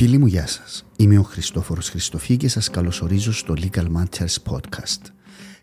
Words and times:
Φίλοι 0.00 0.18
μου, 0.18 0.26
γεια 0.26 0.46
σας. 0.46 0.84
Είμαι 0.96 1.18
ο 1.18 1.22
Χριστόφορος 1.22 1.88
Χριστοφή 1.88 2.36
και 2.36 2.48
σας 2.48 2.70
καλωσορίζω 2.70 3.32
στο 3.32 3.54
Legal 3.56 3.86
Matters 3.96 4.36
Podcast. 4.50 5.00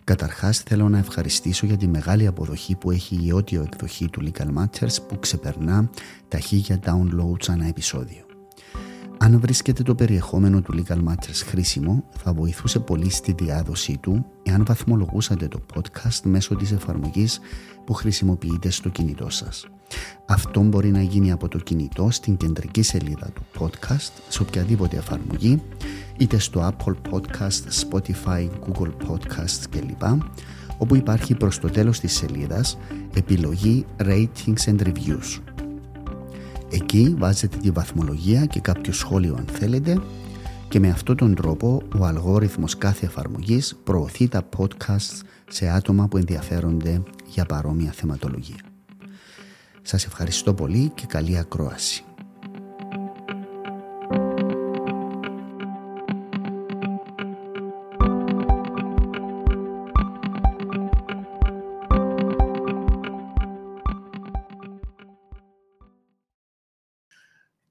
Καταρχάς 0.03 0.59
θέλω 0.59 0.89
να 0.89 0.97
ευχαριστήσω 0.97 1.65
για 1.65 1.77
τη 1.77 1.87
μεγάλη 1.87 2.27
αποδοχή 2.27 2.75
που 2.75 2.91
έχει 2.91 3.15
η 3.15 3.33
audio 3.35 3.65
εκδοχή 3.65 4.09
του 4.09 4.21
Legal 4.25 4.63
Matters 4.63 4.95
που 5.07 5.19
ξεπερνά 5.19 5.89
τα 6.27 6.39
χίλια 6.39 6.79
downloads 6.85 7.45
ανά 7.47 7.65
επεισόδιο. 7.67 8.26
Αν 9.19 9.39
βρίσκεται 9.39 9.83
το 9.83 9.95
περιεχόμενο 9.95 10.61
του 10.61 10.73
Legal 10.73 11.03
Matters 11.07 11.41
χρήσιμο, 11.45 12.03
θα 12.17 12.33
βοηθούσε 12.33 12.79
πολύ 12.79 13.09
στη 13.09 13.35
διάδοσή 13.37 13.97
του 13.97 14.25
εάν 14.43 14.65
βαθμολογούσατε 14.65 15.47
το 15.47 15.59
podcast 15.73 16.19
μέσω 16.23 16.55
της 16.55 16.71
εφαρμογής 16.71 17.39
που 17.85 17.93
χρησιμοποιείτε 17.93 18.69
στο 18.69 18.89
κινητό 18.89 19.29
σας. 19.29 19.67
Αυτό 20.25 20.61
μπορεί 20.61 20.91
να 20.91 21.01
γίνει 21.01 21.31
από 21.31 21.47
το 21.47 21.57
κινητό 21.57 22.07
στην 22.11 22.37
κεντρική 22.37 22.81
σελίδα 22.81 23.29
του 23.33 23.41
podcast 23.59 24.11
σε 24.27 24.41
οποιαδήποτε 24.41 24.97
εφαρμογή 24.97 25.61
είτε 26.17 26.39
στο 26.39 26.69
Apple 26.71 26.93
Podcast, 27.11 27.89
Spotify, 27.89 28.49
Google 28.67 28.91
Podcasts 29.07 29.63
κλπ 29.69 30.21
όπου 30.77 30.95
υπάρχει 30.95 31.35
προς 31.35 31.59
το 31.59 31.69
τέλος 31.69 31.99
της 31.99 32.15
σελίδας 32.15 32.77
επιλογή 33.13 33.85
Ratings 33.99 34.63
and 34.65 34.81
Reviews. 34.81 35.56
Εκεί 36.71 37.15
βάζετε 37.17 37.57
τη 37.57 37.71
βαθμολογία 37.71 38.45
και 38.45 38.59
κάποιο 38.59 38.93
σχόλιο 38.93 39.35
αν 39.35 39.45
θέλετε 39.45 40.01
και 40.69 40.79
με 40.79 40.89
αυτόν 40.89 41.15
τον 41.15 41.35
τρόπο 41.35 41.81
ο 41.99 42.05
αλγόριθμος 42.05 42.77
κάθε 42.77 43.05
εφαρμογής 43.05 43.75
προωθεί 43.83 44.27
τα 44.27 44.49
podcasts 44.57 45.21
σε 45.49 45.69
άτομα 45.69 46.07
που 46.07 46.17
ενδιαφέρονται 46.17 47.03
για 47.27 47.45
παρόμοια 47.45 47.91
θεματολογία. 47.91 48.59
Σας 49.81 50.05
ευχαριστώ 50.05 50.53
πολύ 50.53 50.91
και 50.95 51.05
καλή 51.05 51.37
ακρόαση. 51.37 52.03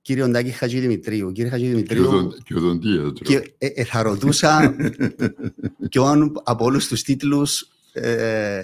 Κύριε 0.06 0.22
Οντάκη 0.22 0.50
Χατζηδημητρίου, 0.50 1.32
κύριε 1.32 1.50
Χατζηδημητρίου, 1.50 2.32
και 2.44 2.54
οδοντίατρο. 2.54 3.12
και, 3.24 3.54
ε, 3.58 3.66
ε, 3.74 3.84
θα 3.84 4.02
ρωτούσα 4.02 4.76
ποιον 5.90 6.32
από 6.44 6.64
όλους 6.64 6.88
τους 6.88 7.02
τίτλους 7.02 7.68
ε, 7.92 8.62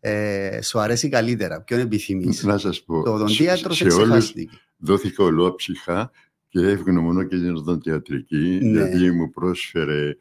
ε, 0.00 0.62
σου 0.62 0.78
αρέσει 0.78 1.08
καλύτερα, 1.08 1.60
ποιον 1.60 1.80
επιθυμείς; 1.80 2.42
Να 2.42 2.58
σας 2.58 2.82
πω, 2.82 3.02
Το 3.02 3.12
οδοντίατρο 3.12 3.72
σε 3.72 3.90
σε 3.90 3.96
όλους 3.96 4.08
ξεχάστηκε. 4.08 4.58
δόθηκα 4.76 5.24
ολόψυχα 5.24 6.10
και 6.48 6.60
ευγνωμονώ 6.60 7.22
και 7.22 7.36
την 7.36 7.54
οδοντιατρική, 7.56 8.58
Ναι. 8.62 8.70
γιατί 8.70 9.10
μου 9.10 9.30
πρόσφερε 9.30 10.16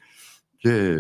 και 0.57 0.95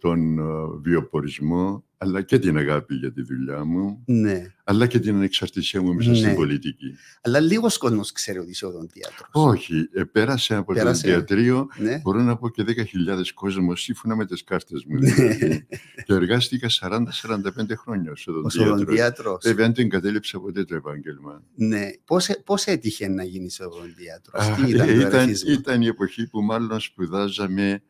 τον 0.00 0.38
ε, 0.38 0.42
βιοπορισμό, 0.82 1.84
αλλά 1.98 2.22
και 2.22 2.38
την 2.38 2.56
αγάπη 2.56 2.94
για 2.94 3.12
τη 3.12 3.22
δουλειά 3.22 3.64
μου, 3.64 4.02
Ναι, 4.06 4.52
αλλά 4.64 4.86
και 4.86 4.98
την 4.98 5.14
ανεξαρτησία 5.14 5.82
μου 5.82 5.94
μέσα 5.94 6.10
Ναι. 6.10 6.16
στην 6.16 6.34
πολιτική. 6.34 6.94
αλλά 7.22 7.40
λίγος 7.40 7.78
κόσμος 7.78 8.12
ξέρει 8.12 8.38
ότι 8.38 8.50
είσαι 8.50 8.66
οδοντίατρος. 8.66 9.28
Όχι, 9.32 9.88
ε, 9.92 10.02
πέρασε 10.04 10.54
από 10.54 10.72
Πέρασε. 10.72 11.02
το 11.02 11.08
διατρίο, 11.08 11.66
Ναι. 11.76 12.00
μπορώ 12.02 12.22
να 12.22 12.36
πω 12.36 12.48
και 12.50 12.62
10.000 12.62 13.32
κόσμος 13.34 13.82
σύμφωνα 13.82 14.16
με 14.16 14.26
τις 14.26 14.44
κάρτες 14.44 14.84
μου. 14.84 14.98
Ναι. 14.98 15.10
δηλαδή. 15.10 15.66
και 16.04 16.12
εργάστηκα 16.12 16.68
40-45 16.68 17.76
χρόνια 17.76 18.10
ως 18.10 18.26
Ως 18.26 18.34
οδοντίατρος. 18.36 18.70
οδοντίατρος. 18.82 19.38
Βέβαια, 19.44 19.64
δεν 19.66 19.74
το 19.74 19.80
εγκατέλειψα 19.80 20.40
ποτέ 20.40 20.64
το 20.64 20.74
επάγγελμα. 20.74 21.42
Ναι. 21.54 21.90
Πώς, 22.04 22.28
πώς 22.44 22.64
έτυχε 22.64 23.08
να 23.08 23.24
γίνεις 23.24 23.60
οδοντίατρος, 23.60 24.42
Α, 24.48 24.54
τι 24.54 24.70
ήταν 24.70 24.88
ε, 24.88 24.92
το 24.92 25.00
ήταν, 25.00 25.12
ερεθίσμα; 25.12 25.52
ήταν 25.52 25.82
η 25.82 25.86
εποχή 25.86 26.26
που 26.28 26.42
μάλλον 26.42 26.80
σπουδάζαμε 26.80 27.82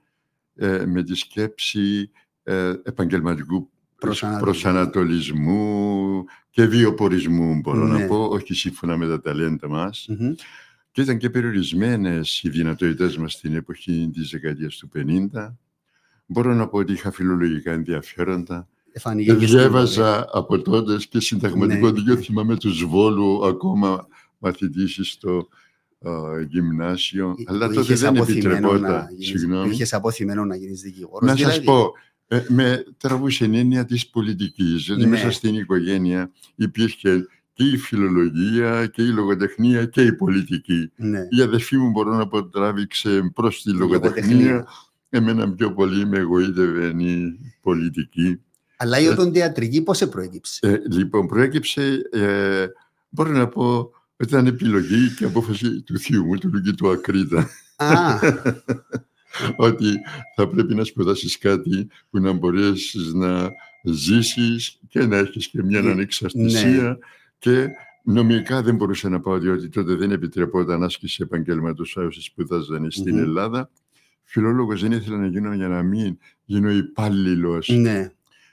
ε, 0.55 0.85
με 0.87 1.03
τη 1.03 1.15
σκέψη 1.15 2.11
ε, 2.43 2.73
επαγγελματικού 2.83 3.71
Προσανατολισμού. 3.99 4.53
προσανατολισμού 4.53 6.25
και 6.51 6.67
βιοπορισμού, 6.67 7.61
μπορώ 7.61 7.87
Ναι. 7.87 7.99
να 7.99 8.07
πω, 8.07 8.25
όχι 8.25 8.55
σύμφωνα 8.55 8.97
με 8.97 9.07
τα 9.07 9.21
ταλέντα 9.21 9.69
μας. 9.69 10.07
Μμμ. 10.09 10.35
Και 10.91 11.01
ήταν 11.03 11.19
και 11.19 11.31
περιορισμένες 11.31 12.43
οι 12.43 12.49
δυνατότητες 12.49 13.17
μας 13.17 13.33
στην 13.33 13.55
εποχή 13.55 14.11
της 14.13 14.31
δεκαετίας 14.31 14.77
του 14.77 14.89
50. 14.89 15.57
Μπορώ 16.27 16.55
να 16.55 16.69
πω 16.69 16.79
ότι 16.79 16.93
είχα 16.93 17.11
φιλολογικά 17.11 17.73
ενδιαφέροντα. 17.73 18.69
Εφανήκε 18.93 19.35
και 19.35 19.47
στην 19.47 19.59
Διέβαζα 19.59 20.27
από 20.33 20.63
τότε 20.63 20.97
και 21.09 21.21
συνταγματικό 21.21 21.87
Ναι. 21.87 21.93
δίκαιο, 21.93 22.17
θυμάμαι 22.17 22.57
τους 22.57 22.85
Βόλου 22.85 23.47
ακόμα 23.47 24.07
μαθητής 24.39 24.99
στο 25.03 25.37
α, 25.39 25.43
γυμνάσιο. 26.49 27.27
πορεία. 27.27 27.45
Αλλά 27.49 27.67
Που 27.69 27.73
τότε 27.75 27.87
είχες 27.87 28.01
δεν 28.01 28.09
αποθυμένο 28.17 28.59
να 28.61 28.69
επιτρεπόταν. 28.69 29.07
γίνεις- 29.11 29.27
Συγγνώμη. 29.41 29.71
Είχες 29.71 29.93
αποθυμένο 29.93 30.45
να 30.45 30.57
γίνεις 30.57 30.81
δικηγόρος. 30.81 31.29
Να 31.31 31.37
σας 31.37 31.39
δηλαδή. 31.59 31.65
πω, 31.65 31.93
ε, 32.29 32.45
με 32.49 32.85
τραβούσε 32.99 33.45
έννοια 33.45 33.85
της 33.85 34.09
πολιτικής, 34.09 34.91
ότι 34.91 35.01
Ναι. 35.01 35.07
μέσα 35.07 35.31
στην 35.31 35.55
οικογένεια 35.55 36.31
υπήρχε 36.55 37.27
και 37.53 37.65
η 37.65 37.77
φιλολογία 37.77 38.87
και 38.87 39.03
η 39.03 39.09
λογοτεχνία 39.09 39.85
και 39.85 40.03
η 40.03 40.13
πολιτική. 40.13 40.91
Ναι. 40.97 41.21
Η 41.31 41.41
αδερφή 41.41 41.77
μου 41.77 41.91
μπορώ 41.91 42.15
να 42.17 42.29
πω 42.29 42.45
τράβηξε 42.49 43.31
προς 43.35 43.63
τη 43.63 43.71
Λογοτεχνία. 43.71 44.37
λογοτεχνία. 44.37 44.67
Εμένα 45.11 45.53
πιο 45.53 45.73
πολύ 45.73 46.07
με 46.07 46.19
εγωίτευε 46.19 46.87
η 46.87 47.39
πολιτική. 47.61 48.41
Αλλά 48.77 49.01
η 49.01 49.07
οδοντιατρική 49.07 49.83
πώς 49.83 49.97
σε 49.97 50.07
προέκυψε; 50.07 50.67
Ε, 50.67 50.83
λοιπόν, 50.91 51.27
προέκυψε, 51.27 52.09
ε, 52.13 52.67
μπορώ 53.09 53.31
να 53.31 53.49
πω, 53.49 53.79
ότι 53.79 53.94
ήταν 54.19 54.47
επιλογή 54.47 55.15
και 55.19 55.25
απόφαση 55.25 55.83
του 55.83 55.99
θείου 55.99 56.25
μου, 56.25 56.39
του 56.39 56.51
Λουκί 56.53 56.73
του 56.73 56.91
Ακρίτα, 56.91 57.49
Α, 57.77 58.19
ότι 59.57 59.87
θα 60.37 60.49
πρέπει 60.49 60.75
να 60.75 60.85
σπουδάσεις 60.85 61.39
κάτι 61.39 61.89
που 62.11 62.19
να 62.19 62.33
μπορέσεις 62.33 63.13
να 63.13 63.51
ζήσεις 63.83 64.79
και 64.89 65.07
να 65.07 65.17
έχεις 65.17 65.49
και 65.49 65.63
μια 65.63 65.81
Ναι. 65.81 65.91
ανεξαρτησία 65.91 66.99
και 67.39 67.69
νομικά 68.05 68.63
δεν 68.63 68.75
μπορούσα 68.77 69.09
να 69.09 69.21
πάω 69.21 69.39
διότι 69.39 69.69
τότε 69.69 69.95
δεν 69.95 70.11
επιτρεπόταν 70.11 70.83
άσκηση 70.83 71.23
επαγγέλματος 71.23 71.97
όσοι 71.97 72.21
σπουδάζανε 72.21 72.91
στην 72.91 73.15
Μμμ. 73.15 73.23
Ελλάδα. 73.23 73.71
Φιλόλογος 74.25 74.81
δεν 74.81 74.93
ήθελα 74.93 75.17
να 75.17 75.27
γίνω 75.27 75.55
για 75.55 75.69
να 75.69 75.83
μην 75.83 76.19
γίνω 76.45 76.71
υπάλληλος 76.71 77.69
ναι. 77.69 78.11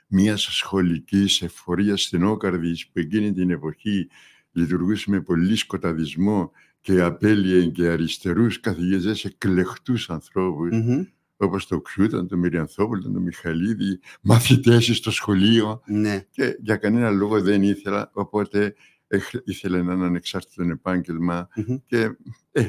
μιας 0.08 0.42
σχολικής 0.42 1.42
εφορίας 1.42 2.02
στενόκαρδη 2.02 2.76
που 2.94 3.00
εκείνη 3.00 3.34
την 3.34 3.50
εποχή 3.50 4.08
λειτουργούσε 4.52 5.10
με 5.10 5.22
πολύ 5.22 5.56
σκοταδισμό 5.56 6.52
και 6.82 7.02
απέλυε 7.02 7.66
και 7.66 7.88
αριστερούς 7.88 8.60
καθηγητές 8.60 9.26
εκλεχτούς 9.26 10.10
ανθρώπους 10.10 10.70
Μμμ. 10.72 11.04
όπως 11.38 11.68
το 11.68 11.82
Ξούταν, 11.82 12.28
τον 12.28 12.40
Μυριανθόπουλο, 12.40 13.02
τον 13.02 13.22
Μιχαλίδη, 13.22 14.00
μαθητές 14.22 14.86
στο 14.98 15.12
σχολείο 15.12 15.82
Ναι. 15.86 16.26
και 16.32 16.58
για 16.62 16.76
κανένα 16.78 17.10
λόγο 17.10 17.42
δεν 17.42 17.64
ήθελα, 17.64 18.10
οπότε 18.14 18.76
έχ- 19.08 19.42
ήθελα 19.44 19.84
να 19.84 19.94
είναι 19.94 20.06
ανεξάρτητο 20.06 20.64
επάγγελμα 20.64 21.48
Μμμ. 21.56 21.78
και, 21.86 22.10
ε, 22.52 22.66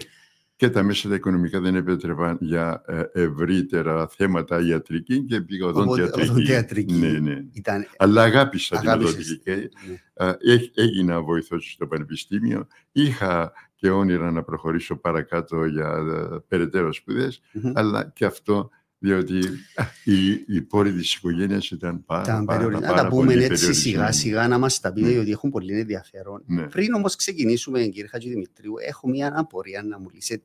και 0.62 0.70
τα 0.70 0.82
μέσα 0.82 1.08
τα 1.08 1.14
οικονομικά 1.14 1.60
δεν 1.60 1.74
επέτρεπαν 1.74 2.36
για 2.40 2.82
ε, 2.86 3.02
ευρύτερα 3.12 4.08
θέματα 4.08 4.60
ιατρική 4.66 5.24
και 5.24 5.40
πήγα 5.40 5.66
Οπότε, 5.66 5.80
οδοντιατρική. 5.84 6.30
οδοντιατρική. 6.30 6.94
Ναι, 6.94 7.08
ναι. 7.18 7.44
Ήταν... 7.52 7.86
Αλλά 7.96 8.22
αγάπησα 8.22 8.78
την 8.78 8.88
Αγάπησες. 8.88 9.14
οδοντική. 9.14 9.50
Ναι. 9.88 10.26
Α, 10.26 10.36
έχ- 10.40 10.70
Έγινα 10.78 11.20
βοηθός 11.22 11.72
στο 11.72 11.86
Πανεπιστήμιο. 11.86 12.66
Είχα 12.92 13.52
και 13.74 13.90
όνειρα 13.90 14.30
να 14.30 14.42
προχωρήσω 14.42 14.96
παρακάτω 14.96 15.64
για 15.64 15.88
ε, 15.88 16.38
περαιτέρω 16.48 16.92
σπουδές, 16.92 17.42
Μμμ. 17.52 17.72
αλλά 17.74 18.10
και 18.14 18.24
αυτό 18.24 18.70
διότι 19.02 19.38
α, 19.74 19.84
οι, 20.04 20.30
οι 20.46 20.60
πόροι 20.62 20.92
της 20.92 21.14
οικογένειας 21.14 21.70
ήταν 21.70 22.04
πάρα, 22.04 22.22
Ήταν 22.22 22.44
πάρα, 22.44 22.58
περιορισμένο. 22.58 22.92
πάρα, 22.92 23.02
Να 23.02 23.08
τα 23.08 23.14
πούμε 23.16 23.32
πολύ 23.32 23.44
έτσι 23.44 23.48
περιορισμένοι. 23.48 23.96
σιγά 23.96 24.12
σιγά 24.12 24.48
να 24.48 24.58
μας 24.58 24.80
τα 24.80 24.92
πείτε 24.92 25.06
Ναι. 25.06 25.12
γιατί 25.12 25.30
έχουν 25.30 25.50
πολύ 25.50 25.78
ενδιαφέρον. 25.78 26.42
Ναι. 26.46 26.62
Πριν 26.62 26.92
όμως 26.94 27.16
ξεκινήσουμε 27.16 27.82
κύριε 27.82 28.08
Χατζηδημητρίου 28.08 28.74
έχω 28.88 29.08
μια 29.08 29.32
απορία 29.37 29.82
να 29.82 29.99
μου 29.99 30.08
λύσετε. 30.14 30.43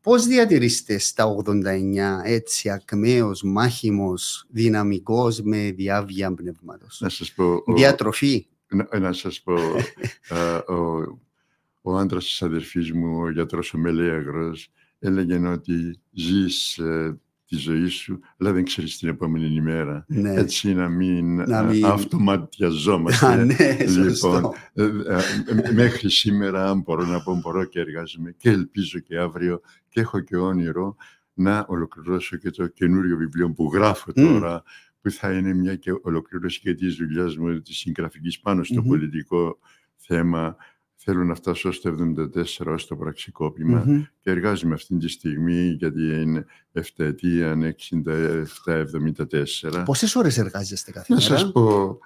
Πώς 0.00 0.26
διατηρήσετε 0.26 0.98
στα 0.98 1.24
89 1.26 2.20
έτσι 2.24 2.70
ακμαίος, 2.70 3.42
μάχημος, 3.42 4.46
δυναμικός 4.50 5.40
με 5.42 5.70
διάβια 5.70 6.34
πνεύματος; 6.34 7.00
Να 7.00 7.08
σας 7.08 7.32
πω, 7.32 7.62
ο, 7.66 7.72
Διατροφή. 7.74 8.46
να, 8.68 8.98
να 8.98 9.12
σας 9.12 9.40
πω 9.42 9.54
α, 10.36 10.56
ο, 10.74 11.02
ο 11.82 11.96
άντρας 11.96 12.24
της 12.24 12.42
αδερφής 12.42 12.92
μου, 12.92 13.20
ο 13.22 13.30
γιατρός 13.30 13.74
ο 13.74 13.78
Μελέαγρος, 13.78 14.70
έλεγε 14.98 15.48
ότι 15.48 16.00
ζεις 16.12 16.78
ε, 16.78 17.20
τη 17.52 17.58
ζωή 17.58 17.86
σου, 17.88 18.20
αλλά 18.38 18.52
δεν 18.52 18.64
ξέρεις 18.64 18.98
την 18.98 19.08
επόμενη 19.08 19.54
ημέρα. 19.54 20.04
Ναι. 20.08 20.34
Έτσι 20.34 20.74
να 20.74 20.88
μην, 20.88 21.34
Να 21.34 21.58
α, 21.58 21.62
μην- 21.62 21.84
αυτοματιαζόμαστε. 21.84 23.26
Α, 23.32 23.44
ναι, 23.44 23.54
Λοιπόν, 23.78 23.88
σωστό. 23.88 24.54
Ε, 24.74 24.84
ε, 24.84 25.72
μέχρι 25.72 26.10
σήμερα, 26.10 26.70
αν 26.70 26.80
μπορώ 26.80 27.04
να 27.06 27.22
πω, 27.22 27.40
μπορώ 27.42 27.64
και 27.64 27.80
εργάζομαι 27.80 28.32
και 28.36 28.48
ελπίζω 28.50 28.98
και 28.98 29.18
αύριο 29.18 29.60
και 29.88 30.00
έχω 30.00 30.20
και 30.20 30.36
όνειρο 30.36 30.96
να 31.34 31.64
ολοκληρώσω 31.68 32.36
και 32.36 32.50
το 32.50 32.66
καινούριο 32.66 33.16
βιβλίο 33.16 33.50
που 33.52 33.70
γράφω 33.74 34.12
Μμ. 34.16 34.22
τώρα, 34.22 34.62
που 35.00 35.10
θα 35.10 35.32
είναι 35.32 35.54
μια 35.54 35.76
και 35.76 35.90
ολοκλήρωση 36.02 36.60
και 36.60 36.74
της 36.74 36.94
δουλειά 36.96 37.32
μου, 37.38 37.60
της 37.60 37.76
συγγραφικής 37.78 38.40
πάνω 38.40 38.64
στο 38.64 38.80
Μμμ. 38.80 38.88
πολιτικό 38.88 39.58
θέμα. 39.96 40.56
Θέλω 41.04 41.24
να 41.24 41.34
φτάσω 41.34 41.72
στο 41.72 41.94
74 41.98 42.66
ως 42.66 42.86
το 42.86 42.96
πραξικόπημα 42.96 43.84
και 44.20 44.30
εργάζομαι 44.30 44.74
αυτή 44.74 44.96
τη 44.96 45.08
στιγμή 45.08 45.76
γιατί 45.78 46.02
είναι 46.02 46.44
7 46.72 46.80
ετία, 46.96 47.74
67-74. 48.64 49.82
Πόσες 49.84 50.16
ώρες 50.16 50.38
εργάζεστε 50.38 50.90
κάθε 50.90 51.14
μέρα; 51.14 51.28
Να 51.28 51.36
σας 51.38 51.52
πω, 51.52 51.98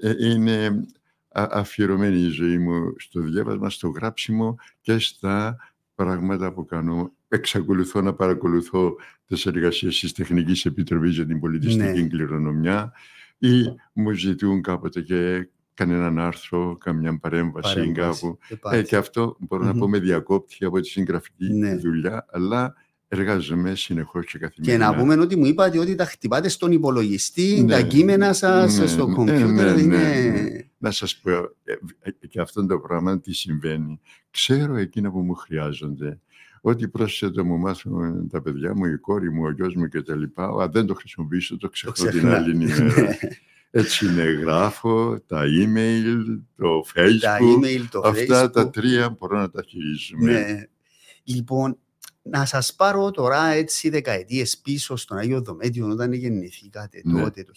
ε, 0.00 0.28
είναι 0.28 0.84
αφιερωμένη 1.30 2.18
η 2.18 2.28
ζωή 2.28 2.58
μου 2.58 2.94
στο 2.96 3.20
διάβασμα, 3.20 3.70
στο 3.70 3.88
γράψιμο 3.88 4.56
και 4.80 4.98
στα 4.98 5.56
πράγματα 5.94 6.52
που 6.52 6.64
κάνω. 6.64 7.12
Εξακολουθώ 7.28 8.00
να 8.00 8.14
παρακολουθώ 8.14 8.96
τις 9.26 9.46
εργασίες 9.46 10.00
της 10.00 10.12
Τεχνικής 10.12 10.64
Επιτροπής 10.64 11.14
για 11.14 11.26
την 11.26 11.40
Πολιτιστική 11.40 12.02
ναι. 12.02 12.08
Κληρονομιά 12.08 12.92
ή 13.38 13.62
μου 13.92 14.12
ζητούν 14.12 14.62
κάποτε 14.62 15.00
και 15.00 15.48
κανέναν 15.80 16.18
άρθρο, 16.18 16.76
καμιά 16.80 17.18
παρέμβαση, 17.18 17.74
παρέμβαση 17.74 18.20
κάπου. 18.20 18.38
Ε, 18.76 18.82
και 18.82 18.96
αυτό 18.96 19.36
μπορώ 19.38 19.64
να 19.64 19.74
πω 19.74 19.88
με 19.88 19.98
διακόπτει 19.98 20.64
από 20.64 20.80
τη 20.80 20.88
συγγραφική 20.88 21.52
ναι. 21.52 21.76
δουλειά, 21.76 22.26
αλλά 22.30 22.74
εργάζομαι 23.08 23.74
συνεχώς 23.74 24.26
και 24.26 24.38
καθημερινά. 24.38 24.84
Και 24.84 24.90
να 24.90 24.98
πούμε 24.98 25.22
ότι 25.22 25.36
μου 25.36 25.44
είπατε 25.44 25.78
ότι 25.78 25.94
τα 25.94 26.04
χτυπάτε 26.04 26.48
στον 26.48 26.72
υπολογιστή, 26.72 27.62
ναι, 27.62 27.72
τα 27.72 27.82
κείμενα 27.82 28.32
σας 28.32 28.78
ναι, 28.78 28.86
στο 28.86 29.06
ναι, 29.06 29.14
κομπιούτερ. 29.14 29.74
Ναι, 29.74 29.80
είναι... 29.80 30.70
Να 30.78 30.90
σας 30.90 31.16
πω 31.16 31.30
ε, 31.30 31.72
ε, 32.00 32.26
και 32.28 32.40
αυτό 32.40 32.66
το 32.66 32.78
πράγμα 32.78 33.20
τι 33.20 33.32
συμβαίνει. 33.32 34.00
Ξέρω 34.30 34.76
εκείνα 34.76 35.10
που 35.10 35.20
μου 35.20 35.34
χρειάζονται. 35.34 36.18
Ό,τι 36.60 36.88
πρόσθετο 36.88 37.44
μου 37.44 37.58
μάθουν 37.58 38.28
τα 38.28 38.42
παιδιά 38.42 38.74
μου, 38.74 38.84
η 38.84 38.98
κόρη 38.98 39.32
μου, 39.32 39.42
ο 39.44 39.50
γιος 39.50 39.74
μου 39.74 39.88
κτλ. 39.88 40.22
Αν 40.34 40.70
δεν 40.72 40.86
το 40.86 40.94
χρησιμοποιήσω, 40.94 41.56
το 41.56 41.68
ξεχνώ 41.68 42.10
την 42.10 42.28
άλλη 42.28 42.50
ημέρα. 42.54 43.16
Έτσι 43.70 44.06
είναι, 44.06 44.22
γράφω 44.22 45.20
τα 45.26 45.42
email, 45.42 46.40
το 46.56 46.84
facebook, 46.94 47.18
τα 47.20 47.38
email, 47.40 47.84
το 47.90 48.00
αυτά 48.04 48.44
facebook. 48.44 48.52
τα 48.52 48.70
τρία 48.70 49.10
μπορώ 49.10 49.38
να 49.38 49.50
τα 49.50 49.62
χειρίζουμε. 49.62 50.32
Ναι. 50.32 50.64
Λοιπόν, 51.24 51.78
να 52.22 52.44
σας 52.44 52.74
πάρω 52.74 53.10
τώρα 53.10 53.46
έτσι 53.46 53.88
δεκαετίες 53.88 54.58
πίσω 54.58 54.96
στον 54.96 55.18
Άγιο 55.18 55.42
Δομέτιο 55.42 55.88
όταν 55.88 56.12
γεννηθήκατε 56.12 57.00
ναι. 57.04 57.22
τότε 57.22 57.42
το 57.42 57.52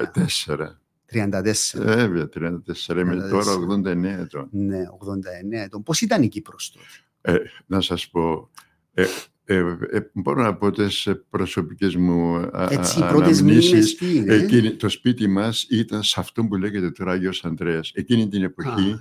1939. 0.00 0.08
Τέσσερα. 0.12 0.80
34. 1.12 1.32
Βέβαια, 1.74 2.28
34. 2.34 2.96
Είμαι 2.96 3.28
τώρα 3.30 3.52
89 3.84 4.04
ετών. 4.04 4.48
Ναι, 4.50 4.82
89 4.88 5.64
ετών. 5.64 5.82
Πώς 5.82 6.00
ήταν 6.00 6.22
η 6.22 6.28
Κύπρος 6.28 6.72
τότε; 6.72 7.38
Ε, 7.38 7.42
να 7.66 7.80
σας 7.80 8.08
πω, 8.08 8.50
ε, 8.94 9.04
ε, 9.48 9.56
ε, 9.90 10.00
μπορώ 10.12 10.42
να 10.42 10.54
πω 10.54 10.70
τις 10.70 11.08
προσωπικές 11.30 11.96
μου 11.96 12.50
Έτσι, 12.68 13.02
αναμνήσεις. 13.02 14.00
Εκείνη, 14.26 14.70
το 14.70 14.88
σπίτι 14.88 15.28
μας 15.28 15.66
ήταν 15.70 16.02
σε 16.02 16.20
αυτό 16.20 16.44
που 16.44 16.56
λέγεται 16.56 16.90
τώρα 16.90 17.12
Άγιος 17.12 17.44
Ανδρέας. 17.44 17.90
Εκείνη 17.94 18.28
την 18.28 18.42
εποχή 18.42 19.00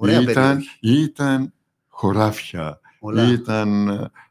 Α, 0.00 0.20
ήταν, 0.20 0.62
ήταν 0.80 1.52
χωράφια, 1.88 2.80
Πολλά. 3.00 3.32
ήταν 3.32 3.88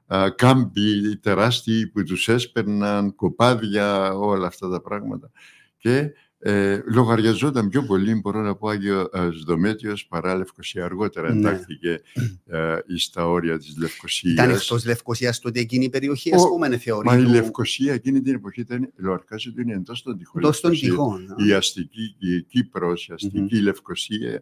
α, 0.08 0.30
κάμποι 0.36 1.18
τεράστιοι 1.18 1.88
που 1.88 2.04
τους 2.04 2.28
έσπερναν, 2.28 3.16
κοπάδια, 3.16 4.14
όλα 4.14 4.48
αυτά 4.48 4.70
τα 4.70 4.82
πράγματα. 4.82 5.32
Και 5.78 6.12
ε, 6.48 6.82
λογαριαζόταν 6.86 7.70
πιο 7.70 7.84
πολύ, 7.84 8.16
μπορώ 8.16 8.42
να 8.42 8.56
πω, 8.56 8.68
Άγιο 8.68 9.10
ε, 9.14 9.30
Δομέτιος 9.46 10.06
παρά 10.06 10.36
Λευκοσία. 10.36 10.86
Αργότερα 10.86 11.34
ναι. 11.34 11.40
εντάχθηκε 11.40 12.02
ε, 12.46 12.78
στα 12.98 13.28
όρια 13.28 13.58
της 13.58 13.78
Λευκοσίας. 13.78 14.34
Ήταν 14.34 14.50
εκτός 14.50 14.86
Λευκοσίας 14.86 15.40
τότε 15.40 15.60
εκείνη 15.60 15.86
η 15.86 15.90
περιοχή, 15.90 16.34
ας 16.34 16.48
πούμε, 16.48 16.78
θεωρεί. 16.78 17.08
Μα 17.08 17.18
η 17.18 17.22
Λευκοσία 17.22 17.94
εκείνη 17.94 18.22
την 18.22 18.34
εποχή 18.34 18.62
ήταν, 18.62 18.92
λογαριάζει 18.96 19.50
ότι 19.50 19.62
είναι 19.62 19.74
εντός 19.74 20.04
των 20.04 20.18
τυχών. 20.18 20.42
Εντός 20.42 20.60
των 20.60 20.72
τυχών. 20.72 21.36
Η 21.48 21.54
αστική, 21.54 22.16
η 22.20 22.42
Κύπρος, 22.42 23.08
η 23.08 23.14
αστική 23.14 23.58
mm-hmm. 23.58 23.64
Λευκοσία. 23.64 24.42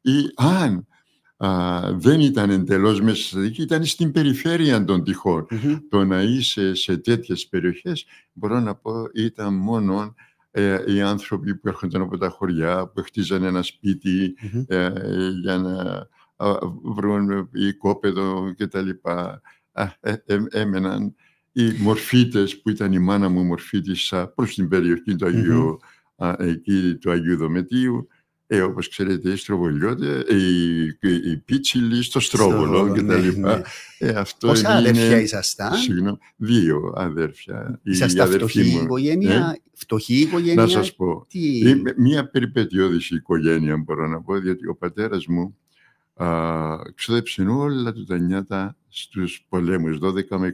Ή 0.00 0.32
αν 0.34 0.86
α, 1.36 1.80
δεν 1.94 2.20
ήταν 2.20 2.50
εντελώς 2.50 3.00
μέσα 3.00 3.22
στη 3.22 3.40
δική, 3.40 3.62
ήταν 3.62 3.84
στην 3.84 4.12
περιφέρεια 4.12 4.84
των 4.84 5.04
τυχών. 5.04 5.46
Mm-hmm. 5.50 5.78
Το 5.88 6.04
να 6.04 6.22
είσαι 6.22 6.74
σε 6.74 6.96
τέτοιες 6.96 7.46
περιοχές, 7.46 8.06
μπορώ 8.32 8.60
να 8.60 8.74
πω, 8.74 8.92
ήταν 9.14 9.54
μόνο 9.54 10.14
ε, 10.50 10.78
οι 10.86 11.00
άνθρωποι 11.00 11.54
που 11.54 11.68
έρχονταν 11.68 12.02
από 12.02 12.18
τα 12.18 12.28
χωριά, 12.28 12.86
που 12.86 13.02
χτίζαν 13.02 13.42
ένα 13.42 13.64
ε, 14.66 14.90
για 15.40 15.58
να 15.58 16.06
βρουν 16.82 17.48
οικόπεδο 17.52 18.54
κτλ. 18.58 18.88
Ε, 20.00 20.14
ε, 20.26 20.44
έμεναν 20.50 21.14
οι 21.52 21.72
μορφίτες 21.72 22.60
που 22.60 22.70
ήταν 22.70 22.92
η 22.92 22.98
μάνα 22.98 23.28
μου 23.28 23.44
μορφίτησα 23.44 24.28
προς 24.28 24.54
την 24.54 24.68
περιοχή 24.68 25.16
του 25.16 25.26
Αγίου, 25.26 25.78
εκεί, 26.38 26.96
του 27.00 27.10
Αγίου 27.10 27.36
Δομετίου 27.36 28.08
ε, 28.50 28.60
όπως 28.60 28.88
ξέρετε, 28.88 29.30
οι 29.30 29.36
στροβολιώτε, 29.36 30.24
οι, 30.28 30.84
οι 31.30 31.36
πίτσιλοι 31.36 32.02
στο 32.02 32.20
στρόβολο 32.20 32.92
και 32.92 33.02
τα 33.02 33.18
ναι, 33.18 33.20
λοιπά. 33.20 33.56
Ναι. 33.56 33.62
Ε, 33.98 34.08
αυτό 34.08 34.46
Πόσα 34.46 34.78
είναι, 34.78 34.88
αδέρφια 34.88 35.20
ήσασταν; 35.20 35.74
Συγγνώμη, 35.74 36.18
δύο 36.36 36.92
αδέρφια. 36.96 37.80
Ήσασταν 37.82 38.30
φτωχή 38.30 38.62
μου, 38.62 38.82
οικογένεια, 38.82 39.54
ε; 39.56 39.60
φτωχή 39.72 40.14
οικογένεια. 40.14 40.62
Να 40.62 40.68
σας 40.68 40.94
πω, 40.94 41.26
τι... 41.28 41.62
μια 41.96 42.30
περιπετειώδηση 42.30 43.14
οικογένεια 43.14 43.76
μπορώ 43.76 44.06
να 44.08 44.22
πω, 44.22 44.38
γιατί 44.38 44.68
ο 44.68 44.76
πατέρας 44.76 45.26
μου 45.26 45.56
α, 46.14 46.92
ξόδεψε 46.94 47.42
όλα 47.42 47.92
του 47.92 48.04
τα 48.04 48.18
νιάτα 48.18 48.76
στους 48.88 49.46
πολέμους, 49.48 49.98
12 50.02 50.36
με 50.38 50.50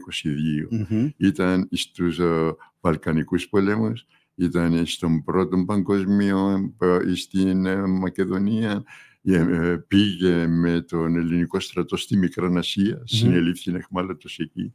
22. 0.71 0.89
Mm-hmm. 0.89 1.09
Ήταν 1.17 1.69
στους 1.71 2.17
uh, 2.21 2.55
Βαλκανικούς 2.81 3.49
πολέμους, 3.49 4.05
ήταν 4.35 4.85
στον 4.85 5.23
πρώτο 5.23 5.63
παγκόσμιο 5.65 6.73
στην 7.15 7.65
ε, 7.65 7.87
Μακεδονία, 7.87 8.83
ε, 9.23 9.75
πήγε 9.87 10.47
με 10.47 10.81
τον 10.81 11.15
ελληνικό 11.15 11.59
στρατό 11.59 11.97
στη 11.97 12.17
Μικρανασία, 12.17 12.97
mm-hmm. 12.97 13.03
συνελήφθη 13.05 13.73
εχμάλωτος 13.75 14.39
εκεί. 14.39 14.73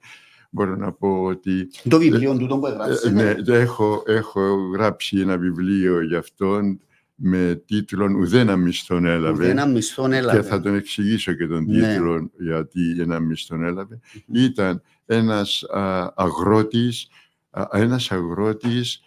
Μπορώ 0.51 0.77
να 0.77 0.93
πω 0.93 1.23
ότι... 1.23 1.69
Το 1.89 1.99
βιβλίο 1.99 2.37
του 2.37 2.47
τον 2.47 2.61
που 2.61 2.67
έγραψε. 2.67 3.11
Ναι, 3.11 3.35
έχω, 3.47 4.03
έχω 4.07 4.41
γράψει 4.73 5.19
ένα 5.19 5.39
βιβλίο 5.39 6.03
για 6.03 6.19
αυτόν 6.19 6.81
με 7.15 7.63
τίτλο 7.67 8.17
«Ουδένα 8.19 8.57
μισθόν 8.57 9.05
έλαβε». 9.05 9.45
Ουδένα 9.45 9.67
μισθόν 9.67 10.13
έλαβε. 10.13 10.41
Και 10.41 10.47
θα 10.47 10.61
τον 10.61 10.75
εξηγήσω 10.75 11.33
και 11.33 11.47
τον 11.47 11.65
ναι. 11.65 11.93
τίτλο 11.93 12.31
γιατί 12.39 12.97
ένα 13.01 13.21
μισθόν 13.21 13.65
έλαβε. 13.65 14.01
Mm-hmm. 14.15 14.35
Ήταν 14.35 14.83
ένας 15.07 15.63
α, 15.63 16.13
αγρότης, 16.17 17.09
α, 17.51 17.69
ένας 17.73 18.13
αγρότης 18.13 19.03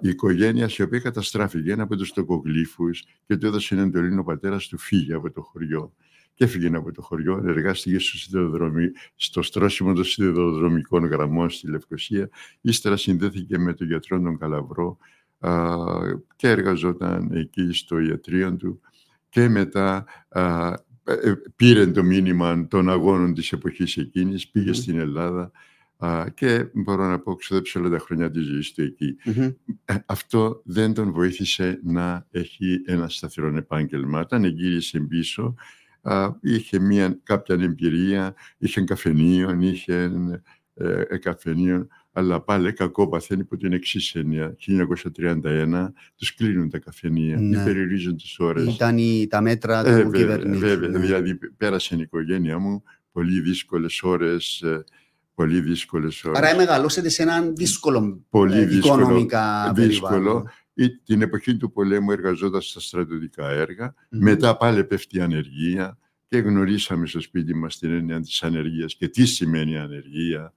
η 0.00 0.08
οικογένεια 0.08 0.70
η 0.78 0.82
οποία 0.82 0.98
καταστράφηκε 0.98 1.72
ένα 1.72 1.82
από 1.82 1.96
του 1.96 2.06
τοκογλύφου 2.14 2.90
και 3.26 3.36
του 3.36 3.46
έδωσε 3.46 3.74
έναν 3.74 3.86
εντολή 3.86 4.18
ο 4.18 4.24
πατέρα 4.24 4.56
του 4.56 4.78
φύγει 4.78 5.12
από 5.12 5.30
το 5.30 5.42
χωριό. 5.42 5.92
Και 6.34 6.44
έφυγε 6.44 6.76
από 6.76 6.92
το 6.92 7.02
χωριό, 7.02 7.42
εργάστηκε 7.46 7.98
στο, 7.98 8.70
στο 9.16 9.42
στρώσιμο 9.42 9.92
των 9.92 10.04
σιδηροδρομικών 10.04 11.04
γραμμών 11.04 11.50
στη 11.50 11.68
Λευκοσία. 11.68 12.28
Ύστερα 12.60 12.96
συνδέθηκε 12.96 13.58
με 13.58 13.72
τον 13.74 13.86
γιατρό 13.86 14.20
τον 14.20 14.38
Καλαβρό 14.38 14.98
α, 15.38 15.76
και 16.36 16.48
εργαζόταν 16.48 17.30
εκεί 17.32 17.72
στο 17.72 17.98
ιατρείο 17.98 18.56
του. 18.56 18.80
Και 19.28 19.48
μετά 19.48 20.04
α, 20.28 20.72
ε, 21.04 21.32
πήρε 21.56 21.86
το 21.86 22.02
μήνυμα 22.02 22.66
των 22.66 22.90
αγώνων 22.90 23.34
της 23.34 23.52
εποχής 23.52 23.96
εκείνης, 23.96 24.48
πήγε 24.48 24.72
στην 24.72 24.98
Ελλάδα 24.98 25.50
και 26.34 26.66
μπορώ 26.72 27.08
να 27.08 27.18
πω, 27.18 27.34
ξοδέψε 27.34 27.78
όλα 27.78 27.88
τα 27.88 27.98
χρόνια 27.98 28.30
της 28.30 28.44
ζωής 28.46 28.72
του 28.72 28.82
εκεί. 28.82 29.16
Ε, 29.84 29.94
αυτό 30.06 30.62
δεν 30.64 30.94
τον 30.94 31.12
βοήθησε 31.12 31.80
να 31.84 32.26
έχει 32.30 32.82
ένα 32.84 33.08
σταθερό 33.08 33.56
επάγγελμα. 33.56 34.20
Όταν 34.20 34.44
γύρισε 34.44 35.00
πίσω, 35.00 35.54
είχε 36.40 36.78
μια, 36.78 37.20
κάποια 37.22 37.54
εμπειρία, 37.60 38.34
είχε 38.58 38.80
καφενείο, 38.80 39.56
είχε 39.60 40.10
ε, 40.74 41.02
ε, 41.08 41.16
καφενείο, 41.16 41.86
αλλά 42.12 42.40
πάλι 42.40 42.72
κακό 42.72 43.08
παθαίνει 43.08 43.40
υπό 43.40 43.56
την 43.56 43.72
εξής 43.72 44.14
έννοια. 44.14 44.56
1931 45.16 45.88
τους 46.16 46.34
κλείνουν 46.34 46.70
τα 46.70 46.78
καφενεία, 46.78 47.36
ναι. 47.36 47.64
περιορίζουν 47.64 48.16
τις 48.16 48.38
ώρες. 48.38 48.74
Ήταν 48.74 48.98
η, 48.98 49.26
τα 49.30 49.40
μέτρα 49.40 49.82
του 49.84 49.90
ε, 49.90 50.18
κυβερνήτου. 50.18 50.58
Βέβαια, 50.58 50.88
ναι. 50.88 50.98
δηλαδή 50.98 51.38
πέρασε 51.56 51.94
η 51.94 52.00
οικογένεια 52.00 52.58
μου 52.58 52.82
πολύ 53.12 53.40
δύσκολες 53.40 54.02
ώρες, 54.02 54.64
πολύ 55.34 55.60
δύσκολες 55.60 56.24
ώρες. 56.24 56.38
Άρα 56.38 56.56
μεγαλώσετε 56.56 57.08
σε 57.08 57.22
έναν 57.22 57.56
δύσκολο 57.56 58.24
πολύ 58.30 58.58
ε, 58.58 58.64
δύσκολο, 58.64 59.00
οικονομικά 59.00 59.72
δύσκολο. 59.74 60.48
Την 61.04 61.22
εποχή 61.22 61.56
του 61.56 61.72
πολέμου 61.72 62.10
εργαζόταν 62.10 62.60
στα 62.60 62.80
στρατιωτικά 62.80 63.48
έργα. 63.48 63.94
Μετά 64.08 64.56
πάλι 64.56 64.84
πέφτει 64.84 65.18
η 65.18 65.20
ανεργία 65.20 65.98
και 66.28 66.38
γνωρίσαμε 66.38 67.06
στο 67.06 67.20
σπίτι 67.20 67.54
μας 67.54 67.78
την 67.78 67.92
έννοια 67.92 68.20
της 68.20 68.42
ανεργίας 68.42 68.94
και 68.94 69.08
τι 69.08 69.26
σημαίνει 69.26 69.78
ανεργία. 69.78 70.54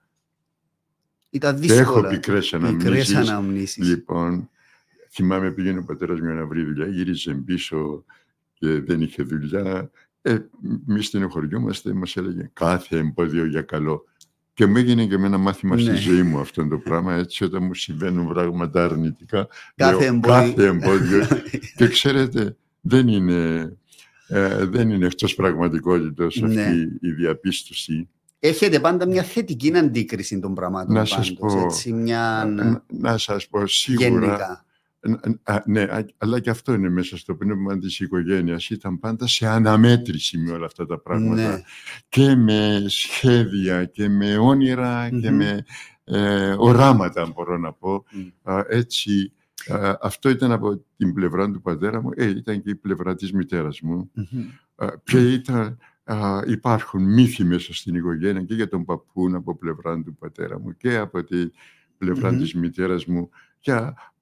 Ήταν 1.30 1.60
δύσκολα. 1.60 1.82
Και 1.82 1.92
έχω 1.92 2.08
πικρές 2.08 2.54
αναμνήσεις. 2.54 3.16
αναμνήσεις. 3.16 3.88
Λοιπόν, 3.88 4.50
θυμάμαι 5.10 5.52
πήγαινε 5.52 5.80
ο 5.80 5.84
πατέρας 5.84 6.20
μου 6.20 6.34
να 6.34 6.46
βρει 6.46 6.64
δουλειά, 6.64 6.88
γύριζε 6.88 7.34
πίσω 7.34 8.06
και 8.54 8.82
δεν 8.82 9.02
είχε 9.02 9.24
δουλειά. 9.24 9.92
Ε, 10.22 10.38
Εμεί 10.90 11.02
στενοχωριόμαστε, 11.02 11.94
μας 11.94 12.18
έλεγε 12.18 12.50
κάθε 12.54 12.98
εμπόδιο 12.98 13.46
για 13.46 13.62
καλό. 13.62 14.06
Και 14.56 14.66
μου 14.66 14.78
έγινε 14.78 15.06
και 15.06 15.18
με 15.18 15.28
ένα 15.28 15.38
μάθημα 15.38 15.76
ναι. 15.76 15.82
στη 15.82 15.96
ζωή 15.96 16.24
μου 16.24 16.40
αυτό 16.40 16.68
το 16.68 16.78
πράγμα, 16.78 17.14
έτσι 17.14 17.44
όταν 17.44 17.64
μου 17.64 17.74
συμβαίνουν 17.74 18.28
πράγματα 18.28 18.84
αρνητικά. 18.84 19.48
Κάθε 19.76 20.06
εμπόδιο. 20.06 20.54
Κάθε 20.54 20.66
εμπόδιο. 20.66 21.28
και 21.78 21.88
ξέρετε, 21.88 22.56
δεν 22.82 23.08
είναι 23.08 23.72
ε, 24.28 24.66
δεν 24.66 24.90
είναι 24.90 25.06
εκτός 25.06 25.36
πραγματικότητας 25.36 26.36
Ναι. 26.36 26.62
αυτή 26.62 26.98
η 27.02 27.12
διαπίστωση. 27.12 28.10
Έχετε 28.40 28.80
πάντα 28.80 29.08
μια 29.08 29.24
θετική 29.24 29.78
αντίκριση 29.78 30.40
των 30.40 30.54
πραγμάτων 30.54 30.94
Να 30.94 31.06
σας 31.06 31.34
πάντως, 31.34 31.54
πω, 31.54 31.62
έτσι, 31.64 31.92
μια 31.94 32.46
Να, 32.48 32.84
να 32.88 33.18
σας 33.18 33.48
πω 33.48 33.68
σίγουρα, 33.68 34.08
γενικά. 34.08 34.65
Α, 35.44 35.54
α, 35.54 35.64
ναι, 35.66 35.82
α, 35.82 36.06
αλλά 36.18 36.40
και 36.40 36.50
αυτό 36.50 36.74
είναι 36.74 36.90
μέσα 36.90 37.18
στο 37.18 37.36
πνεύμα 37.36 37.78
της 37.78 38.00
οικογένειας. 38.00 38.70
Ήταν 38.70 39.00
πάντα 39.00 39.28
σε 39.28 39.48
αναμέτρηση 39.48 40.38
με 40.38 40.52
όλα 40.52 40.66
αυτά 40.66 40.86
τα 40.86 41.00
πράγματα. 41.00 41.52
Ναι. 41.52 41.62
Και 42.10 42.36
με 42.36 42.84
σχέδια 42.88 43.86
και 43.86 44.10
με 44.10 44.38
όνειρα 44.38 45.10
και 45.10 45.32
Μμμ. 45.32 45.38
με 45.38 45.66
ε, 46.04 46.56
οράματα 46.58 47.32
μπορώ 47.36 47.58
να 47.58 47.74
πω. 47.74 48.06
Μμ. 48.12 48.52
Α, 48.52 48.66
έτσι, 48.68 49.32
α, 49.68 49.98
αυτό 50.02 50.30
ήταν 50.30 50.52
από 50.52 50.86
την 50.98 51.14
πλευρά 51.14 51.52
του 51.52 51.62
πατέρα 51.62 52.02
μου, 52.02 52.10
ε, 52.16 52.30
ήταν 52.30 52.62
και 52.62 52.70
η 52.70 52.76
πλευρά 52.76 53.16
της 53.16 53.32
μητέρας 53.34 53.82
μου. 53.82 54.12
Μμμ. 54.14 54.46
Α, 54.76 54.88
και 55.04 55.34
ήταν, 55.34 55.78
α, 56.04 56.40
υπάρχουν 56.48 57.04
μύθοι 57.04 57.44
μέσα 57.44 57.74
στην 57.74 57.96
οικογένεια 57.96 58.44
και 58.44 58.54
για 58.54 58.68
τον 58.68 58.86
παππούν 58.86 59.36
από 59.36 59.58
πλευρά 59.58 60.04
του 60.04 60.16
πατέρα 60.16 60.60
μου 60.60 60.78
και 60.78 60.98
από 60.98 61.24
την 61.24 61.52
πλευρά 61.98 62.32
Μμμ. 62.32 62.40
της 62.40 62.54
μητέρας 62.54 63.06
μου 63.06 63.30
και 63.60 63.72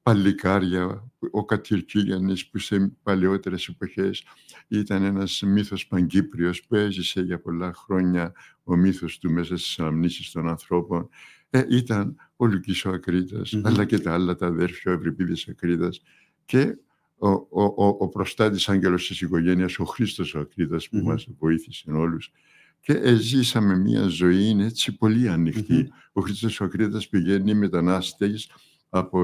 παλικάρια, 0.04 1.12
ο 1.32 1.46
Κατυρκίγιαννης 1.46 2.48
που 2.48 2.58
σε 2.60 2.92
παλαιότερες 3.04 3.68
εποχές 3.68 4.24
ήταν 4.68 5.04
ένας 5.04 5.42
μύθος 5.46 5.88
παγκύπριος 5.88 6.64
που 6.64 6.76
έζησε 6.76 7.22
για 7.22 7.40
πολλά 7.40 7.74
χρόνια 7.74 8.34
ο 8.64 8.76
μύθος 8.76 9.18
του 9.18 9.32
μέσα 9.32 9.58
στις 9.58 9.80
αναμνήσεις 9.80 10.32
των 10.32 10.48
ανθρώπων. 10.48 11.10
Ε, 11.50 11.64
ήταν 11.70 12.16
ο 12.36 12.46
Λουκής 12.46 12.86
ο 12.86 12.90
Ακρίτας, 12.90 13.52
Μμμ. 13.52 13.66
αλλά 13.66 13.86
και 13.86 14.00
τα 14.00 14.14
άλλα 14.14 14.36
τα 14.36 14.46
αδέρφια, 14.46 14.92
ο 14.92 14.96
Ευρυπίδης 14.96 15.48
Ακρίτας 15.48 16.02
και 16.46 16.78
ο, 17.18 17.30
ο, 17.30 17.64
ο, 17.64 17.88
ο 18.00 18.10
προστάτης 18.10 18.70
άγγελος 18.70 19.08
της 19.08 19.22
οικογένειας, 19.22 19.80
ο 19.80 19.86
Χρήστος 19.86 20.36
ο 20.36 20.40
Ακρίτας 20.40 20.90
που 20.90 20.98
Μμμ. 20.98 21.06
μας 21.06 21.28
βοήθησε 21.40 21.92
όλους. 21.92 22.32
Και 22.80 22.94
ε, 22.94 23.16
ζήσαμε 23.16 23.78
μια 23.78 24.08
ζωή 24.08 24.56
έτσι 24.60 24.98
πολύ 24.98 25.30
ανοιχτή. 25.30 25.74
Μμμ. 25.74 25.88
Ο 26.12 26.22
Χρήστος 26.22 26.62
ο 26.62 26.64
Ακρίτας 26.64 27.08
πηγαίνει 27.10 27.54
μετανάστες 27.54 28.50
από 28.96 29.24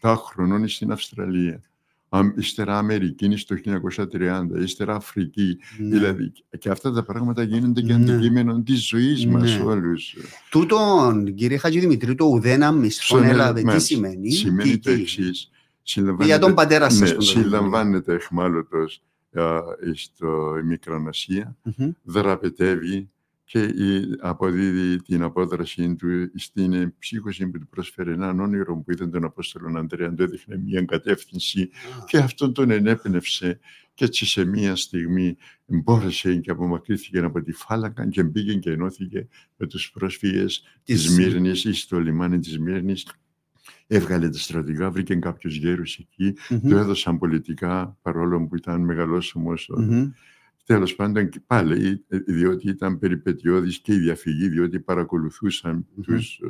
17 0.00 0.14
χρονών 0.16 0.68
στην 0.68 0.90
Αυστραλία. 0.92 1.60
Αμ- 2.08 2.38
Ύστερα 2.38 2.78
Αμερική 2.78 3.36
στο 3.36 3.54
1930, 3.56 4.46
ύστερα 4.60 4.94
Αφρική. 4.94 5.58
Ναι. 5.78 5.88
Δηλαδή, 5.88 6.32
και 6.58 6.68
αυτά 6.70 6.92
τα 6.92 7.02
πράγματα 7.04 7.42
γίνονται 7.42 7.80
και 7.80 7.94
Ναι. 7.96 8.12
αντικείμενο 8.12 8.62
της 8.62 8.88
ζωής 8.88 9.26
μας 9.26 9.58
Ναι. 9.58 9.64
όλους. 9.64 10.16
Τούτον, 10.50 11.34
κύριε 11.34 11.56
Χατζηδημητρίου, 11.58 12.14
το 12.14 12.24
ουδένα 12.24 12.72
μισθόν 12.72 13.18
Στον 13.18 13.30
έλαβε, 13.30 13.52
τι 13.52 13.60
Ελλάδας. 13.60 13.84
σημαίνει; 13.84 14.30
Σημαίνει 14.30 14.70
τι, 14.70 14.78
το 14.78 14.94
τι; 14.94 15.00
εξής. 15.00 15.50
Για 16.20 16.38
τον 16.38 16.54
πατέρα 16.54 16.90
σας. 16.90 17.00
Ναι, 17.00 17.08
που 17.08 17.14
το 17.14 17.20
συλλαμβάνεται 17.24 18.14
εχμάλωτος 18.14 19.02
α, 19.32 19.42
στο 19.94 20.52
Μικρονασία, 20.64 21.56
Μμμ. 21.62 21.90
δραπετεύει 22.02 23.10
και 23.50 23.62
η- 23.64 24.16
αποδίδει 24.20 25.02
την 25.02 25.22
απόδρασή 25.22 25.94
του 25.96 26.30
στην 26.34 26.94
ψύχωση 26.98 27.46
που 27.46 27.58
του 27.58 27.68
πρόσφερε 27.68 28.12
έναν 28.12 28.40
όνειρο 28.40 28.76
που 28.76 28.92
ήταν 28.92 29.10
τον 29.10 29.24
Απόστολον 29.24 29.76
Ανδρέας, 29.76 30.14
του 30.14 30.22
έδειχνε 30.22 30.56
μια 30.56 30.82
κατεύθυνση 30.84 31.70
και 32.06 32.16
αυτόν 32.18 32.52
τον 32.52 32.70
ενέπνευσε 32.70 33.58
και 33.94 34.04
έτσι 34.04 34.26
σε 34.26 34.44
μία 34.44 34.76
στιγμή 34.76 35.36
μπόρεσε 35.66 36.36
και 36.36 36.50
απομακρύθηκε 36.50 37.18
από 37.18 37.42
τη 37.42 37.52
φάλακα 37.52 38.08
και 38.08 38.22
μπήκε 38.22 38.54
και 38.54 38.70
ενώθηκε 38.70 39.28
με 39.56 39.66
τους 39.66 39.90
πρόσφυγες 39.92 40.62
της 40.82 41.02
Της- 41.02 41.16
Μύρνης 41.18 41.64
ή 41.64 41.72
στο 41.72 42.00
λιμάνι 42.00 42.38
της 42.38 42.58
Μύρνης. 42.58 43.06
Έβγαλε 43.86 44.28
τα 44.28 44.38
στρατηγά, 44.38 44.90
βρήκε 44.90 45.14
κάποιους 45.14 45.56
γέρους 45.56 45.96
εκεί, 45.98 46.34
Μμμ. 46.48 46.68
του 46.68 46.76
έδωσαν 46.76 47.18
πολιτικά 47.18 47.98
παρόλο 48.02 48.46
που 48.46 48.56
ήταν 48.56 48.80
μεγαλόσωμος. 48.80 49.70
Μμμ. 49.76 50.10
Τέλος 50.68 50.94
πάντων 50.94 51.28
και 51.28 51.40
πάλι, 51.46 52.04
ε, 52.08 52.18
διότι 52.18 52.68
ήταν 52.68 52.98
περιπετειώδης 52.98 53.78
και 53.78 53.92
η 53.94 53.98
διαφυγή, 53.98 54.48
διότι 54.48 54.80
παρακολουθούσαν 54.80 55.86
Μμμ. 55.94 56.02
τους 56.02 56.40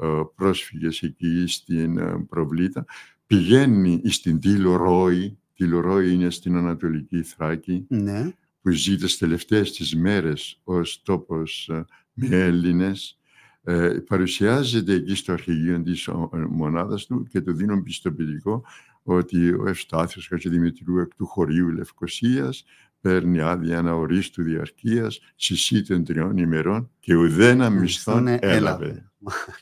ε, 0.00 0.06
ε, 0.06 0.22
πρόσφυγες 0.34 1.02
εκεί 1.02 1.44
στην 1.46 1.98
ε, 1.98 2.26
Προβλήτα. 2.28 2.84
Πηγαίνει 3.26 4.00
στην 4.04 4.40
Τήλο 4.40 4.76
Ρόη, 4.76 5.38
Τήλο 5.54 5.80
Ρόη 5.80 6.12
είναι 6.14 6.30
στην 6.30 6.56
Ανατολική 6.56 7.22
Θράκη, 7.22 7.84
Ναι. 7.88 8.32
που 8.62 8.70
ζει 8.70 8.96
τις 8.96 9.18
τελευταίες 9.18 9.72
τις 9.72 9.96
μέρες 9.96 10.60
ως 10.64 11.02
τόπος 11.02 11.68
ε, 11.68 11.84
με 12.14 12.26
Έλληνες. 12.36 13.18
Ε, 13.62 13.88
παρουσιάζεται 14.06 14.92
εκεί 14.92 15.14
στο 15.14 15.32
αρχηγείο 15.32 15.82
της 15.82 16.08
ο- 16.08 16.30
ε, 16.34 16.38
μονάδας 16.38 17.06
του 17.06 17.26
και 17.30 17.40
του 17.40 17.52
δίνουν 17.54 17.82
πιστοποιητικό 17.82 18.64
ότι 19.02 19.52
ο 19.52 19.68
Ευστάθιος 19.68 20.26
Χατζηδημητρίου 20.26 20.98
εκ 20.98 21.14
του 21.16 21.26
χωρίου 21.26 21.68
Λευκοσίας 21.68 22.64
παίρνει 23.00 23.40
άδεια 23.40 23.78
αναορίστου 23.78 24.42
διαρκείας 24.42 25.20
συσίτων 25.36 26.04
τριών 26.04 26.36
ημερών 26.36 26.90
και 27.00 27.14
ουδένα 27.14 27.70
μισθόν 27.70 28.22
Μισθόν 28.22 28.26
έλαβε. 28.28 28.56
έλαβε. 28.56 29.10
Μάλιστα. 29.18 29.58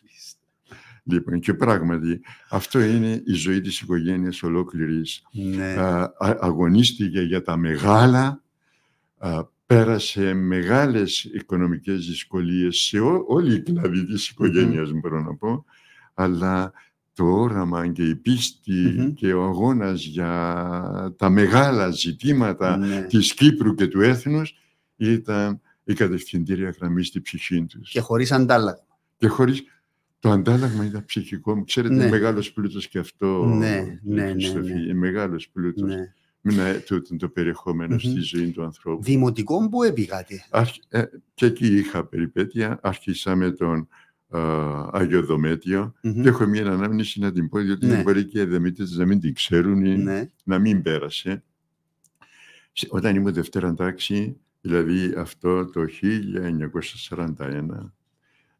Λοιπόν, 1.02 1.40
και 1.40 1.54
πράγματι 1.54 2.20
αυτό 2.50 2.80
είναι 2.80 3.22
η 3.26 3.32
ζωή 3.32 3.60
της 3.60 3.80
οικογένειας 3.80 4.42
ολόκληρης 4.42 5.22
Ναι. 5.32 5.64
α, 5.64 6.02
α- 6.18 6.36
αγωνίστηκε 6.40 7.20
για 7.20 7.42
τα 7.42 7.56
μεγάλα, 7.56 8.42
α, 9.18 9.44
πέρασε 9.66 10.34
μεγάλες 10.34 11.24
οικονομικές 11.24 12.06
δυσκολίες 12.06 12.76
σε 12.76 12.98
ό- 13.00 13.24
όλη 13.28 13.54
η 13.54 13.60
κλαδί 13.62 14.06
της 14.06 14.28
οικογένειας, 14.28 14.90
μπορώ 14.92 15.22
να 15.22 15.34
πω, 15.36 15.64
αλλά 16.14 16.72
το 17.18 17.24
όραμα 17.24 17.88
και 17.88 18.02
η 18.08 18.14
πίστη 18.16 18.72
Μμμ. 18.72 19.12
και 19.14 19.32
ο 19.32 19.44
αγώνας 19.44 20.04
για 20.04 21.14
τα 21.16 21.30
μεγάλα 21.30 21.90
ζητήματα 21.90 22.76
Ναι. 22.76 23.02
της 23.02 23.34
Κύπρου 23.34 23.74
και 23.74 23.86
του 23.86 24.00
έθνους 24.00 24.54
ήταν 24.96 25.60
η 25.84 25.92
κατευθυντήρια 25.94 26.74
γραμμή 26.80 27.04
στη 27.04 27.20
ψυχή 27.20 27.66
τους. 27.66 27.90
Και 27.90 28.00
χωρίς 28.00 28.32
αντάλλαγμα. 28.32 28.86
Και 29.16 29.26
χωρίς 29.28 29.62
το 30.18 30.30
αντάλλαγμα 30.30 30.84
ήταν 30.84 31.04
ψυχικό 31.04 31.56
μου. 31.56 31.64
Ξέρετε, 31.64 31.94
Ναι. 31.94 32.00
είναι 32.02 32.10
μεγάλος 32.10 32.52
πλούτος 32.52 32.88
και 32.88 32.98
αυτό. 32.98 33.44
Ναι, 33.46 33.78
κύριε 33.78 33.98
ναι, 34.02 34.22
ναι, 34.24 34.30
Χριστόφη. 34.32 34.72
ναι. 34.72 34.80
Είναι 34.80 34.94
μεγάλος 34.94 35.48
πλούτος. 35.48 35.88
Ναι. 35.90 36.12
Ναι, 36.40 36.72
τούτο 36.74 37.16
το 37.16 37.28
περιεχόμενο 37.28 37.92
Μμμ. 37.94 37.98
στη 38.10 38.20
ζωή 38.20 38.50
του 38.50 38.62
ανθρώπου. 38.64 39.02
Δημοτικό 39.02 39.68
που 39.68 39.82
επήγατε. 39.82 40.44
Άρχ- 40.50 40.82
ε, 40.88 41.02
και 41.34 41.46
εκεί 41.46 41.66
είχα 41.76 42.04
περιπέτεια. 42.04 42.78
Άρχισα 42.82 43.34
με 43.36 43.50
τον 43.50 43.88
α, 44.28 44.40
Άγιο 44.92 45.22
Δομέτιο 45.22 45.94
Μμμ. 46.02 46.22
και 46.22 46.28
έχω 46.28 46.46
μια 46.46 46.66
ανάμνηση 46.66 47.20
να 47.20 47.32
την 47.32 47.48
πω, 47.48 47.58
διότι 47.58 47.86
Ναι. 47.86 48.02
μπορεί 48.02 48.24
και 48.24 48.40
οι 48.40 48.44
Δεμίτες 48.44 48.96
να 48.96 49.06
μην 49.06 49.20
την 49.20 49.34
ξέρουν 49.34 49.84
ή 49.84 49.96
Ναι. 49.96 50.30
να 50.44 50.58
μην 50.58 50.82
πέρασε. 50.82 51.42
Σε- 52.72 52.86
Όταν 52.90 53.16
ήμουν 53.16 53.32
Δευτέρα 53.32 53.74
τάξη, 53.74 54.36
δηλαδή 54.60 55.14
αυτό 55.16 55.64
το 55.70 55.86
1941, 55.88 57.92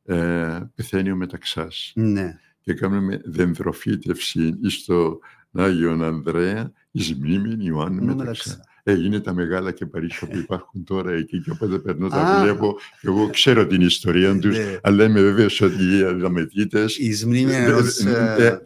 ε, 0.05 0.59
πεθαίνει 0.75 1.11
ο 1.11 1.17
Μεταξάς 1.17 1.93
Ναι. 1.95 2.39
και 2.61 2.75
κάνουμε 2.75 3.21
δενδροφύτευση 3.25 4.59
στο 4.71 5.19
Άγιον 5.53 6.03
Ανδρέα 6.03 6.73
εις 6.91 7.15
μνήμην 7.15 7.61
Ιωάννου 7.61 8.01
Μόνο 8.01 8.15
Μεταξά. 8.15 8.49
μεταξά. 8.51 8.71
Έγινε 8.91 9.21
τα 9.21 9.35
μεγάλα 9.35 9.73
και 9.73 9.87
παρήσια 9.87 10.29
που 10.29 10.37
υπάρχουν 10.37 10.85
τώρα 10.85 11.13
εκεί 11.13 11.41
και 11.43 11.51
όποτε 11.51 11.79
περνώ 11.79 12.09
τα 12.09 12.17
Α. 12.23 12.43
βλέπω 12.43 12.77
και 13.01 13.07
εγώ 13.07 13.31
ξέρω 13.31 13.67
την 13.67 13.81
ιστορία 13.81 14.39
τους 14.39 14.57
Ναι. 14.57 14.79
αλλά 14.83 15.05
είμαι 15.05 15.21
βέβαιος 15.21 15.61
ότι 15.61 15.97
οι 15.99 16.03
αδαμετήτες 16.03 16.99
Εις 16.99 17.27
μνήμη 17.27 17.53
ενός... 17.55 17.99
ε, 17.99 18.59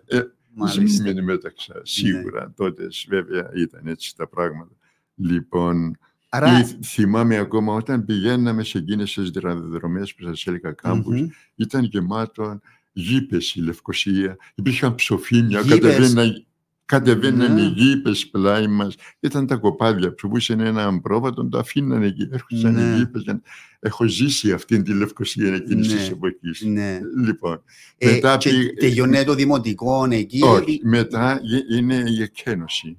Μάλιστα. 0.55 1.03
Μνήμη 1.03 1.23
μεταξά. 1.23 1.81
Σίγουρα 1.83 2.53
τότε 2.57 2.87
βέβαια 3.09 3.51
ήταν 3.57 3.87
έτσι 3.87 4.17
τα 4.17 4.29
πράγματα. 4.29 4.71
Λοιπόν, 5.17 5.97
Άρα, 6.29 6.59
ή 6.61 6.65
θυμάμαι 6.85 7.37
ακόμα 7.37 7.75
όταν 7.75 8.05
πηγαίναμε 8.05 8.65
σε 8.65 8.79
εκείνες 8.79 9.13
τις 9.13 9.31
δραδρομές 9.31 10.15
που 10.15 10.23
σας 10.25 10.47
έλεγα 10.47 10.73
κάμπους, 10.73 11.21
μμμ. 11.21 11.29
ήταν 11.55 11.85
γεμάτο 11.85 12.61
γήπες 12.93 13.55
η 13.55 13.61
Λευκοσία. 13.61 14.37
Υπήρχαν 14.55 14.95
ψοφίμια, 14.95 15.61
Γήπες. 15.61 15.79
κατεβαίναν, 15.79 16.45
κατεβαίναν 16.87 17.55
Ναι. 17.55 17.61
οι 17.61 17.67
γήπες 17.67 18.27
πλάι 18.29 18.67
μας. 18.67 18.95
Ήταν 19.21 19.47
τα 19.47 19.57
κοπάδια, 19.57 20.15
ψοφούσαν 20.15 20.61
ένα 20.61 21.01
πρόβατο, 21.01 21.49
το 21.49 21.59
αφήναν 21.59 22.03
εκεί, 22.03 22.29
έρχονταν 22.33 22.75
Ναι. 22.75 22.81
οι 22.83 22.97
γήπες. 22.99 23.23
για 23.23 23.33
να- 23.33 23.41
Έχω 23.85 24.07
ζήσει 24.07 24.53
αυτήν 24.53 24.83
τη 24.83 24.93
Λευκοσία 24.95 25.55
εκείνης 25.55 25.89
Ναι. 25.93 25.95
της 25.99 26.11
εποχής. 26.11 26.61
Ναι. 26.65 27.01
Λοιπόν, 27.25 27.63
Ε, 27.99 28.11
μετά 28.11 28.37
και 28.37 28.51
πήγ- 28.51 28.79
τελειώνει 28.79 29.25
το 29.25 29.35
δημοτικό 29.35 30.07
εκεί. 30.11 30.43
όχι, 30.43 30.81
μετά 30.85 31.41
γε- 31.43 31.71
είναι 31.71 32.05
η 32.09 32.23
εκένωση, 32.23 32.99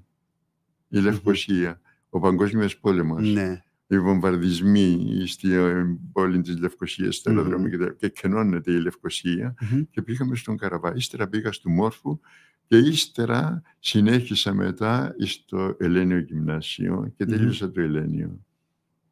η 0.89 0.99
Λευκοσία, 0.99 1.81
ο 2.09 2.19
Παγκόσμιος 2.19 2.77
Πόλεμος, 2.77 3.31
Ναι. 3.33 3.61
οι 3.87 3.99
βομβαρδισμοί 3.99 5.23
στην 5.27 5.51
πόλη 6.11 6.41
της 6.41 6.59
Λευκοσίας, 6.59 7.15
στα 7.15 7.31
Μμμ. 7.31 7.37
αεροδρόμια 7.37 7.69
και, 7.69 7.77
τα- 7.77 7.93
και 7.97 8.09
κενώνεται 8.09 8.71
η 8.71 8.79
Λευκοσία 8.81 9.53
Μμμ. 9.71 9.81
και 9.91 10.01
πήγαμε 10.01 10.35
στον 10.35 10.57
Καραβά. 10.57 10.93
Ύστερα 10.95 11.27
πήγα 11.27 11.51
στο 11.51 11.69
Μόρφου 11.69 12.19
και 12.73 12.89
ύστερα 12.89 13.61
συνέχισα 13.79 14.53
μετά 14.53 15.15
στο 15.25 15.75
Ελένιο 15.79 16.17
Γυμνάσιο 16.19 17.13
και 17.17 17.25
Μμμ. 17.25 17.35
τελείωσα 17.35 17.71
το 17.71 17.81
Ελένιο. 17.81 18.39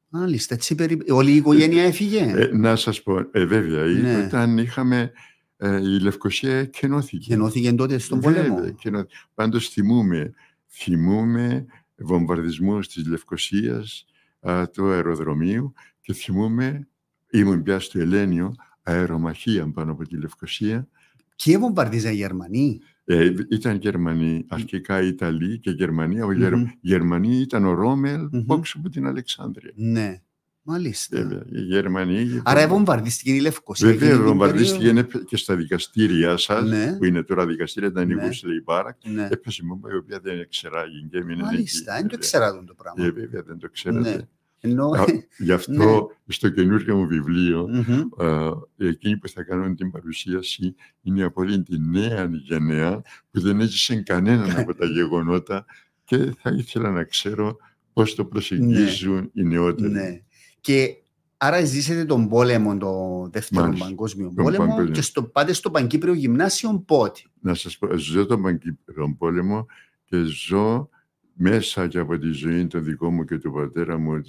Μάλιστα, 0.09 0.53
έτσι 0.55 0.75
περι... 0.75 1.01
όλη 1.09 1.31
η 1.31 1.35
οικογένεια 1.35 1.83
έφυγε; 1.83 2.19
Ε, 2.35 2.49
να 2.53 2.75
σας 2.75 3.01
πω, 3.03 3.17
ε, 3.31 3.45
βέβαια, 3.45 3.85
η- 3.85 4.01
Ναι. 4.01 4.25
όταν 4.25 4.57
είχαμε, 4.57 5.11
ε, 5.57 5.75
η 5.75 5.99
Λευκοσία 5.99 6.65
κενώθηκε. 6.65 7.25
Γεννώθηκε 7.29 7.73
τότε 7.73 7.97
στον 7.97 8.21
Βέβαια, 8.21 8.43
πόλεμο; 8.47 8.71
και 8.71 8.89
να- 8.89 9.05
Πάντως 9.33 9.69
θυμούμαι, 9.69 10.33
θυμούμαι 10.67 11.65
βομβαρδισμούς 11.95 12.87
της 12.87 13.05
Λευκοσίας, 13.07 14.05
α, 14.39 14.69
του 14.69 14.89
αεροδρομίου 14.91 15.73
και 16.01 16.13
θυμούμε, 16.13 16.87
ήμουν 17.31 17.63
πια 17.63 17.79
στο 17.79 17.99
Ελένιο, 17.99 18.53
αερομαχία 18.83 19.71
πάνω 19.71 19.91
από 19.91 20.07
τη 20.07 20.17
Λευκοσία. 20.17 20.87
Και 21.35 21.57
βομβαρδίζαν 21.57 22.11
οι 22.11 22.15
Γερμανοί; 22.15 22.79
Ε, 23.11 23.33
ήταν 23.49 23.77
Γερμανοί, 23.77 24.45
αρχικά 24.49 25.01
Ιταλοί 25.01 25.59
και 25.59 25.71
Γερμανοί. 25.71 26.21
Ο 26.21 26.31
Γερ... 26.31 26.53
Γερμανοί 26.81 27.37
ήταν 27.37 27.65
ο 27.65 27.73
Ρόμελ, 27.73 28.29
mm 28.33 28.53
mm-hmm. 28.53 28.63
από 28.73 28.89
την 28.89 29.07
Αλεξάνδρεια. 29.07 29.71
Ναι. 29.75 30.21
Μάλιστα. 30.63 31.17
Βέβαια, 31.17 31.43
οι 31.51 31.61
Γερμανοί. 31.61 32.41
Άρα 32.43 32.67
βομβαρδίστηκε 32.67 33.31
η 33.31 33.39
Λευκοσία. 33.39 33.87
Βέβαια, 33.87 34.21
βομβαρδίστηκε 34.21 35.07
και 35.25 35.37
στα 35.37 35.55
δικαστήρια 35.55 36.37
σας, 36.37 36.69
ναι. 36.69 36.95
που 36.97 37.05
είναι 37.05 37.23
τώρα 37.23 37.45
δικαστήρια, 37.45 37.89
ήταν 37.89 38.09
η 38.09 38.13
Γουσλή 38.13 38.61
Μπάρακ. 38.61 38.97
Ναι. 39.03 39.27
Έπεσε 39.31 39.65
μου, 39.65 39.81
η 39.93 39.95
οποία 39.95 40.19
δεν 40.19 40.39
εξεράγει 40.39 41.07
και 41.11 41.17
έμεινε. 41.17 41.43
Μάλιστα, 41.43 41.95
δεν 41.95 42.07
το 42.07 42.17
ξέρατε 42.17 42.63
το 42.65 42.73
πράγμα. 42.73 43.05
Ε, 43.05 43.11
βέβαια, 43.11 43.41
δεν 43.41 43.57
το 43.57 43.69
ξέρατε. 43.69 44.27
Ναι. 44.61 44.71
Ενώ... 44.71 44.91
Γι' 45.37 45.51
αυτό 45.51 45.73
ναι. 45.73 46.33
στο 46.33 46.49
καινούργιο 46.49 46.95
μου 46.95 47.07
βιβλίο, 47.07 47.67
mm-hmm. 47.73 48.51
εκείνοι 48.77 49.17
που 49.17 49.29
θα 49.29 49.43
κάνουν 49.43 49.75
την 49.75 49.91
παρουσίαση 49.91 50.75
είναι 51.01 51.23
από 51.23 51.41
όλη 51.41 51.63
τη 51.63 51.79
νέα 51.79 52.29
γενναία 52.31 53.01
που 53.31 53.41
δεν 53.41 53.59
έζησε 53.59 53.95
κανέναν 53.95 54.59
από 54.59 54.75
τα 54.75 54.85
γεγονότα 54.85 55.65
και 56.03 56.33
θα 56.41 56.49
ήθελα 56.49 56.91
να 56.91 57.03
ξέρω 57.03 57.57
πώς 57.93 58.15
το 58.15 58.25
προσεγγίζουν 58.25 59.15
ναι. 59.15 59.29
οι 59.33 59.43
νεότεροι. 59.43 59.91
Ναι. 59.91 60.21
Και 60.61 60.95
άρα 61.37 61.65
ζήσετε 61.65 62.05
τον 62.05 62.27
πόλεμο, 62.27 62.77
το 62.77 63.27
δεύτερο 63.31 63.65
Μάλιστα, 63.65 63.85
παγκόσμιο 63.85 64.31
πόλεμο 64.35 64.65
παγκόσμιο. 64.65 64.91
και 64.91 65.01
στο, 65.01 65.23
πάτε 65.23 65.53
στο 65.53 65.71
Παγκύπριο 65.71 66.13
Γυμνάσιο 66.13 66.83
πότε; 66.85 67.19
Να 67.41 67.53
σας 67.53 67.77
πω, 67.77 67.97
ζω 67.97 68.25
τον 68.25 68.41
Παγκύπριο 68.41 69.15
πόλεμο 69.17 69.65
και 70.05 70.17
ζω 70.23 70.89
μέσα 71.33 71.87
και 71.87 71.99
από 71.99 72.17
τη 72.17 72.31
ζωή 72.31 72.67
του 72.67 72.79
δικό 72.79 73.11
μου 73.11 73.25
και 73.25 73.37
του 73.37 73.51
πατέρα 73.51 73.97
μου 73.97 74.21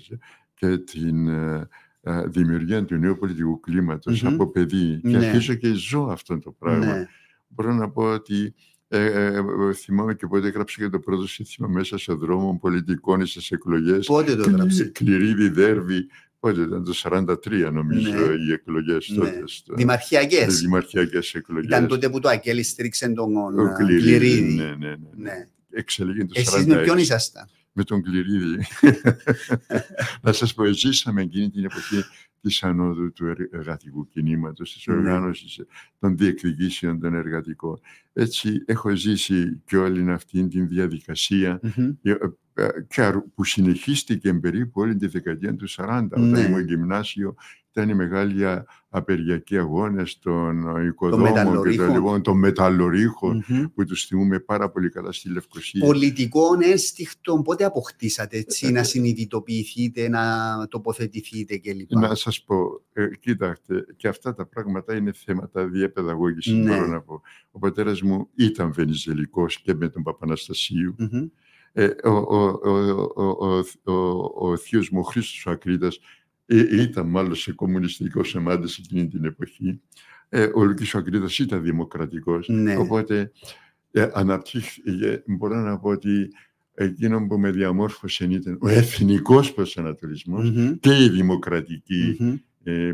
και 0.55 0.79
την 0.79 1.29
ε, 1.29 1.69
ε, 2.03 2.27
δημιουργία 2.27 2.85
του 2.85 2.97
νέου 2.97 3.19
πολιτικού 3.19 3.61
κλίματος 3.61 4.25
mm-hmm. 4.25 4.33
από 4.33 4.51
παιδί. 4.51 5.01
Ναι. 5.03 5.11
Και 5.11 5.27
αρχίζω 5.27 5.55
και 5.55 5.73
ζω 5.73 6.03
αυτό 6.03 6.39
το 6.39 6.51
πράγμα. 6.51 6.87
Ναι. 6.87 7.07
Μπορώ 7.49 7.73
να 7.73 7.91
πω 7.91 8.03
ότι 8.03 8.55
ε, 8.89 9.05
ε, 9.05 9.27
ε, 9.27 9.73
θυμάμαι 9.75 10.15
και 10.15 10.27
πότε 10.27 10.47
έγραψα 10.47 10.83
και 10.83 10.89
το 10.89 10.99
πρώτο 10.99 11.27
σύνθημα 11.27 11.69
μέσα 11.69 11.99
σε 11.99 12.13
δρόμο 12.13 12.59
πολιτικών 12.61 13.27
στις 13.27 13.51
εκλογές. 13.51 14.07
Πότε 14.07 14.37
το 14.37 14.45
έγραψε; 14.49 14.85
Κληρίδι 14.85 15.49
Δέρβη. 15.49 16.07
Πότε 16.39 16.61
ήταν 16.61 16.85
το 16.85 16.93
1943 17.03 17.73
νομίζω 17.73 18.11
ναι. 18.11 18.35
οι 18.49 18.53
εκλογές 18.53 19.09
ναι. 19.09 19.17
τότε. 19.17 19.43
Στο... 19.45 19.75
Δημαρχιακές. 19.75 20.61
Δημαρχιακές 20.61 21.35
εκλογές. 21.35 21.67
Ήταν 21.67 21.87
τότε 21.87 22.11
που 22.11 22.21
το 22.21 22.29
Ακέλη 22.29 22.63
στρίξε 22.63 23.09
τον 23.09 23.33
Κληρίδι. 23.77 24.55
Ναι, 24.55 24.65
ναι, 24.65 24.89
ναι. 24.89 24.97
ναι. 25.17 25.49
Εξελίγει 25.73 26.25
το 26.25 26.33
Εσείς 26.37 26.67
με 26.67 26.83
ποιον 26.83 26.99
ήσασταν. 26.99 27.49
Με 27.73 27.85
τον 27.85 28.03
Κληρίδη. 28.03 28.65
να 30.23 30.33
σας 30.33 30.55
πω, 30.55 30.65
ζήσαμε 30.67 31.23
εκείνη 31.23 31.51
την 31.51 31.65
εποχή 31.65 32.03
της 32.41 32.63
ανόδου 32.63 33.13
του 33.13 33.27
εργατικού 33.51 34.09
κινήματος, 34.09 34.73
της 34.73 34.87
ναι. 34.87 34.95
οργάνωσης 34.95 35.61
των 35.99 36.17
διεκδικήσεων 36.17 37.01
των 37.01 37.15
εργατικών. 37.15 37.81
Έτσι 38.13 38.63
έχω 38.67 38.95
ζήσει 38.95 39.63
και 39.65 39.77
όλη 39.77 40.11
αυτή 40.11 40.49
την 40.49 40.69
διαδικασία 40.69 41.61
ε, 42.03 42.15
που 43.35 43.45
συνεχίστηκε 43.45 44.35
περίπου 44.35 44.81
όλη 44.81 44.97
τη 44.97 45.07
δεκαετία 45.07 45.57
του 45.57 45.69
40. 45.71 46.05
Όταν 46.05 46.31
ναι. 46.31 46.41
ήμουν 46.41 46.61
γυμνάσιο 46.61 47.35
ήταν 47.73 47.89
οι 47.89 47.95
μεγάλοι 47.95 48.45
απεργιακοί 48.89 49.59
αγώνες 49.59 50.19
των 50.19 50.87
οικοδόμων 50.87 51.63
και 51.71 51.77
των, 51.77 51.93
λοιπόν, 51.93 52.23
των 52.23 52.39
μεταλλορυχων 52.39 53.45
που 53.75 53.85
τους 53.85 54.07
θυμούμε 54.07 54.39
πάρα 54.39 54.71
πολύ 54.71 54.91
καλά 54.91 55.13
στη 55.13 55.29
Λευκοσία. 55.29 55.87
Πολιτικών 55.87 56.61
αίσθηκτων 56.61 57.43
πότε 57.43 57.65
αποκτήσατε 57.65 58.39
έτσι, 58.39 58.71
να 58.71 58.83
συνειδητοποιηθείτε, 58.83 60.09
να 60.09 60.23
τοποθετηθείτε 60.69 61.57
κλπ. 61.57 61.93
Να 61.93 62.15
σας 62.15 62.43
πω, 62.43 62.83
ε, 62.93 63.09
κοίταξτε, 63.21 63.87
και 63.97 64.09
αυτά 64.09 64.35
τα 64.35 64.47
πράγματα 64.47 64.97
είναι 64.97 65.13
θέματα 65.13 65.67
διαπαιδαγώγησης. 65.67 66.53
Ναι. 66.53 66.75
Μπορώ 66.75 66.87
να 66.87 67.01
πω. 67.01 67.21
Ο 67.51 67.59
πατέρας 67.59 68.03
μου 68.03 68.29
ήταν 68.35 68.73
βενιζελικός 68.73 69.61
και 69.61 69.75
με 69.75 69.89
τον 69.89 70.03
Παπαναστασίου. 70.03 70.95
Ε, 70.99 71.07
ο, 72.05 72.11
ο, 72.11 72.61
ο, 73.17 73.65
ο, 73.85 74.49
ο 74.49 74.57
θείος 74.57 74.91
μου, 74.91 74.99
ο 74.99 75.03
Χρήστος 75.03 75.47
ο 75.47 75.51
Ακρίτας, 75.51 75.99
ε, 76.47 76.83
ήταν 76.83 77.07
μάλλον 77.07 77.35
σε 77.35 77.53
κομμουνιστικό 77.53 78.25
σεμάντες 78.25 78.77
εκείνη 78.77 79.09
την 79.09 79.25
εποχή. 79.25 79.81
Ε, 80.29 80.51
ο 80.55 80.65
Λουκής 80.65 80.95
ο 80.95 80.99
Ακρίτας 80.99 81.39
ήταν 81.39 81.63
δημοκρατικός. 81.63 82.49
Ναι. 82.49 82.77
Οπότε 82.77 83.33
ε, 83.91 84.09
αναπτύχθηκε, 84.13 85.23
μπορώ 85.27 85.57
να 85.57 85.79
πω 85.79 85.89
ότι 85.89 86.29
εκείνο 86.75 87.27
που 87.27 87.39
με 87.39 87.51
διαμόρφωσε 87.51 88.25
ήταν 88.25 88.59
ο 88.61 88.69
εθνικός 88.69 89.55
και 90.81 91.05
η 91.05 91.09
δημοκρατικη 91.09 92.17
ε, 92.63 92.93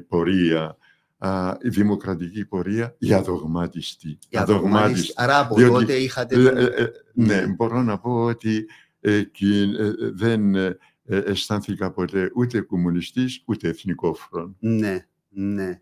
πορεία 1.19 1.59
η 1.63 1.69
δημοκρατική 1.69 2.45
πορεία 2.45 2.95
η 2.99 3.13
αδογμάτιστη. 3.13 4.19
Η 4.29 4.37
αδογμάτιστη. 4.37 5.13
Άρα 5.17 5.39
από 5.39 5.55
Διότι, 5.55 5.73
τότε 5.73 5.93
είχατε... 5.93 6.35
Ε, 6.35 6.65
ε, 6.65 6.91
ναι, 7.13 7.35
ναι, 7.35 7.47
μπορώ 7.47 7.83
να 7.83 7.99
πω 7.99 8.25
ότι 8.25 8.67
δεν 10.15 10.55
αισθάνθηκα 11.05 11.91
ποτέ 11.91 12.31
ούτε 12.35 12.61
κομμουνιστής 12.61 13.43
ούτε 13.45 13.69
εθνικόφρον. 13.69 14.57
Ναι. 14.59 15.03
Ναι. 15.31 15.81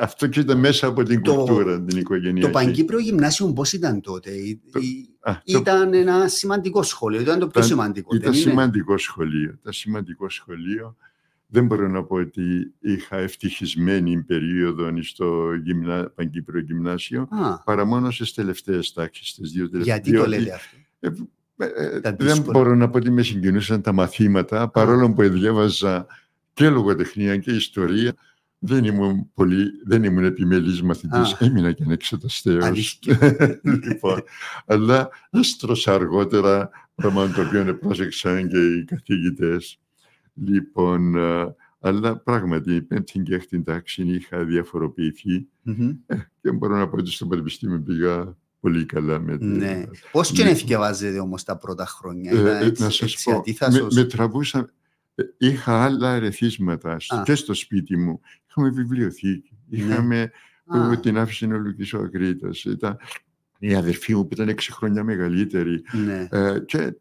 Αυτό 0.00 0.26
και 0.26 0.40
ήταν 0.40 0.58
μέσα 0.58 0.86
από 0.86 1.02
την 1.02 1.22
το, 1.22 1.34
κουλτούρα 1.34 1.82
την 1.82 1.98
οικογένεια. 1.98 2.42
Το 2.42 2.50
Παγκύπριο 2.50 2.98
Γυμνάσιο 2.98 3.52
πώς 3.52 3.72
ήταν 3.72 4.00
τότε; 4.00 4.30
Το, 4.72 4.80
α, 5.20 5.40
ήταν 5.44 5.90
το, 5.90 5.96
ένα 5.96 6.28
σημαντικό 6.28 6.82
σχολείο. 6.82 7.20
Ήταν 7.20 7.38
το 7.38 7.46
πιο 7.46 7.62
σημαντικό. 7.62 8.14
Ήταν 8.14 8.34
σημαντικό 8.34 8.98
σχολείο. 8.98 9.56
Ήταν 9.60 9.72
σημαντικό 9.72 10.28
σχολείο 10.30 10.96
δεν 11.46 11.66
μπορώ 11.66 11.88
να 11.88 12.04
πω 12.04 12.14
ότι 12.14 12.72
είχα 12.80 13.16
ευτυχισμένη 13.16 14.22
περίοδο 14.22 15.02
στο 15.02 15.54
γυμνα... 15.64 16.10
Παγκύπριο 16.14 16.60
Γυμνάσιο, 16.60 17.28
παρά 17.64 17.84
μόνο 17.84 18.10
στις 18.10 18.34
τελευταίες 18.34 18.92
τάξεις. 18.92 19.38
Γιατί 19.82 20.12
το 20.12 20.26
λέτε 20.26 20.52
αυτό; 20.52 20.76
Ε, 21.00 21.08
ε, 21.56 22.00
ε 22.02 22.14
δεν 22.18 22.42
μπορώ 22.42 22.74
να 22.74 22.90
πω 22.90 22.96
ότι 22.96 23.10
με 23.10 23.22
συγκινούσαν 23.22 23.82
τα 23.82 23.92
μαθήματα, 23.92 24.68
παρόλο 24.68 25.12
που 25.12 25.28
διάβαζα 25.28 26.06
και 26.52 26.68
λογοτεχνία 26.68 27.36
και 27.36 27.50
ιστορία. 27.50 28.14
Δεν 28.58 28.84
ήμουν, 28.84 29.30
πολύ, 29.34 29.70
δεν 29.84 30.04
ήμουν 30.04 30.24
επιμελής 30.24 30.82
μαθητής, 30.82 31.32
έμεινα 31.38 31.72
και 31.72 31.82
ανεξεταστέως. 31.82 32.98
λοιπόν, 33.84 34.22
αλλά 34.66 35.08
έστρωσα 35.30 35.94
αργότερα, 35.94 36.70
πράγμα 36.94 37.30
το 37.30 37.40
οποίο 37.40 37.78
πρόσεξαν 37.78 38.48
και 38.48 38.58
οι 38.58 38.84
καθηγητές. 38.84 39.78
Λοιπόν, 40.44 41.16
ε, 41.16 41.54
αλλά 41.80 42.16
πράγματι 42.16 42.74
η 42.74 42.82
πέμπτη 42.82 43.18
και 43.18 43.34
έκτη 43.34 43.62
τάξη 43.62 44.02
είχα 44.02 44.44
διαφοροποιηθεί 44.44 45.48
mm-hmm. 45.66 45.96
και 46.40 46.52
μπορώ 46.52 46.76
να 46.76 46.88
πω 46.88 46.96
ότι 46.96 47.10
στο 47.10 47.26
πανεπιστήμιο 47.26 47.80
πήγα 47.80 48.36
πολύ 48.60 48.84
καλά. 48.84 49.18
Με 49.20 49.36
ναι. 49.40 49.84
Πώς 50.12 50.32
και 50.32 50.44
να 50.68 50.78
βάζετε 50.78 51.18
όμως 51.18 51.44
τα 51.44 51.56
πρώτα 51.56 51.86
χρόνια, 51.86 52.32
ε, 52.32 52.66
έτσι, 52.66 52.82
να 52.82 52.90
σας 52.90 53.22
πω, 53.24 53.42
με, 53.70 53.86
με 53.92 54.04
τραβούσαν, 54.04 54.72
είχα 55.38 55.84
άλλα 55.84 56.14
ερεθίσματα 56.14 56.96
και 57.24 57.34
στο 57.34 57.54
σπίτι 57.54 57.96
μου. 57.96 58.20
Είχαμε 58.48 58.70
βιβλιοθήκη, 58.70 59.58
ναι. 59.66 59.78
είχαμε 59.78 60.30
ναι. 60.64 60.96
την 60.96 61.18
άφηση 61.18 61.52
ο 61.52 61.58
Λουκής 61.58 61.92
ο 61.92 61.98
Ακρίτας, 61.98 62.64
ήταν 62.64 62.98
η 63.58 63.74
αδερφή 63.74 64.14
μου 64.14 64.26
που 64.26 64.34
ήταν 64.34 64.48
έξι 64.48 64.72
χρόνια 64.72 65.04
μεγαλύτερη 65.04 65.82
ναι. 65.92 66.28
ε, 66.30 66.58
και 66.66 66.96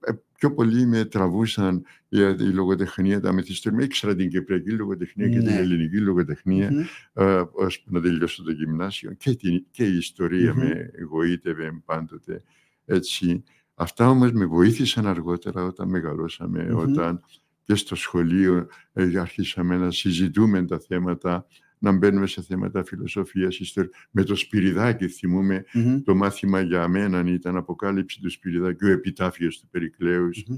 πιο 0.45 0.53
πολύ 0.53 0.85
με 0.85 1.05
τραβούσαν 1.05 1.83
η, 2.09 2.19
η 2.19 2.53
λογοτεχνία, 2.53 3.19
τα 3.19 3.33
μεθυστήρια. 3.33 3.83
Ήξερα 3.83 4.15
την 4.15 4.29
κυπριακή 4.29 4.71
λογοτεχνία 4.71 5.29
και 5.29 5.37
την 5.37 5.45
ναι. 5.45 5.57
ελληνική 5.57 5.97
λογοτεχνία, 5.97 6.69
mm-hmm. 6.71 7.23
ε, 7.23 7.43
ώσπου 7.51 7.91
να 7.91 8.01
τελειώσω 8.01 8.43
το 8.43 8.51
γυμνάσιο. 8.51 9.13
Και, 9.13 9.35
την, 9.35 9.65
και 9.71 9.83
η 9.85 9.97
ιστορία 9.97 10.51
mm-hmm. 10.51 10.55
με 10.55 10.89
εγωίτευε 10.93 11.81
πάντοτε. 11.85 12.43
Έτσι. 12.85 13.43
Αυτά 13.75 14.09
όμως 14.09 14.31
με 14.31 14.45
βοήθησαν 14.45 15.07
αργότερα 15.07 15.63
όταν 15.63 15.89
μεγαλώσαμε, 15.89 16.67
mm-hmm. 16.71 16.77
όταν 16.77 17.23
και 17.63 17.75
στο 17.75 17.95
σχολείο 17.95 18.67
ε, 18.93 19.19
αρχίσαμε 19.19 19.77
να 19.77 19.91
συζητούμε 19.91 20.65
τα 20.65 20.79
θέματα 20.79 21.45
να 21.85 21.97
μπαίνουμε 21.97 22.27
σε 22.27 22.41
θέματα 22.41 22.83
φιλοσοφίας, 22.83 23.59
ιστορία. 23.59 23.91
Με 24.11 24.23
το 24.23 24.35
Σπυριδάκι 24.35 25.07
θυμούμε 25.07 25.65
mm-hmm. 25.73 26.01
το 26.05 26.15
μάθημα 26.15 26.61
για 26.61 26.87
μένα 26.87 27.23
ήταν 27.27 27.55
αποκάλυψη 27.57 28.21
του 28.21 28.29
Σπυριδάκη, 28.29 28.85
ο 28.85 28.91
επιτάφιος 28.91 29.59
του 29.59 29.67
Περικλέους. 29.71 30.45
Mm-hmm. 30.49 30.57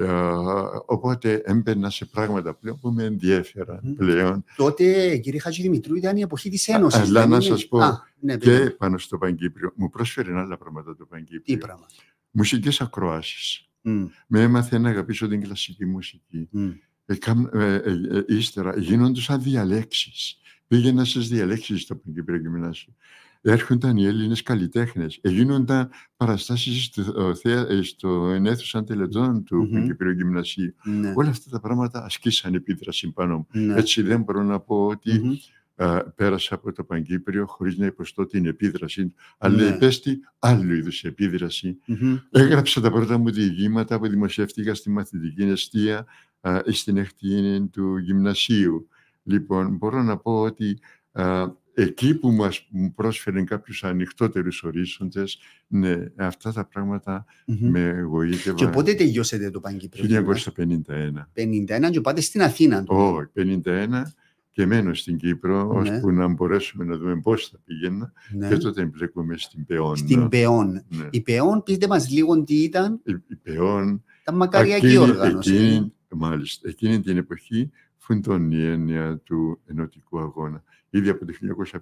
Uh, 0.00 0.82
οπότε 0.86 1.42
έμπαινα 1.44 1.90
σε 1.90 2.04
πράγματα 2.04 2.54
πλέον 2.54 2.78
που 2.80 2.90
με 2.90 3.04
ενδιέφεραν 3.04 3.80
mm. 3.84 3.96
πλέον. 3.96 4.44
Τότε, 4.56 5.16
κύριε 5.16 5.40
Χατζηδημητρού, 5.40 5.94
ήταν 5.94 6.16
η 6.16 6.20
εποχή 6.20 6.50
της 6.50 6.68
Ένωσης. 6.68 7.00
Αλλά 7.00 7.26
να 7.26 7.40
σας 7.40 7.68
πω 7.68 7.78
Α, 7.78 8.02
ναι, 8.20 8.36
και 8.36 8.74
πάνω 8.78 8.98
στο 8.98 9.18
Παγκύπριο, 9.18 9.72
μου 9.76 9.90
πρόσφερε 9.90 10.38
άλλα 10.38 10.56
πράγματα 10.56 10.96
το 10.96 11.06
Παγκύπριο. 11.06 11.40
Τι 11.44 11.56
πράγμα. 11.56 11.86
Μουσικές 12.30 12.80
ακροάσεις. 12.80 13.68
Mm. 13.84 14.06
Με 14.26 14.42
έμαθε 14.42 14.78
να 14.78 14.88
αγαπήσω 14.88 15.28
την 15.28 15.42
κλασική 15.42 15.86
μουσική. 15.86 16.48
Mm. 16.54 16.74
Ε, 17.06 17.14
ε, 17.52 17.74
ε, 17.74 18.24
ύστερα 18.26 18.78
γίνονταν 18.78 19.42
διαλέξεις 19.42 20.40
πήγαινα 20.68 21.04
στις 21.04 21.28
διαλέξεις 21.28 21.82
στο 21.82 21.94
Παγκύπριο 21.96 22.38
Γυμνάσιο. 22.38 22.92
έρχονταν 23.40 23.96
οι 23.96 24.04
Έλληνες 24.04 24.42
καλλιτέχνες. 24.42 25.18
Έγινονταν 25.22 25.90
παραστάσεις 26.16 26.84
στο, 26.84 27.32
ε, 27.42 27.82
στο 27.82 28.26
αίθουσα 28.44 28.84
τελετών 28.84 29.44
του 29.44 29.70
mm 29.74 29.82
Κυπρίου 29.86 30.10
Γυμνασίου. 30.12 30.74
Ναι. 30.84 31.12
Όλα 31.16 31.28
αυτά 31.28 31.50
τα 31.50 31.60
πράγματα 31.60 32.04
ασκήσαν 32.04 32.54
επίδραση 32.54 33.10
πάνω 33.12 33.36
μου. 33.36 33.46
Ναι. 33.60 33.74
Έτσι 33.78 34.02
δεν 34.02 34.20
μπορώ 34.22 34.42
να 34.42 34.60
πω 34.60 34.86
ότι 34.86 35.40
α, 35.76 36.04
πέρασα 36.10 36.54
από 36.54 36.72
το 36.72 36.84
Παγκύπριο 36.84 37.46
χωρίς 37.46 37.76
να 37.76 37.86
υποστώ 37.86 38.26
την 38.26 38.46
επίδραση 38.46 39.06
του. 39.06 39.14
Αλλά 39.38 39.56
Ναι. 39.62 39.74
υπέστη 39.74 40.20
άλλου 40.38 40.72
είδους 40.74 41.04
επίδραση. 41.04 41.78
Μμμ. 41.86 42.16
Έγραψα 42.30 42.80
τα 42.80 42.90
πρώτα 42.90 43.18
μου 43.18 43.30
διηγήματα 43.30 43.98
που 43.98 44.08
δημοσιεύτηκα 44.08 44.74
στη 44.74 44.90
μαθητική 44.90 45.42
αιστεία 45.42 46.06
α, 46.40 46.60
στην 46.66 46.96
εκτείνη 46.96 47.68
του 47.68 47.96
γυμνασίου. 47.96 48.88
Λοιπόν, 49.28 49.76
μπορώ 49.76 50.02
να 50.02 50.16
πω 50.16 50.40
ότι 50.40 50.78
α, 51.12 51.44
εκεί 51.74 52.14
που 52.18 52.30
μας 52.30 52.66
μου 52.70 52.92
πρόσφερε 52.94 53.42
κάποιους 53.42 53.84
ανοιχτότερους 53.84 54.62
ορίζοντες, 54.62 55.38
ναι, 55.66 55.96
αυτά 56.16 56.52
τα 56.52 56.64
πράγματα 56.66 57.24
Μμμ. 57.46 57.70
με 57.70 57.80
εγωίτευαν. 57.80 58.54
Και 58.54 58.66
πότε 58.68 58.94
τελειώσετε 58.94 59.50
το 59.50 59.60
Παγκύπριο. 59.60 60.04
1951. 60.04 61.30
51 61.32 61.90
και 61.90 62.00
πάτε 62.00 62.20
στην 62.20 62.42
Αθήνα. 62.42 62.84
τότε. 62.84 63.02
Όχι, 63.02 63.60
51 63.64 64.02
και 64.50 64.66
μένω 64.66 64.94
στην 64.94 65.16
Κύπρο, 65.16 65.80
Ναι. 65.82 65.90
ώσπου 65.90 66.10
να 66.10 66.28
μπορέσουμε 66.28 66.84
να 66.84 66.96
δούμε 66.96 67.20
πώς 67.20 67.48
θα 67.48 67.58
πήγαινα 67.64 68.12
Ναι. 68.32 68.48
και 68.48 68.56
τότε 68.56 68.82
εμπλέκομαι 68.82 69.36
στην 69.36 69.66
ΠΕΟΝ. 69.66 69.96
Στην 69.96 70.28
ΠΕΟΝ. 70.28 70.70
Ναι. 70.88 71.06
Η 71.10 71.20
ΠΕΟΝ, 71.20 71.62
πείτε 71.62 71.86
μας 71.86 72.10
λίγο 72.10 72.42
τι 72.44 72.62
ήταν, 72.62 73.00
Η, 73.04 73.12
η 73.28 73.34
ΠΕΟΝ 73.42 74.02
ήταν 74.20 74.36
μακαριακή 74.36 74.86
Εκείνη- 74.86 75.02
οργάνωση. 75.02 75.54
Εκείνη, 75.54 75.92
μάλιστα, 76.08 76.68
εκείνη 76.68 77.00
την 77.00 77.16
εποχή 77.16 77.70
φουντώνει 78.12 78.56
η 78.56 78.66
έννοια 78.66 79.18
του 79.18 79.60
ενωτικού 79.66 80.18
αγώνα. 80.18 80.62
Ήδη 80.90 81.08
από 81.08 81.24
το 81.24 81.32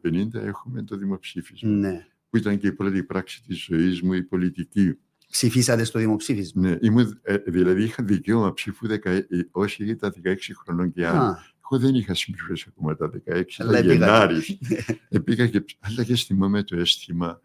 1950 0.03 0.35
έχουμε 0.35 0.83
το 0.83 0.97
δημοψήφισμα, 0.97 1.71
Ναι. 1.71 2.07
που 2.31 2.37
ήταν 2.37 2.59
και 2.59 2.67
η 2.67 2.73
πρώτη 2.73 3.03
πράξη 3.03 3.43
της 3.43 3.65
ζωής 3.65 4.03
μου, 4.03 4.12
η 4.12 4.23
πολιτική. 4.23 4.99
Ψηφίσατε 5.31 5.85
στο 5.85 5.99
δημοψήφισμα; 5.99 6.69
Ναι, 6.69 6.77
ήμουν, 6.81 7.19
ε, 7.23 7.37
δηλαδή 7.37 7.83
είχα 7.83 8.03
δικαίωμα 8.05 8.53
ψήφου 8.53 8.87
δεκα, 8.87 9.11
ε, 9.11 9.27
όσοι 9.51 9.85
ήταν 9.85 10.12
16 10.12 10.55
χρονών 10.65 10.93
και 10.93 11.07
άλλο. 11.07 11.19
Α, 11.21 11.39
Εγώ 11.71 11.81
δεν 11.83 11.95
είχα 11.95 12.15
συμπληρώσει 12.15 12.67
ακόμα 12.69 12.97
τα 12.97 13.09
16, 13.09 13.45
Αλλά 13.57 13.79
ήταν 13.79 13.87
πήγατε. 13.91 13.95
Γενάρης. 13.95 14.59
Ε, 15.09 15.19
πήγα 15.19 15.47
και, 15.47 15.61
ψ- 15.61 15.79
αλλά 15.81 16.05
και 16.05 16.15
θυμάμαι 16.15 16.62
το 16.62 16.77
αίσθημα 16.77 17.41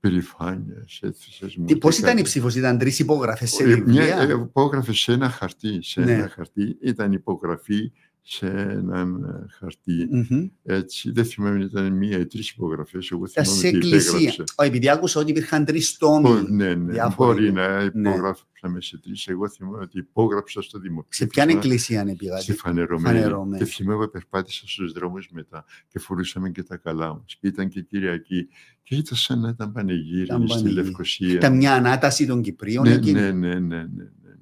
περηφάνειας. 0.00 0.98
έθεσες 1.02 1.56
μου 1.56 1.64
τι- 1.64 1.76
πώς 1.76 1.94
και 1.94 2.00
ήταν 2.00 2.12
η 2.12 2.16
κάτι. 2.16 2.28
ψήφος, 2.28 2.54
ήταν 2.56 2.78
τρεις 2.78 2.98
υπόγραφες 2.98 3.50
σε 3.50 3.62
Ε, 3.62 3.66
Μια 3.66 3.76
βιβλία. 3.76 4.18
ε, 4.20 4.32
υπόγραφες 4.32 4.98
σε 4.98 5.12
ένα 5.12 5.28
χαρτί. 5.30 5.78
Σε 5.82 6.00
Ναι. 6.00 6.12
ένα 6.12 6.28
χαρτί. 6.28 6.76
Ήταν 6.80 7.12
υπογραφή 7.12 7.92
σε 8.28 8.46
έναν 8.46 9.24
ε, 9.24 9.46
χαρτί. 9.58 10.08
Μμμ. 10.10 10.46
Έτσι, 10.62 11.10
δεν 11.10 11.24
θυμάμαι 11.24 11.54
αν 11.54 11.60
ήταν 11.60 11.92
μία 11.92 12.18
ή 12.18 12.26
τρεις 12.26 12.50
υπογραφές. 12.50 13.10
Εγώ 13.10 13.24
Ήταν 13.26 13.44
θυμάμαι 13.44 13.60
σε 13.62 13.70
τι 13.70 13.76
εκκλησία. 13.76 14.18
υπέγραψε. 14.18 14.42
Ω, 14.56 14.64
Επειδή 14.64 14.88
άκουσα 14.90 15.20
ότι 15.20 15.30
υπήρχαν 15.30 15.64
τρεις 15.64 15.92
Ω, 15.94 15.96
τόμοι. 15.98 16.46
ναι, 16.50 16.74
ναι. 16.74 16.92
διάφοροι. 16.92 17.38
Μπορεί 17.38 17.52
να 17.52 17.78
Ναι. 17.78 17.84
υπογράψαμε 18.08 18.80
σε 18.80 18.98
τρεις. 18.98 19.26
Εγώ 19.26 19.48
θυμάμαι 19.48 19.78
ότι 19.78 19.98
υπόγραψα 19.98 20.62
στο 20.62 20.76
Σε 20.76 20.82
δημοψήφισμα. 20.82 21.44
ποια 21.44 21.56
εκκλησία 21.56 22.00
είναι 22.00 22.10
Στη 22.10 22.18
πήγατε. 22.24 22.52
φανερωμένη. 22.52 23.18
Φανερωμένη. 23.18 23.64
Και 23.64 23.70
θυμάμαι 23.70 24.08
περπάτησα 24.08 24.68
στους 24.68 24.92
δρόμους 24.92 25.28
μετά 25.32 25.64
και 25.88 25.98
φορούσαμε 25.98 26.50
και 26.50 26.62
τα 26.62 26.76
καλά 26.76 27.14
μας. 27.14 27.36
Και 27.40 27.46
ήταν 27.46 27.68
και 27.68 27.80
Κυριακή. 27.80 28.48
Και 28.82 28.94
ήταν 28.94 29.16
σαν 29.18 29.40
να 29.40 29.48
ήταν 29.48 29.72
πανηγύρι 29.72 30.22
Ήταν 30.22 30.40
στη 30.48 30.48
πανηγύρι. 30.48 30.74
Λευκοσία. 30.74 31.32
Ήταν 31.32 31.56
μια 31.56 31.74
ανάταση 31.74 32.26
των 32.26 32.42
Κυπρίων 32.42 32.84
ναι, 32.84 32.92
εκείνη. 32.94 33.20
ναι, 33.20 33.30
ναι, 33.30 33.48
ναι, 33.48 33.58
ναι, 33.58 33.76
ναι, 33.76 33.82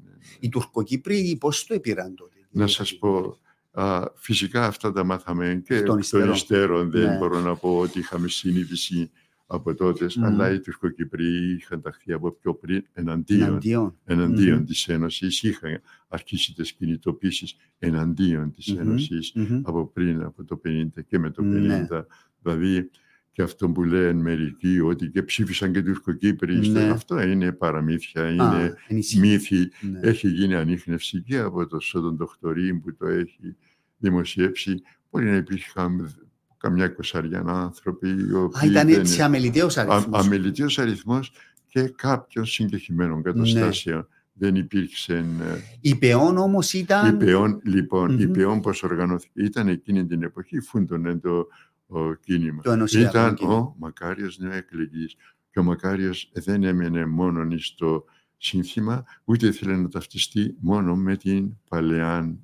ναι. 0.05 0.13
Οι 0.41 0.49
Τουρκοκύπριοι 0.49 1.37
πώς 1.37 1.67
το 1.67 1.75
επήραν 1.75 2.15
τότε. 2.15 2.31
Να 2.51 2.67
σας 2.67 2.99
πω, 2.99 3.39
α, 3.75 4.03
φυσικά 4.15 4.67
αυτά 4.67 4.93
τα 4.93 5.05
μάθαμε 5.05 5.63
και 5.65 5.75
Εκ 5.75 5.79
των 5.81 5.89
των 5.89 5.99
υστέρων. 5.99 6.33
υστέρων. 6.35 6.91
Δεν 6.91 7.09
Ναι. 7.09 7.17
μπορώ 7.17 7.41
να 7.41 7.55
πω 7.57 7.79
ότι 7.79 7.99
είχαμε 7.99 8.29
συνείδηση 8.29 9.11
από 9.47 9.75
τότε, 9.75 10.07
Μμμ. 10.17 10.25
αλλά 10.25 10.51
οι 10.53 10.61
Τουρκοκυπροί 10.61 11.55
είχαν 11.55 11.81
ταχθεί 11.83 12.13
από 12.13 12.31
πιο 12.31 12.55
πριν 12.55 12.85
εναντίον, 12.93 13.43
Εναντίον. 13.49 13.97
εναντίον 14.05 14.57
Μμμ. 14.59 14.65
της 14.65 14.89
Ένωσης. 14.89 15.43
Είχαν 15.43 15.81
αρχίσει 16.09 16.55
τις 16.55 16.73
κινητοποίησεις 16.73 17.57
εναντίον 17.79 18.51
της 18.51 18.73
Μμμ. 18.73 18.81
Ένωσης 18.81 19.33
Μμμ. 19.35 19.61
από 19.65 19.87
πριν, 19.87 20.23
από 20.23 20.45
το 20.45 20.57
50 20.57 21.03
και 21.03 21.19
με 21.19 21.31
το 21.31 21.43
50. 21.43 21.47
Ναι. 21.57 22.05
Δηλαδή, 22.43 22.91
και 23.35 23.43
αυτό 23.43 23.69
που 23.69 23.83
λένε 23.85 24.23
μερικοί 24.23 24.81
ότι 24.81 25.09
και 25.09 25.23
ψήφισαν 25.23 25.73
και 25.73 25.83
Τουρκοκύπροι. 25.83 26.69
Ναι. 26.69 26.83
Αυτό 26.83 27.23
είναι 27.23 27.53
παραμύθια, 27.53 28.23
Α, 28.23 28.29
είναι 28.31 28.75
ενισχύ- 28.89 29.21
μύθοι. 29.21 29.57
ναι. 29.81 30.01
Έχει 30.03 30.29
γίνει 30.29 30.55
ανείχνευση 30.55 31.23
και 31.23 31.39
από 31.39 31.67
το 31.67 31.81
Σόντον 31.81 32.17
Δοκτορίν 32.17 32.81
που 32.81 32.97
το 32.97 33.07
έχει 33.07 33.57
δημοσιεύσει. 33.99 34.83
Μπορεί 35.11 35.25
να 35.25 35.37
υπήρχαν 35.37 36.15
καμιά 36.59 36.85
εικοσαριά 36.85 37.43
άνθρωποι 37.47 38.09
οι 38.09 38.33
Α, 38.35 38.39
οποίοι 38.39 38.69
ήταν 38.71 38.87
δεν- 38.89 38.99
έτσι 39.01 39.23
αμεληταίος 39.23 39.77
α- 39.79 39.87
αριθμός. 39.89 40.25
αμεληταίος 40.27 40.79
αριθμός 40.79 41.33
και 41.69 41.81
κάποιων 41.83 42.45
Ναι. 42.45 42.51
συγκεκριμένων 42.51 43.23
καταστάσεων. 43.23 44.09
Δεν 44.37 44.55
υπήρξε 44.55 45.15
ε, 45.17 45.25
Η 45.81 45.95
ΠΕΟΝ 45.99 46.37
όμως 46.39 46.73
η 46.73 46.79
ήταν... 46.79 47.17
ΠΕΟΝ, 47.17 47.61
λοιπόν, 47.65 48.19
η 48.19 48.25
Μμμ. 48.27 48.33
ΠΕΟΝ 48.33 48.61
πώς 48.61 48.83
οργανώθηκε. 48.83 49.43
Ήταν 49.43 49.69
εκείνη 49.69 50.07
την 50.07 50.23
εποχή, 50.23 50.61
φούντωνε 50.61 51.17
το 51.17 51.31
ο, 51.39 51.47
κίνημα. 52.21 52.63
Το 52.63 52.71
ενωσιακό 52.71 53.09
Ήταν 53.19 53.35
κίνημα. 53.35 53.57
ο 53.57 53.75
Μακάριος 53.79 54.39
νεοεκλεγής. 54.39 55.15
Και 55.51 55.59
ο 55.59 55.63
Μακάριος 55.63 56.31
δεν 56.35 56.63
έμενε 56.65 57.07
μόνο 57.07 57.59
στο 57.59 58.05
σύνθημα, 58.37 59.05
ούτε 59.25 59.47
ήθελε 59.47 59.77
να 59.77 59.89
ταυτιστεί 59.89 60.57
μόνο 60.61 60.97
με 60.97 61.17
την 61.17 61.57
παλαιά 61.69 62.37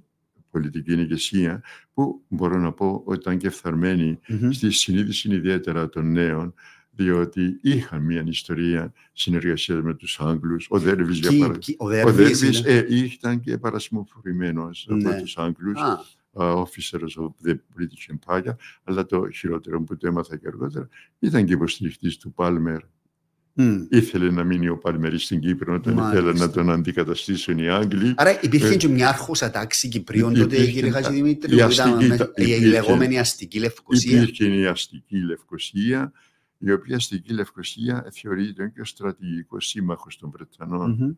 πολιτική 0.51 0.93
ηγεσία, 0.93 1.63
που 1.95 2.25
μπορώ 2.29 2.59
να 2.59 2.73
πω 2.73 3.03
ότι 3.05 3.19
ήταν 3.21 3.39
και 3.39 3.51
φθαρμένη 3.51 4.19
Μμμ. 4.29 4.51
στη 4.51 4.71
συνείδηση 4.71 5.35
ιδιαίτερα 5.35 5.89
των 5.89 6.13
νέων, 6.13 6.55
διότι 6.91 7.59
είχαν 7.63 8.03
μια 8.03 8.25
ιστορία 8.27 8.93
συνεργασίας 9.13 9.83
με 9.83 9.95
τους 9.95 10.21
Άγγλους. 10.21 10.67
Ο 10.71 10.79
Δέρβης, 10.79 11.19
για 11.19 11.31
Κι- 11.31 11.39
παράδειγμα. 11.39 11.59
κι- 11.65 11.77
Ο 11.79 11.85
Ο 11.85 11.89
Δέρβης 11.89 12.15
Δέρβης 12.41 12.59
είναι- 12.61 12.69
ε, 12.71 12.87
ήταν 12.95 13.41
και 13.41 13.59
παρασημοφορημένος 13.59 14.87
Ναι. 14.91 15.09
από 15.11 15.21
τους 15.23 15.37
Άγγλους, 15.39 15.81
Α, 15.81 15.97
uh, 15.97 16.20
officers 16.35 17.15
of 17.17 17.49
the 17.49 17.55
British 17.55 18.15
Empire, 18.15 18.55
αλλά 18.85 19.07
το 19.07 19.31
χειρότερο 19.31 19.83
που 19.83 19.97
το 19.97 20.07
έμαθα 20.07 20.37
και 20.37 20.47
αργότερα 20.47 20.89
ήταν 21.19 21.45
και 21.45 21.53
υποστηριχτής 21.53 22.17
του 22.17 22.33
Πάλμερ. 22.33 22.81
μμ. 23.53 23.83
Ήθελε 23.91 24.31
να 24.31 24.45
μείνει 24.45 24.69
ο 24.69 24.79
Πάλμερ 24.79 25.19
στην 25.19 25.41
Κύπρο, 25.41 25.75
όταν 25.75 25.95
Μάλιστα. 25.95 26.19
ήθελαν 26.19 26.37
να 26.39 26.51
τον 26.51 26.71
αντικαταστήσουν 26.71 27.59
οι 27.59 27.69
Άγγλοι. 27.69 28.13
Άρα 28.17 28.41
υπήρχε 28.43 28.67
Ε, 28.73 28.77
και 28.77 28.89
μια 28.89 29.09
άρχουσα 29.09 29.51
τάξη 29.51 29.89
Κυπρίων 29.89 30.31
υπήρχε- 30.35 30.51
τότε, 30.59 30.71
κύριε 30.71 30.91
Χατζηδημήτρη, 30.91 31.55
η 31.57 31.63
που 31.63 31.71
ήταν 31.71 31.89
αστική 31.89 32.09
με- 32.09 32.17
τα- 32.17 32.31
η 32.37 32.43
υπήρχε. 32.43 32.67
λεγόμενη 32.67 33.19
αστική 33.19 33.59
Λευκοσία. 33.59 34.23
Υπήρχε 34.23 34.45
η 34.47 34.67
αστική 34.67 35.17
Λευκοσία, 35.25 36.13
η 36.59 36.73
οποία 36.73 36.97
αστική 36.97 37.33
Λευκοσία 37.33 38.07
θεωρείται 38.13 38.73
και 38.75 38.81
ο 38.81 38.85
στρατηγικός 38.85 39.67
σύμμαχος 39.67 40.19
των 40.19 40.31
Βρετανών. 40.31 40.91
Μμμ. 41.01 41.11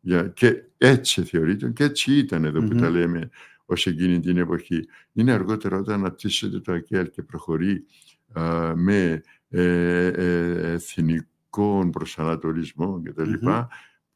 Για, 0.00 0.22
και 0.28 0.62
έτσι 0.78 1.22
θεωρείται 1.22 1.70
και 1.70 1.84
έτσι 1.84 2.12
ήταν 2.16 2.44
εδώ 2.44 2.58
που 2.60 2.72
Μμμ. 2.72 2.80
τα 2.80 2.90
λέμε 2.90 3.30
ως 3.66 3.86
εκείνη 3.86 4.20
την 4.20 4.36
εποχή. 4.36 4.88
Είναι 5.12 5.32
αργότερα 5.32 5.76
όταν 5.78 5.94
αναπτύσσεται 6.00 6.60
το 6.60 6.72
ΑΚΕΛ 6.72 7.10
και 7.10 7.22
προχωρεί 7.22 7.84
α, 8.32 8.72
με 8.76 9.22
ε, 9.48 10.06
ε, 10.06 10.72
εθνικών 10.72 11.90
προσανατολισμών 11.90 13.02
κτλ. 13.04 13.32
Μμμ. 13.40 13.60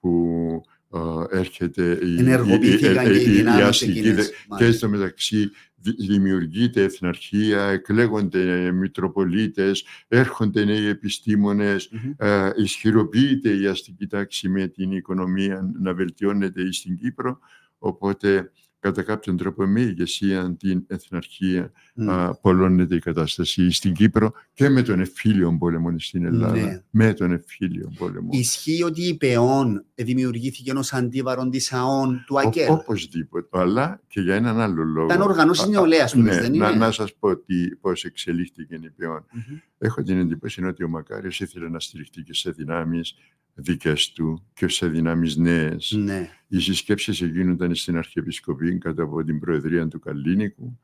που 0.01 0.63
α, 0.91 1.01
έρχεται 1.31 1.99
η, 2.03 2.19
Ενεργοποιήθηκαν 2.19 3.07
η- 3.07 3.11
και 3.11 3.19
οι 3.19 3.23
η- 3.27 3.29
η 3.31 3.37
δυνάμεις 3.37 3.65
αστική 3.65 3.99
εκείνες. 3.99 4.15
δε- 4.15 4.23
και 4.33 4.37
Μάλιστα. 4.49 4.73
στο 4.77 4.89
μεταξύ 4.89 5.51
δη- 5.77 6.01
δημιουργείται 6.09 6.83
εθναρχία, 6.83 7.63
εκλέγονται 7.63 8.73
μητροπολίτες, 8.73 9.85
έρχονται 10.09 10.65
νέοι 10.65 10.87
επιστήμονες, 10.87 11.89
Μμμ. 11.93 12.13
ε, 12.19 12.51
ισχυροποιείται 12.57 13.51
η 13.57 13.67
αστική 13.67 14.07
τάξη 14.07 14.49
με 14.49 14.67
την 14.69 14.93
οικονομία 14.93 15.71
να 15.81 15.95
βελτιώνεται 15.95 16.73
στην 16.73 16.97
Κύπρο, 16.97 17.39
οπότε 17.79 18.51
κατά 18.81 19.03
κάποιον 19.03 19.37
τρόπο 19.37 19.67
με 19.67 19.81
ηγεσία 19.81 20.57
την 20.59 20.85
εθναρχία 20.87 21.73
Μμ. 21.95 22.11
α, 22.11 22.35
πολλώνεται 22.41 22.95
η 22.95 22.99
κατάσταση 22.99 23.71
στην 23.71 23.93
Κύπρο 23.93 24.33
και 24.53 24.69
με 24.69 24.83
τον 24.83 24.99
εμφύλιο 24.99 25.57
πόλεμο 25.59 25.99
στην 25.99 26.25
Ελλάδα. 26.25 26.53
Ναι. 26.61 26.83
Με 26.91 27.13
τον 27.13 27.33
εμφύλιο 27.33 27.93
πόλεμο. 27.99 28.29
Ισχύει 28.33 28.83
ότι 28.83 29.03
η 29.03 29.15
ΠΕΟΝ 29.17 29.85
δημιουργήθηκε 29.95 30.73
ως 30.73 30.93
αντίβαρον 30.93 31.51
της 31.51 31.73
ΑΟΝ 31.73 32.25
του 32.27 32.35
Ο- 32.35 32.39
ΑΚΕΛ; 32.39 32.71
Οπωσδήποτε, 32.71 33.59
αλλά 33.59 34.01
και 34.09 34.21
για 34.21 34.35
έναν 34.35 34.61
άλλο 34.61 34.83
λόγο. 34.83 35.07
Ήταν 35.07 35.21
οργανώσεις 35.21 35.65
Α, 35.65 35.67
α, 35.67 35.71
νεολαίας 35.71 36.13
που 36.13 36.21
ναι, 36.21 36.41
δεν 36.41 36.57
να, 36.57 36.69
είναι; 36.69 36.79
να 36.79 36.91
σας 36.91 37.15
πω 37.15 37.37
τι, 37.37 37.77
πώς 37.77 38.05
εξελίχθηκε 38.05 38.75
η 38.75 38.91
ΠΕΟΝ. 38.91 39.25
Μμμ. 39.33 39.57
Έχω 39.79 40.03
την 40.03 40.19
εντύπωση 40.19 40.65
ότι 40.65 40.85
ο 40.85 40.89
Μακάριος 40.89 41.41
ήθελε 41.41 41.69
να 41.69 41.81
στηριχτεί 41.81 42.23
και 42.23 42.35
σε 42.35 42.51
δυνάμεις 42.51 43.15
δικές 43.61 44.13
του 44.13 44.47
και 44.55 44.69
σε 44.69 44.89
δυνάμεις 44.89 45.37
νέες. 45.37 45.95
Ναι. 45.97 46.31
Οι 46.49 46.61
συσκέψεις 46.61 47.21
γίνονταν 47.21 47.75
στην 47.75 47.97
Αρχιεπισκοπή 47.97 48.79
κατά 48.79 49.03
από 49.03 49.25
την 49.25 49.39
Προεδρία 49.39 49.89
του 49.89 49.99
Καλλίνικου 49.99 50.79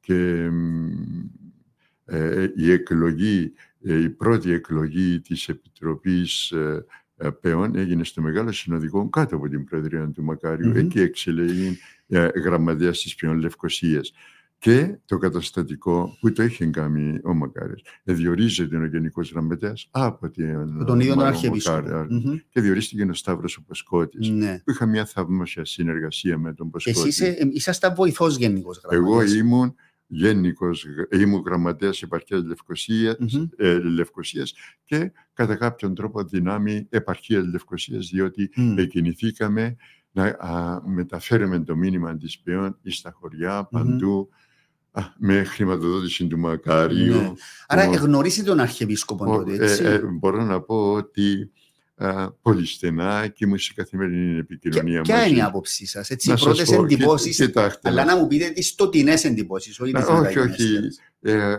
και 0.00 0.48
μ, 0.50 0.88
ε, 2.04 2.52
η 2.56 2.70
εκλογή, 2.70 3.52
ε, 3.82 4.02
η 4.02 4.10
πρώτη 4.10 4.50
εκλογή 4.50 5.20
της 5.20 5.48
Επιτροπής 5.48 6.50
ε, 6.50 6.84
ε, 7.16 7.30
ΠΕΟΝ 7.30 7.74
έγινε 7.74 8.04
στο 8.04 8.22
Μεγάλο 8.22 8.52
Συνοδικό 8.52 9.08
κάτω 9.08 9.36
από 9.36 9.48
την 9.48 9.64
Προεδρία 9.64 10.10
του 10.10 10.22
Μακάριου. 10.22 10.68
Μμμ. 10.68 10.76
Εκεί 10.76 11.00
εξελέγει 11.00 11.78
ε, 12.06 12.28
γραμματέας 12.34 13.00
της 13.00 13.14
ΠΕΟΝ 13.14 13.38
Λευκοσίας. 13.38 14.12
Και 14.58 14.98
το 15.04 15.18
καταστατικό 15.18 16.16
που 16.20 16.32
το 16.32 16.42
είχε 16.42 16.66
κάνει 16.66 17.20
ο 17.24 17.34
Μακάρης. 17.34 17.82
Διορίζεται 18.04 18.76
ο 18.76 18.86
Γενικός 18.86 19.30
Γραμματέας 19.30 19.88
από 19.90 20.30
τον 20.86 21.00
ίδιο 21.00 21.14
τον 21.14 21.24
Αρχιεπίσκοπο. 21.24 22.06
Και 22.48 22.60
διορίστηκε 22.60 23.02
ο 23.02 23.14
Σταύρος 23.14 23.56
ο 23.56 23.62
Πασκότης, 23.62 24.28
ναι. 24.28 24.60
που 24.64 24.70
είχα 24.70 24.86
μια 24.86 25.04
θαυμάσια 25.04 25.64
συνεργασία 25.64 26.38
με 26.38 26.54
τον 26.54 26.70
Πασκότη. 26.70 26.98
Εσύ 26.98 27.08
είσαι, 27.08 27.48
ήσασταν 27.52 27.94
βοηθός 27.94 28.36
Γενικός 28.36 28.80
Γραμματέας. 28.84 29.30
Εγώ 29.30 29.38
ήμουν 29.38 29.74
γενικός, 30.06 30.86
ήμουν 31.10 31.42
γραμματέας 31.46 32.02
επαρχίας 32.02 32.42
Λευκοσίας, 32.44 33.16
mm-hmm. 33.20 33.48
ε, 33.56 33.78
Λευκοσίας 33.78 34.54
και 34.84 35.12
κατά 35.32 35.54
κάποιον 35.54 35.94
τρόπο 35.94 36.24
δυνάμει 36.24 36.86
επαρχίας 36.90 37.46
Λευκοσίας 37.46 38.08
διότι 38.08 38.50
mm. 38.56 38.86
κινηθήκαμε 38.88 39.76
να 40.10 40.24
α, 40.24 40.82
μεταφέρουμε 40.86 41.60
το 41.60 41.76
μήνυμα 41.76 42.16
της 42.16 42.38
ΠΕΟΝ 42.38 42.78
στα 42.84 43.12
χωριά, 43.12 43.68
παντού, 43.70 44.28
α, 44.30 44.45
με 45.18 45.44
χρηματοδότηση 45.44 46.26
του 46.26 46.38
Μακάριου. 46.38 47.14
Ναι. 47.14 47.32
Άρα 47.66 47.86
γνωρίζετε 47.86 48.48
τον 48.48 48.60
Αρχιεπίσκοπο 48.60 49.24
τότε, 49.24 49.64
έτσι. 49.64 49.84
Ε, 49.84 49.92
ε, 49.92 49.98
μπορώ 49.98 50.44
να 50.44 50.60
πω 50.60 50.92
ότι 50.92 51.50
α, 51.94 52.30
πολύ 52.32 52.66
στενά 52.66 53.26
και 53.26 53.44
ήμουν 53.44 53.58
σε 53.58 53.72
καθημερινή 53.74 54.38
επικοινωνία 54.38 55.00
Ποια 55.00 55.26
είναι 55.26 55.36
η 55.36 55.42
άποψή 55.42 55.86
σας, 55.86 56.10
έτσι, 56.10 56.30
οι 56.30 56.34
πρώτες 56.34 56.72
εντυπώσεις, 56.72 57.50
αλλά 57.82 58.04
να 58.04 58.16
μου 58.16 58.26
πείτε 58.26 58.50
τις 58.50 58.68
στοτεινέ 58.68 59.14
εντυπώσεις, 59.22 59.80
όχι 59.80 59.92
τις 59.92 60.06
Όχι, 60.06 60.38
όχι. 60.38 60.78
Ε, 61.20 61.56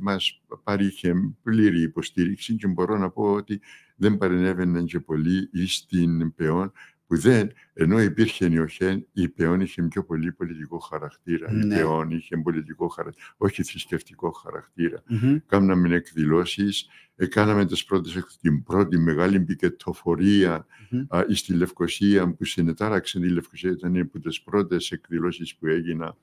μας 0.00 0.40
παρήχε 0.62 1.14
πλήρη 1.42 1.82
υποστήριξη 1.82 2.56
και 2.56 2.66
μπορώ 2.66 2.98
να 2.98 3.10
πω 3.10 3.22
ότι 3.22 3.60
δεν 3.96 4.16
παρενέβαιναν 4.16 4.84
και 4.84 5.00
πολύ 5.00 5.50
στην 5.66 6.34
ΠΕΟΝ 6.34 6.72
που 7.10 7.18
δεν, 7.18 7.52
ενώ 7.72 8.00
υπήρχε 8.00 8.46
η 8.46 9.08
η 9.12 9.28
ΠΕΟΝ 9.28 9.60
είχε 9.60 9.82
πιο 9.82 10.04
πολύ 10.04 10.32
πολιτικό 10.32 10.78
χαρακτήρα. 10.78 11.52
Ναι. 11.52 11.74
Η 11.74 11.78
ΠΕΟΝ 11.78 12.10
είχε 12.10 12.36
πολιτικό 12.36 12.88
χαρακτήρα, 12.88 13.26
όχι 13.36 13.62
θρησκευτικό 13.62 14.30
χαρακτήρα. 14.30 15.02
Mm-hmm. 15.10 15.36
Κάναμε 15.46 15.94
εκδηλώσεις, 15.94 16.88
κάναμε 17.28 17.66
τις 17.66 17.84
πρώτες, 17.84 18.38
την 18.40 18.62
πρώτη 18.62 18.98
μεγάλη 18.98 19.40
πικετοφορία 19.40 20.66
mm-hmm. 20.92 21.24
στη 21.28 21.54
Λευκοσία, 21.54 22.34
που 22.34 22.44
συνετάραξε 22.44 23.20
τη 23.20 23.28
Λευκοσία, 23.28 23.70
ήταν 23.70 23.96
από 23.96 24.18
τις 24.20 24.42
πρώτες 24.42 24.90
εκδηλώσεις 24.90 25.56
που 25.56 25.66
έγιναν 25.66 26.16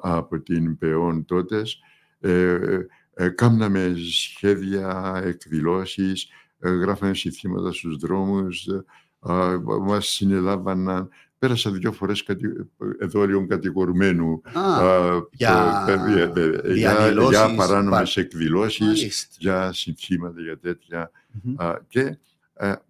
από 0.00 0.40
την 0.40 0.78
ΠΕΟΝ 0.78 1.24
τότες. 1.24 1.80
Ε, 2.20 2.58
ε, 3.14 3.28
κάναμε 3.28 3.94
σχέδια, 3.96 5.20
εκδηλώσεις, 5.24 6.28
ε, 6.58 6.70
γράφαμε 6.70 7.14
συνθήματα 7.14 7.72
στους 7.72 7.96
δρόμους, 7.96 8.68
Μα 9.80 10.00
συνελάβαναν. 10.00 11.08
Πέρασα 11.38 11.70
δύο 11.70 11.92
φορές 11.92 12.22
κατη... 12.22 12.46
εδώ 12.98 13.26
λίγο 13.26 13.46
κατηγορουμένου 13.46 14.42
για, 15.32 15.84
για, 16.74 17.10
για 17.30 17.54
παράνομες 17.56 18.16
εκδηλώσεις, 18.16 19.28
για 19.38 19.72
συνθήματα, 19.72 20.40
για 20.40 20.58
τέτοια. 20.58 21.10
και 21.88 22.18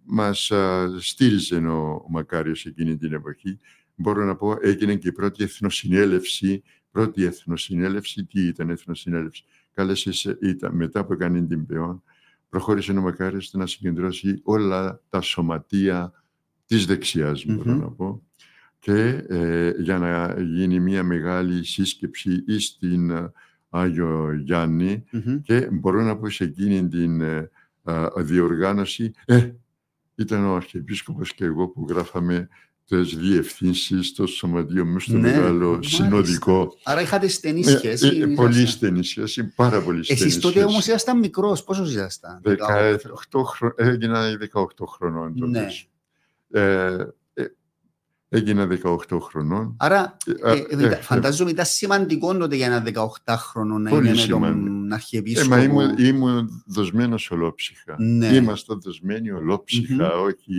μας 0.03 0.51
στήριζε 0.99 1.55
ο, 1.55 2.05
Μακάριος 2.09 2.65
εκείνη 2.65 2.97
την 2.97 3.13
εποχή. 3.13 3.59
Μπορώ 3.95 4.25
να 4.25 4.35
πω, 4.35 4.57
έγινε 4.61 4.95
και 4.95 5.07
η 5.07 5.11
πρώτη 5.11 5.43
εθνοσυνέλευση. 5.43 6.63
Πρώτη 6.91 7.23
εθνοσυνέλευση, 7.23 8.25
τι 8.25 8.47
ήταν 8.47 8.69
εθνοσυνέλευση; 8.69 9.43
Κάλεσε, 9.73 10.37
ήταν, 10.41 10.75
μετά 10.75 11.05
που 11.05 11.13
έκανε 11.13 11.41
την 11.41 11.65
ΠΕΟΝ, 11.65 12.03
προχώρησε 12.49 12.91
ο 12.91 13.01
Μακάριος 13.01 13.53
να 13.53 13.67
συγκεντρώσει 13.67 14.39
όλα 14.43 15.01
τα 15.09 15.21
σωματεία 15.21 16.24
της 16.65 16.85
δεξιάς, 16.85 17.45
μπορώ 17.45 17.73
να 17.73 17.87
πω, 17.87 18.21
και 18.79 19.25
ε, 19.29 19.73
για 19.77 19.97
να 19.97 20.41
γίνει 20.41 20.79
μια 20.79 21.03
μεγάλη 21.03 21.65
σύσκεψη 21.65 22.59
στην 22.59 23.09
ε, 23.09 23.31
Άγιο 23.69 24.43
και 25.43 25.67
μπορώ 25.71 26.01
να 26.01 26.17
πω 26.17 26.29
σε 26.29 26.43
εκείνη 26.43 26.87
την 26.87 27.21
ε, 27.21 27.49
διοργάνωση 28.17 29.11
ήταν 30.15 30.45
ο 30.45 30.55
Αρχιεπίσκοπος 30.55 31.33
και 31.33 31.45
εγώ 31.45 31.67
που 31.67 31.85
γράφαμε 31.89 32.47
τις 32.87 33.15
διευθύνσεις 33.15 34.07
στο 34.07 34.27
σωματείο 34.27 34.85
μου 34.85 34.99
στο 34.99 35.17
ναι, 35.17 35.19
μεγάλο 35.19 35.79
συνοδικό. 35.83 36.77
Άρα 36.83 37.01
είχατε 37.01 37.27
στενή 37.27 37.63
σχέση. 37.63 38.07
Ε, 38.07 38.25
πολύ 38.25 38.65
στενή 38.65 39.03
σχέση, 39.03 39.53
πάρα 39.55 39.81
πολύ 39.81 40.03
στενή 40.03 40.19
Εσείς 40.19 40.39
τότε 40.39 40.63
όμως 40.63 40.87
ήσασταν 40.87 41.19
μικρός, 41.19 41.63
πόσο 41.63 41.83
ήσασταν; 41.83 42.41
18 42.43 42.55
έγινα 43.75 44.37
18 44.53 44.65
χρονών 44.87 45.35
τότε. 45.35 45.59
Ναι. 45.59 45.67
Ε, 46.55 47.07
ε, 47.33 47.45
έγινα 48.29 48.67
18 48.83 49.19
χρονών. 49.21 49.75
Άρα, 49.79 50.17
ε, 50.43 50.85
ε, 50.85 50.95
φαντάζομαι 50.95 51.49
ήταν 51.49 51.65
σημαντικό 51.65 52.37
τότε 52.37 52.55
για 52.55 52.65
ένα 52.65 52.83
18χρονο 52.85 53.79
να 53.79 53.89
είναι 53.89 54.11
με 54.11 54.25
τον 54.27 54.93
Αρχιεπίσκοπο. 54.93 55.55
Ε, 55.55 55.57
μα 55.57 55.63
ήμουν, 55.63 55.97
ήμουν 55.97 56.63
δοσμένος 56.65 57.31
ολόψυχα. 57.31 57.95
Ναι. 57.97 58.27
Είμαστε 58.27 58.73
δοσμένοι 58.73 59.31
ολόψυχα, 59.31 60.11
mm-hmm. 60.11 60.23
όχι 60.25 60.53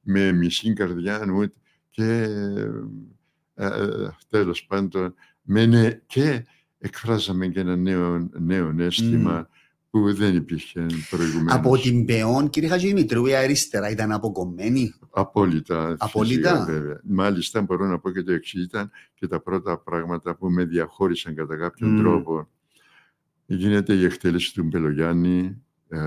με 0.00 0.32
μισή 0.32 0.72
καρδιά, 0.72 1.26
ούτε 1.36 1.54
και 1.90 2.28
ε, 3.54 4.08
τέλος 4.28 4.64
πάντων, 4.64 5.14
με, 5.42 6.02
και 6.06 6.44
εκφράζαμε 6.78 7.46
και 7.46 7.60
ένα 7.60 7.76
νέο, 7.76 8.28
νέο 8.32 8.74
αίσθημα 8.78 9.46
mm 9.46 9.54
που 9.90 10.14
δεν 10.14 10.36
υπήρχε 10.36 10.86
προηγουμένως. 11.10 11.54
Από 11.54 11.78
την 11.78 12.04
ΠΕΟΝ, 12.04 12.50
κύριε 12.50 12.68
Χατζημητρού, 12.68 13.26
η 13.26 13.34
αριστερά 13.34 13.90
ήταν 13.90 14.12
αποκομμένη; 14.12 14.94
Απόλυτα. 15.10 15.96
Απόλυτα. 15.98 16.50
Φυσικά, 16.50 16.64
βέβαια. 16.64 17.00
Μάλιστα, 17.04 17.62
μπορώ 17.62 17.86
να 17.86 17.98
πω 17.98 18.10
και 18.10 18.22
το 18.22 18.32
εξής 18.32 18.64
ήταν 18.64 18.90
και 19.14 19.26
τα 19.26 19.40
πρώτα 19.40 19.78
πράγματα 19.78 20.36
που 20.36 20.50
με 20.50 20.64
διαχώρισαν 20.64 21.34
κατά 21.34 21.56
κάποιον 21.56 21.96
mm. 21.96 22.00
τρόπο. 22.00 22.48
Γίνεται 23.46 23.94
η 23.94 24.04
εκτέλεση 24.04 24.54
του 24.54 24.64
Μπελογιάννη 24.64 25.62
ε, 25.88 25.98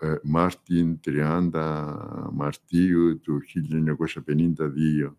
ε, 0.00 0.14
Μάρτιν 0.22 1.00
30 1.06 1.50
Μαρτίου 2.32 3.20
του 3.20 3.40
1952. 5.06 5.12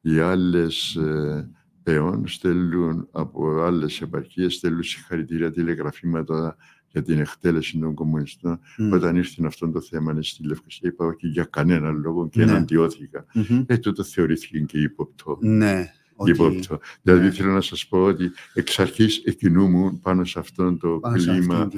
Οι 0.00 0.18
άλλες 0.18 0.94
ε, 0.94 1.50
ΠΕΟΝ 1.82 2.26
στέλνουν 2.26 3.08
από 3.10 3.60
άλλες 3.60 4.00
επαρχίες, 4.00 4.54
στέλνουν 4.54 4.82
συγχαρητήρια 4.82 5.50
τηλεγραφήματα 5.50 6.56
για 6.88 7.02
την 7.02 7.18
εκτέλεση 7.18 7.78
των 7.78 7.94
κομμουνιστών. 7.94 8.60
Mm. 8.78 8.90
Όταν 8.92 9.16
ήρθε 9.16 9.46
αυτό 9.46 9.70
το 9.70 9.80
θέμα 9.80 10.22
στη 10.22 10.46
Λευκοσία, 10.46 10.88
είπα 10.88 11.06
όχι 11.06 11.26
για 11.26 11.44
κανέναν 11.44 12.00
λόγο 12.00 12.28
και 12.28 12.44
ναι. 12.44 12.50
εναντιώθηκα. 12.50 13.26
Mm-hmm. 13.34 13.64
Ε, 13.66 13.76
τότε 13.78 14.04
θεωρήθηκε 14.04 14.58
και 14.58 14.80
ύποπτο. 14.80 15.38
Ναι. 15.40 15.92
Ύποπτο. 16.24 16.74
Okay. 16.74 16.98
Δηλαδή 17.02 17.24
ναι. 17.24 17.30
θέλω 17.30 17.52
να 17.52 17.60
σας 17.60 17.86
πω 17.86 18.02
ότι 18.02 18.30
εξ 18.54 18.78
αρχής 18.78 19.22
εκκινούμουν 19.24 20.00
πάνω 20.00 20.24
σε 20.24 20.38
αυτό 20.38 20.76
το 20.76 20.88
πάνω 20.88 21.16
κλίμα, 21.16 21.68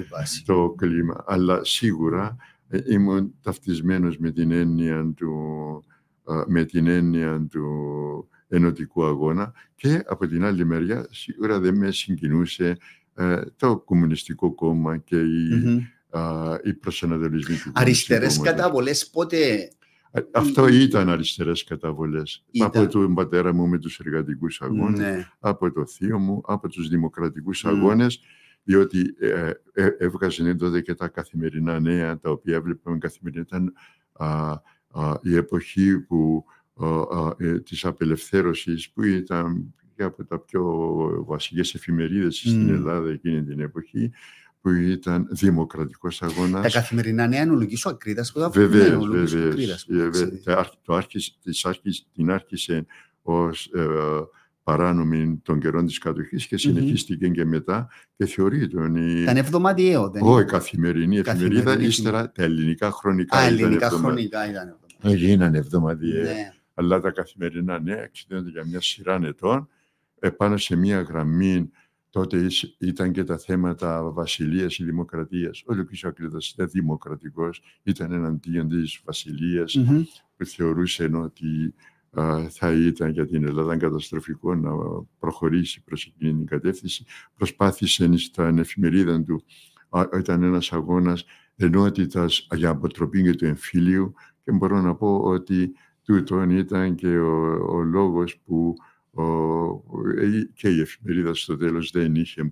το 0.45 0.75
κλίμα. 0.77 1.25
Αλλά 1.27 1.65
σίγουρα 1.65 2.37
ε, 2.69 2.79
ήμουν 2.89 3.35
ταυτισμένος 3.43 4.19
με 4.19 4.31
την 4.31 4.51
έννοια 4.51 5.13
του, 5.17 5.33
με 6.47 6.65
την 6.65 6.87
έννοια 6.87 7.47
του 7.51 7.67
ενωτικού 8.57 9.05
αγώνα 9.05 9.53
και 9.75 10.03
από 10.07 10.27
την 10.27 10.45
άλλη 10.45 10.65
μεριά 10.65 11.07
σίγουρα 11.11 11.61
δεν 11.61 11.77
με 11.77 11.91
συγκινούσε 11.91 12.77
ε, 13.15 13.41
το 13.57 13.79
Κομμουνιστικό 13.79 14.55
Κόμμα 14.55 14.97
και 14.97 15.17
οι, 15.17 15.49
mm-hmm. 15.53 16.19
α, 16.19 16.59
οι 16.65 16.75
προσανατολισμοί 16.75 17.57
του 17.57 17.71
Αριστερές 17.75 18.41
καταβολές 18.41 19.11
πότε... 19.11 19.71
Ε, 20.11 20.21
αυτό 20.33 20.69
ήταν 20.69 21.09
αριστερές 21.09 21.65
καταβολές. 21.65 22.45
Ήταν. 22.51 22.71
Από 22.83 22.93
τον 22.93 23.15
πατέρα 23.15 23.55
μου 23.55 23.69
με 23.69 23.79
τους 23.79 23.99
εργατικούς 23.99 24.61
αγώνες, 24.61 24.99
ναι. 24.99 25.29
από 25.39 25.73
το 25.73 25.87
θείο 25.87 26.19
μου, 26.19 26.41
από 26.47 26.69
τους 26.69 26.89
δημοκρατικούς 26.89 27.65
mm. 27.67 27.69
αγώνες, 27.69 28.21
διότι 28.63 29.15
ε, 29.21 29.51
ε, 29.73 29.89
έβγαζαν 29.99 30.59
τότε 30.59 30.81
και 30.81 30.95
τα 30.95 31.09
καθημερινά 31.09 31.81
νέα, 31.81 32.19
τα 32.19 32.31
οποία 32.31 32.55
έβλεπαμε 32.55 32.99
καθημερινά. 32.99 33.45
Ήταν 33.49 33.73
α, 34.13 34.27
α, 34.91 35.19
η 35.23 35.37
εποχή 35.37 35.99
που 36.01 36.45
ε, 36.47 36.62
της 37.65 37.85
απελευθέρωσης 37.85 38.91
που 38.91 39.03
ήταν 39.03 39.75
από 40.05 40.25
τα 40.25 40.39
πιο 40.39 40.65
βασικές 41.27 41.75
εφημερίδες 41.75 42.37
στην 42.37 42.69
Ελλάδα 42.69 43.11
εκείνη 43.11 43.45
την 43.45 43.61
εποχή 43.61 44.11
που 44.61 44.71
ήταν 44.71 45.29
δημοκρατικός 45.31 46.23
αγώνας. 46.23 46.63
Τα 46.63 46.81
καθημερινά 46.81 47.27
νέα 47.27 47.47
νολογής 47.47 47.85
ο 47.85 47.89
Ακρίδας 47.89 48.33
που 48.33 48.41
θα 48.41 48.49
Βεβαίως, 48.49 49.07
βεβαίως. 49.07 49.87
Την 52.13 52.31
άρχισε 52.31 52.87
ως 53.23 53.71
ε, 53.75 53.87
παράνομη 54.63 55.41
των 55.43 55.61
καιρών 55.61 55.87
της 55.87 55.99
κατοχής 55.99 56.47
και 56.47 56.57
συνεχίστηκε 56.57 57.29
και 57.29 57.45
μετά 57.45 57.89
και 58.17 58.27
θεωρείται 58.27 58.81
ότι... 58.81 59.21
Ήταν 59.21 59.37
εβδομαδιαίο, 59.37 60.11
δεν 60.11 60.23
Όχι, 60.23 60.45
καθημερινή 60.45 61.19
εφημερίδα, 61.19 61.81
ύστερα 61.81 62.33
τα 62.33 62.43
ελληνικά 62.43 62.91
χρονικά 62.91 63.37
Α, 63.37 63.43
ελληνικά 63.43 63.91
χρονικά 63.91 64.51
ήταν 64.51 64.69
εβδομαδιαίο. 64.69 65.27
Έγιναν 65.27 65.55
εβδομαδιαίο. 65.55 66.23
Ναι 66.23 66.53
αλλά 66.75 67.01
τα 67.01 67.11
καθημερινά 67.11 67.81
νέα 67.81 68.03
εξηγούνται 68.03 68.51
για 68.51 68.65
μια 68.65 68.81
σειρά 68.81 69.21
ετών 69.23 69.69
επάνω 70.19 70.57
σε 70.57 70.77
μια 70.77 71.01
γραμμή 71.01 71.71
τότε 72.11 72.47
ήταν 72.79 73.13
και 73.13 73.25
τα 73.25 73.39
θέματα 73.39 74.11
βασιλείας 74.11 74.79
ή 74.79 74.85
δημοκρατίας. 74.85 75.63
Ο 75.67 75.75
Λουκής 75.75 76.05
Ακρίδας 76.05 76.49
ήταν 76.49 76.69
δημοκρατικός, 76.69 77.63
ήταν 77.83 78.13
εναντίον 78.13 78.69
της 78.69 79.01
βασιλειας 79.05 79.79
που 80.37 80.45
θεωρούσε 80.45 81.11
ότι 81.15 81.75
θα 82.49 82.73
ήταν 82.73 83.11
για 83.11 83.27
την 83.27 83.45
Ελλάδα 83.45 83.77
καταστροφικό 83.77 84.55
να 84.55 84.71
προχωρήσει 85.19 85.83
προς 85.83 86.07
εκείνη 86.07 86.33
την 86.33 86.47
κατεύθυνση. 86.47 87.05
Προσπάθησε 87.37 88.17
στα 88.17 88.55
εφημερίδα 88.59 89.23
του, 89.23 89.45
ήταν 90.19 90.43
ένας 90.43 90.73
αγώνας 90.73 91.25
ενότητας 91.57 92.47
για 92.55 92.71
αποτροπή 92.71 93.23
και 93.23 93.35
του 93.35 93.45
εμφύλιου 93.45 94.15
και 94.45 94.53
μπορώ 94.53 94.81
να 94.81 94.95
πω 94.95 95.21
ότι 95.23 95.73
τούτον 96.05 96.51
ήταν 96.51 96.95
και 96.95 97.19
ο, 97.19 97.65
ο 97.69 97.83
λόγος 97.83 98.39
που 98.45 98.75
ο, 99.15 99.25
και 100.55 100.69
η 100.69 100.81
εφημερίδα 100.81 101.35
στο 101.35 101.57
τέλος 101.57 101.91
δεν 101.91 102.15
είχε 102.15 102.43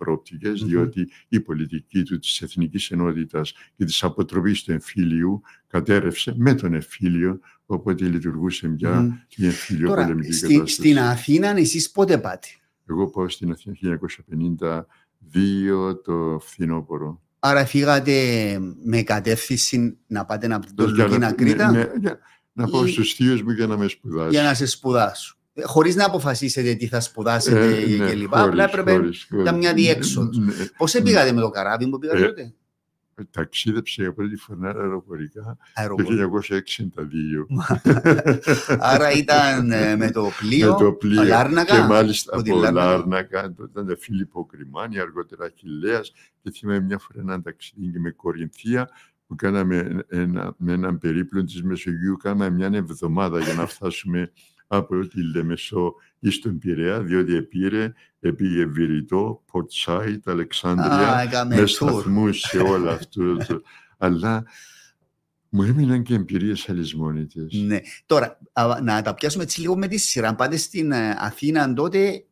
διότι 0.64 1.08
η 1.28 1.40
πολιτική 1.40 2.02
του 2.02 2.18
της 2.18 2.40
εθνικής 2.40 2.90
ενότητας 2.90 3.52
και 3.76 3.84
της 3.84 4.02
αποτροπής 4.02 4.62
του 4.62 4.72
εμφύλιου 4.72 5.40
κατέρευσε 5.66 6.34
με 6.36 6.54
τον 6.54 6.74
εμφύλιο, 6.74 7.40
οπότε 7.66 8.04
λειτουργούσε 8.04 8.68
μια 8.68 9.20
mm. 9.28 9.36
η 9.36 9.44
εμφύλιο 9.44 9.88
Τώρα, 9.88 10.02
πολεμική 10.02 10.32
στη, 10.32 10.46
κατάσταση. 10.46 10.74
Στην 10.74 10.98
Αθήνα 10.98 11.48
εσείς 11.48 11.90
πότε 11.90 12.18
πάτε; 12.18 12.48
Εγώ 12.86 13.06
πάω 13.10 13.28
στην 13.28 13.50
Αθήνα 13.50 13.98
1952 15.32 16.02
το 16.04 16.38
φθινόπωρο. 16.40 17.20
Άρα 17.38 17.66
φύγατε 17.66 18.12
με 18.84 19.02
κατεύθυνση 19.02 19.98
να 20.06 20.24
πάτε 20.24 20.46
να 20.46 20.60
το 20.74 20.88
Λουκίνα 20.88 21.32
Κρήτα. 21.32 21.70
Ναι, 21.70 21.78
ναι, 21.78 21.90
για, 22.00 22.18
να 22.60 22.68
πάω 22.68 22.84
ή... 22.84 22.90
στους 22.90 23.12
θείους 23.12 23.42
μου 23.42 23.50
για 23.50 23.66
να 23.66 23.76
με 23.76 23.88
σπουδάσω. 23.88 24.30
Για 24.30 24.42
να 24.42 24.54
σε 24.54 24.66
σπουδάσω. 24.66 25.34
Ε, 25.54 25.62
χωρίς 25.62 25.94
να 25.96 26.04
αποφασίσετε 26.04 26.74
τι 26.74 26.86
θα 26.86 27.00
σπουδάσετε 27.00 27.66
ε, 27.66 27.96
ναι, 27.96 28.10
κλπ. 28.10 28.36
Απλά 28.36 28.64
έπρεπε 28.64 29.00
να 29.28 29.52
μια 29.52 29.74
διέξοδος. 29.74 30.38
Ναι, 30.38 30.52
Πώς 30.76 30.94
ναι. 30.94 31.00
πήγατε 31.00 31.32
με 31.32 31.40
το 31.40 31.50
καράβι 31.50 31.88
που 31.88 31.98
πήγατε 31.98 32.18
ε, 32.18 32.26
τότε; 32.26 32.54
ταξίδεψε 33.30 34.02
για 34.02 34.12
πρώτη 34.12 34.36
φορά 34.36 34.74
αεροπορικά 34.76 35.56
το 35.74 35.94
1962. 37.48 37.62
Άρα 38.78 39.10
ήταν 39.10 39.66
με 39.96 40.10
το 40.10 40.30
πλοίο, 40.40 40.72
με 40.72 40.84
το 40.84 40.92
πλοίο 40.92 41.22
Λάρνακα, 41.22 41.80
και 41.80 41.86
μάλιστα 41.86 42.36
από 42.36 42.56
Λάρνακα, 42.70 43.54
ήταν 43.70 43.96
Φίλιππο 43.98 44.46
Κρυμάνη, 44.46 44.98
αργότερα 44.98 45.44
Αχιλέας 45.44 46.12
και 46.42 46.50
θυμάμαι 46.50 46.80
μια 46.80 46.98
φορά 46.98 47.20
ένα 47.20 47.42
ταξίδι 47.42 47.98
με 47.98 48.10
Κορινθία 48.10 48.90
που 49.30 49.36
κάναμε 49.36 50.04
ένα, 50.08 50.54
με 50.58 50.72
έναν 50.72 50.98
περίπλο 50.98 51.44
της 51.44 51.62
Μεσογείου, 51.62 52.16
κάναμε 52.16 52.50
μια 52.50 52.70
εβδομάδα 52.72 53.40
για 53.40 53.54
να 53.54 53.66
φτάσουμε 53.66 54.30
από 54.66 55.06
τη 55.06 55.22
Λεμεσό 55.34 55.94
ή 56.18 56.30
στον 56.30 56.58
Πειραιά, 56.58 57.00
διότι 57.00 57.34
επήρε, 57.34 57.92
επήγε 58.20 58.64
Βηρητό, 58.64 59.42
Πορτσάιτ, 59.52 60.28
Αλεξάνδρεια, 60.28 61.46
με 61.48 61.66
σταθμούς 61.66 62.40
σε 62.40 62.58
όλα 62.58 62.92
αυτό. 62.92 63.36
Αλλά 63.98 64.44
μου 65.48 65.62
έμειναν 65.62 66.02
και 66.02 66.14
εμπειρίες 66.14 66.68
αλυσμόνητε. 66.68 67.46
Ναι. 67.50 67.80
Τώρα, 68.06 68.38
να 68.82 69.02
τα 69.02 69.14
πιάσουμε 69.14 69.42
έτσι 69.42 69.60
λίγο 69.60 69.76
με 69.76 69.86
τη 69.86 69.96
σειρά. 69.96 70.28
Αν 70.28 70.36
πάτε 70.36 70.56
στην 70.56 70.92
ε, 70.92 71.16
Αθήνα 71.18 71.72
τότε, 71.72 72.24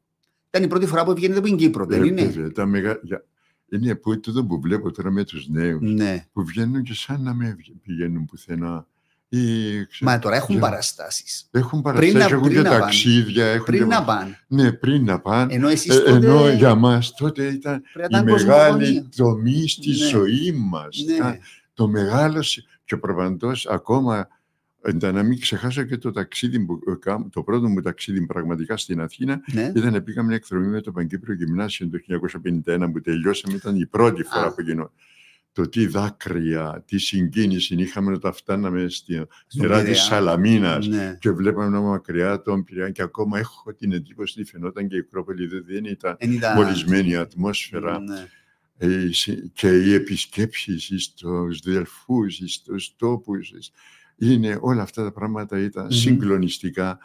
ήταν 0.49 0.63
η 0.63 0.67
πρώτη 0.67 0.87
φορά 0.87 1.05
που 1.05 1.15
βγαίνετε 1.15 1.39
από 1.39 1.49
την 1.49 1.57
Κύπρο, 1.57 1.87
δεν 1.87 2.03
ε, 2.03 2.07
είναι; 2.07 2.25
Βέβαια, 2.25 2.53
τα 2.53 2.67
μεγα... 2.67 3.01
Είναι 3.71 3.95
που, 3.95 4.21
τούτο 4.21 4.45
που 4.45 4.61
βλέπω 4.61 4.91
τώρα 4.91 5.11
με 5.11 5.25
τους 5.25 5.49
νέους, 5.49 5.93
ναι. 5.93 6.27
που 6.33 6.45
βγαίνουν 6.45 6.83
και 6.83 6.95
σαν 6.95 7.23
να 7.23 7.35
με 7.35 7.57
πηγαίνουν 7.83 8.25
πουθενά. 8.25 8.87
Ή, 9.31 9.39
Μα 10.01 10.19
τώρα 10.19 10.37
έχουν 10.37 10.55
για... 10.55 10.65
παραστάσεις. 10.65 11.49
Έχουν 11.51 11.83
παραστάσεις, 11.83 12.13
πριν, 12.13 12.33
έχουν 12.33 12.49
και 12.49 12.63
ταξίδια. 12.63 13.47
Έχουν 13.47 13.65
πριν 13.65 13.79
και... 13.79 13.85
να 13.85 14.05
πάνε. 14.05 14.39
Ναι, 14.47 14.73
πριν 14.73 15.05
να 15.05 15.21
πάνε. 15.21 15.55
Ενώ, 15.55 15.69
εσείς 15.69 15.97
τότε... 15.97 16.11
Ενώ 16.11 16.49
για 16.49 16.75
μας 16.75 17.15
τότε 17.15 17.47
ήταν 17.47 17.83
η 18.09 18.23
μεγάλη 18.23 19.09
τομή 19.17 19.69
στη 19.69 19.89
ναι. 19.89 20.07
ζωή 20.07 20.53
μας. 20.53 21.05
Ναι. 21.07 21.39
Το 21.75 21.89
μεγάλος 21.89 22.67
και 22.85 22.95
ο 22.95 22.99
προπαντός 22.99 23.67
ακόμα 23.67 24.29
ήταν 24.97 25.15
να 25.15 25.23
μην 25.23 25.41
ξεχάσω 25.41 25.83
και 25.83 25.97
το 25.97 26.11
ταξίδι 26.11 26.61
που, 26.61 26.79
το 27.31 27.43
πρώτο 27.43 27.69
μου 27.69 27.81
ταξίδι 27.81 28.27
πραγματικά 28.27 28.77
στην 28.77 29.01
Αθήνα 29.01 29.41
ναι. 29.53 29.73
ήταν 29.77 29.93
να 29.93 30.03
πήγα 30.03 30.23
μια 30.23 30.37
εκδρομή 30.37 30.67
με 30.67 30.81
το 30.81 30.93
Παγκύπριο 30.93 31.35
Γυμνάσιο 31.35 31.89
το 31.89 31.99
1951 32.67 32.89
που 32.93 33.01
τελειώσαμε, 33.01 33.55
ήταν 33.55 33.77
η 33.77 33.87
πρώτη 33.87 34.23
φορά 34.23 34.47
Α. 34.47 34.55
που 34.55 34.61
γινόταν 34.61 34.93
το 35.53 35.69
τι 35.69 35.87
δάκρυα, 35.87 36.85
τι 36.87 36.99
συγκίνηση 36.99 37.75
είχαμε 37.75 38.13
όταν 38.13 38.33
φτάναμε 38.33 38.89
στη 38.89 39.27
νερά 39.55 39.83
της 39.83 40.03
Σαλαμίνας 40.03 40.87
ναι. 40.87 41.17
και 41.21 41.31
βλέπαμε 41.31 41.69
να 41.69 41.81
μακριά 41.81 42.43
τον 42.43 42.65
Πειραιά 42.65 42.91
και 42.91 43.03
ακόμα 43.03 43.39
έχω 43.39 43.75
την 43.75 43.93
εντύπωση 43.93 44.41
ότι 44.41 44.51
φαινόταν 44.51 44.89
και 44.89 44.97
η 44.97 44.99
Ακρόπολη 44.99 45.47
δεν 45.47 45.85
ήταν 45.85 46.17
μολυσμένη 46.55 47.09
η 47.09 47.17
ατμόσφαιρα. 47.17 48.01
Ναι. 48.01 48.27
Ε, 48.81 49.09
και 49.53 49.69
οι 49.69 49.95
επισκέψεις 49.95 51.03
στους 51.03 51.61
διελφούς, 51.61 52.41
στους 52.47 52.95
τόπους, 52.97 53.53
είναι 54.19 54.59
όλα 54.61 54.83
αυτά 54.83 55.03
τα 55.03 55.13
πράγματα 55.13 55.59
ήταν 55.59 55.87
mm-hmm. 55.87 55.95
συγκλονιστικά 55.95 56.99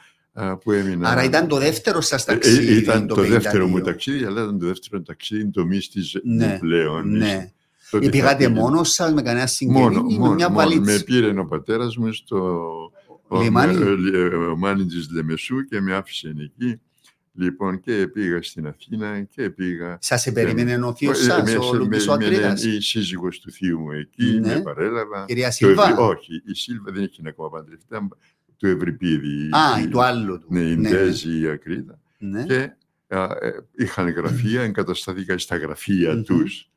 που 0.64 0.72
έμεινα. 0.72 1.10
Άρα 1.10 1.24
ήταν 1.24 1.48
το 1.48 1.58
δεύτερο 1.58 2.02
σα 2.02 2.16
ε, 2.16 2.20
ταξίδι. 2.26 2.74
ήταν 2.74 3.08
το, 3.08 3.16
το 3.16 3.22
δεύτερο 3.22 3.68
μου 3.68 3.82
ταξίδι, 3.82 4.24
αλλά 4.24 4.42
ήταν 4.42 4.60
το 4.60 4.66
δεύτερο 4.66 5.02
ταξίδι 5.02 5.50
το 5.50 5.66
μύστης 5.66 6.20
ναι, 6.24 6.58
πλέον. 6.60 7.18
Ναι. 7.18 7.52
Ή 8.00 8.10
πήγατε 8.10 8.48
μόνο 8.48 8.84
σα 8.84 9.14
με 9.14 9.22
κανένα 9.22 9.48
συγγενή 9.48 9.80
μόνο, 9.80 10.06
ή 10.10 10.18
μόνο, 10.18 10.30
με 10.30 10.36
μια 10.36 10.50
μόνο. 10.50 10.60
βαλίτσα. 10.60 10.92
Με 10.92 11.00
πήρε 11.00 11.40
ο 11.40 11.46
πατέρα 11.46 11.88
μου 11.98 12.14
στο 12.14 12.62
λιμάνι, 13.42 13.76
ο, 14.52 14.56
μάνι 14.58 14.86
της 14.86 15.10
Λεμεσού 15.12 15.64
και 15.64 15.82
με 15.82 15.96
άφησε 15.96 16.34
εκεί. 16.38 16.80
Λοιπόν, 17.36 17.80
και 17.80 18.08
πήγα 18.08 18.42
στην 18.42 18.68
Αθήνα 18.68 19.22
και 19.22 19.50
πήγα... 19.50 19.98
Σας 20.02 20.32
περίμενε 20.32 20.86
ο 20.86 20.96
θείος 20.96 21.24
σας, 21.24 21.56
ο 21.56 21.74
Λουκής 21.74 22.08
ο 22.08 22.18
Η 22.64 22.82
σύζυγος 22.82 23.40
του 23.40 23.52
θείου 23.52 23.80
μου 23.80 23.92
εκεί, 23.92 24.40
ναι. 24.40 24.56
με 24.56 24.62
παρέλαβα. 24.62 25.26
Κυρία 25.26 25.52
Σίλβα; 25.52 25.96
όχι, 25.96 26.42
η 26.46 26.54
Σίλβα 26.54 26.92
δεν 26.92 27.04
έχει 27.04 27.22
ακόμα 27.26 27.50
παντρευτεί, 27.50 27.86
του 28.58 28.68
Ευρυπίδη. 28.68 29.50
Α, 29.52 29.82
η, 29.82 29.88
του 29.88 30.04
άλλου 30.04 30.40
του. 30.40 30.48
Ναι, 30.50 30.60
η 30.60 30.76
ναι, 30.76 30.90
Ντέζη, 30.90 31.40
η 31.40 31.48
Ακρίτα. 31.48 32.00
Ναι. 32.18 32.44
Και 32.44 32.76
α, 33.08 33.24
ε, 33.24 33.66
είχαν 33.76 34.10
γραφεία, 34.10 34.62
εγκαταστάθηκα 34.62 35.38
στα 35.38 35.58
γραφεία 35.58 36.14
Μμμ. 36.14 36.24
τους 36.24 36.70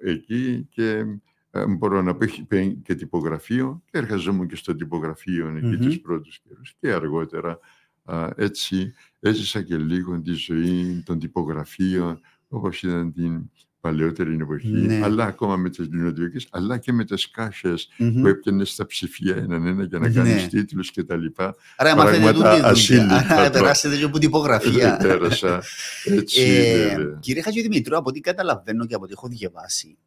εκεί 0.00 0.68
και 0.70 1.04
ε, 1.50 1.66
μπορώ 1.66 2.02
να 2.02 2.14
πω 2.14 2.24
έχει 2.24 2.46
και 2.82 2.94
τυπογραφείο 2.94 3.82
και 3.90 3.98
εργαζόμουν 3.98 4.46
και 4.46 4.56
στο 4.56 4.74
τυπογραφείο 4.74 5.48
εκεί 5.56 5.66
Μμμ. 5.66 5.78
τους 5.78 6.00
πρώτους 6.00 6.40
καιρούς 6.40 6.74
και 6.80 6.92
αργότερα 6.92 7.50
α, 7.50 7.58
έτσι 8.36 8.94
έζησα 9.20 9.62
και 9.62 9.76
λίγο 9.76 10.20
τη 10.20 10.32
ζωή 10.32 11.02
των 11.06 11.18
τυπογραφείων 11.18 12.20
όπως 12.48 12.82
ήταν 12.82 13.12
την 13.12 13.50
παλαιότερη 13.80 14.36
εποχή, 14.40 14.68
Ναι. 14.68 15.00
αλλά 15.04 15.24
ακόμα 15.24 15.56
με 15.56 15.70
τις 15.70 15.88
λινοτιοκές, 15.92 16.46
αλλά 16.50 16.78
και 16.78 16.92
με 16.92 17.04
τις 17.04 17.30
κάχες 17.30 17.88
Μμμ. 17.98 18.20
που 18.20 18.26
έπιανες 18.26 18.74
τα 18.74 18.86
ψηφία 18.86 19.36
έναν 19.36 19.66
ένα 19.66 19.84
για 19.84 19.98
να 19.98 20.08
Ναι. 20.08 20.14
κάνεις 20.14 20.48
τίτλους 20.48 20.90
και 20.90 21.04
τα 21.04 21.16
λοιπά. 21.16 21.54
Άρα 21.76 21.96
μάθετε 21.96 22.18
πράγματα 22.22 22.42
τούτη 22.48 22.56
δουλειά. 22.56 22.70
ασύλληπτα 22.70 23.16
Άρα 23.16 23.36
τώρα. 23.36 23.50
περάσετε 23.50 23.96
και 23.96 24.04
από 24.04 24.18
τυπογραφία. 24.18 24.96
Δεν 25.00 25.08
πέρασα 25.08 25.62
έτσι. 26.04 26.40
Ε, 26.42 26.88
βέβαια. 26.96 27.18
κύριε 27.20 27.42
Χατζηδημητρού, 27.42 27.96
από 27.96 28.08
ό,τι 28.08 28.20
καταλαβαίνω 28.20 28.86
και 28.86 28.94
από 28.94 29.04
ό,τι 29.04 29.12
έχω 29.12 29.28
διαβάσει, 29.28 29.98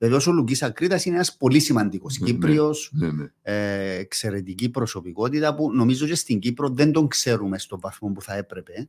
βεβαίω 0.00 0.20
ο 0.28 0.32
Λουκής 0.32 0.62
Ακρίτας 0.62 1.04
είναι 1.04 1.14
ένας 1.14 1.36
πολύ 1.36 1.60
σημαντικός 1.60 2.18
Ναι, 2.18 2.26
ναι. 2.26 2.32
Κύπριος, 2.32 2.90
Ναι, 2.94 3.10
ναι. 3.10 3.24
ε, 3.42 3.94
εξαιρετική 3.98 4.68
προσωπικότητα 4.70 5.54
που 5.54 5.72
νομίζω 5.74 6.06
και 6.06 6.14
στην 6.14 6.38
Κύπρο 6.38 6.68
δεν 6.68 6.92
τον 6.92 7.08
ξέρουμε 7.08 7.58
στον 7.58 7.80
βαθμό 7.80 8.08
που 8.08 8.22
θα 8.22 8.34
έπρεπε. 8.36 8.88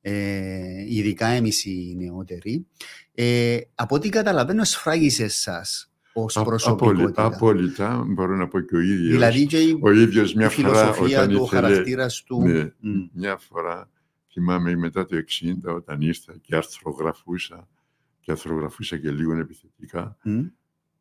Ε, 0.00 0.84
ειδικά 0.88 1.26
εμείς 1.26 1.64
οι 1.64 1.94
νεότεροι. 1.98 2.66
Ε, 3.14 3.58
από 3.74 3.94
ό,τι 3.94 4.08
καταλαβαίνω, 4.08 4.64
σφράγισες 4.64 5.36
εσά 5.46 5.64
ως 6.12 6.36
Α- 6.36 6.42
προσωπικότητα. 6.42 7.24
Απόλυτα, 7.24 7.92
απόλυτα, 7.94 8.04
μπορώ 8.08 8.36
να 8.36 8.48
πω 8.48 8.60
και 8.60 8.76
ο 8.76 8.80
ίδιος. 8.80 9.12
Δηλαδή 9.12 9.46
και 9.46 9.58
η, 9.58 9.78
ο 9.82 9.90
ίδιος 9.90 10.34
μια 10.34 10.46
η 10.46 10.50
φορά 10.50 10.68
φιλοσοφία 10.74 11.18
όταν 11.22 11.30
του, 11.34 11.40
ο 11.40 11.44
ήθελε... 11.44 11.60
χαρακτήρας 11.68 12.22
του. 12.22 12.42
Ναι, 12.42 12.72
Μμ. 12.80 13.00
μια 13.12 13.36
φορά 13.36 13.90
θυμάμαι 14.32 14.76
μετά 14.76 15.06
το 15.06 15.16
60 15.66 15.74
όταν 15.76 16.00
ήρθα 16.00 16.34
και 16.40 16.56
αρθρογραφούσα 16.56 17.68
και 18.22 18.30
αρθρογραφούσα 18.30 18.96
και 18.98 19.10
λίγο 19.10 19.36
επιθετικά 19.36 20.16
Μμ. 20.24 20.44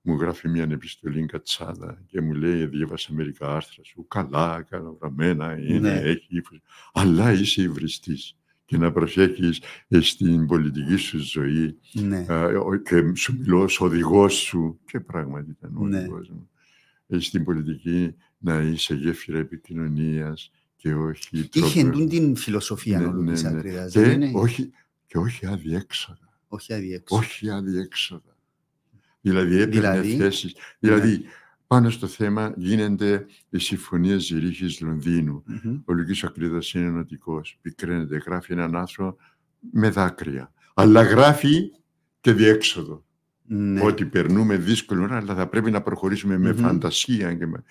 μου 0.01 0.15
γράφει 0.15 0.47
μια 0.49 0.63
επιστολή 0.63 1.25
κατσάδα 1.25 2.01
και 2.07 2.21
μου 2.21 2.34
λέει 2.34 2.65
διέβασα 2.65 3.13
μερικά 3.13 3.55
άρθρα 3.55 3.84
σου 3.84 4.07
καλά, 4.07 4.62
καλογραμμένα 4.69 5.57
είναι, 5.60 5.79
Ναι. 5.79 5.99
έχει 5.99 6.27
ύφος 6.29 6.60
αλλά 6.93 7.31
είσαι 7.31 7.62
υβριστής 7.62 8.36
και 8.65 8.77
να 8.77 8.91
προσέχεις 8.91 9.62
ε, 9.88 9.99
στην 10.01 10.45
πολιτική 10.45 10.95
σου 10.95 11.17
ζωή 11.19 11.77
Ναι. 11.93 12.25
Α, 12.29 12.45
ο- 12.45 12.75
και 12.75 13.15
σου 13.15 13.38
μιλώ 13.38 13.62
ως 13.62 13.81
οδηγός 13.81 14.34
σου 14.34 14.79
και 14.86 14.99
πράγματι 14.99 15.49
ήταν 15.49 15.77
ο 15.77 15.88
Ναι. 15.88 15.97
οδηγός 15.99 16.29
μου. 16.29 16.49
Ε, 17.07 17.19
Στην 17.19 17.43
πολιτική 17.43 18.15
να 18.38 18.61
είσαι 18.61 18.95
γέφυρα 18.95 19.38
επικοινωνίας 19.38 20.51
και 20.76 20.93
όχι 20.93 21.38
Είχε 21.38 21.49
τρόπο- 21.51 21.80
εντούν 21.80 22.09
την 22.09 22.36
φιλοσοφία 22.36 22.99
Ναι, 22.99 23.05
ο 23.05 23.11
Λουκής 23.11 23.43
ναι, 23.43 23.49
ναι. 23.49 23.57
Ακρίτας, 23.57 23.91
και, 23.91 23.99
δεν 23.99 24.22
είναι; 24.22 24.32
όχι, 24.39 24.69
και 25.07 25.17
όχι 25.17 25.45
αδιέξοδα. 25.45 26.30
Όχι 26.54 26.74
αδιέξοδο. 26.74 27.22
Όχι 27.22 27.49
αδιέξοδα. 27.49 28.36
Δηλαδή 29.22 29.56
έπαιρνε 29.62 29.99
Δηλαδή; 30.02 30.16
θέσεις. 30.16 30.56
Δηλαδή 30.80 31.24
πάνω 31.68 31.89
στο 31.89 32.08
θέμα 32.08 32.54
γίνονται 32.58 33.26
οι 33.49 33.58
συμφωνίες 33.58 34.24
Ζηρίχης 34.24 34.82
Λονδίνου. 34.82 35.43
Μμμ. 35.45 35.82
Ο 35.86 35.93
Λουκής 35.93 36.24
Ακρίδας 36.24 36.74
είναι 36.74 36.89
νοτικός. 36.89 37.58
Πικραίνεται, 37.62 38.18
γράφει 38.18 38.52
έναν 38.52 38.76
άρθρο 38.76 39.16
με 39.72 39.89
δάκρυα. 39.89 40.54
Αλλά 40.74 41.02
γράφει 41.02 41.72
και 42.22 42.34
διέξοδο. 42.34 43.06
Ναι. 43.45 43.82
Ότι 43.84 44.06
περνούμε 44.06 44.58
δύσκολη 44.58 45.02
ώρα, 45.02 45.16
αλλά 45.18 45.36
θα 45.36 45.47
πρέπει 45.47 45.72
να 45.72 45.82
προχωρήσουμε 45.82 46.38
με 46.38 46.54
Μμμ. 46.54 46.62
φαντασία. 46.62 47.34
Και, 47.34 47.45
με... 47.47 47.64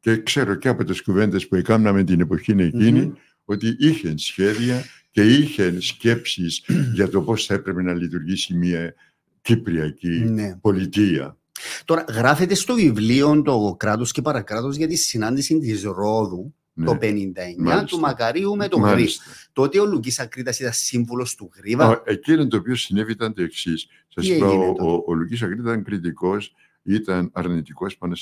και 0.00 0.22
ξέρω 0.22 0.54
και 0.54 0.68
από 0.68 0.84
τις 0.84 1.02
κουβέντες 1.02 1.48
που 1.48 1.54
έκαναμε 1.54 2.04
την 2.04 2.20
εποχή 2.20 2.52
εκείνη, 2.52 3.00
Μμμ. 3.06 3.12
ότι 3.44 3.76
είχε 3.78 4.14
σχέδια 4.16 4.84
και 5.16 5.22
είχε 5.22 5.80
σκέψεις 5.80 6.62
για 6.94 7.08
το 7.08 7.22
πώς 7.22 7.46
θα 7.46 7.54
έπρεπε 7.54 7.82
να 7.82 7.92
λειτουργήσει 7.94 8.54
μια 8.54 8.94
κυπριακή 9.42 10.08
Ναι. 10.08 10.56
πολιτεία. 10.60 11.36
Τώρα, 11.84 12.04
γράφεται 12.08 12.54
στο 12.54 12.74
βιβλίο 12.74 13.42
το 13.42 13.74
κράτος 13.78 14.12
και 14.12 14.22
παρακράτος 14.22 14.76
για 14.76 14.86
τη 14.86 14.96
συνάντηση 14.96 15.58
της 15.58 15.82
Ρόδου 15.82 16.54
Ναι. 16.72 16.84
το 16.84 16.96
59 17.00 17.54
Μάλιστα. 17.58 17.84
του 17.84 17.98
Μακαρίου 18.00 18.56
με 18.56 18.68
τον 18.68 18.80
Γρήβ. 18.80 18.92
Μάλιστα. 18.94 19.24
Τότε 19.52 19.80
ο 19.80 19.84
Λουκής 19.86 20.18
Ακρίτας 20.18 20.58
ήταν 20.60 20.72
σύμβουλος 20.72 21.34
του 21.34 21.50
Γρήβα. 21.56 21.86
Α, 21.86 22.02
Εκείνο 22.04 22.46
το 22.46 22.56
οποίο 22.56 22.74
συνέβη 22.76 23.12
ήταν 23.12 23.34
το 23.34 23.42
εξής. 23.42 23.86
Σας 24.08 24.24
Τι 24.26 24.34
είπα, 24.34 24.46
έγινε 24.46 24.64
ο, 24.64 24.72
τότε; 24.72 24.82
ο, 24.90 25.02
ο 25.06 25.14
Λουκής 25.14 25.42
Ακρίτη 25.42 25.60
ήταν 25.62 25.82
κριτικός, 25.84 26.54
ήταν 26.82 27.30
αρνητικός 27.32 27.96
πάνω 27.96 28.14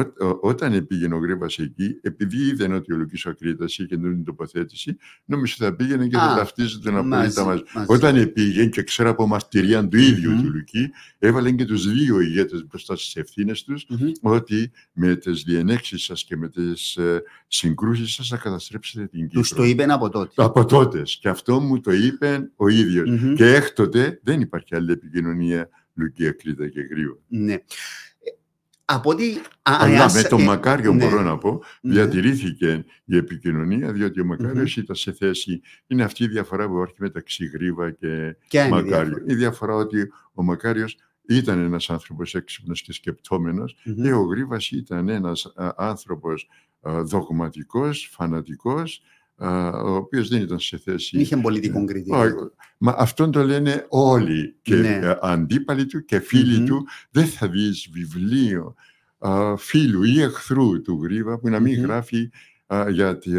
στι 0.00 0.10
συμφωνίε. 0.16 0.38
Όταν 0.42 0.86
πήγαινε 0.86 1.14
ο 1.14 1.18
Γρήβα 1.18 1.46
εκεί, 1.58 1.98
επειδή 2.02 2.36
είδε 2.46 2.74
ότι 2.74 2.92
ο 2.92 2.96
Λουκής 2.96 3.26
Ακρίτας 3.26 3.72
είχε 3.78 3.86
την 3.86 4.24
τοποθέτηση, 4.24 4.96
νόμιζε 5.24 5.54
ότι 5.58 5.64
θα 5.70 5.76
πήγαινε 5.76 6.06
και 6.06 6.16
θα 6.16 6.22
Α, 6.32 6.36
ταυτίζονταν 6.36 7.06
μαζί, 7.06 7.40
απολύτω 7.40 7.44
μαζί. 7.44 7.62
μαζί. 7.74 7.86
Όταν 7.92 8.32
πήγε 8.32 8.66
και 8.66 8.82
ξέρω 8.82 9.10
από 9.10 9.26
μαρτυρία 9.26 9.88
του 9.88 9.96
ίδιου 9.96 10.30
Μμμ. 10.30 10.42
του 10.42 10.50
Λουκή, 10.54 10.90
έβαλε 11.18 11.50
και 11.52 11.64
τους 11.64 11.92
δύο 11.92 12.20
ηγέτες 12.20 12.66
μπροστά 12.66 12.96
στις 12.96 13.16
ευθύνες 13.16 13.62
τους, 13.64 13.86
Μμμ. 13.88 14.10
ότι 14.20 14.70
με 14.92 15.16
τις 15.16 15.42
διενέξεις 15.42 16.02
σας 16.04 16.24
και 16.24 16.36
με 16.36 16.48
τις 16.48 16.96
ε, 16.96 17.22
συγκρούσεις 17.46 18.12
σας 18.12 18.28
θα 18.28 18.36
καταστρέψετε 18.36 19.06
την 19.06 19.20
Κύπρο. 19.20 19.40
Τους 19.40 19.52
το 19.52 19.62
είπαν 19.64 19.90
από 19.90 20.08
τότε. 20.08 20.32
Από 20.34 20.64
τότε. 20.64 21.02
Και 21.20 21.28
αυτό 21.28 21.60
μου 21.60 21.80
το 21.80 21.92
είπε 21.92 22.50
ο 22.56 22.68
ίδιος. 22.68 23.10
Μμμ. 23.10 23.34
Και 23.34 23.44
έκτοτε 23.54 24.20
δεν 24.22 24.40
υπάρχει 24.40 24.74
άλλη 24.74 24.92
επικοινωνία 24.92 25.68
Λουκία, 25.94 26.32
Κρήτα 26.32 26.68
και 26.68 26.80
Γρήγορα. 26.80 27.18
Ναι. 27.28 27.56
Ε, 28.86 28.94
Από 28.94 29.10
ότι... 29.10 29.36
α, 29.62 29.76
Αλλά 29.78 30.04
ας- 30.04 30.14
με 30.14 30.22
τον 30.22 30.40
ε, 30.40 30.44
Μακάριο 30.44 30.92
ναι. 30.92 31.04
μπορώ 31.04 31.22
να 31.22 31.38
πω, 31.38 31.62
Ναι. 31.80 31.92
διατηρήθηκε 31.92 32.84
η 33.04 33.16
επικοινωνία, 33.16 33.92
διότι 33.92 34.20
ο 34.20 34.24
Μακάριος 34.24 34.76
ήταν 34.76 34.96
σε 34.96 35.12
θέση, 35.12 35.60
είναι 35.86 36.02
αυτή 36.04 36.24
η 36.24 36.28
διαφορά 36.28 36.68
που 36.68 36.74
υπάρχει 36.76 36.94
μεταξύ 36.98 37.46
Γρήβα 37.46 37.90
και 37.90 38.36
Ποια 38.48 38.66
είναι 38.66 38.78
η 38.78 38.82
Μακάριο. 38.82 39.04
διαφορά; 39.08 39.24
Η 39.26 39.34
διαφορά 39.34 39.74
ότι 39.74 40.12
ο 40.34 40.42
Μακάριος 40.42 40.96
ήταν 41.28 41.58
ένας 41.64 41.90
άνθρωπος 41.90 42.34
έξυπνος 42.34 42.82
και 42.82 42.92
σκεπτόμενος 42.92 43.76
Μμμ. 43.84 44.02
και 44.02 44.12
ο 44.12 44.20
Γρήβας 44.22 44.70
ήταν 44.70 45.08
ένας 45.08 45.52
α, 45.56 45.72
άνθρωπος 45.76 46.48
α, 46.80 47.02
δογματικός, 47.02 48.08
φανατικός, 48.12 49.02
α, 49.04 49.08
ο 49.84 49.94
οποίος 49.94 50.28
δεν 50.28 50.42
ήταν 50.42 50.58
σε 50.58 50.78
θέση 50.78 51.18
Είχε 51.18 51.36
πολιτικό 51.36 51.84
κριτήριο. 51.84 52.20
Όχι, 52.20 52.34
Μα 52.78 52.94
αυτόν 52.98 53.30
το 53.30 53.42
λένε 53.44 53.86
όλοι 53.88 54.56
και 54.62 54.74
Ναι. 54.74 54.88
ε, 55.02 55.18
αντίπαλοι 55.22 55.86
του 55.86 56.04
και 56.04 56.18
φίλοι 56.20 56.58
Μμμ. 56.58 56.64
του. 56.66 56.86
Δεν 57.10 57.26
θα 57.26 57.48
δεις 57.48 57.88
βιβλίο 57.92 58.74
α, 59.18 59.56
φίλου 59.56 60.02
ή 60.02 60.20
εχθρού 60.20 60.82
του 60.82 61.00
Γρήβα 61.02 61.38
που 61.38 61.48
να 61.48 61.60
μην 61.60 61.76
Μμμ. 61.78 61.84
γράφει 61.84 62.30
α, 62.66 62.90
για 62.90 63.18
την 63.18 63.36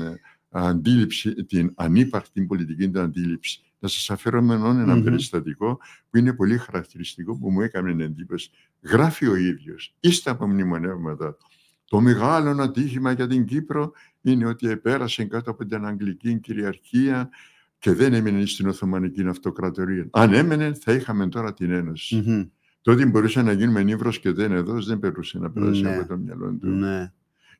ε, 0.00 0.20
αντίληψη, 0.50 1.34
την 1.44 1.72
ανύπαρκτη 1.74 2.42
πολιτική 2.42 2.90
του 2.90 3.00
αντίληψη. 3.00 3.60
Να 3.78 3.88
σας 3.88 4.10
αφαιρώ 4.10 4.42
με 4.42 4.54
ένα 4.54 4.94
Μμμ. 4.96 5.02
περιστατικό 5.04 5.78
που 6.10 6.18
είναι 6.18 6.32
πολύ 6.32 6.58
χαρακτηριστικό 6.58 7.38
που 7.38 7.50
μου 7.50 7.60
έκανε 7.60 8.04
εντύπωση. 8.04 8.50
Γράφει 8.82 9.26
ο 9.26 9.36
ίδιος, 9.36 9.94
ύστα 10.00 10.30
από 10.30 10.46
μνημονεύματα. 10.48 11.36
Το 11.88 12.00
μεγάλο 12.00 12.62
ατύχημα 12.62 13.12
για 13.12 13.26
την 13.26 13.44
Κύπρο 13.44 13.92
είναι 14.20 14.46
ότι 14.46 14.68
επέρασε 14.68 15.24
κάτω 15.24 15.50
από 15.50 15.66
την 15.66 15.84
Αγγλική 15.86 16.38
κυριαρχία 16.40 17.28
και 17.78 17.92
δεν 17.92 18.12
έμεινε 18.14 18.46
στην 18.46 18.68
Οθωμανική 18.68 19.26
Αυτοκρατορία. 19.26 20.06
Αν 20.10 20.32
έμενε, 20.32 20.72
θα 20.80 20.92
είχαμε 20.92 21.28
τώρα 21.28 21.54
την 21.54 21.70
Ένωση. 21.70 22.22
Μμμ. 22.26 22.44
Τότε 22.82 23.06
μπορούσε 23.06 23.42
να 23.42 23.52
γίνουμε 23.52 23.82
νύβρος 23.82 24.18
και 24.20 24.32
δεν 24.32 24.52
εδώ, 24.52 24.82
δεν 24.82 24.98
περούσε 24.98 25.38
να 25.38 25.50
περάσει 25.50 25.82
Ναι. 25.82 25.96
από 25.96 26.08
το 26.08 26.16
μυαλό 26.16 26.52
του. 26.60 26.66
Ναι. 26.68 27.12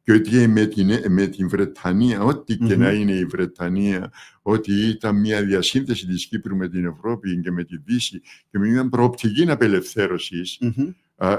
Και 0.02 0.12
ότι 0.12 0.46
με 0.48 0.66
την, 0.66 0.90
με 1.08 1.26
την 1.26 1.48
Βρετανία, 1.48 2.20
ό,τι 2.22 2.56
και 2.56 2.74
Μμμ. 2.74 2.80
να 2.82 2.92
είναι 2.92 3.12
η 3.12 3.24
Βρετανία, 3.24 4.10
ότι 4.42 4.72
ήταν 4.72 5.20
μια 5.20 5.42
διασύνθεση 5.44 6.06
της 6.06 6.26
Κύπρου 6.26 6.56
με 6.56 6.68
την 6.68 6.84
Ευρώπη 6.86 7.40
και 7.40 7.50
με 7.50 7.64
τη 7.64 7.76
Δύση 7.76 8.20
και 8.50 8.58
με 8.58 8.68
μια 8.68 8.88
προοπτική 8.88 9.50
απελευθέρωσης, 9.50 10.58
Μμμ. 10.60 10.90
α, 11.16 11.36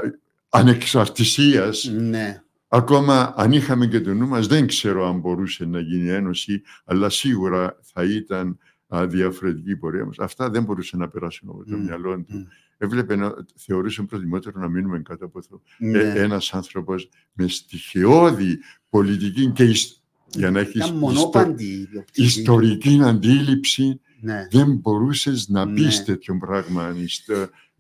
ανεξαρτησίας, 0.49 1.83
Ναι. 1.97 2.43
Ακόμα 2.71 3.33
αν 3.37 3.51
είχαμε 3.51 3.87
και 3.87 4.01
το 4.01 4.13
νου 4.13 4.27
μας, 4.27 4.47
δεν 4.47 4.67
ξέρω 4.67 5.07
αν 5.07 5.19
μπορούσε 5.19 5.65
να 5.65 5.79
γίνει 5.79 6.09
ένωση, 6.09 6.61
αλλά 6.85 7.09
σίγουρα 7.09 7.79
θα 7.81 8.03
ήταν 8.03 8.57
α, 8.95 9.07
διαφορετική 9.07 9.71
η 9.71 9.75
πορεία 9.77 10.05
μας. 10.05 10.19
Αυτά 10.19 10.49
δεν 10.49 10.63
μπορούσε 10.63 10.97
να 10.97 11.07
περάσουν 11.09 11.49
από 11.49 11.63
το 11.65 11.77
Μμ, 11.77 11.83
μυαλό 11.83 12.17
μμ. 12.17 12.23
του. 12.23 12.47
Έβλεπε 12.77 13.15
να 13.15 13.33
θεωρούσε 13.55 14.01
προτιμότερο 14.03 14.59
να 14.59 14.67
μείνουμε 14.67 14.99
κάτω 15.01 15.25
από 15.25 15.39
αυτό. 15.39 15.61
Ναι. 15.77 15.99
Ε, 15.99 16.21
ένας 16.21 16.53
άνθρωπος 16.53 17.09
με 17.33 17.47
στοιχειώδη 17.47 18.59
πολιτική 18.89 19.51
και 19.51 19.63
ισ- 19.63 19.97
για 20.35 20.51
να 20.51 20.59
έχεις 20.59 20.73
Ήταν 20.75 20.87
ιστο- 20.87 20.99
μονόπαντη 20.99 21.87
η 21.93 21.97
οπτική. 21.97 22.23
ιστορική 22.23 22.99
αντίληψη, 23.03 23.99
Ναι. 24.21 24.47
δεν 24.51 24.75
μπορούσες 24.75 25.47
να 25.47 25.65
Ναι. 25.65 25.73
πεις 25.73 26.03
τέτοιο 26.03 26.37
πράγμα. 26.37 26.93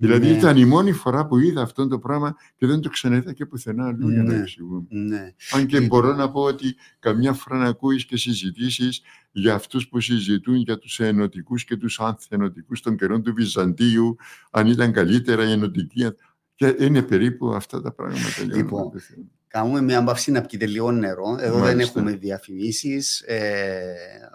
Ιστο- 0.01 0.13
Δηλαδή 0.13 0.27
Ναι. 0.27 0.37
ήταν 0.37 0.57
η 0.57 0.65
μόνη 0.65 0.91
φορά 0.91 1.25
που 1.27 1.37
είδα 1.37 1.61
αυτό 1.61 1.87
το 1.87 1.99
πράγμα 1.99 2.35
και 2.55 2.65
δεν 2.65 2.81
το 2.81 2.89
ξαναείδα 2.89 3.33
και 3.33 3.45
πουθενά 3.45 3.87
αλλού 3.87 4.09
για 4.09 4.23
να 4.23 4.33
Ναι. 4.33 4.39
εξηγούμε. 4.41 4.87
Ναι. 4.89 5.33
Αν 5.51 5.65
και 5.65 5.77
Ε, 5.77 5.81
μπορώ 5.81 6.13
να 6.15 6.31
πω 6.31 6.41
ότι 6.41 6.75
καμιά 6.99 7.33
φορά 7.33 7.57
να 7.57 7.65
ακούεις 7.65 8.05
και 8.05 8.17
συζητήσεις 8.17 9.01
για 9.31 9.53
αυτούς 9.53 9.87
που 9.87 9.99
συζητούν 9.99 10.55
για 10.55 10.77
τους 10.77 10.99
ενωτικούς 10.99 11.63
και 11.63 11.77
τους 11.77 11.99
ανθενωτικούς 11.99 12.81
των 12.81 12.97
καιρών 12.97 13.23
του 13.23 13.33
Βυζαντίου, 13.33 14.15
αν 14.51 14.67
ήταν 14.67 14.91
καλύτερα 14.91 15.47
η 15.49 15.51
ενωτική. 15.51 16.07
Και 16.55 16.75
είναι 16.79 17.01
περίπου 17.01 17.49
αυτά 17.53 17.81
τα 17.81 17.91
πράγματα. 17.93 18.43
για 18.45 18.55
Λοιπόν, 18.55 18.79
όνομα 18.79 18.91
του 18.91 18.99
Θεού. 18.99 19.31
Κάνουμε 19.47 19.81
μια 19.81 20.01
μπαύση 20.01 20.31
να 20.31 20.41
πιείτε 20.41 20.65
λίγο 20.65 20.91
νερό. 20.91 21.37
Εδώ 21.39 21.53
δεν 21.59 21.61
Μάλιστα. 21.75 21.99
έχουμε 21.99 22.15
διαφημίσεις. 22.15 23.21
Ε, 23.21 23.81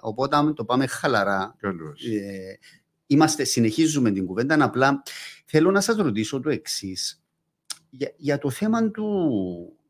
οπότε 0.01 0.53
το 0.55 0.65
πάμε 0.65 0.87
χαλαρά. 0.87 1.55
Καλώς. 1.59 2.05
Ε, 2.05 2.59
είμαστε, 3.07 3.45
συνεχίζουμε 3.45 4.11
την 4.11 4.27
κουβέντα. 4.27 4.65
Απλά 4.65 5.03
θέλω 5.45 5.71
να 5.71 5.81
σας 5.81 5.97
ρωτήσω 5.97 6.41
το 6.41 6.51
εξής. 6.51 7.23
Για, 7.91 8.13
για 8.17 8.39
το 8.39 8.51
θέμα 8.51 8.91
του, 8.91 9.07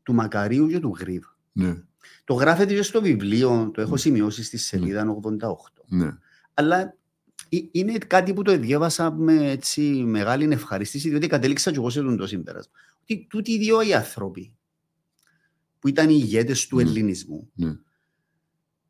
του 0.03 0.13
Μακαρίου 0.13 0.67
και 0.67 0.79
του 0.79 0.95
Γρήβ. 0.99 1.23
Ναι, 1.51 1.75
Το 2.23 2.33
γράφετε 2.33 2.73
και 2.73 2.81
στο 2.81 3.01
βιβλίο, 3.01 3.71
το 3.73 3.81
έχω 3.81 3.91
Ναι. 3.91 3.97
σημειώσει 3.97 4.43
στη 4.43 4.57
σελίδα 4.57 5.05
88. 5.09 5.83
ναι. 5.87 6.17
Αλλά 6.53 6.79
ε- 7.49 7.57
είναι 7.71 7.97
κάτι 7.97 8.33
που 8.33 8.41
το 8.41 8.57
διάβασα 8.57 9.11
με 9.11 9.51
έτσι 9.51 9.81
μεγάλη 9.81 10.47
ευχαρίστηση, 10.51 11.09
διότι 11.09 11.27
κατέληξα 11.27 11.71
και 11.71 11.77
εγώ 11.77 11.89
σε 11.89 12.01
τον 12.01 12.17
το 12.17 12.27
συμπέρασμα. 12.27 12.73
Ότι 13.01 13.25
τούτοι 13.29 13.51
οι 13.51 13.57
δύο 13.57 13.81
οι 13.81 13.93
άνθρωποι 13.93 14.53
που 15.79 15.87
ήταν 15.87 16.09
οι 16.09 16.17
ηγέτες 16.19 16.67
του 16.67 16.75
Ναι. 16.75 16.81
ελληνισμού, 16.81 17.49
Ναι. 17.55 17.75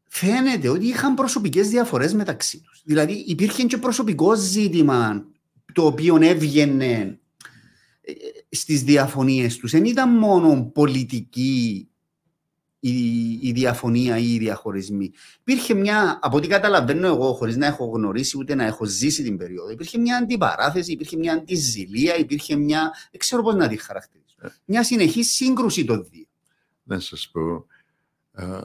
φαίνεται 0.04 0.70
ότι 0.70 0.86
είχαν 0.88 1.14
προσωπικές 1.14 1.70
διαφορές 1.70 2.14
μεταξύ 2.14 2.62
τους. 2.62 2.82
Δηλαδή 2.86 3.14
υπήρχε 3.28 3.64
και 3.64 3.78
προσωπικό 3.78 4.36
ζήτημα 4.36 5.26
το 5.76 5.86
οποίο 5.86 6.18
έβγαινε 6.22 7.20
ε, 8.02 8.14
στις 8.50 8.84
διαφωνίες 8.84 9.58
τους. 9.58 9.72
Δεν 9.72 9.86
ήταν 9.86 10.18
μόνο 10.18 10.72
πολιτική 10.74 11.90
η, 12.80 13.32
η 13.42 13.52
διαφωνία 13.52 14.18
ή 14.18 14.34
οι 14.34 14.38
διαχωρισμοί. 14.38 15.12
Υπήρχε 15.40 15.74
μια, 15.74 16.20
από 16.22 16.38
ό,τι 16.38 16.48
καταλαβαίνω 16.48 17.08
εγώ, 17.08 17.34
χωρίς 17.34 17.58
να 17.58 17.66
έχω 17.66 17.86
γνωρίσει 17.86 18.38
ούτε 18.38 18.56
να 18.56 18.64
έχω 18.64 18.86
ζήσει 18.86 19.24
την 19.24 19.38
περίοδο, 19.38 19.72
υπήρχε 19.72 19.98
μια 19.98 20.18
αντιπαράθεση, 20.18 20.92
υπήρχε 20.92 21.18
μια 21.18 21.34
αντιζηλία, 21.34 22.18
υπήρχε 22.18 22.56
μια, 22.56 22.94
δεν 23.12 23.20
ξέρω 23.20 23.42
πώς 23.42 23.56
να 23.56 23.68
τη 23.68 23.78
χαρακτηρίσω, 23.78 24.36
Ε. 24.42 24.48
μια 24.66 24.84
συνεχή 24.84 25.24
σύγκρουση 25.24 25.86
των 25.86 26.08
δύο. 26.12 26.26
Να 26.84 27.00
σας 27.00 27.30
πω, 27.32 27.66
α, 28.32 28.62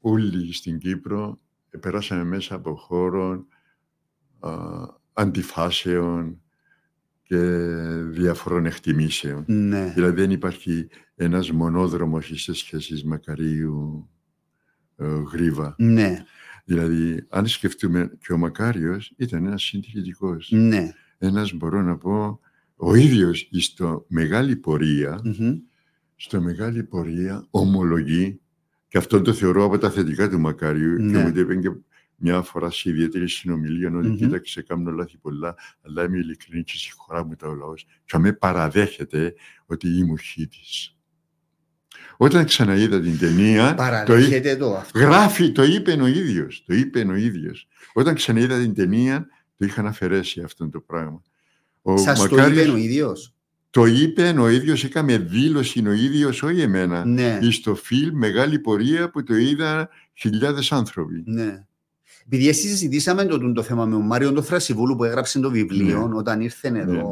όλοι 0.00 0.52
στην 0.52 0.78
Κύπρο 0.78 1.38
περάσαμε 1.80 2.24
μέσα 2.24 2.54
από 2.54 2.74
χώρο 2.76 3.46
α, 4.40 4.50
αντιφάσεων 5.12 6.38
και 7.34 8.20
διαφορών 8.20 8.66
εκτιμήσεων. 8.66 9.44
Ναι. 9.46 9.92
Δηλαδή 9.94 10.20
δεν 10.20 10.30
υπάρχει 10.30 10.86
ένας 11.14 11.50
μονόδρομος 11.50 12.24
στις 12.34 12.58
σχέσεις 12.58 13.04
Μακαρίου 13.04 14.08
ε, 14.96 15.06
Γρίβα. 15.32 15.74
Ναι, 15.78 16.24
Δηλαδή, 16.64 17.26
αν 17.28 17.46
σκεφτούμε 17.46 18.10
και 18.26 18.32
ο 18.32 18.36
Μακάριος 18.38 19.12
ήταν 19.16 19.46
ένας 19.46 19.62
συντηρητικός. 19.62 20.48
ναι. 20.52 20.92
Ένας, 21.18 21.52
μπορώ 21.52 21.82
να 21.82 21.96
πω, 21.96 22.40
ο 22.76 22.94
ίδιος 22.94 23.48
στο 23.52 24.04
μεγάλη 24.08 24.56
πορεία, 24.56 25.20
Μμμ. 25.24 25.54
στο 26.16 26.40
μεγάλη 26.40 26.82
πορεία 26.82 27.46
ομολογεί, 27.50 28.40
και 28.88 28.98
αυτό 28.98 29.22
το 29.22 29.32
θεωρώ 29.32 29.64
από 29.64 29.78
τα 29.78 29.90
θετικά 29.90 30.28
του 30.28 30.40
Μακάριου, 30.40 31.02
Ναι. 31.02 31.12
και 31.12 31.18
μου 31.24 31.32
το 31.32 31.40
είπε 31.40 31.54
και 31.56 31.70
μια 32.16 32.42
φορά 32.42 32.70
σε 32.70 32.90
ιδιαίτερη 32.90 33.28
συνομιλία, 33.28 33.88
ότι 33.96 34.06
Μμμ. 34.08 34.16
κοίταξε, 34.16 34.62
κάνω 34.62 34.90
λάθη 34.90 35.16
πολλά, 35.18 35.54
αλλά 35.82 36.04
είμαι 36.04 36.18
ειλικρινής 36.18 36.64
και 36.64 36.76
συγχωρά 36.76 37.24
μου 37.24 37.34
τα 37.34 37.48
ο 37.48 37.54
λαός. 37.54 37.86
Και 38.04 38.18
με 38.18 38.32
παραδέχεται 38.32 39.34
ότι 39.66 39.88
είμαι 39.88 40.18
χίτης. 40.18 40.96
Όταν 42.16 42.44
ξαναείδα 42.44 43.00
την 43.00 43.18
ταινία, 43.18 43.66
το, 43.66 43.72
εί- 43.72 43.76
Παραδέχεται 43.76 44.56
το 44.56 44.76
αυτό. 44.76 44.98
Γράφει, 44.98 45.52
το 45.52 45.62
είπε 45.62 45.92
ο 45.92 46.06
ίδιος. 46.06 46.64
Το 46.66 46.74
είπε 46.74 47.00
ο 47.00 47.14
ίδιος. 47.14 47.68
Όταν 47.92 48.14
ξαναείδα 48.14 48.58
την 48.58 48.74
ταινία, 48.74 49.26
το 49.56 49.64
είχαν 49.64 49.86
αφαιρέσει 49.86 50.40
αυτό 50.40 50.68
το 50.68 50.80
πράγμα. 50.80 51.22
Ο 51.82 51.96
Σας 51.96 52.18
το 52.28 52.36
Μακάριος 52.36 52.62
είπε 52.64 52.72
ο 52.72 52.76
ίδιος; 52.76 53.34
το 53.70 53.86
είπε 53.86 54.34
ο 54.38 54.48
ίδιος, 54.48 54.84
έκαμε 54.84 55.18
δήλωση 55.18 55.86
ο 55.86 55.92
ίδιος, 55.92 56.42
όχι 56.42 56.60
εμένα. 56.60 57.04
Ναι. 57.04 57.38
Ή 57.42 57.50
στο 57.50 57.74
φιλμ, 57.74 58.16
μεγάλη 58.18 58.58
πορεία 58.58 59.10
που 59.10 59.22
το 59.22 59.34
είδα 59.36 59.88
χιλιάδες 60.14 60.72
άνθρωποι. 60.72 61.22
Ναι. 61.26 61.66
Επειδή 62.26 62.48
εσύ 62.48 62.68
συζητήσαμε 62.68 63.24
το, 63.24 63.52
το 63.52 63.62
θέμα 63.62 63.84
με 63.84 63.92
τον 63.92 64.06
Μάριο 64.06 64.32
τον 64.32 64.44
Θρασιβούλου 64.44 64.96
που 64.96 65.04
έγραψε 65.04 65.40
το 65.40 65.50
βιβλίο 65.50 66.08
Ναι. 66.08 66.16
όταν 66.16 66.40
ήρθε 66.40 66.68
εδώ 66.68 66.84
Ναι, 66.92 66.92
ναι. 66.92 67.02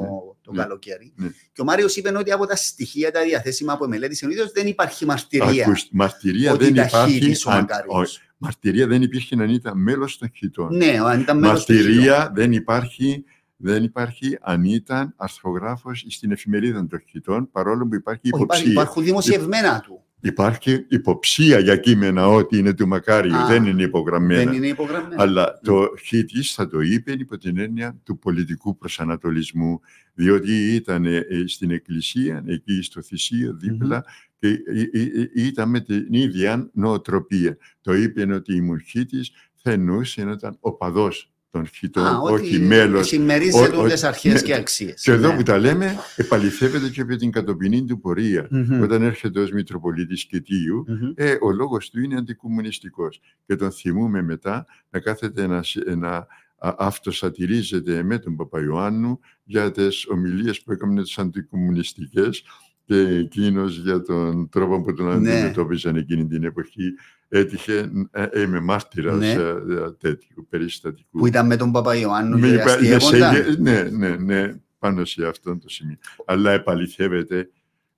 το 0.43 0.53
Ναι. 0.53 0.63
καλοκαίρι. 0.63 1.13
Ναι. 1.17 1.29
Και 1.53 1.61
ο 1.61 1.65
Μάριος 1.65 1.97
είπε 1.97 2.19
ότι 2.19 2.33
από 2.33 2.47
τα 2.47 2.57
στοιχεία 2.57 3.11
τα 3.11 3.23
διαθέσιμα 3.23 3.73
από 3.73 3.89
μελέτησε 3.89 4.27
ο 4.27 4.31
ίδιος 4.31 4.53
δεν 4.53 4.67
υπάρχει 4.67 5.05
μαρτυρία 5.07 5.65
Ακούς, 5.67 5.89
μαρτυρία 5.93 6.53
ότι 6.53 6.65
δεν 6.65 6.73
ήταν 6.75 6.87
υπάρχει. 6.87 7.13
χήτης 7.19 7.47
ο 7.47 7.51
αν- 7.51 7.59
Μακάριος. 7.61 7.95
όχι, 7.97 8.21
μαρτυρία 8.39 8.87
δεν 8.87 9.03
υπήρχε 9.03 9.35
αν 9.41 9.49
ήταν 9.51 9.79
μέλος 9.83 10.19
των 10.19 10.31
χιτών. 10.35 10.77
Ναι, 10.77 10.99
αν 11.05 11.21
ήταν 11.21 11.39
μέλος 11.39 11.65
του 11.65 11.73
χειτού. 11.73 11.85
Μαρτυρία 11.89 12.33
δεν 12.35 12.53
υπάρχει, 12.53 13.25
δεν 13.57 13.85
υπάρχει 13.85 14.39
αν 14.41 14.65
ήταν 14.65 15.15
αρθρογράφος 15.17 16.05
στην 16.09 16.31
εφημερίδα 16.33 16.87
των 16.87 17.03
χιτών, 17.09 17.51
παρόλο 17.51 17.87
που 17.87 17.95
υπάρχει 17.95 18.31
Όχι, 18.33 18.43
υπάρχει- 18.43 18.63
υποψία. 18.69 18.83
Υπάρχουν 18.83 19.05
δημοσιευμένα 19.05 19.81
του. 19.81 20.03
Υπάρχει 20.25 20.85
υποψία 20.89 21.59
για 21.59 21.77
κείμενα 21.77 22.27
ότι 22.27 22.59
είναι 22.59 22.75
του 22.75 22.89
Μακάριου, 22.89 23.37
Α, 23.37 23.47
δεν 23.47 23.65
είναι 23.65 23.83
υπογραμμένα. 23.83 24.45
Δεν 24.45 24.53
είναι 24.53 24.67
υπογραμμένα. 24.67 25.23
Αλλά 25.23 25.61
το 25.63 25.95
χίτης 26.05 26.53
θα 26.53 26.69
το 26.69 26.81
είπε 26.81 27.13
υπό 27.13 27.39
την 27.39 27.59
έννοια 27.59 28.01
του 28.05 28.19
πολιτικού 28.19 28.77
προσανατολισμού, 28.77 29.81
διότι 30.15 30.75
ήταν 30.75 31.05
ε, 31.05 31.25
στην 31.47 31.71
εκκλησία, 31.71 32.45
εκεί 32.47 32.83
στο 32.83 33.03
θυσίο 33.03 33.55
δίπλα, 33.55 34.05
και 34.39 34.49
ε, 34.49 34.81
ε, 34.93 35.23
ε, 35.23 35.31
ήταν 35.35 35.69
με 35.69 35.81
την 35.81 36.07
ίδια 36.11 36.71
νοοτροπία. 36.73 37.57
Το 37.81 37.95
είπε 37.95 38.35
ότι 38.35 38.55
ήμουν 38.57 38.81
χίτης, 38.81 39.31
θα 39.55 39.71
εννοούσε 39.71 40.25
να 40.25 40.33
ήταν 40.33 40.57
οπαδός 40.61 41.32
των 41.53 41.67
χιτών, 41.67 42.07
Α, 42.07 42.19
όχι 42.19 42.55
ότι 42.57 42.65
μέλος. 42.65 43.07
συμμερίζεται 43.07 43.77
ο- 43.77 43.79
ο- 43.79 43.83
όλες 43.83 44.05
αρχές 44.05 44.33
ναι. 44.33 44.41
και 44.41 44.55
αξίες. 44.55 45.03
Και 45.03 45.11
εδώ 45.11 45.29
Ναι. 45.29 45.37
που 45.37 45.43
τα 45.43 45.59
λέμε, 45.59 45.97
επαληθεύεται 46.17 46.89
και 46.89 47.01
από 47.01 47.17
την 47.17 47.31
κατοπινή 47.31 47.85
του 47.85 48.01
πορεία. 48.01 48.47
Μμμ. 48.51 48.83
Όταν 48.83 49.03
έρχεται 49.03 49.41
ως 49.41 49.51
Μητροπολίτης 49.53 50.25
Κητίου, 50.25 50.85
Μμμ. 50.89 51.13
ε, 51.15 51.37
ο 51.41 51.51
λόγος 51.53 51.91
του 51.91 52.01
είναι 52.01 52.17
αντικομμουνιστικός. 52.17 53.21
Και 53.47 53.57
τον 53.57 53.73
θυμούμε 53.73 54.23
μετά 54.23 54.67
να 54.91 55.01
κάθεται 55.01 55.47
να, 55.47 55.63
συ- 55.63 55.89
να 55.97 56.27
α- 56.59 56.75
αυτοσατηρίζεται 56.79 58.03
με 58.03 58.19
τον 58.19 58.37
Παπαϊωάννου 58.37 59.19
για 59.45 59.71
τις 59.71 60.07
ομιλίες 60.09 60.63
που 60.63 60.73
έκανε 60.73 61.03
τις 61.03 61.19
αντικομμουνιστικές 61.19 62.43
και 62.85 62.97
εκείνος 62.97 63.79
για 63.79 64.03
τον 64.03 64.49
τρόπο 64.49 64.81
που 64.83 64.95
τον 64.95 65.07
Ναι. 65.21 65.33
αντιμετώπιζαν 65.33 65.97
εκείνη 65.97 66.27
την 66.27 66.45
εποχή 66.45 66.95
έτυχε, 67.29 67.91
ε, 68.11 68.41
είμαι 68.43 68.61
μάρτυρας 68.61 69.19
Ναι. 69.19 69.31
ε, 69.33 69.41
ε, 69.49 69.91
τέτοιου 69.99 70.47
περιστατικού. 70.49 71.19
Που 71.19 71.27
ήταν 71.27 71.47
με 71.47 71.57
τον 71.57 71.73
Παπαϊωάννου 71.73 72.39
Με 72.39 72.49
και 72.49 72.55
υπα- 72.55 72.81
ναι, 72.81 72.87
σε- 72.87 72.95
αστείευονταν. 72.95 73.63
ναι, 73.63 73.83
ναι, 73.83 74.17
ναι, 74.17 74.61
πάνω 74.79 75.05
σε 75.05 75.27
αυτό 75.27 75.59
το 75.59 75.69
σημείο. 75.69 75.97
Αλλά 76.27 76.51
επαληθεύεται, 76.53 77.51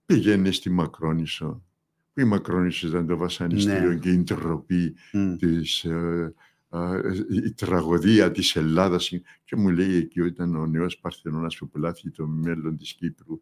πηγαίνει 0.06 0.52
στη 0.52 0.70
Μακρόνισο. 0.70 1.62
Που 2.12 2.20
η 2.20 2.24
Μακρόνισο 2.24 2.86
ήταν 2.86 3.06
το 3.06 3.16
βασανιστήριο 3.16 3.88
Ναι. 3.88 3.96
και 3.96 4.10
η 4.10 4.18
ντροπή 4.18 4.94
Μμ. 5.12 5.36
της, 5.36 5.84
ε, 5.84 6.34
ε, 6.72 6.98
η 7.44 7.52
τραγωδία 7.52 8.30
της 8.30 8.56
Ελλάδας 8.56 9.08
και 9.44 9.56
μου 9.56 9.68
λέει 9.68 9.94
εκεί 9.94 10.20
ότι 10.20 10.28
ήταν 10.28 10.56
ο 10.56 10.66
νέος 10.66 10.98
Παρθενώνας 10.98 11.56
που 11.56 11.68
πουλάθηκε 11.68 12.10
το 12.10 12.26
μέλλον 12.26 12.76
της 12.76 12.92
Κύπρου 12.92 13.40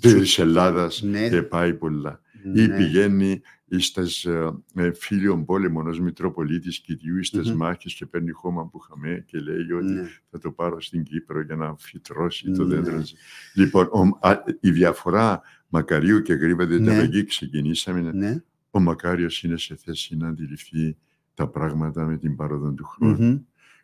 της 0.00 0.38
Ελλάδας 0.38 1.02
Ναι. 1.02 1.28
και 1.28 1.42
πάει 1.42 1.74
πολλά. 1.74 2.20
Ή 2.54 2.66
Ναι. 2.66 2.76
πηγαίνει 2.76 3.40
στις 3.78 4.24
ε, 4.24 4.52
ε, 4.74 4.92
φίλιων 4.92 5.44
πόλεμων 5.44 5.86
ως 5.86 6.00
Μητροπολίτης 6.00 6.78
Κιτιού 6.80 7.24
στις 7.24 7.50
Μμμ. 7.50 7.56
μάχες 7.56 7.94
και 7.94 8.06
παίρνει 8.06 8.30
χώμα 8.30 8.66
που 8.66 8.80
είχαμε 8.84 9.24
και 9.26 9.38
λέει 9.38 9.72
ότι 9.72 9.92
Ναι. 9.92 10.08
θα 10.30 10.38
το 10.38 10.50
πάρω 10.50 10.80
στην 10.80 11.02
Κύπρο 11.02 11.40
για 11.42 11.56
να 11.56 11.74
φυτρώσει 11.78 12.50
το 12.52 12.64
Ναι. 12.64 12.74
δέντρο. 12.74 13.02
Λοιπόν, 13.54 13.84
ο- 13.92 14.28
α, 14.28 14.42
η 14.60 14.70
διαφορά 14.70 15.40
Μακαρίου 15.68 16.22
και 16.22 16.32
Γρήβα, 16.32 16.66
διότι 16.66 16.82
Ναι. 16.82 16.92
από 16.94 17.02
εκεί 17.02 17.24
ξεκινήσαμε, 17.24 17.98
είναι 18.00 18.12
Ναι. 18.12 18.42
ο 18.70 18.80
Μακάριος 18.80 19.42
είναι 19.42 19.56
σε 19.58 19.76
θέση 19.76 20.16
να 20.16 20.28
αντιληφθεί 20.28 20.96
τα 21.34 21.48
πράγματα 21.48 22.06
με 22.06 22.16
την 22.18 22.36
παρόδο 22.36 22.72
του 22.72 22.84
χρόνου. 22.84 23.22
Μμμ. 23.24 23.38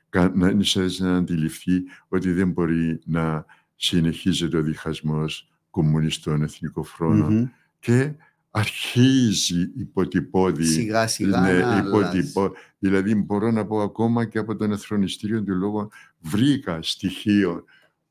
Κα- 0.09 0.33
Να 0.35 0.49
είναι 0.49 0.62
σε 0.64 0.81
θέση 0.81 1.03
να 1.03 1.17
αντιληφθεί 1.17 1.83
ότι 2.09 2.33
δεν 2.33 2.51
μπορεί 2.51 3.01
να 3.05 3.45
συνεχίζεται 3.77 4.57
ο 4.57 4.62
διχασμός 4.62 5.51
κομμουνιστών 5.81 6.43
εθνικό 6.43 6.83
φρόνο 6.83 7.29
Μμμ. 7.31 7.45
και 7.81 8.12
αρχίζει 8.51 9.70
υποτυπώδη 9.77 10.64
Σιγά 10.64 11.07
σιγά 11.07 11.41
ναι, 11.41 11.53
να 11.59 11.70
αλλάζει. 11.77 11.89
υποτυπώ. 11.89 12.53
Δηλαδή 12.79 13.14
μπορώ 13.14 13.51
να 13.51 13.66
πω 13.66 13.81
ακόμα 13.81 14.24
και 14.24 14.39
από 14.39 14.57
τον 14.57 14.72
εθρονιστήριο 14.72 15.43
του 15.43 15.55
λόγου 15.55 15.89
βρήκα 16.20 16.79
στοιχείο 16.83 17.64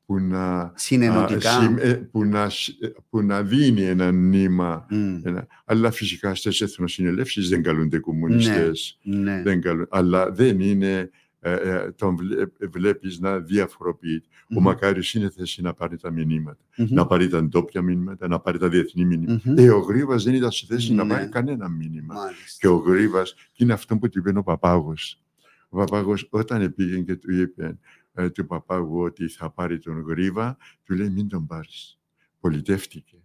που 0.06 0.20
να, 0.20 0.72
Συνενωτικά. 0.76 1.58
α, 1.58 1.62
συμ- 1.62 1.80
ε, 1.80 1.94
που 1.94 2.24
να, 2.26 2.50
σ- 2.50 2.84
ε, 2.84 2.88
που 3.10 3.22
να 3.22 3.44
δίνει 3.44 3.82
ένα 3.82 4.12
νήμα. 4.12 4.86
Μμ. 4.90 5.20
Ένα, 5.24 5.48
αλλά 5.66 5.92
φυσικά 5.92 6.36
στις 6.36 6.62
εθνοσυνελεύσεις 6.62 7.50
δεν 7.50 7.62
καλούνται 7.64 8.00
κομμουνιστές. 8.00 9.00
Ναι. 9.04 9.42
Δεν 9.44 9.62
καλούν, 9.62 9.88
αλλά 9.90 10.32
δεν 10.32 10.60
είναι, 10.60 11.10
ε, 11.48 11.54
ε, 11.54 11.92
τον 11.92 12.16
βλέ- 12.16 12.50
βλέπεις 12.72 13.20
να 13.20 13.40
διαφοροποιείται. 13.40 14.28
Ο 14.42 14.46
Μμμ. 14.48 14.62
Μακάριος 14.64 15.14
είναι 15.14 15.30
θέση 15.30 15.62
να 15.62 15.74
πάρει 15.74 15.98
τα 15.98 16.12
μηνύματα. 16.12 16.64
Μμμ. 16.78 16.88
Να 16.90 17.06
πάρει 17.06 17.28
τα 17.28 17.44
ντόπια 17.44 17.82
μηνύματα, 17.82 18.28
να 18.28 18.40
πάρει 18.40 18.58
τα 18.58 18.70
διεθνή 18.70 19.06
μηνύματα. 19.06 19.42
Μμμ. 19.44 19.58
Ε, 19.58 19.70
ο 19.70 19.80
Γρήβας 19.80 20.24
δεν 20.24 20.34
ήταν 20.34 20.52
στη 20.52 20.66
θέση 20.66 20.94
να 20.94 21.04
Ναι. 21.04 21.14
πάρει 21.14 21.30
κανένα 21.30 21.70
μήνυμα. 21.70 22.14
Μάλιστα. 22.14 22.58
Και 22.60 22.68
ο 22.68 22.76
Γρήβας, 22.76 23.34
και 23.34 23.64
είναι 23.64 23.74
αυτό 23.74 23.98
που 23.98 24.10
του 24.10 24.20
είπε 24.20 24.38
ο 24.38 24.44
Παπάγος. 24.44 25.22
Ο 25.70 25.78
Παπάγος 25.78 26.28
όταν 26.30 26.74
πήγε 26.76 27.00
και 27.00 27.16
του 27.16 27.34
είπε 27.34 27.78
ε, 28.14 28.30
του 28.30 28.46
Παπάγου 28.46 29.00
ότι 29.02 29.28
θα 29.28 29.50
πάρει 29.50 29.80
τον 29.80 30.00
Γρήβα, 30.08 30.58
του 30.84 30.94
λέει 30.96 31.10
μην 31.10 31.28
τον 31.28 31.46
πάρεις. 31.46 32.00
Πολιτεύτηκε. 32.40 33.18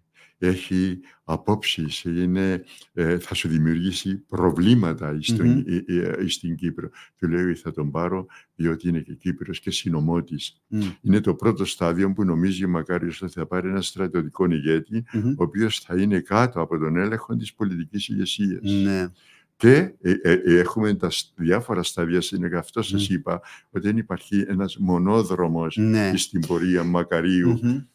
Έχει 0.43 0.99
απόψεις, 1.25 2.05
είναι, 2.05 2.65
ε, 2.93 3.19
θα 3.19 3.35
σου 3.35 3.49
δημιουργήσει 3.49 4.17
προβλήματα 4.17 5.19
στον- 5.21 5.47
Μμμ. 5.49 5.63
ε, 5.87 5.95
ε, 6.23 6.29
στην 6.29 6.55
Κύπρο. 6.55 6.89
Του 7.19 7.29
λέει 7.29 7.55
θα 7.55 7.73
τον 7.73 7.91
πάρω 7.91 8.27
διότι 8.55 8.89
είναι 8.89 9.01
και 9.01 9.15
Κύπρος 9.15 9.61
και 9.61 9.71
συνομότης. 9.71 10.61
Μμ. 10.67 10.81
Είναι 11.01 11.21
το 11.21 11.35
πρώτο 11.35 11.65
στάδιο 11.65 12.13
που 12.13 12.25
νομίζει 12.25 12.65
ο 12.65 12.69
Μακάριος 12.69 13.23
ότι 13.23 13.33
θα 13.33 13.47
πάρει 13.47 13.69
ένα 13.69 13.83
στρατιωτικό 13.83 14.45
ηγέτη 14.51 15.05
Μμμ. 15.13 15.29
ο 15.29 15.43
οποίος 15.43 15.79
θα 15.81 16.01
είναι 16.01 16.21
κάτω 16.21 16.61
από 16.61 16.79
τον 16.79 16.97
έλεγχο 16.97 17.37
της 17.37 17.55
πολιτικής 17.55 18.09
ηγεσίας. 18.09 18.61
Ναι. 18.83 19.09
Και 19.57 19.75
ε, 20.01 20.13
ε, 20.23 20.33
ε, 20.33 20.59
έχουμε 20.59 20.95
τα 20.95 21.11
σ- 21.11 21.33
διάφορα 21.37 21.83
στάδια, 21.83 22.21
είναι 22.37 22.49
γι' 22.49 22.55
αυτό 22.55 22.83
σας 22.83 23.09
Μμ. 23.09 23.15
είπα 23.15 23.41
ότι 23.71 23.87
δεν 23.87 23.97
υπάρχει 23.97 24.45
ένας 24.49 24.77
μονόδρομος 24.77 25.77
Ναι. 25.77 26.13
στην 26.17 26.41
πορεία 26.47 26.85
Μακαρίου 26.85 27.49
Μμμ. 27.63 27.69
α, 27.69 27.71
Μακα- 27.73 27.89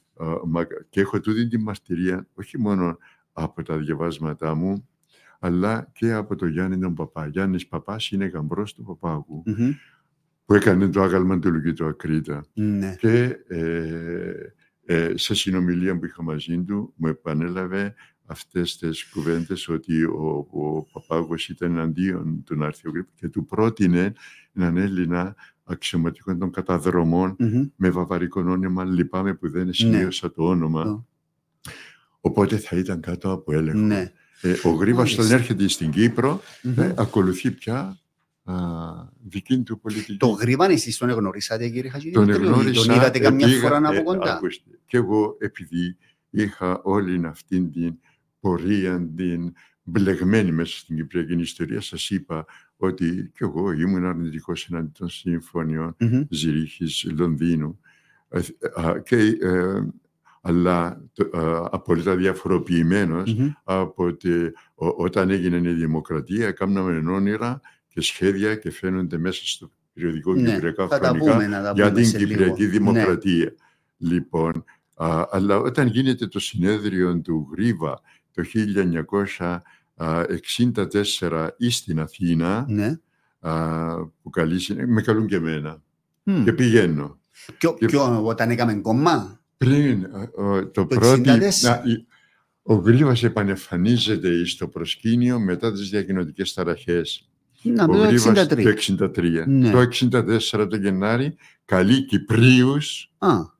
και 0.89 0.99
έχω 1.01 1.19
τούτη 1.19 1.47
τη 1.47 1.57
μαρτυρία 1.57 2.27
όχι 2.33 2.59
μόνο 2.59 2.97
από 3.33 3.63
τα 3.63 3.77
διαβάσματά 3.77 4.55
μου 4.55 4.87
αλλά 5.39 5.89
και 5.93 6.13
από 6.13 6.35
τον 6.35 6.49
Γιάννη 6.49 6.79
τον 6.79 6.93
Παπά. 6.93 7.27
Γιάννης 7.27 7.67
Παπάς 7.67 8.09
είναι 8.11 8.25
γαμπρός 8.25 8.73
του 8.73 8.83
Παπάγου 8.83 9.43
Μμμ. 9.45 9.71
που 10.45 10.53
έκανε 10.53 10.87
το 10.87 11.01
άγαλμα 11.01 11.39
του 11.39 11.51
Λουκίτου 11.51 11.85
Ακρίτα 11.85 12.45
Ναι. 12.53 12.95
και 12.99 13.37
ε, 13.47 14.31
ε, 14.85 15.11
σε 15.17 15.33
συνομιλία 15.35 15.97
που 15.99 16.05
είχα 16.05 16.23
μαζί 16.23 16.63
του 16.63 16.93
μου 16.95 17.07
επανέλαβε 17.07 17.95
αυτές 18.25 18.77
τις 18.77 19.09
κουβέντες 19.09 19.67
ότι 19.67 20.03
ο, 20.03 20.47
ο 20.51 20.81
Παπάγος 20.91 21.49
ήταν 21.49 21.71
εναντίον 21.71 22.43
του 22.45 22.55
να 22.55 22.65
έρθει 22.65 22.87
ο 22.87 22.91
Γρήπ 22.91 23.07
και 23.15 23.27
του 23.27 23.45
πρότεινε 23.45 24.13
έναν 24.53 24.77
Έλληνα 24.77 25.35
αξιωματικό 25.63 26.37
των 26.37 26.51
καταδρομών 26.51 27.35
Μμμ. 27.39 27.65
με 27.75 27.89
βαβαρικό 27.89 28.41
όνομα, 28.41 28.83
λυπάμαι 28.83 29.33
που 29.33 29.49
δεν 29.49 29.65
Ναι. 29.65 29.73
σημείωσα 29.73 30.31
το 30.31 30.43
όνομα. 30.43 30.83
Το. 30.83 31.05
Οπότε 32.21 32.57
θα 32.57 32.77
ήταν 32.77 32.99
κάτω 32.99 33.31
από 33.31 33.53
έλεγχο. 33.53 33.79
Ναι. 33.79 34.11
Ε, 34.41 34.53
ο 34.63 34.69
Γρήβας 34.69 35.11
όταν 35.13 35.25
Μάλιστα. 35.25 35.35
έρχεται 35.35 35.67
στην 35.67 35.91
Κύπρο 35.91 36.41
Μμμ. 36.63 36.79
ε, 36.79 36.93
ακολουθεί 36.97 37.51
πια 37.51 37.99
α, 38.43 38.53
δική 39.23 39.59
του 39.59 39.79
πολιτική. 39.79 40.17
Το 40.17 40.27
γρήβαν 40.27 40.71
εσείς 40.71 40.97
τον 40.97 41.09
γνωρίσατε 41.09 41.65
κύριε 41.67 41.81
Τον 41.81 41.91
Χατζηδημητρίου. 41.91 42.43
εγνώρισα. 42.45 42.85
Τον 42.85 42.95
είδατε 42.95 43.19
καμιά 43.19 43.47
πήγα- 43.47 43.59
φορά 43.61 43.75
ε, 43.77 43.97
από 43.97 44.03
κοντά; 44.03 44.35
ακούστε, 44.35 44.69
και 44.85 44.97
εγώ 44.97 45.35
επειδή 45.39 45.97
είχα 46.29 46.79
όλη 46.83 47.25
αυτή 47.25 47.61
την 47.63 47.97
πορεία, 48.49 49.09
την 49.15 49.53
μπλεγμένη 49.83 50.51
μέσα 50.51 50.77
στην 50.77 50.95
Κυπριακή 50.95 51.33
ιστορία, 51.33 51.81
σας 51.81 52.09
είπα 52.09 52.45
ότι 52.77 53.31
και 53.33 53.43
εγώ 53.43 53.71
ήμουν 53.71 54.05
αρνητικός 54.05 54.67
εναντί 54.71 54.91
των 54.97 55.09
συμφωνιών 55.09 55.95
Μμμ. 55.99 56.21
Ζηρίχης, 56.29 57.11
Λονδίνου. 57.17 57.79
Ε, 58.29 58.39
α, 58.73 58.99
και, 58.99 59.15
ε, 59.41 59.87
αλλά 60.41 61.01
το- 61.13 61.37
α, 61.37 61.69
απόλυτα 61.71 62.15
διαφοροποιημένος 62.15 63.33
Μμμ. 63.33 63.49
από 63.63 64.03
ότι 64.03 64.29
ο- 64.75 65.03
όταν 65.03 65.29
έγινε 65.29 65.69
η 65.69 65.73
δημοκρατία 65.73 66.47
έκαναμε 66.47 67.11
όνειρα 67.11 67.59
και 67.87 68.01
σχέδια 68.01 68.55
και 68.55 68.71
φαίνονται 68.71 69.17
μέσα 69.17 69.41
στο 69.45 69.71
περιοδικό 69.93 70.33
Ναι, 70.33 70.51
Κυπριακά 70.53 70.87
θα 70.87 70.99
τα 70.99 71.07
Χρονικά 71.07 71.31
πούμε, 71.31 71.47
να 71.47 71.61
τα 71.63 71.71
για 71.75 71.87
πούμε 71.87 72.01
την 72.01 72.09
σε 72.09 72.17
λίγο. 72.17 72.29
Κυπριακή 72.29 72.63
Ναι. 72.63 72.69
Δημοκρατία. 72.69 73.53
Λοιπόν, 73.97 74.63
α, 74.95 75.23
αλλά 75.31 75.57
όταν 75.57 75.87
γίνεται 75.87 76.27
το 76.27 76.39
συνέδριο 76.39 77.19
του 77.21 77.47
Γρίβα 77.51 78.01
το 78.35 78.43
1964 79.95 81.47
ή 81.57 81.69
στην 81.69 81.99
Αθήνα, 81.99 82.65
Ναι. 82.69 82.99
α, 83.39 83.95
που 84.21 84.29
καλεί, 84.29 84.59
συνέ- 84.59 84.87
με 84.87 85.01
καλούν 85.01 85.27
και 85.27 85.35
εμένα 85.35 85.81
Μμ. 86.23 86.43
και 86.43 86.53
πηγαίνω. 86.53 87.19
Ποιο- 87.57 87.73
και- 87.79 87.85
ποιο, 87.85 88.25
όταν 88.25 88.49
έκαμε 88.49 88.73
κόμμα; 88.73 89.39
Πριν 89.57 90.05
α, 90.05 90.29
ο- 90.43 90.67
το 90.67 90.71
Το 90.71 90.85
πρώτο. 90.85 91.21
64. 91.31 91.81
Ο 92.67 92.73
Γρίβας 92.73 93.23
επανεμφανίζεται 93.23 94.45
στο 94.45 94.67
προσκήνιο 94.67 95.39
μετά 95.39 95.71
τις 95.73 95.89
διακοινωτικές 95.89 96.53
ταραχές. 96.53 97.29
Να, 97.61 97.83
ο 97.83 97.87
το 97.87 97.93
Γρήβας 97.97 98.25
63. 98.25 98.63
το 98.63 98.69
63. 98.69 99.43
Ναι. 99.47 99.71
Το 99.71 99.79
64 99.79 100.67
το 100.67 100.75
Γενάρη 100.75 101.35
καλεί 101.65 102.05
Κυπρίους 102.05 103.11
Α, 103.17 103.27
α, 103.31 103.53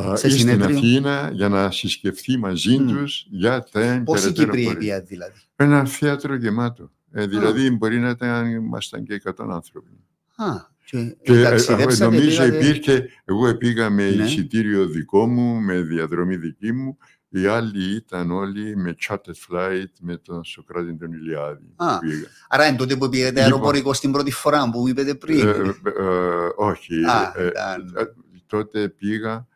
Σε 0.00 0.16
στην 0.16 0.30
συνέδριο. 0.30 0.76
Αθήνα 0.76 1.30
για 1.32 1.48
να 1.48 1.70
συσκεφθεί 1.70 2.36
μαζί 2.38 2.78
Μμ. 2.78 2.86
τους 2.88 3.26
για 3.30 3.66
τα 3.72 4.02
πόσοι 4.04 4.22
περαιτέρω 4.22 4.46
Κύπροι 4.52 4.64
πορεία. 4.64 4.78
πήγαν 4.78 5.04
δηλαδή; 5.06 5.40
Ένα 5.56 5.84
θέατρο 5.84 6.34
γεμάτο. 6.34 6.90
Ε, 7.12 7.26
δηλαδή 7.26 7.70
μπορεί 7.70 7.98
να 7.98 8.08
ήταν, 8.08 8.46
ήμασταν 8.50 9.04
και 9.04 9.22
100 9.24 9.32
άνθρωποι. 9.50 9.90
Α, 10.36 10.46
και, 10.84 11.16
Και 11.22 11.32
ε, 11.32 11.42
ταξιδέψατε, 11.42 12.04
νομίζω 12.04 12.28
πήγατε- 12.42 12.62
υπήρχε, 12.62 13.08
εγώ 13.24 13.56
πήγα 13.56 13.90
με 13.90 14.10
Ναι. 14.10 14.24
εισιτήριο 14.24 14.86
δικό 14.86 15.26
μου, 15.26 15.60
με 15.60 15.80
διαδρομή 15.80 16.36
δική 16.36 16.72
μου. 16.72 16.98
Οι 17.28 17.46
άλλοι 17.46 17.94
ήταν 17.94 18.30
όλοι 18.30 18.76
με 18.76 18.94
charter 19.08 19.16
flight 19.48 19.90
με 20.00 20.16
τον 20.16 20.44
Σοκράτη 20.44 20.94
τον 20.96 21.12
Ηλιάδη. 21.12 21.64
που 21.76 21.84
Α, 21.84 21.98
πήγα. 21.98 22.26
Άρα 22.48 22.66
είναι 22.66 22.76
τότε 22.76 22.96
που 22.96 23.08
πήγατε 23.08 23.30
Λοιπόν. 23.30 23.42
αεροπορικό 23.52 23.92
στην 23.92 24.12
πρώτη 24.12 24.30
φορά 24.30 24.70
που 24.70 24.88
είπατε 24.88 25.14
πριν. 25.14 25.38
Ε, 25.46 25.50
ε, 25.50 25.52
ε, 25.52 26.48
όχι. 26.56 26.94
Α, 27.04 27.32
ε, 27.36 27.46
ήταν- 27.46 27.94
ε, 27.96 28.02
τότε 28.46 28.88
πήγα, 28.88 29.32
α, 29.32 29.34
ε, 29.36 29.46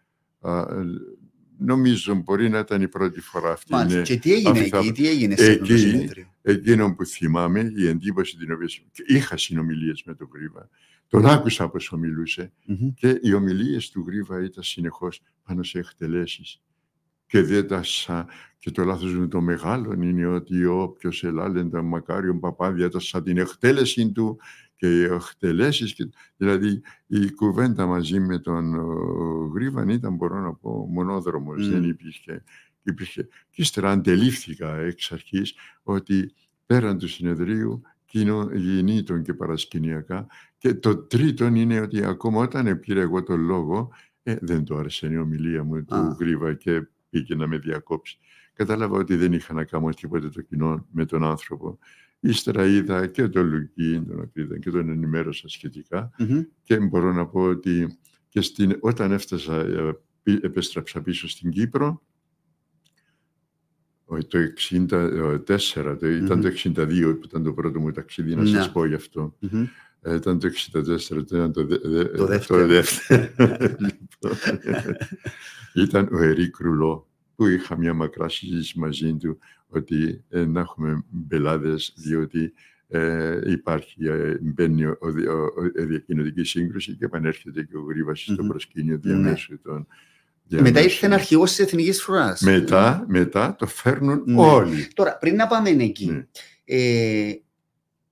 νομίζω 1.58 2.14
μπορεί 2.14 2.48
να 2.48 2.58
ήταν 2.58 2.82
η 2.82 2.88
πρώτη 2.88 3.20
φορά 3.20 3.52
αυτή. 3.52 3.72
Μάλιστα. 3.72 3.98
ναι. 3.98 4.04
Και 4.04 4.16
τι 4.16 4.32
έγινε 4.32 4.50
αυτή 4.50 4.68
θα- 4.68 4.78
εκεί, 4.78 4.92
τι 4.92 5.08
έγινε 5.08 5.36
σε 5.36 5.50
αυτό 5.50 5.64
το 5.66 5.72
Εκεί- 5.72 5.82
συνέδριο; 5.82 6.26
Εκείνο 6.42 6.94
που 6.94 7.04
θυμάμαι, 7.06 7.72
η 7.76 7.86
εντύπωση 7.86 8.36
την 8.36 8.52
οποία 8.52 8.66
και 8.66 9.02
είχα 9.06 9.36
συνομιλίες 9.36 10.02
με 10.06 10.14
τον 10.14 10.28
Γρίβα. 10.34 10.68
Τον 11.08 11.26
άκουσα 11.26 11.68
πώς 11.68 11.92
ομιλούσε 11.92 12.52
Μμμ. 12.66 12.92
και 12.94 13.18
οι 13.22 13.32
ομιλίες 13.32 13.90
του 13.90 14.04
Γρίβα 14.06 14.44
ήταν 14.44 14.62
συνεχώς 14.62 15.20
πάνω 15.44 15.62
σε 15.62 15.78
εκτελέσεις. 15.78 16.60
Και 17.26 17.42
δεν 17.42 17.66
τα 17.66 17.82
σα... 17.82 18.26
Και 18.58 18.70
το 18.70 18.84
λάθος 18.84 19.14
με 19.16 19.26
το 19.28 19.40
μεγάλο 19.40 19.92
είναι 19.92 20.26
ότι 20.26 20.64
όποιος 20.64 21.24
ελάλεντα 21.24 21.82
μακάριον 21.82 22.40
παπάδια 22.40 22.88
τα 22.88 23.00
σαν 23.00 23.22
την 23.24 23.36
εκτέλεση 23.38 24.10
του 24.12 24.38
και 24.80 24.86
οι 24.86 25.02
εκτελέσεις. 25.02 25.94
Και... 25.94 26.08
Δηλαδή 26.36 26.82
η 27.06 27.30
κουβέντα 27.30 27.86
μαζί 27.86 28.20
με 28.20 28.38
τον 28.38 28.74
ο, 28.74 29.52
Γρίβαν 29.54 29.88
ήταν 29.88 30.14
μπορώ 30.14 30.40
να 30.40 30.54
πω 30.54 30.88
μονόδρομος. 30.90 31.68
Μμ. 31.68 31.70
Δεν 31.70 31.84
υπήρχε, 31.84 32.42
υπήρχε. 32.82 33.28
Και 33.50 33.62
ύστερα 33.62 33.90
αντελήφθηκα 33.90 34.76
εξ 34.76 35.12
αρχής 35.12 35.54
ότι 35.82 36.32
πέραν 36.66 36.98
του 36.98 37.08
συνεδρίου 37.08 37.82
κοινωνήτων 38.04 39.22
και 39.22 39.34
παρασκηνιακά 39.34 40.26
και 40.58 40.74
το 40.74 40.96
τρίτο 40.96 41.46
είναι 41.46 41.80
ότι 41.80 42.04
ακόμα 42.04 42.42
όταν 42.42 42.80
πήρα 42.80 43.00
εγώ 43.00 43.22
τον 43.22 43.40
λόγο 43.40 43.92
ε, 44.22 44.36
δεν 44.40 44.64
το 44.64 44.76
άρεσε 44.76 45.06
η 45.10 45.16
ομιλία 45.16 45.64
μου 45.64 45.84
του 45.84 45.94
Α. 45.94 46.16
Γρίβα 46.20 46.54
και 46.54 46.88
πήγε 47.10 47.34
να 47.34 47.46
με 47.46 47.58
διακόψει. 47.58 48.18
Κατάλαβα 48.52 48.96
ότι 48.96 49.16
δεν 49.16 49.32
είχα 49.32 49.54
να 49.54 49.64
κάνω 49.64 49.88
τίποτε 49.88 50.28
το 50.28 50.40
κοινό 50.40 50.86
με 50.90 51.04
τον 51.04 51.24
άνθρωπο. 51.24 51.78
Ύστερα 52.20 52.66
είδα 52.66 53.06
και 53.06 53.28
τον 53.28 53.46
Λουκί, 53.48 54.02
τον 54.08 54.20
οποίο 54.20 54.46
και 54.46 54.70
τον 54.70 54.88
ενημέρωσα 54.90 55.48
σχετικά 55.48 56.10
Μμμ. 56.18 56.40
και 56.62 56.78
μπορώ 56.78 57.12
να 57.12 57.26
πω 57.26 57.40
ότι 57.40 57.98
και 58.28 58.40
στην, 58.40 58.76
όταν 58.80 59.12
έφτασα, 59.12 59.56
ε, 59.60 59.98
πι- 60.22 60.44
επέστρεψα 60.44 61.02
πίσω 61.02 61.28
στην 61.28 61.50
Κύπρο, 61.50 62.02
ο- 64.04 64.24
το 64.26 64.38
64, 64.38 65.96
το, 66.00 66.06
ήταν 66.08 66.38
Μμμ. 66.38 66.40
το 66.40 66.46
62 66.46 67.14
που 67.20 67.24
ήταν 67.24 67.42
το 67.42 67.52
πρώτο 67.52 67.80
μου 67.80 67.90
ταξίδι, 67.90 68.34
να 68.34 68.42
Ναι. 68.42 68.48
σας 68.48 68.72
πω 68.72 68.84
γι' 68.84 68.94
αυτό. 68.94 69.36
Μμμ. 69.38 69.66
Ε, 70.02 70.14
Ήταν 70.14 70.38
το 70.38 70.46
64, 70.46 71.24
το, 71.24 71.36
ήταν 71.36 71.52
το, 71.52 71.66
δε- 71.66 71.78
δε- 71.82 72.04
Το 72.04 72.26
δεύτερο. 72.26 72.66
δεύτερο. 72.66 73.28
Λοιπόν, 73.78 74.36
ήταν 75.86 76.08
ο 76.12 76.18
Ερή 76.18 76.50
Κρουλό, 76.50 77.08
που 77.34 77.46
είχα 77.46 77.76
μια 77.78 77.94
μακρά 77.94 78.28
συζήτηση 78.28 78.78
μαζί 78.78 79.14
του 79.16 79.38
ότι 79.70 80.24
ε, 80.28 80.44
να 80.44 80.60
έχουμε 80.60 81.04
μπελάδες, 81.10 81.92
διότι 81.96 82.52
ε, 82.88 83.38
υπάρχει, 83.50 84.06
ε, 84.06 84.36
μπαίνει 84.40 84.84
ο, 84.84 84.96
ο, 85.00 85.06
ο, 85.08 85.42
ο- 85.42 85.82
η 85.82 85.84
διακοινωτική 85.84 86.44
σύγκρουση 86.44 86.92
και 86.96 87.04
επανέρχεται 87.04 87.62
και 87.62 87.76
ο 87.76 87.80
Γρήβας 87.80 88.20
στο 88.20 88.42
Μμμ. 88.42 88.48
προσκήνιο 88.48 89.00
Ναι. 89.02 89.12
διαμέσου 89.12 89.60
των... 89.62 89.86
Μετά 90.52 90.62
διαμέσου. 90.62 90.84
ήρθε 90.88 91.06
ένα 91.06 91.14
αρχηγός 91.14 91.50
της 91.50 91.58
Εθνικής 91.58 92.02
Φρουράς. 92.02 92.40
Μετά, 92.40 93.04
μετά 93.08 93.56
το 93.58 93.66
φέρνουν 93.66 94.22
Ναι. 94.26 94.40
όλοι. 94.40 94.88
Τώρα, 94.94 95.16
πριν 95.18 95.34
να 95.36 95.46
πάμε 95.46 95.68
εκεί, 95.70 96.06
Ναι. 96.06 96.26
ε, 96.64 97.32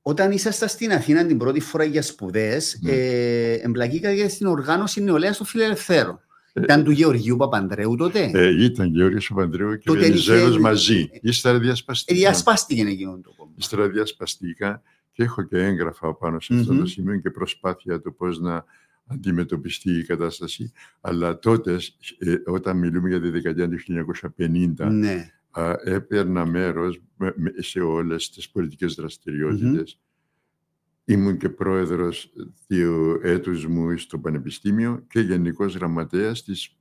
όταν 0.03 0.31
ήσασταν 0.31 0.69
στην 0.69 0.93
Αθήνα 0.93 1.27
την 1.27 1.39
πρώτη 1.39 1.61
φορά 1.61 1.85
για 1.85 2.03
σπουδές, 2.03 2.79
Ναι. 2.83 2.93
ε, 2.93 3.53
εμπλακήκατε 3.53 4.29
στην 4.29 4.47
οργάνωση 4.47 5.03
νεολαία 5.03 5.33
των 5.35 5.47
Φιλελευθέρων. 5.47 6.21
Ε, 6.59 6.63
Ήταν 6.65 6.85
του 6.85 6.91
Γεωργίου 6.91 7.37
Παπανδρέου 7.37 7.97
τότε; 7.97 8.31
Ε, 8.35 8.65
ήταν 8.65 8.95
Γεώργιος 8.95 9.29
Παπανδρέου 9.29 9.73
και 9.79 9.83
Τότε 9.85 9.99
Βενιζέλος 10.01 10.51
είχε- 10.51 10.59
μαζί. 10.61 11.11
Ύστερα 11.23 11.57
Ε, 11.57 11.61
διασπαστήκαν. 11.61 12.17
διασπάστηκε 12.21 12.81
εκείνο 12.83 13.21
το 13.23 13.33
κόμμα. 13.37 13.51
Ύστερα 13.57 13.89
διασπαστήκα 13.89 14.83
και 15.13 15.23
έχω 15.23 15.43
και 15.43 15.57
έγγραφα 15.59 16.15
πάνω 16.15 16.41
σε 16.41 16.55
αυτό 16.55 16.73
Μμμ. 16.73 16.81
το 16.81 16.87
σημείο 16.87 17.17
και 17.21 17.31
προσπάθεια 17.31 18.01
του 18.01 18.15
πώς 18.17 18.41
να 18.41 18.65
αντιμετωπιστεί 19.07 19.91
η 19.99 20.05
κατάσταση. 20.05 20.73
Αλλά 21.01 21.39
τότε, 21.39 21.79
ε, 22.19 22.35
όταν 22.47 22.79
μιλούμε 22.79 23.09
για 23.09 23.21
τη 23.21 23.29
δεκαετία 23.31 23.69
του 23.69 23.79
1950, 23.79 24.91
Ναι. 24.91 25.31
α, 25.51 25.73
έπαιρνα 25.85 26.47
μέρος 26.47 27.01
με- 27.17 27.35
με- 27.37 27.53
σε 27.57 27.81
όλες 27.81 28.31
τις 28.31 28.49
πολιτικές 28.51 28.95
δραστηριότητες. 28.95 29.99
Ήμουν 31.09 31.37
και 31.37 31.49
πρόεδρος 31.49 32.33
δύο 32.67 33.21
έτους 33.23 33.67
μου 33.67 33.99
στο 33.99 34.19
Πανεπιστήμιο 34.19 35.05
και 35.09 35.21
γενικός 35.21 35.75
γραμματέας 35.75 36.45
της 36.45 36.77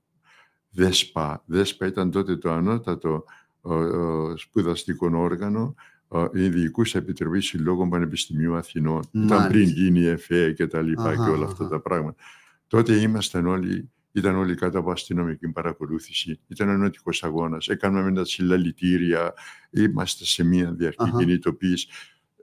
ΔΕΣΠΑ. 0.71 1.43
ΔΕΣΠΑ 1.45 1.86
ήταν 1.88 2.11
τότε 2.11 2.38
το 2.38 2.51
ανώτατο 2.51 3.23
ο, 3.61 3.73
ο, 3.73 4.38
σπουδαστικό 4.38 5.09
όργανο 5.13 5.75
ο, 6.07 6.23
η 6.34 6.49
Διοικούσα 6.49 6.97
Επιτροπής 6.97 7.45
Συλλόγων 7.45 7.89
Πανεπιστημίου 7.89 8.55
Αθηνών. 8.55 9.01
Ήταν 9.11 9.25
Μάλιστα. 9.28 9.47
πριν 9.47 9.63
γίνει 9.67 9.99
η 9.99 10.07
ΕΦΕ 10.07 10.51
και 10.51 10.67
τα 10.67 10.82
λοιπά 10.82 11.15
και 11.15 11.21
Αχα, 11.21 11.32
όλα 11.32 11.45
αυτά 11.45 11.63
αχα. 11.63 11.73
τα 11.73 11.82
πράγματα. 11.82 12.23
Τότε 12.67 12.95
ήμασταν 12.95 13.47
όλοι, 13.47 13.89
ήταν 14.11 14.36
όλοι 14.36 14.55
κάτω 14.55 14.80
από 14.80 14.91
αστυνομική 14.91 15.47
παρακολούθηση. 15.51 16.39
Ήταν 16.47 16.69
ενωτικός 16.69 17.23
αγώνας. 17.23 17.67
Έκαναμε 17.67 18.13
τα 18.13 18.25
συλλαλητήρια. 18.25 19.34
Είμαστε 19.69 20.25
σε 20.25 20.43
μια 20.43 20.71
διαρκή 20.71 21.03
Αχα. 21.03 21.17
κινητοποίηση. 21.17 21.88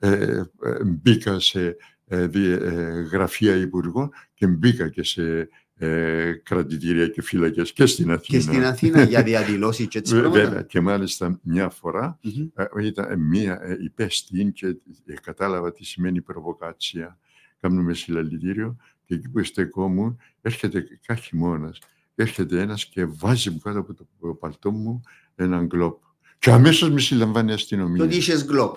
Ε, 0.09 0.43
ε, 0.63 0.85
μπήκα 0.85 1.41
σε 1.41 1.77
ε, 2.07 2.27
δι- 2.27 2.63
ε, 2.63 3.07
γραφεία 3.13 3.55
υπουργών 3.57 4.11
και 4.35 4.47
μπήκα 4.47 4.89
και 4.89 5.03
σε 5.03 5.49
ε, 5.77 6.33
κρατητήρια 6.43 7.09
και 7.09 7.23
φύλακες 7.23 7.73
και 7.73 7.87
στην 7.87 8.11
Αθήνα. 8.11 8.39
Και 8.39 8.45
στην 8.45 8.65
Αθήνα 8.65 9.03
για 9.03 9.23
διαδηλώσεις 9.23 9.89
και 9.89 9.99
έτσι 10.05 10.13
Βε- 10.15 10.23
πράγματα. 10.23 10.45
Βέβαια, 10.49 10.63
και 10.63 10.81
μάλιστα 10.81 11.41
μια 11.43 11.69
φορά 11.71 12.19
Μμμ. 12.23 12.47
ε, 12.55 12.87
ήταν 12.87 13.21
μία 13.21 13.59
ε, 13.63 13.77
υπέστη 13.81 14.51
και 14.55 14.67
ε, 15.07 15.15
κατάλαβα 15.23 15.73
τι 15.73 15.85
σημαίνει 15.85 16.21
προβοκάτσια. 16.23 17.19
Κάνουμε 17.61 17.95
συλλαλητήριο 17.95 18.77
και 19.05 19.15
εκεί 19.15 19.29
που 19.29 19.45
στεκόμουν 19.45 20.19
έρχεται 20.41 20.85
κάθε 21.07 21.21
χειμώνα. 21.21 21.75
Έρχεται 22.15 22.61
ένας 22.61 22.87
και 22.87 23.05
βάζει 23.05 23.51
μου 23.51 23.59
κάτω 23.59 23.79
από 23.79 23.95
το 23.95 24.07
παλτό 24.41 24.71
μου 24.71 25.01
έναν 25.35 25.67
γκλόπ. 25.67 26.03
Και 26.39 26.51
αμέσως 26.51 26.91
με 26.91 27.01
συλλαμβάνει 27.01 27.47
η 27.47 27.49
Το 27.49 27.55
αστυνομία. 27.55 28.05
ότι 28.05 28.17
είχες 28.17 28.45
γκλοπ. 28.47 28.77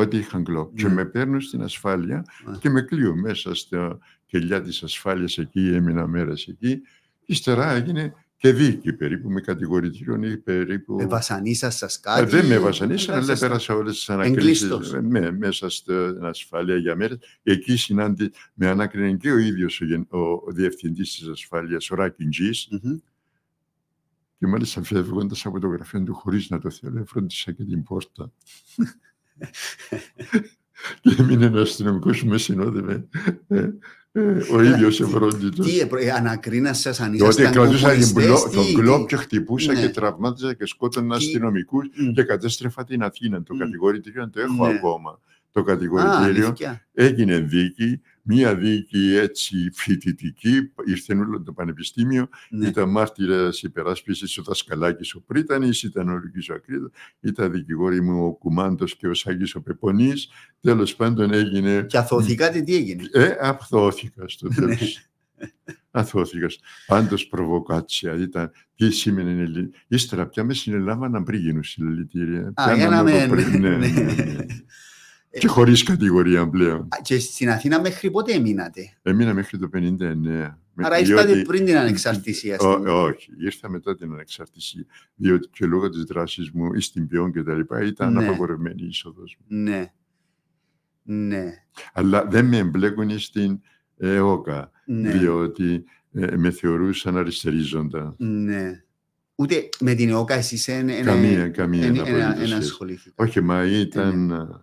Ότι 0.00 0.16
είχαν 0.16 0.42
γκλόπ. 0.42 0.74
Και 0.76 0.86
Ναι. 0.88 0.94
με 0.94 1.04
παίρνουν 1.04 1.40
στην 1.40 1.62
ασφάλεια 1.62 2.18
Α. 2.18 2.52
και 2.60 2.70
με 2.70 2.82
κλείω 2.82 3.14
μέσα 3.16 3.54
στα 3.54 3.98
κελιά 4.26 4.62
της 4.62 4.82
ασφάλειας 4.82 5.38
εκεί, 5.38 5.68
έμεινα 5.74 6.06
μέρες 6.06 6.46
εκεί. 6.46 6.80
Ύστερα 7.26 7.70
έγινε 7.72 8.14
και 8.36 8.52
δίκη 8.52 8.92
περίπου, 8.92 9.30
με 9.30 9.40
κατηγορητήριον 9.40 10.22
ή 10.22 10.36
περίπου... 10.36 10.94
Με 10.94 11.06
βασανίσα 11.06 11.70
σας 11.70 11.96
Ε, 11.96 12.00
κάτι; 12.02 12.24
δεν 12.30 12.46
με 12.46 12.58
βασανίσαν, 12.58 13.14
αλλά 13.14 13.22
Ήσασταν- 13.24 13.48
πέρασα 13.50 13.74
όλες 13.74 13.94
τις 13.96 14.10
ανακρίσεις 14.10 14.62
Εγκλείστος. 14.70 15.00
μέσα 15.38 15.68
στην 15.68 16.24
ασφάλεια 16.24 16.76
για 16.76 16.96
μέρες. 16.96 17.18
Εκεί 17.42 17.76
συνάντη, 17.76 18.30
με 18.54 18.68
ανάκρινε 18.68 19.16
και 19.16 19.30
ο 19.30 19.38
ίδιος 19.38 19.80
ο, 19.80 19.84
γεν- 19.84 20.12
ο, 20.12 20.18
ο 20.18 20.44
διευθυντής 20.52 21.14
της 21.14 21.28
ασφάλειας, 21.28 21.90
ο 21.90 21.94
Ράκιν 21.94 22.30
Τζις, 22.30 22.68
Μμμ. 22.70 22.96
και 24.38 24.46
μάλιστα 24.46 24.82
φεύγοντας 24.82 25.46
από 25.46 25.58
το 25.60 25.66
γραφείο 25.68 26.02
του, 26.02 26.14
χωρίς 26.14 26.48
να 26.50 26.58
το 26.60 26.70
θέλω, 26.70 27.04
φρόντισα 27.06 27.52
και 27.52 27.64
την 27.64 27.82
πόρτα. 27.82 28.32
και 31.00 31.16
έμεινε 31.18 31.44
ένα 31.46 31.60
αστυνομικό 31.60 32.10
που 32.10 32.26
με 32.26 32.38
συνόδευε. 32.38 33.04
Ε, 33.48 33.68
ε, 34.12 34.20
ο 34.52 34.62
ίδιος 34.62 35.00
ευρώντιτος. 35.00 35.66
Τι 35.66 35.78
ε, 35.80 36.10
ανακρίνα 36.10 36.72
σα 36.72 36.90
αν 37.04 37.12
Διότι 37.12 37.30
ήσασταν 37.42 37.52
κρατούσα 37.52 37.76
την 37.90 38.12
κομμουνιστές, 38.12 38.12
μπλο- 38.12 38.48
τι- 38.48 38.54
τον 38.56 38.64
τι- 38.66 38.72
γκλόπ 38.72 39.08
και 39.08 39.16
χτυπούσα 39.16 39.72
Ναι. 39.72 39.80
και 39.80 39.88
τραυμάτιζα 39.88 40.54
και 40.54 40.66
σκότωνα 40.66 41.16
Τι- 41.18 41.24
αστυνομικούς 41.24 41.86
Μμ. 41.94 42.12
και 42.12 42.22
κατέστρεφα 42.22 42.84
την 42.84 43.02
Αθήνα. 43.02 43.42
Το 43.42 43.54
Μμ. 43.54 43.58
κατηγορητήριο 43.58 44.30
το 44.30 44.40
έχω 44.40 44.66
Ναι. 44.66 44.74
ακόμα. 44.74 45.20
Το 45.52 45.60
Α, 45.60 45.64
κατηγορητήριο 45.64 46.46
αλήθεια. 46.46 46.86
έγινε 46.92 47.38
δίκη, 47.38 48.00
μία 48.30 48.54
δίκη 48.54 49.14
έτσι 49.16 49.70
φοιτητική, 49.72 50.72
ήρθε 50.84 51.14
όλο 51.14 51.42
το 51.42 51.52
πανεπιστήμιο, 51.52 52.28
Ναι. 52.50 52.66
ήταν 52.68 52.90
μάρτυρας 52.90 53.62
υπεράσπισης 53.62 54.38
ο 54.38 54.42
Δασκαλάκης 54.42 55.14
ο 55.14 55.20
Πρίτανης, 55.20 55.82
ήταν 55.82 56.08
ο 56.08 56.14
Λουκή 56.16 56.50
ο 56.52 56.54
Ακρίδα, 56.54 56.90
ήταν 57.20 57.52
δικηγόροι 57.52 58.02
μου 58.02 58.24
ο 58.26 58.32
Κουμάντος 58.34 58.96
και 58.96 59.08
ο 59.08 59.14
Σάκης 59.14 59.54
ο 59.54 59.60
Πεπονής. 59.62 60.28
Τέλος 60.60 60.94
πάντων 60.96 61.32
έγινε. 61.32 61.82
Και 61.88 61.98
αθωθηκάτε 61.98 62.60
τι 62.60 62.74
έγινε; 62.74 63.02
Ε, 63.12 63.36
αθώθηκα 63.40 64.28
στο 64.28 64.48
τέλος. 64.48 65.08
Ναι. 65.38 65.46
Αθώθηκα. 65.90 66.46
Πάντως 66.86 67.26
προβοκάτσια 67.26 68.14
ήταν. 68.14 68.50
Τι 68.76 68.90
σήμαινε 68.90 69.30
η 69.30 69.40
Ελλή- 69.42 69.74
Ύστερα 69.88 70.26
πια 70.26 70.44
μες 70.44 70.58
συνελάμβαναν 70.58 71.22
πριν 71.24 71.40
γίνουν 71.40 71.62
συλλαλητήρια. 71.62 72.52
Α, 72.54 72.74
για 72.76 72.88
να 72.88 73.02
Πιάναμε 75.30 75.36
με- 75.36 75.36
από 75.36 75.36
πριν. 75.36 75.36
Ναι, 75.36 75.36
ναι. 75.36 75.36
ναι, 75.36 75.36
ναι. 75.36 75.38
Και 75.38 75.46
χωρίς 75.48 75.82
κατηγορία 75.82 76.48
πλέον. 76.48 76.80
Α, 76.80 76.98
Και 77.02 77.18
στην 77.18 77.50
Αθήνα 77.50 77.80
μέχρι 77.80 78.10
πότε 78.10 78.32
έμεινατε. 78.32 78.96
Έμεινα 79.02 79.34
μέχρι 79.34 79.58
το 79.58 79.68
59. 79.68 80.58
Άρα 80.80 80.96
διότι- 80.96 81.08
ήρθατε 81.08 81.42
πριν 81.42 81.64
την 81.64 81.76
ανεξαρτησία. 81.76 82.56
Ω- 82.60 82.72
στην- 82.72 82.86
όχι, 82.86 83.30
ήρθα 83.40 83.70
μετά 83.70 83.94
την 83.96 84.12
ανεξαρτησία. 84.12 84.84
Διότι 85.14 85.48
και 85.52 85.66
λόγω 85.66 85.88
της 85.88 86.02
δράσης 86.02 86.50
μου 86.50 86.72
ή 86.74 86.80
στην 86.80 87.06
ποιόν 87.06 87.32
και 87.32 87.42
τα 87.42 87.54
λοιπά 87.54 87.82
ήταν 87.84 88.12
Ναι. 88.12 88.24
απαγορευμένη 88.26 88.82
η 88.82 88.86
είσοδος 88.86 89.36
μου. 89.38 89.56
Ναι. 89.62 89.92
Ναι. 91.02 91.44
Αλλά 91.92 92.26
δεν 92.26 92.44
με 92.46 92.56
εμπλέκουν 92.56 93.18
στην 93.18 93.60
ΕΟΚΑ, 93.96 94.70
Ναι. 94.84 95.10
διότι 95.10 95.84
ε, 96.12 96.36
με 96.36 96.50
θεωρούσαν 96.50 97.16
αριστερίζοντα. 97.16 98.14
Ναι. 98.18 98.82
Ούτε 99.34 99.68
με 99.80 99.94
την 99.94 100.08
ΕΟΚΑ 100.08 100.34
εσείς 100.34 100.68
εν, 100.68 100.88
εν, 100.88 101.04
Καμία, 101.04 101.48
καμία 101.48 101.84
εν, 101.86 102.00
απολύτως 102.00 102.20
εν, 102.28 102.34
σχέση. 102.36 102.52
ασχολήθηκα. 102.54 103.14
Όχι, 103.24 103.40
μα 103.40 103.64
ήταν 103.64 104.32
α, 104.32 104.36
α, 104.36 104.60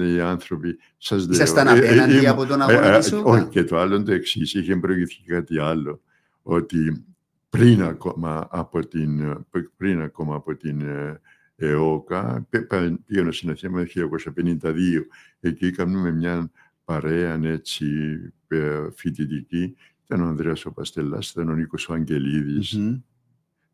οι 0.00 0.20
άνθρωποι. 0.20 0.78
Σας 0.98 1.22
λέω, 1.24 1.32
Ήσασταν 1.34 1.66
ε, 1.66 1.70
ε, 1.70 1.76
απέναντι 1.78 2.12
ήμουν- 2.12 2.26
από 2.28 2.46
τον 2.46 2.60
Ε, 2.60 2.64
αγώνα 2.64 2.94
ε, 2.94 2.98
της 2.98 3.12
ΕΟΚΑ. 3.12 3.30
Όχι, 3.30 3.46
και 3.48 3.64
το 3.64 3.78
άλλο 3.78 3.94
είναι 3.94 4.04
το 4.04 4.12
εξής. 4.12 4.54
Είχε 4.54 4.76
προηγηθεί 4.76 5.22
κάτι 5.26 5.58
άλλο. 5.58 6.00
Ότι 6.42 7.04
πριν 7.48 7.82
ακόμα 7.82 8.46
από 8.50 8.86
την, 8.86 9.20
ε, 9.20 9.36
πριν 9.76 10.00
ακόμα 10.00 10.34
από 10.34 10.54
την 10.56 10.80
ε, 10.80 11.20
ΕΟΚΑ, 11.56 12.46
πέ- 12.50 12.66
πα- 12.66 12.98
πήγαινα 13.06 13.32
στην 13.32 13.50
Αθήνα 13.50 13.72
με 13.72 13.84
το 13.84 13.90
1952. 13.90 15.06
Εκεί 15.40 15.70
κάνουμε 15.70 16.10
μια 16.12 16.50
παρέα 16.84 17.40
έτσι, 17.42 17.86
ε, 18.48 18.80
φοιτητική. 18.94 19.76
Ήταν 20.04 20.20
ο 20.22 20.26
Ανδρέας 20.28 20.64
ο 20.64 20.72
Παστελάς, 20.72 21.30
ήταν 21.30 21.48
ο 21.48 21.54
Νίκος 21.54 21.88
ο 21.88 21.92
Αγγελίδης, 21.92 22.76
Μμμ. 22.76 22.96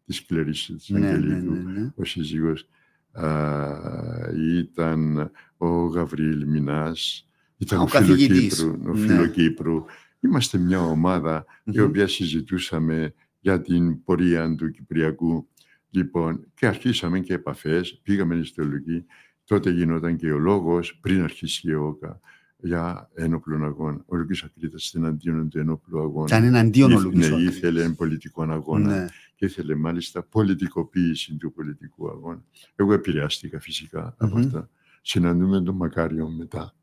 της 0.06 0.24
Κλερίσης 0.26 0.76
της 0.76 0.88
Ναι, 0.88 0.98
ναι, 0.98 1.06
Αγγελίδου 1.08 1.52
ναι, 1.52 1.80
ναι. 1.80 1.90
ο 1.96 2.04
σύζυγος 2.04 2.68
α, 3.12 3.26
ήταν 4.58 5.30
ο 5.56 5.68
Γαβριήλ 5.86 6.46
Μινάς, 6.46 7.28
ήταν 7.56 7.78
Ο 7.78 7.82
ο, 7.82 7.86
καθηγητής. 7.86 8.54
Φιλοκύπρου, 8.58 8.90
ο 8.90 8.94
Ναι. 8.94 9.06
Φιλοκύπρου. 9.06 9.84
Είμαστε 10.20 10.58
μια 10.58 10.80
ομάδα 10.80 11.44
η 11.64 11.78
Μμμ. 11.78 11.84
οποία 11.84 12.08
συζητούσαμε 12.08 13.14
για 13.40 13.60
την 13.60 14.02
πορεία 14.04 14.54
του 14.54 14.70
Κυπριακού. 14.70 15.48
Λοιπόν, 15.90 16.44
και 16.54 16.66
αρχίσαμε 16.66 17.20
και 17.20 17.34
επαφές, 17.34 18.00
πήγαμε 18.02 18.42
στη 18.42 18.54
θεολογική. 18.54 19.04
Τότε 19.44 19.70
γινόταν 19.70 20.16
και 20.16 20.32
ο 20.32 20.38
λόγος, 20.38 20.98
πριν 21.00 21.22
αρχίσει 21.22 21.68
η 21.68 21.70
ΕΟΚΑ, 21.72 22.20
για 22.56 23.10
ένοπλων 23.14 23.64
αγώνα. 23.64 24.02
Ο 24.06 24.16
Λουκής 24.16 24.42
Ακρίτας 24.42 24.88
ήταν 24.88 25.04
αντίον 25.04 25.48
του 25.48 25.58
ενόπλου 25.58 26.00
αγώνα. 26.00 26.26
Ήταν 26.26 26.44
εναντίον 26.44 26.90
ο 26.90 26.94
Ήθε- 26.94 27.04
Λουκής 27.04 27.28
ναι, 27.28 27.34
ο 27.34 27.38
ήθελε 27.38 27.80
έναν 27.80 27.94
πολιτικό 27.96 28.42
αγώνα 28.42 28.94
Ναι. 29.00 29.06
Και 29.38 29.44
ήθελε 29.44 29.74
μάλιστα 29.74 30.22
πολιτικοποίηση 30.22 31.36
του 31.36 31.52
πολιτικού 31.52 32.08
αγώνα. 32.10 32.44
Εγώ 32.76 32.92
επηρεάστηκα 32.92 33.60
φυσικά 33.60 34.14
από 34.18 34.36
Μμμ. 34.38 34.44
αυτά. 34.46 34.70
Συναντούμε 35.02 35.62
τον 35.62 35.74
Μακάριο 35.76 36.28
μετά. 36.28 36.74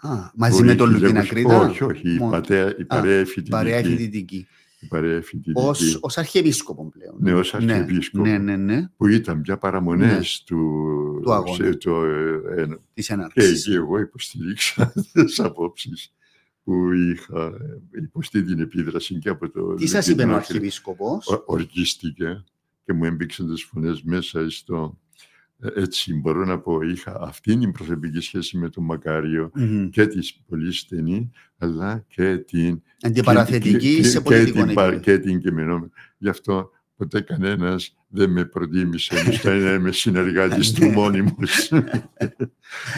Α, 0.00 0.30
μαζί 0.34 0.54
Μπορεί 0.56 0.66
με 0.66 0.74
τον 0.74 0.90
Λουκίνα 0.90 1.22
1900 1.22 1.26
Κρήτα. 1.28 1.56
Όχι, 1.58 1.84
όχι. 1.84 2.10
Η, 2.14 2.18
Μόνο. 2.18 2.30
πατέα, 2.30 2.76
η 2.78 2.84
παρέα 2.84 3.24
φοιτητική. 3.24 3.50
Παρέα 3.50 3.82
φοιτητική. 3.82 4.46
η 4.80 4.86
παρέα 4.86 5.22
φοιτητική. 5.22 5.52
Ως, 5.66 5.98
ως 6.00 6.18
αρχιεπίσκοπο 6.18 6.88
πλέον. 6.88 7.14
Ναι, 7.18 7.32
ως 7.34 7.54
αρχιεπίσκοπο. 7.54 8.24
Ναι, 8.24 8.38
ναι, 8.38 8.56
ναι. 8.56 8.88
Που 8.96 9.06
ήταν 9.06 9.40
πια 9.40 9.58
παραμονές 9.58 10.42
του, 10.46 10.56
Του 11.22 11.32
αγώνα. 11.32 11.54
σε- 11.54 11.76
το, 11.76 12.04
ε, 12.04 12.40
ε, 12.56 12.66
Της 12.94 13.06
και 13.06 13.12
έναρξης. 13.12 13.66
εκεί 13.66 13.74
εγώ 13.74 13.98
υποστηρίξα 13.98 14.92
τις 15.12 15.40
απόψεις 15.40 16.12
που 16.64 16.92
είχα 16.92 17.44
ε, 17.46 18.00
υποστεί 18.02 18.42
την 18.42 18.60
επίδραση 18.60 19.18
και 19.18 19.28
από 19.28 19.50
το... 19.50 19.74
Τι 19.74 19.86
σας 19.86 20.06
είπε 20.06 20.22
ο 20.22 20.26
Λευκή 20.26 20.38
αρχιεπίσκοπος; 20.38 21.26
Ο- 21.28 21.42
οργίστηκε 21.46 22.44
και 22.84 22.92
μου 22.92 23.04
έμπηξαν 23.04 23.48
τις 23.54 23.62
φωνές 23.62 24.02
μέσα 24.02 24.50
στο... 24.50 24.98
ε, 25.58 25.68
Έτσι 25.80 26.14
μπορώ 26.14 26.44
να 26.44 26.58
πω, 26.58 26.80
είχα 26.82 27.18
αυτήν 27.20 27.60
την 27.60 27.72
προσωπική 27.72 28.20
σχέση 28.20 28.56
με 28.58 28.68
τον 28.68 28.84
Μακάριο 28.84 29.50
Μμμ. 29.54 29.88
και 29.88 30.06
τη 30.06 30.30
πολύ 30.48 30.72
στενή, 30.72 31.30
αλλά 31.58 32.04
και 32.08 32.38
την... 32.38 32.82
Αντιπαραθετική 33.02 33.96
και- 33.96 34.02
σε 34.04 34.18
και 34.18 34.24
πολιτικό 34.24 34.64
την, 34.64 34.74
πα- 34.74 34.84
επίπεδο. 34.86 35.02
και 35.02 35.18
την 35.18 35.40
κειμενόμενη. 35.40 35.90
Γι' 36.18 36.28
αυτό 36.28 36.70
ποτέ 36.96 37.20
κανένας 37.20 37.96
δεν 38.08 38.30
με 38.30 38.44
προτίμησε 38.44 39.14
ώστε 39.28 39.54
να 39.64 39.72
είμαι 39.72 39.92
συνεργάτης 39.92 40.72
του 40.72 40.84
Ναι. 40.84 40.92
μόνιμος. 40.98 41.70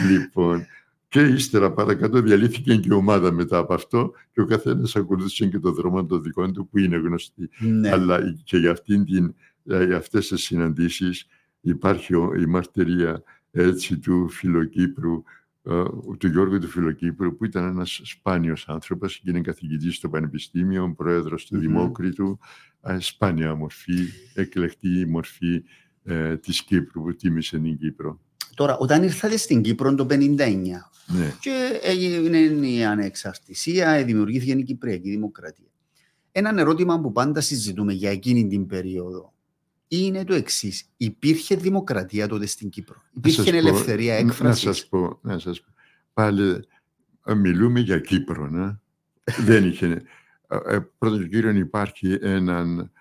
λοιπόν, 0.09 0.65
και 1.09 1.21
ύστερα 1.21 1.71
παρακάτω 1.71 2.21
διαλύθηκε 2.21 2.75
και 2.75 2.87
η 2.89 2.93
ομάδα 2.93 3.31
μετά 3.31 3.57
από 3.57 3.73
αυτό 3.73 4.11
και 4.31 4.41
ο 4.41 4.45
καθένας 4.45 4.95
ακολούθησε 4.95 5.47
και 5.47 5.59
το 5.59 5.71
δρόμο 5.71 6.05
των 6.05 6.23
δικών 6.23 6.53
του 6.53 6.67
που 6.67 6.77
είναι 6.79 6.97
γνωστή. 6.97 7.49
Ναι. 7.59 7.89
Αλλά 7.91 8.33
και 8.43 8.57
για, 8.57 8.71
αυτήν 8.71 9.05
την, 9.05 9.35
για 9.63 9.97
αυτές 9.97 10.27
τις 10.27 10.41
συναντήσεις 10.43 11.25
υπάρχει 11.61 12.15
ο- 12.15 12.33
η 12.39 12.45
μαρτυρία 12.45 13.23
έτσι 13.51 13.97
του 13.99 14.29
Φιλοκύπρου, 14.29 15.23
ε, 15.63 15.83
του 16.17 16.27
Γιώργου 16.27 16.59
του 16.59 16.67
Φιλοκύπρου, 16.67 17.35
που 17.37 17.45
ήταν 17.45 17.63
ένας 17.63 18.01
σπάνιος 18.03 18.67
άνθρωπος 18.67 19.19
και 19.19 19.29
είναι 19.29 19.41
καθηγητής 19.41 19.95
στο 19.95 20.09
Πανεπιστήμιο, 20.09 20.93
πρόεδρος 20.97 21.45
του 21.45 21.55
Μμμ. 21.55 21.61
Δημόκριτου, 21.61 22.39
ε, 22.81 22.97
σπάνια 22.99 23.55
μορφή, 23.55 23.97
εκλεκτή 24.33 25.05
μορφή 25.05 25.63
ε, 26.03 26.37
της 26.37 26.63
Κύπρου 26.63 27.01
που 27.03 27.15
τίμησε 27.15 27.59
την 27.59 27.77
Κύπρο. 27.77 28.19
Τώρα, 28.57 28.77
όταν 28.77 29.03
ήρθατε 29.03 29.37
στην 29.37 29.61
Κύπρο 29.61 29.95
το 29.95 30.05
59 30.09 30.89
Ναι. 31.07 31.33
και 31.39 31.79
έγινε 31.83 32.67
η 32.67 32.83
ανεξαρτησία, 32.85 34.03
δημιουργήθηκε 34.03 34.51
η 34.51 34.63
Κυπριακή 34.63 35.09
Δημοκρατία. 35.09 35.65
Ένα 36.31 36.53
ερώτημα 36.59 36.99
που 37.01 37.11
πάντα 37.11 37.41
συζητούμε 37.41 37.93
για 37.93 38.09
εκείνη 38.11 38.47
την 38.47 38.65
περίοδο 38.67 39.33
είναι 39.87 40.23
το 40.23 40.33
εξής. 40.33 40.89
Υπήρχε 40.97 41.55
δημοκρατία 41.55 42.27
τότε 42.27 42.45
στην 42.45 42.69
Κύπρο; 42.69 42.95
Να 42.95 43.11
Υπήρχε 43.17 43.41
σας 43.41 43.51
πω- 43.51 43.57
ελευθερία 43.57 44.13
να- 44.13 44.19
έκφρασης; 44.19 44.65
Να 44.65 44.71
σας 44.73 44.87
πω, 44.87 45.19
να 45.21 45.39
σας 45.39 45.61
πω. 45.61 45.67
Πάλι 46.13 46.63
ε, 47.25 47.33
μιλούμε 47.33 47.79
για 47.79 47.99
Κύπρο, 47.99 48.47
ναι. 48.49 48.77
Δεν 49.45 49.67
είχε... 49.69 49.85
ε, 50.47 50.75
ε, 50.75 50.79
Πρώτον 50.97 51.19
και 51.21 51.27
κύριον 51.27 51.55
υπάρχει 51.55 52.17
έναν 52.21 52.91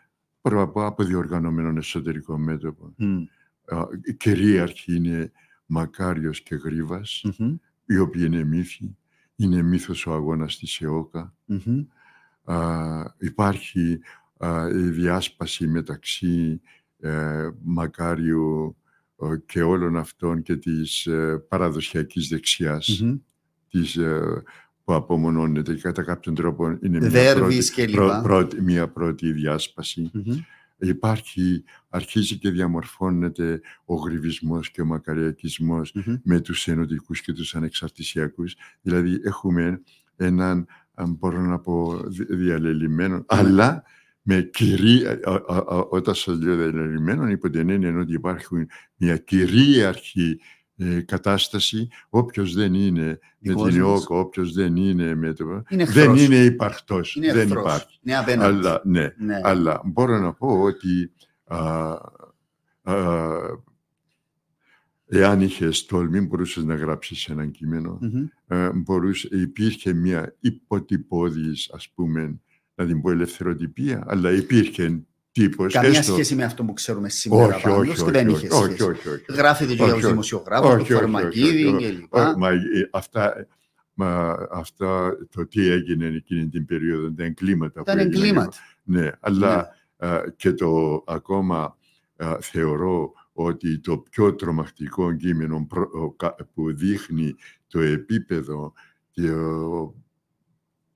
προ- 0.40 0.72
αποδιοργανωμένο 0.74 1.78
εσωτερικό 1.78 2.38
μέτωπο. 2.38 2.94
Ε, 2.98 3.76
η 4.02 4.14
κυρίαρχη 4.14 4.94
είναι 4.96 5.32
Μακάριος 5.66 6.40
και 6.42 6.54
Γρίβας, 6.54 7.22
οι 7.86 7.98
οποίοι 7.98 8.22
είναι 8.26 8.44
μύθοι. 8.44 8.96
Είναι 9.36 9.62
μύθος 9.62 10.06
ο 10.06 10.12
αγώνας 10.12 10.58
της 10.58 10.80
ΕΟΚΑ. 10.80 11.34
Α, 12.44 13.02
υπάρχει 13.18 14.00
α, 14.38 14.68
η 14.68 14.82
διάσπαση 14.90 15.66
μεταξύ 15.66 16.60
ε, 17.00 17.48
Μακάριου 17.62 18.76
ε, 19.22 19.26
και 19.46 19.62
όλων 19.62 19.96
αυτών 19.96 20.42
και 20.42 20.56
της 20.56 21.06
ε, 21.06 21.44
παραδοσιακής 21.48 22.28
δεξιάς 22.28 22.88
της, 23.70 23.96
ε, 23.96 24.42
που 24.84 24.94
απομονώνεται 24.94 25.74
και 25.74 25.80
κατά 25.80 26.02
κάποιον 26.02 26.34
τρόπο 26.34 26.78
είναι 26.82 26.98
μια 26.98 27.08
Δέρβης 27.08 27.72
πρώτη, 27.74 27.86
και 27.88 27.92
πρω- 27.96 28.06
λοιπά. 28.06 28.22
πρώτη- 28.22 28.60
μια 28.60 28.88
πρώτη 28.88 29.32
διάσπαση. 29.32 30.10
Υπάρχει, 30.78 31.64
αρχίζει 31.88 32.38
και 32.38 32.50
διαμορφώνεται 32.50 33.60
ο 33.84 33.94
γριβισμός 33.94 34.70
και 34.70 34.80
ο 34.80 34.84
μακαριακισμός 34.84 35.94
με 36.24 36.40
τους 36.40 36.68
ενωτικούς 36.68 37.20
και 37.20 37.32
τους 37.32 37.54
ανεξαρτησιακούς. 37.54 38.56
Δηλαδή 38.82 39.20
έχουμε 39.24 39.80
έναν, 40.16 40.66
αν 40.94 41.12
μπορώ 41.12 41.40
να 41.40 41.58
πω, 41.58 42.00
δι- 42.06 42.32
διαλελειμμένο, 42.32 43.24
αλλά 43.26 43.82
με 44.22 44.42
κυρία, 44.42 45.10
α- 45.24 45.54
α- 45.54 45.74
α- 45.76 45.86
όταν 45.90 46.14
σας 46.14 46.40
λέω 46.40 46.56
διαλελειμμένο, 46.56 47.28
υπό 47.28 47.50
την 47.50 47.70
έννοια 47.70 47.98
ότι 47.98 48.12
υπάρχει 48.12 48.66
μια 48.96 49.16
κυρίαρχη 49.16 50.40
ε, 50.76 51.00
κατάσταση, 51.00 51.88
όποιος 52.08 52.54
δεν 52.54 52.74
είναι 52.74 53.04
με 53.04 53.18
Δικός 53.38 53.72
την 53.72 53.82
μας. 53.82 53.90
ΕΟΚΑ, 54.00 54.14
όποιος 54.14 54.52
δεν 54.52 54.76
είναι 54.76 55.14
με 55.14 55.32
το... 55.32 55.44
Είναι 55.44 55.62
δεν 55.68 55.80
εχθρός. 55.80 56.22
είναι 56.24 56.36
υπαρκτός, 56.36 57.14
Είναι 57.14 57.32
δεν 57.32 57.42
εχθρός. 57.46 57.62
υπάρχει. 57.62 57.98
Ναι, 58.02 58.16
απέναντι. 58.16 58.44
Αλλά, 58.56 58.80
ναι, 58.84 59.14
Ναι. 59.18 59.40
αλλά 59.42 59.80
μπορώ 59.84 60.18
να 60.18 60.32
πω 60.32 60.60
ότι 60.62 61.12
α, 61.44 61.58
α, 62.82 62.94
εάν 65.08 65.40
είχες 65.40 65.84
τόλμη 65.86 66.20
μπορούσες 66.20 66.64
να 66.64 66.74
γράψεις 66.74 67.26
ένα 67.28 67.46
κείμενο. 67.46 67.98
Μμμ. 68.00 68.26
Ε, 68.46 68.70
μπορούσε, 68.74 69.28
υπήρχε 69.32 69.92
μια 69.92 70.36
υποτυπώδης, 70.40 71.70
ας 71.72 71.88
πούμε, 71.94 72.40
να 72.74 72.86
την 72.86 73.00
πω 73.00 73.10
ελευθεροτυπία, 73.10 74.04
αλλά 74.06 74.32
υπήρχε 74.32 75.04
τύπος. 75.40 75.72
Καμία 75.72 75.98
έστω- 75.98 76.12
σχέση 76.12 76.34
με 76.34 76.44
αυτό 76.44 76.64
που 76.64 76.72
ξέρουμε 76.72 77.08
σήμερα 77.08 77.54
όχι, 77.54 77.62
πάντως 77.62 77.78
όχι, 77.78 77.94
και 77.94 78.00
όχι, 78.02 78.10
δεν 78.10 78.28
όχι, 78.28 78.36
είχε 78.46 78.54
όχι, 78.54 78.64
σχέση. 78.64 78.82
όχι, 78.82 79.08
όχι. 79.08 79.24
Γράφεται 79.28 79.68
και 79.68 79.74
για 79.74 79.84
Όχι, 79.84 79.92
τους 79.94 80.02
όχι. 80.02 80.10
δημοσιογράφους, 80.12 80.66
Όχι, 80.68 80.76
του 80.76 80.82
όχι, 80.82 80.92
όχι, 80.92 81.00
Φαρμακίδη 81.02 81.64
όχι, 81.66 81.76
και 81.76 81.84
όχι. 81.86 81.94
λοιπά. 81.94 82.34
Μα, 82.38 82.48
ε, 82.50 82.58
αυτά, 82.92 83.46
μα, 83.94 84.36
αυτά, 84.50 85.16
το 85.30 85.46
τι 85.46 85.68
έγινε 85.70 86.06
εκείνη 86.06 86.48
την 86.48 86.66
περίοδο, 86.66 87.12
τα 87.12 87.24
εγκλήματα 87.24 87.80
Ήταν 87.80 87.94
που 87.94 88.00
έγιναν. 88.00 88.18
εγκλήματα. 88.22 88.56
Ναι, 88.82 89.10
αλλά 89.20 89.74
Ναι. 89.98 90.08
α, 90.08 90.22
και 90.36 90.52
το 90.52 91.02
ακόμα 91.06 91.76
α, 92.16 92.36
θεωρώ 92.40 93.12
ότι 93.32 93.78
το 93.78 93.98
πιο 93.98 94.34
τρομακτικό 94.34 95.12
κείμενο 95.12 95.66
προ- 95.68 95.90
ο 95.94 96.10
κα- 96.12 96.34
που 96.54 96.74
δείχνει 96.74 97.34
το 97.68 97.80
επίπεδο 97.80 98.72
και 99.10 99.30
ο 99.30 99.94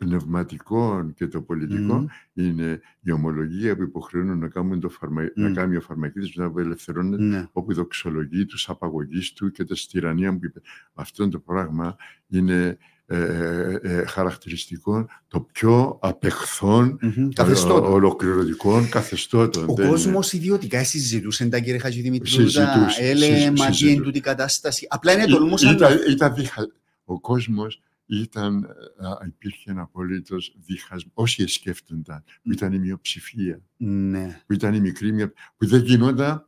πνευματικό 0.05 1.11
και 1.15 1.27
το 1.27 1.41
πολιτικό 1.41 2.07
είναι 2.35 2.81
η 3.01 3.11
ομολογία 3.11 3.77
που 3.77 3.83
υποχρεώνουν 3.83 4.39
να, 4.39 4.49
κάνουν 4.49 4.81
το 4.81 4.89
φαρμα... 4.89 5.23
να 5.35 5.51
κάνει 5.51 5.77
ο 5.77 5.81
φαρμακίτης 5.81 6.35
να 6.35 6.45
απελευθερώνεται 6.45 7.23
ναι. 7.23 7.49
όπου 7.53 7.71
η 7.71 7.75
δοξολογία 7.75 8.47
τους, 8.47 8.69
απαγωγής 8.69 9.33
του 9.33 9.51
και 9.51 9.65
τα 9.65 9.75
στυρανία 9.75 10.39
που 10.39 10.45
είπε. 10.45 10.61
Αυτό 10.95 11.29
το 11.29 11.39
πράγμα 11.39 11.97
είναι 12.29 12.79
ε, 13.07 13.17
ε, 13.17 13.79
ε, 13.83 14.07
χαρακτηριστικό 14.07 15.09
το 15.29 15.41
πιο 15.41 15.99
απεχθών 16.03 16.99
mm-hmm. 17.03 17.83
ολοκληρωτικών 17.83 18.89
καθεστώτων. 18.89 19.65
Ο 19.69 19.75
κόσμος 19.75 20.33
ιδιωτικά 20.33 20.85
συζητούσε 20.85 21.49
τα 21.49 21.59
κύριε 21.59 21.79
Χατζηδημητρούδα, 21.79 22.89
έλεγε 22.99 23.51
μα 23.51 23.71
τι 23.71 23.91
είναι 23.91 24.03
τούτη 24.03 24.21
κατάσταση. 24.21 24.87
Απλά 24.91 25.13
είναι 25.13 25.25
τολμούσαν... 25.27 25.75
Ήταν, 25.75 25.99
ήταν, 26.09 26.35
ο 27.05 27.21
κόσμος 27.21 27.83
ήταν, 28.11 28.67
υπήρχε 29.27 29.71
ένα 29.71 29.83
απολύτως 29.83 30.57
διχασμό. 30.67 31.11
Όσοι 31.15 31.47
σκέφτονταν, 31.47 32.25
που 32.43 32.53
ήταν 32.53 32.73
η 32.73 32.79
μειοψηφία, 32.79 33.63
ναι. 33.77 34.43
που 34.47 34.53
ήταν 34.53 34.75
η 34.75 34.81
μικρή, 34.81 35.33
που 35.57 35.67
δεν 35.67 35.85
γινόταν 35.85 36.45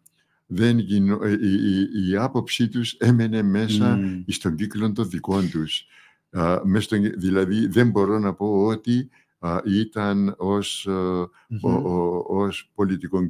δεν 0.54 0.78
γινό, 0.78 1.18
η, 1.26 1.36
η, 1.40 2.08
η, 2.10 2.16
άποψή 2.16 2.68
τους 2.68 2.92
έμενε 2.92 3.42
μέσα 3.42 3.98
mm. 4.00 4.24
στον 4.26 4.54
κύκλο 4.54 4.92
των 4.92 5.08
δικών 5.08 5.50
τους. 5.50 5.86
Α, 6.30 6.60
δηλαδή 7.16 7.66
δεν 7.66 7.90
μπορώ 7.90 8.18
να 8.18 8.34
πω 8.34 8.64
ότι 8.64 9.08
α, 9.38 9.60
ήταν 9.64 10.34
ως, 10.38 10.86
mm-hmm. 10.90 11.60
ο, 11.60 11.70
ο, 11.70 12.24
ως 12.26 12.70
πολιτικό 12.74 13.28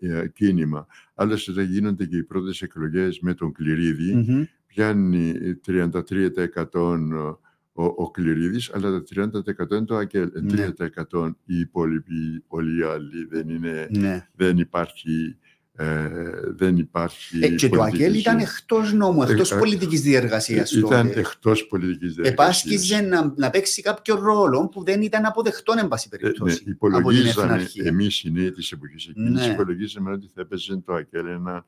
ε, 0.00 0.28
κίνημα. 0.28 0.86
Άλλωστε 1.14 1.50
όταν 1.50 1.64
γίνονται 1.64 2.06
και 2.06 2.16
οι 2.16 2.22
πρώτες 2.22 2.62
εκλογές 2.62 3.20
με 3.20 3.34
τον 3.34 3.52
Κληρίδη, 3.52 4.12
mm-hmm. 4.16 4.44
Πιάνει 4.74 5.34
33% 5.66 7.38
ο, 7.72 7.84
ο 7.84 8.10
Κληρίδης, 8.10 8.70
αλλά 8.74 8.90
το 8.90 9.04
30% 9.14 9.70
είναι 9.70 9.84
το 9.84 9.96
ΑΚΕΛ. 9.96 10.30
Ναι. 10.42 10.72
3% 11.12 11.32
οι 11.44 11.58
υπόλοιποι, 11.58 12.44
όλοι 12.46 12.80
οι 12.80 12.82
άλλοι. 12.82 13.26
Δεν, 13.30 13.48
είναι, 13.48 13.86
ναι. 13.90 14.28
δεν 14.34 14.58
υπάρχει 14.58 15.38
ε, 15.76 16.08
δεν 16.46 16.76
υπάρχει. 16.76 17.44
Ε, 17.44 17.48
και 17.48 17.68
το 17.68 17.82
ΑΚΕΛ 17.82 18.14
ήταν 18.14 18.38
εκτός 18.38 18.92
νόμου, 18.92 19.22
εκτός 19.22 19.52
ε, 19.52 19.56
πολιτικής 19.56 20.00
διεργασίας. 20.00 20.72
Ήταν 20.72 21.12
εκτός 21.14 21.66
πολιτικής 21.66 22.14
διεργασίας. 22.14 22.32
Επάσχιζε 22.32 23.00
να, 23.00 23.32
να 23.36 23.50
παίξει 23.50 23.82
κάποιο 23.82 24.14
ρόλο 24.14 24.68
που 24.68 24.84
δεν 24.84 25.02
ήταν 25.02 25.24
αποδεκτό, 25.24 25.74
εν 25.78 25.88
πάση 25.88 26.08
περιπτώσει. 26.08 26.62
ναι, 26.64 26.70
υπολογίζαμε 26.72 27.68
εμείς 27.84 28.22
οι 28.22 28.30
νέοι 28.30 28.52
της 28.52 28.72
εποχής 28.72 29.06
εκείνης, 29.06 29.46
ναι. 29.46 29.52
υπολογίζαμε 29.52 30.10
ότι 30.12 30.30
θα 30.34 30.40
έπαιζε 30.40 30.76
το 30.76 30.94
ΑΚΕΛ 30.94 31.26
ένα 31.26 31.52
α, 31.52 31.64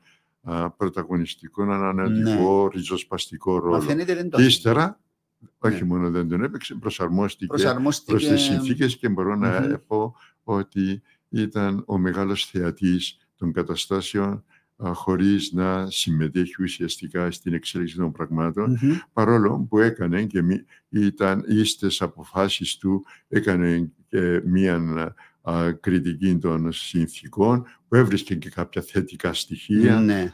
πρωταγωνιστικό, 0.77 1.63
ανανεωτικό, 1.63 2.63
ναι. 2.63 2.69
ριζοσπαστικό 2.73 3.59
ρόλο. 3.59 3.77
Μα 3.77 3.79
δεν 3.79 4.29
και 4.29 4.43
ύστερα, 4.43 4.99
όχι 5.57 5.81
ναι. 5.81 5.87
μόνο 5.87 6.09
δεν 6.09 6.29
τον 6.29 6.43
έπαιξε, 6.43 6.75
προσαρμόστηκε, 6.75 7.45
προσαρμόστηκε... 7.45 8.11
προς 8.11 8.27
τις 8.27 8.41
συνθήκες 8.41 8.97
και 8.97 9.09
μπορώ 9.09 9.35
να 9.35 9.63
mm-hmm. 9.63 9.81
πω 9.87 10.15
ότι 10.43 11.01
ήταν 11.29 11.83
ο 11.85 11.97
μεγάλος 11.97 12.45
θεατής 12.45 13.17
των 13.37 13.51
καταστάσεων 13.51 14.43
χωρίς 14.77 15.51
να 15.51 15.89
συμμετέχει 15.89 16.63
ουσιαστικά 16.63 17.31
στην 17.31 17.53
εξέλιξη 17.53 17.95
των 17.95 18.11
πραγμάτων, 18.11 18.79
παρόλο 19.13 19.65
που 19.69 19.79
έκανε 19.79 20.25
και 20.25 20.43
ήταν 20.89 21.43
ίστες 21.47 22.01
αποφάσεις 22.01 22.77
του, 22.77 23.05
έκανε 23.27 23.91
και 24.07 24.41
μία 24.45 24.79
κριτική 25.79 26.37
των 26.37 26.71
συνθήκων, 26.71 27.65
που 27.87 27.95
έβρισκε 27.95 28.35
και 28.35 28.49
κάποια 28.49 28.81
θετικά 28.81 29.33
στοιχεία, 29.33 29.99
ναι. 29.99 30.33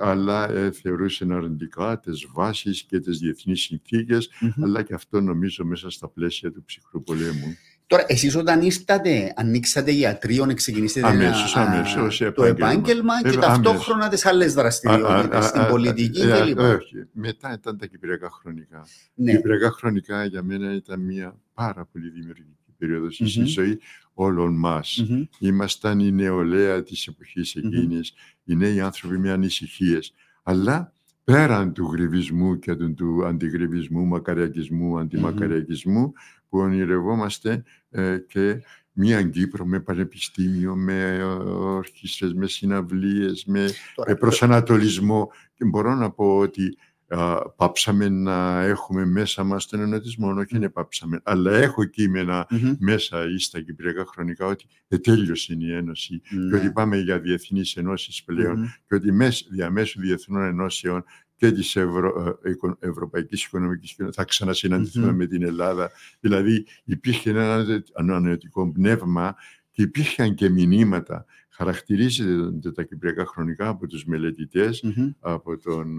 αλλά 0.00 0.50
ε, 0.50 0.70
θεωρούσε 0.70 1.26
αρνητικά 1.30 1.98
τις 2.00 2.26
βάσεις 2.32 2.82
και 2.82 3.00
τις 3.00 3.18
διεθνείς 3.18 3.60
συνθήκες, 3.60 4.30
αλλά 4.62 4.82
και 4.82 4.94
αυτό 4.94 5.20
νομίζω 5.20 5.64
μέσα 5.64 5.90
στα 5.90 6.08
πλαίσια 6.08 6.52
του 6.52 6.64
ψυχρού 6.64 7.02
πολέμου. 7.02 7.56
Τώρα, 7.88 8.04
εσείς 8.06 8.36
όταν 8.36 8.62
ήρθατε, 8.62 9.32
ανοίξατε 9.36 9.92
ιατρείο, 9.92 10.54
ξεκινήσετε 10.54 11.06
αμέσως, 11.06 11.56
αμέσως, 11.56 12.22
το 12.34 12.44
επάγγελμα 12.44 13.22
και 13.22 13.36
ταυτόχρονα 13.36 14.08
τις 14.08 14.26
άλλες 14.26 14.54
δραστηριότητες, 14.54 15.44
στην 15.44 15.66
πολιτική 15.68 16.20
ε, 16.20 16.40
κλπ. 16.40 16.58
Όχι, 16.58 17.06
μετά 17.12 17.52
ήταν 17.52 17.78
τα 17.78 17.86
κυπριακά 17.86 18.30
χρονικά. 18.30 18.86
Ναι. 19.14 19.30
Τα 19.30 19.36
κυπριακά 19.36 19.70
χρονικά 19.70 20.24
για 20.24 20.42
μένα 20.42 20.74
ήταν 20.74 21.00
μια 21.00 21.36
πάρα 21.54 21.88
πολύ 21.92 22.10
δημιουργική 22.10 22.65
περίοδος 22.78 23.20
mm-hmm. 23.22 23.28
στη 23.28 23.44
ζωή 23.44 23.78
όλων 24.14 24.54
μας. 24.54 25.04
Mm-hmm. 25.04 25.28
Ήμασταν 25.38 26.00
η 26.00 26.12
νεολαία 26.12 26.82
της 26.82 27.06
εποχής 27.06 27.54
εκείνης, 27.54 28.12
mm-hmm. 28.12 28.40
οι 28.44 28.54
νέοι 28.54 28.80
άνθρωποι 28.80 29.18
με 29.18 29.30
ανησυχίες. 29.30 30.14
Αλλά 30.42 30.92
πέραν 31.24 31.72
του 31.72 31.90
γρυβισμού 31.92 32.58
και 32.58 32.74
του, 32.74 32.94
του 32.94 33.26
αντιγρυβισμού, 33.26 34.04
μακαριακισμού, 34.04 34.98
αντιμακαριακισμού, 34.98 36.12
που 36.48 36.58
ονειρευόμαστε 36.58 37.62
ε, 37.90 38.18
και 38.18 38.62
μία 38.92 39.22
Κύπρο 39.22 39.66
με 39.66 39.80
πανεπιστήμιο, 39.80 40.76
με 40.76 41.22
ορχήστρες, 41.48 42.34
με 42.34 42.46
συναυλίες, 42.46 43.44
με, 43.44 43.70
με 44.06 44.14
προσανατολισμό. 44.14 45.30
Και 45.54 45.64
μπορώ 45.64 45.94
να 45.94 46.10
πω 46.10 46.36
ότι 46.36 46.76
α, 47.08 47.50
πάψαμε 47.50 48.08
να 48.08 48.62
έχουμε 48.62 49.04
μέσα 49.04 49.44
μας 49.44 49.66
τον 49.66 49.80
ενωτισμό, 49.80 50.30
όχι 50.30 50.56
είναι 50.56 50.68
πάψαμε, 50.68 51.20
αλλά 51.22 51.52
έχω 51.52 51.84
κείμενα 51.84 52.48
μέσα 52.78 53.30
ή 53.30 53.38
στα 53.38 53.60
κυπριακά 53.60 54.04
χρονικά 54.06 54.46
ότι 54.46 54.66
ετέλειωσε 54.88 55.56
η 55.58 55.72
Ένωση. 55.72 56.20
Και 56.50 56.56
ότι 56.56 56.70
πάμε 56.72 56.96
για 56.96 57.20
διεθνείς 57.20 57.76
ενώσεις 57.76 58.24
πλέον. 58.24 58.74
Και 58.88 58.94
ότι 58.94 59.10
διαμέσου 59.50 60.00
διεθνών 60.00 60.42
ενώσεων 60.42 61.04
και 61.36 61.52
της 61.52 61.76
Ευρω... 61.76 62.38
Ε, 62.42 62.52
Ευρωπαϊκής 62.78 63.44
Οικονομικής 63.44 63.94
Κοινότητας 63.94 64.24
θα 64.24 64.30
ξανασυναντηθούμε 64.30 65.12
με 65.12 65.26
την 65.26 65.42
Ελλάδα. 65.42 65.90
Δηλαδή 66.20 66.66
υπήρχε 66.84 67.30
ένα 67.30 67.64
ανανεωτικό 67.94 68.72
πνεύμα 68.72 69.34
και 69.70 69.82
υπήρχαν 69.82 70.34
και 70.34 70.48
μηνύματα. 70.48 71.24
Χαρακτηρίζεται 71.48 72.72
τα 72.72 72.82
κυπριακά 72.82 73.26
χρονικά 73.26 73.68
από 73.68 73.86
τους 73.86 74.04
μελετητες 74.04 74.84
από 75.20 75.58
τον 75.58 75.98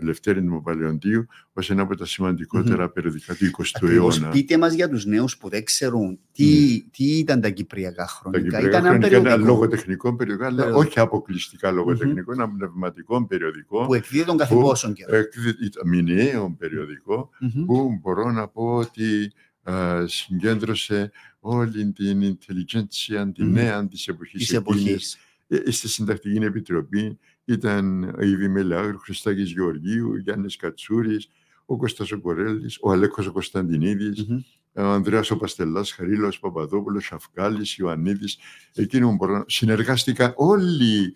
Λευτέρη 0.00 0.42
Παλαιοντίου 0.62 1.26
ως 1.52 1.70
ένα 1.70 1.82
από 1.82 1.96
τα 1.96 2.06
σημαντικότερα 2.06 2.84
mm-hmm. 2.84 2.94
περιοδικά 2.94 3.34
του 3.34 3.50
20ου 3.56 3.88
αιώνα. 3.88 4.28
Πείτε 4.28 4.58
μας 4.58 4.72
για 4.72 4.88
τους 4.88 5.04
νέους 5.04 5.36
που 5.36 5.48
δεν 5.48 5.64
ξέρουν 5.64 6.18
τι, 6.32 6.76
mm. 6.76 6.88
τι 6.90 7.04
ήταν 7.18 7.40
τα 7.40 7.48
κυπριακά 7.48 8.06
χρονικά. 8.06 8.50
Τα 8.50 8.58
κυπριακά 8.58 8.78
ήταν 8.78 8.90
χρονικά 8.90 9.16
ένα, 9.16 9.32
ένα 9.32 9.44
λογοτεχνικό 9.44 10.14
περιοδικό, 10.16 10.46
αλλά 10.46 10.74
όχι 10.74 11.00
αποκλειστικά 11.00 11.70
λογοτεχνικό, 11.70 12.32
mm-hmm. 12.32 12.38
ένα 12.38 12.50
πνευματικό 12.50 13.26
περιοδικό. 13.26 13.86
Που 13.86 13.94
εκδίδει 13.94 14.24
τον 14.24 14.36
κάθε 14.36 14.54
πόσον 14.54 14.92
καιρό. 14.92 15.16
Ήταν 15.62 15.88
μηνιαίο 15.88 16.54
περιοδικό, 16.58 17.30
mm-hmm. 17.42 17.64
που 17.66 17.98
μπορώ 18.00 18.30
να 18.30 18.48
πω 18.48 18.74
ότι 18.74 19.32
uh, 19.64 20.04
συγκέντρωσε 20.06 21.10
όλη 21.40 21.92
την 21.92 22.36
intelligentsia, 22.38 23.30
την 23.34 23.50
νέα 23.50 23.88
της 23.88 24.08
εποχής. 24.08 24.40
Της 24.40 24.52
εποχής. 24.52 25.18
Ε, 25.48 25.70
στη 25.70 25.88
Συντακτική 25.88 26.44
Επιτροπή 26.44 27.18
ήταν 27.48 28.02
η 28.20 28.30
Ιβη 28.30 28.48
Μελάγρου, 28.48 28.98
Χριστάκης 28.98 29.50
Γεωργίου, 29.50 30.16
Γιάννης 30.16 30.56
Κατσούρης, 30.56 31.28
ο 31.66 31.76
Κώστας 31.76 32.12
ο 32.12 32.20
Κορέλης, 32.20 32.78
ο 32.80 32.90
Αλέκος 32.90 33.26
ο 33.26 33.32
Κωνσταντινίδης, 33.32 34.26
mm-hmm. 34.28 34.42
ο 34.72 34.82
Ανδρέας 34.82 35.30
ο 35.30 35.36
Παστελάς, 35.36 35.92
Χαρίλος 35.92 36.38
Παπαδόπουλος, 36.38 37.04
Σαφκάλης, 37.04 37.76
Ιωαννίδης. 37.76 38.38
Εκείνο 38.74 39.12
μπορώ, 39.12 39.44
συνεργάστηκαν 39.46 40.32
όλοι 40.36 41.14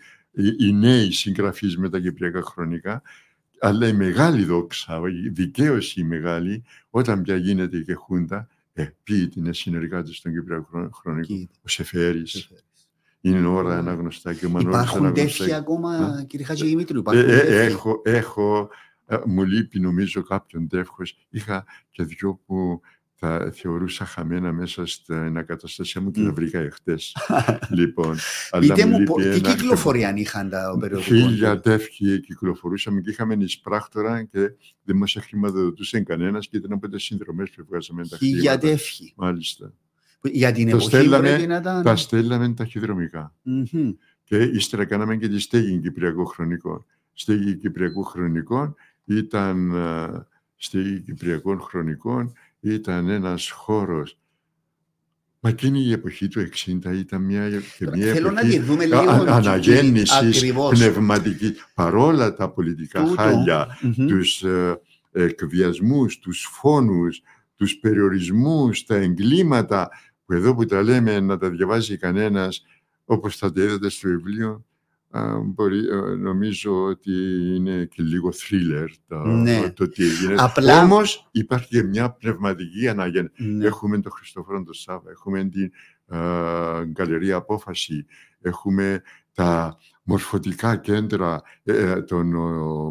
οι 0.58 0.72
νέοι 0.72 1.10
συγγραφείς 1.10 1.78
με 1.78 1.88
τα 1.88 1.98
κυπριακά 1.98 2.42
χρονικά, 2.42 3.02
αλλά 3.60 3.88
η 3.88 3.92
μεγάλη 3.92 4.44
δόξα, 4.44 5.00
η 5.24 5.28
δικαίωση 5.28 6.00
η 6.00 6.04
μεγάλη, 6.04 6.64
όταν 6.90 7.22
πια 7.22 7.36
γίνεται 7.36 7.80
και 7.80 7.94
χούντα, 7.94 8.48
ε, 8.72 8.86
ποιοι 9.02 9.32
είναι 9.36 9.52
συνεργάτες 9.52 10.20
των 10.20 10.32
Κυπριακών 10.32 10.90
Χρονικών, 10.92 11.48
ο 11.62 11.68
Σεφέρης, 11.68 12.48
είναι 13.22 13.46
ώρα 13.46 13.78
αναγνωστά 13.78 14.34
και 14.34 14.46
ο 14.46 14.48
Μανώλης 14.48 14.90
Υπάρχουν 14.90 15.12
τέτοια 15.12 15.56
ακόμα, 15.56 16.24
κύριε 16.26 16.46
Χατζη 16.46 16.66
Δημήτρου, 16.66 17.02
ε, 17.12 17.18
ε, 17.18 17.64
έχω, 17.64 18.00
έχω, 18.04 18.70
ε, 19.06 19.16
μου 19.26 19.44
λείπει 19.44 19.80
νομίζω 19.80 20.22
κάποιον 20.22 20.68
τεύχος. 20.68 21.26
Είχα 21.30 21.64
και 21.90 22.02
δυο 22.02 22.40
που 22.46 22.80
τα 23.18 23.52
θεωρούσα 23.54 24.04
χαμένα 24.04 24.52
μέσα 24.52 24.86
στην 24.86 25.46
καταστασία 25.46 26.00
μου 26.00 26.10
και 26.10 26.20
mm. 26.20 26.24
τα 26.24 26.32
βρήκα 26.32 26.58
εχθές. 26.58 27.16
λοιπόν, 27.78 28.16
Πείτε 28.60 28.86
μου, 28.86 28.98
μου 29.00 29.14
τι 29.32 29.40
κυκλοφορία 29.40 30.14
είχαν 30.16 30.48
τα 30.48 30.76
περιοδικά; 30.80 31.14
Χίλια 31.14 31.60
τεύχη 31.60 32.20
κυκλοφορούσαμε 32.20 33.00
και 33.00 33.10
είχαμε 33.10 33.34
εισπράκτορα 33.34 34.22
και 34.22 34.52
δεν 34.82 34.96
μας 34.96 35.16
χρηματοδοτούσε 35.20 36.00
κανένας 36.00 36.48
και 36.48 36.56
ήταν 36.56 36.72
από 36.72 36.88
τις 36.88 37.02
συνδρομές 37.02 37.50
που 37.50 37.64
βγάζαμε 37.68 38.08
τα 38.08 38.16
Χίλια 38.16 38.58
τεύχη. 38.58 39.12
Μάλιστα. 39.16 39.72
Για 40.22 40.52
την 40.52 40.68
εποχή 40.68 40.86
στέλναμε, 40.86 41.28
πρέπει 41.28 41.46
να 41.46 41.56
ήταν... 41.56 41.82
Τα 41.82 41.96
στέλναμε 41.96 42.54
ταχυδρομικά. 42.54 43.34
Mm-hmm. 43.46 43.94
Και 44.24 44.36
ύστερα 44.36 44.84
κάναμε 44.84 45.16
και 45.16 45.28
τη 45.28 45.38
στέγη 45.38 45.78
Κυπριακού 45.78 46.26
Χρονικών. 46.26 46.84
Στέγη 47.12 47.56
Κυπριακού 47.56 48.02
Χρονικών 48.02 48.74
ήταν, 49.04 49.72
στέγη 50.56 51.00
Κυπριακών 51.00 51.60
Χρονικών 51.60 52.32
ήταν 52.60 53.08
ένας 53.08 53.50
χώρος 53.50 54.16
Μα 55.44 55.50
εκείνη 55.50 55.80
η 55.80 55.92
εποχή 55.92 56.28
του 56.28 56.48
60 56.66 56.94
ήταν 56.94 57.22
μια, 57.22 57.48
και 57.78 57.88
μια 57.94 58.12
Θέλω 58.12 58.28
εποχή 58.28 58.58
να 58.58 58.64
δούμε 58.64 58.84
λίγο 58.84 59.00
αναγέννησης 59.26 60.52
πνευματική. 60.70 61.54
Παρόλα 61.74 62.34
τα 62.34 62.50
πολιτικά 62.50 63.02
Τούτο. 63.02 63.22
χάλια, 63.22 63.66
mm-hmm. 63.82 64.06
τους, 64.08 64.44
εκβιασμούς, 65.12 66.18
τους 66.18 66.48
φόνους, 66.52 67.22
τους 67.56 67.74
περιορισμούς, 67.74 68.84
τα 68.84 68.94
εγκλήματα, 68.94 69.90
που 70.32 70.38
εδώ 70.38 70.54
που 70.54 70.64
τα 70.64 70.82
λέμε 70.82 71.20
να 71.20 71.38
τα 71.38 71.50
διαβάζει 71.50 71.96
κανένας 71.96 72.64
όπως 73.04 73.36
θα 73.36 73.52
τα 73.52 73.62
είδατε 73.62 73.88
στο 73.88 74.08
βιβλίο, 74.08 74.64
μπορεί, 75.44 75.80
νομίζω 76.18 76.84
ότι 76.84 77.12
είναι 77.54 77.84
και 77.84 78.02
λίγο 78.02 78.30
thriller 78.30 78.86
το, 79.06 79.16
ναι. 79.16 79.70
το, 79.70 79.88
τι 79.88 80.04
έγινε. 80.04 80.34
Απλά... 80.38 80.82
Όμως 80.82 81.28
υπάρχει 81.30 81.68
και 81.68 81.82
μια 81.82 82.10
πνευματική 82.10 82.88
ανάγκη. 82.88 83.30
Ναι. 83.36 83.66
Έχουμε 83.66 84.00
τον 84.00 84.12
Χριστόφορο 84.12 84.62
τον 84.62 84.74
Σάβα, 84.74 85.10
έχουμε 85.10 85.44
την 85.44 85.70
γκαλερία 86.84 87.36
Απόφαση, 87.36 88.06
έχουμε 88.40 89.02
τα 89.34 89.78
μορφωτικά 90.02 90.76
κέντρα 90.76 91.42
ε, 91.62 91.90
ε 91.90 92.02
των 92.02 92.30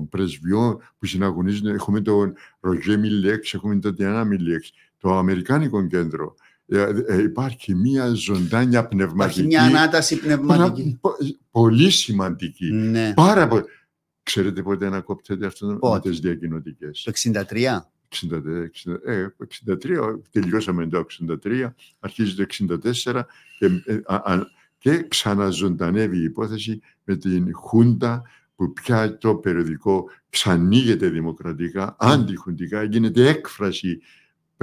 πρεσβειών 0.09 0.77
που 0.97 1.05
συναγωνίζουν. 1.05 1.67
Έχουμε 1.67 2.01
τον 2.01 2.33
Ρογέ 2.59 2.97
Μιλέξ, 2.97 3.53
έχουμε 3.53 3.79
τον 3.79 3.95
Τιανά 3.95 4.23
Μιλέξ, 4.23 4.71
το 4.97 5.17
Αμερικάνικο 5.17 5.87
κέντρο. 5.87 6.35
Ε, 6.73 7.03
ε, 7.07 7.21
υπάρχει 7.21 7.75
μια 7.75 8.13
ζωντάνια 8.13 8.87
πνευματική. 8.87 9.39
Υπάρχει 9.39 9.43
μια 9.45 9.79
ανάταση 9.79 10.19
πνευματική. 10.19 10.99
Πολύ 11.51 11.89
σημαντική. 11.89 12.71
Ναι. 12.71 13.13
Πάρα 13.13 13.47
πολύ. 13.47 13.63
Ξέρετε 14.23 14.61
πότε 14.61 14.85
ανακόπτεται 14.85 15.45
αυτό 15.45 15.79
με 15.81 15.99
τις 15.99 16.19
διακοινωτικές; 16.19 17.01
Το 17.03 17.11
63. 17.11 17.91
63, 18.09 18.99
ε, 19.05 19.27
63, 19.37 20.19
τελειώσαμε 20.31 20.87
το 20.87 20.97
63, 20.97 21.73
αρχίζει 21.99 22.35
το 22.35 22.41
64 22.41 23.25
και, 23.57 23.65
ε, 23.65 24.41
και 24.77 25.05
ξαναζωντανεύει 25.07 26.17
η 26.17 26.23
υπόθεση 26.23 26.81
με 27.03 27.15
την 27.15 27.53
Χούντα 27.53 28.21
που 28.55 28.73
πια 28.73 29.17
το 29.17 29.35
περιοδικό 29.35 30.09
ξανοίγεται 30.29 31.09
δημοκρατικά, 31.09 31.95
αντιχουντικά, 31.99 32.83
γίνεται 32.83 33.27
έκφραση 33.27 34.01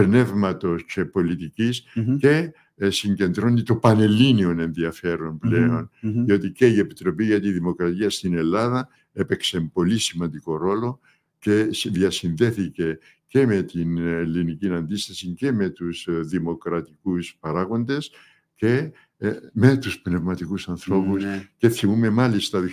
πνεύματος 0.05 0.84
και 0.84 1.05
πολιτικης 1.05 1.84
και 2.18 2.53
ε, 2.76 2.90
συγκεντρώνει 2.90 3.62
το 3.62 3.76
πανελλήνιο 3.76 4.51
ενδιαφέρον 4.51 5.38
πλέον, 5.38 5.90
διότι 6.01 6.51
και 6.51 6.66
η 6.66 6.78
Επιτροπή 6.78 7.24
για 7.24 7.40
τη 7.40 7.51
Δημοκρατία 7.51 8.11
στην 8.11 8.34
Ελλάδα 8.34 8.88
έπαιξε 9.12 9.61
πολύ 9.72 9.99
σημαντικό 9.99 10.57
ρόλο 10.57 11.01
και 11.38 11.68
διασυνδέθηκε 11.84 12.99
και 13.26 13.46
με 13.46 13.62
την 13.62 13.99
ελληνική 13.99 14.68
αντίσταση 14.72 15.28
και 15.28 15.53
με 15.53 15.68
τους 15.68 16.07
ε, 16.07 16.12
δημοκρατικούς 16.12 17.36
παράγοντες 17.40 18.11
και 18.55 18.92
ε, 19.18 19.32
με 19.53 19.76
τους 19.76 20.01
πνευματικούς 20.01 20.68
ανθρώπους. 20.68 21.24
Ναι. 21.24 21.49
Και 21.57 21.68
θυμούμε 21.68 22.11
μάλιστα 22.11 22.61
το 22.61 22.66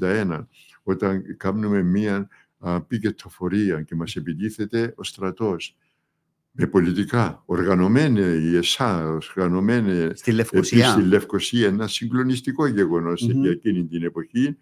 1971 0.00 0.46
όταν 0.82 1.36
κάνουμε 1.36 1.82
μία 1.82 2.28
πικετοφορία 2.86 3.82
και 3.82 3.94
μας 3.94 4.16
επιτίθεται 4.16 4.92
ο 4.96 5.04
στρατός 5.04 5.76
με 6.52 6.66
πολιτικά, 6.66 7.42
οργανωμένη 7.46 8.20
η 8.20 8.56
ΕΣΑ, 8.56 9.08
οργανωμένη 9.08 10.10
στη 10.14 10.32
Λευκοσία, 10.32 10.90
στη 10.90 11.02
Λευκοσία 11.02 11.66
ένα 11.66 11.86
συγκλονιστικό 11.86 12.66
γεγονός 12.66 13.22
για 13.22 13.50
εκείνη 13.50 13.84
την 13.84 14.02
εποχή 14.04 14.56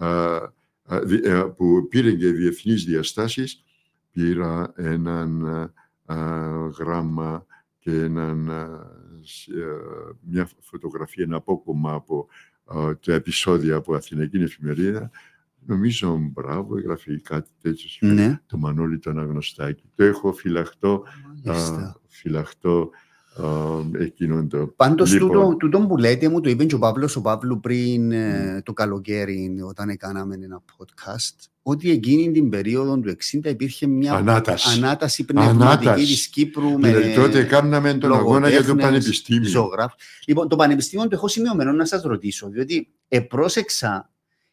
ε, 0.00 1.42
που 1.56 1.86
πήρε 1.88 2.12
και 2.12 2.30
διεθνείς 2.32 2.84
διαστάσεις 2.84 3.64
πήρα 4.12 4.72
έναν 4.76 5.44
γράμμα 6.78 7.46
και 7.78 7.90
έναν, 7.90 8.50
μια 10.20 10.48
φωτογραφία, 10.60 11.24
ένα 11.24 11.36
απόκομμα 11.36 11.92
από 11.92 12.28
τα 13.04 13.14
επεισόδια 13.14 13.76
από 13.76 13.94
Αθηναϊκή 13.94 14.36
Εφημερίδα 14.36 15.10
Νομίζω 15.66 16.18
μπράβο, 16.32 16.76
έγραφε 16.76 17.20
κάτι 17.24 17.50
τέτοιο. 17.62 18.08
Ναι. 18.08 18.40
Το 18.46 18.56
Μανώλη 18.56 18.98
το 18.98 19.10
Αναγνωστάκι. 19.10 19.82
Το 19.94 20.04
έχω 20.04 20.32
φυλαχτό, 20.32 21.02
α, 21.44 21.54
φυλαχτό 22.06 22.90
εκείνον 23.98 24.48
το... 24.48 24.66
Πάντως 24.76 25.12
λοιπόν. 25.12 25.58
τούτο, 25.58 25.80
που 25.80 25.96
λέτε 25.96 26.28
μου 26.28 26.40
το 26.40 26.50
είπε 26.50 26.64
και 26.64 26.74
ο 26.74 26.78
Παύλος 26.78 27.16
ο 27.16 27.20
Παύλου 27.20 27.60
πριν 27.60 28.12
mm. 28.12 28.62
το 28.62 28.72
καλοκαίρι 28.72 29.56
όταν 29.68 29.88
έκαναμε 29.88 30.34
ένα 30.34 30.62
podcast 30.76 31.48
ότι 31.62 31.90
εκείνη 31.90 32.30
την 32.30 32.48
περίοδο 32.48 32.98
του 32.98 33.16
60 33.42 33.44
υπήρχε 33.44 33.86
μια 33.86 34.12
ανάταση, 34.12 34.78
ανάταση 34.78 35.24
πνευματική 35.24 35.88
ανάταση. 35.88 36.06
της 36.06 36.28
Κύπρου 36.28 36.78
με 36.78 36.88
δηλαδή 36.88 37.14
τότε 37.14 37.44
κάναμε 37.44 37.94
τον 37.94 38.12
αγώνα 38.12 38.48
για 38.48 38.64
το 38.64 38.74
πανεπιστήμιο. 38.74 39.48
Ζωγράφ. 39.48 39.92
Λοιπόν, 40.26 40.48
το 40.48 40.56
πανεπιστήμιο 40.56 41.08
το 41.08 41.14
έχω 41.14 41.28
σημειωμένο 41.28 41.72
να 41.72 41.84
σας 41.84 42.02
ρωτήσω, 42.02 42.48
διότι 42.48 42.88
επρόσεξα 43.08 44.10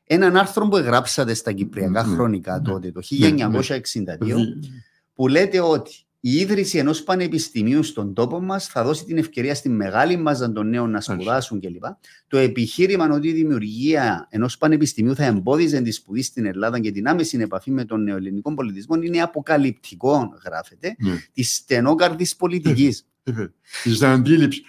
έναν 0.08 0.38
άρθρο 0.38 0.68
που 0.68 0.78
εγγράψατε 0.78 1.34
στα 1.34 1.52
Κυπριακά 1.52 2.04
ναι, 2.04 2.16
χρονικά 2.16 2.58
ναι, 2.58 2.72
τότε, 2.72 2.92
το 2.92 3.02
1962, 3.12 4.26
ναι, 4.26 4.36
που 5.14 5.28
λέτε 5.28 5.60
ότι 5.60 6.06
η 6.28 6.36
ίδρυση 6.36 6.78
ενός 6.78 7.04
πανεπιστημίου 7.04 7.84
στον 7.84 8.14
τόπο 8.14 8.42
μας 8.42 8.68
θα 8.68 8.84
δώσει 8.84 9.06
την 9.06 9.18
ευκαιρία 9.18 9.56
στη 9.56 9.70
μεγάλη 9.70 10.18
μάζα 10.18 10.52
των 10.52 10.70
νέων 10.70 10.90
να 10.90 11.02
σπουδάσουν 11.02 11.60
κλπ. 11.60 11.84
Το 12.28 12.38
επιχείρημα 12.38 13.10
ότι 13.12 13.28
η 13.28 13.32
δημιουργία 13.34 14.28
ενός 14.30 14.58
πανεπιστημίου 14.58 15.16
θα 15.16 15.26
εμπόδιζε 15.26 15.82
τη 15.82 15.92
σπουδή 15.92 16.22
στην 16.22 16.46
Ελλάδα 16.46 16.80
και 16.80 16.92
την 16.92 17.08
άμεση 17.08 17.38
επαφή 17.38 17.72
με 17.72 17.86
τον 17.86 18.04
νεοελληνικό 18.04 18.54
πολιτισμό 18.54 18.96
είναι 19.02 19.22
αποκαλυπτικό, 19.22 20.34
γράφεται, 20.46 20.96
ναι. 20.98 21.14
της 21.34 21.56
στενόκαρδη 21.56 22.28
πολιτικής. 22.38 23.06
Τη 23.84 24.06
αντίληψη. 24.06 24.64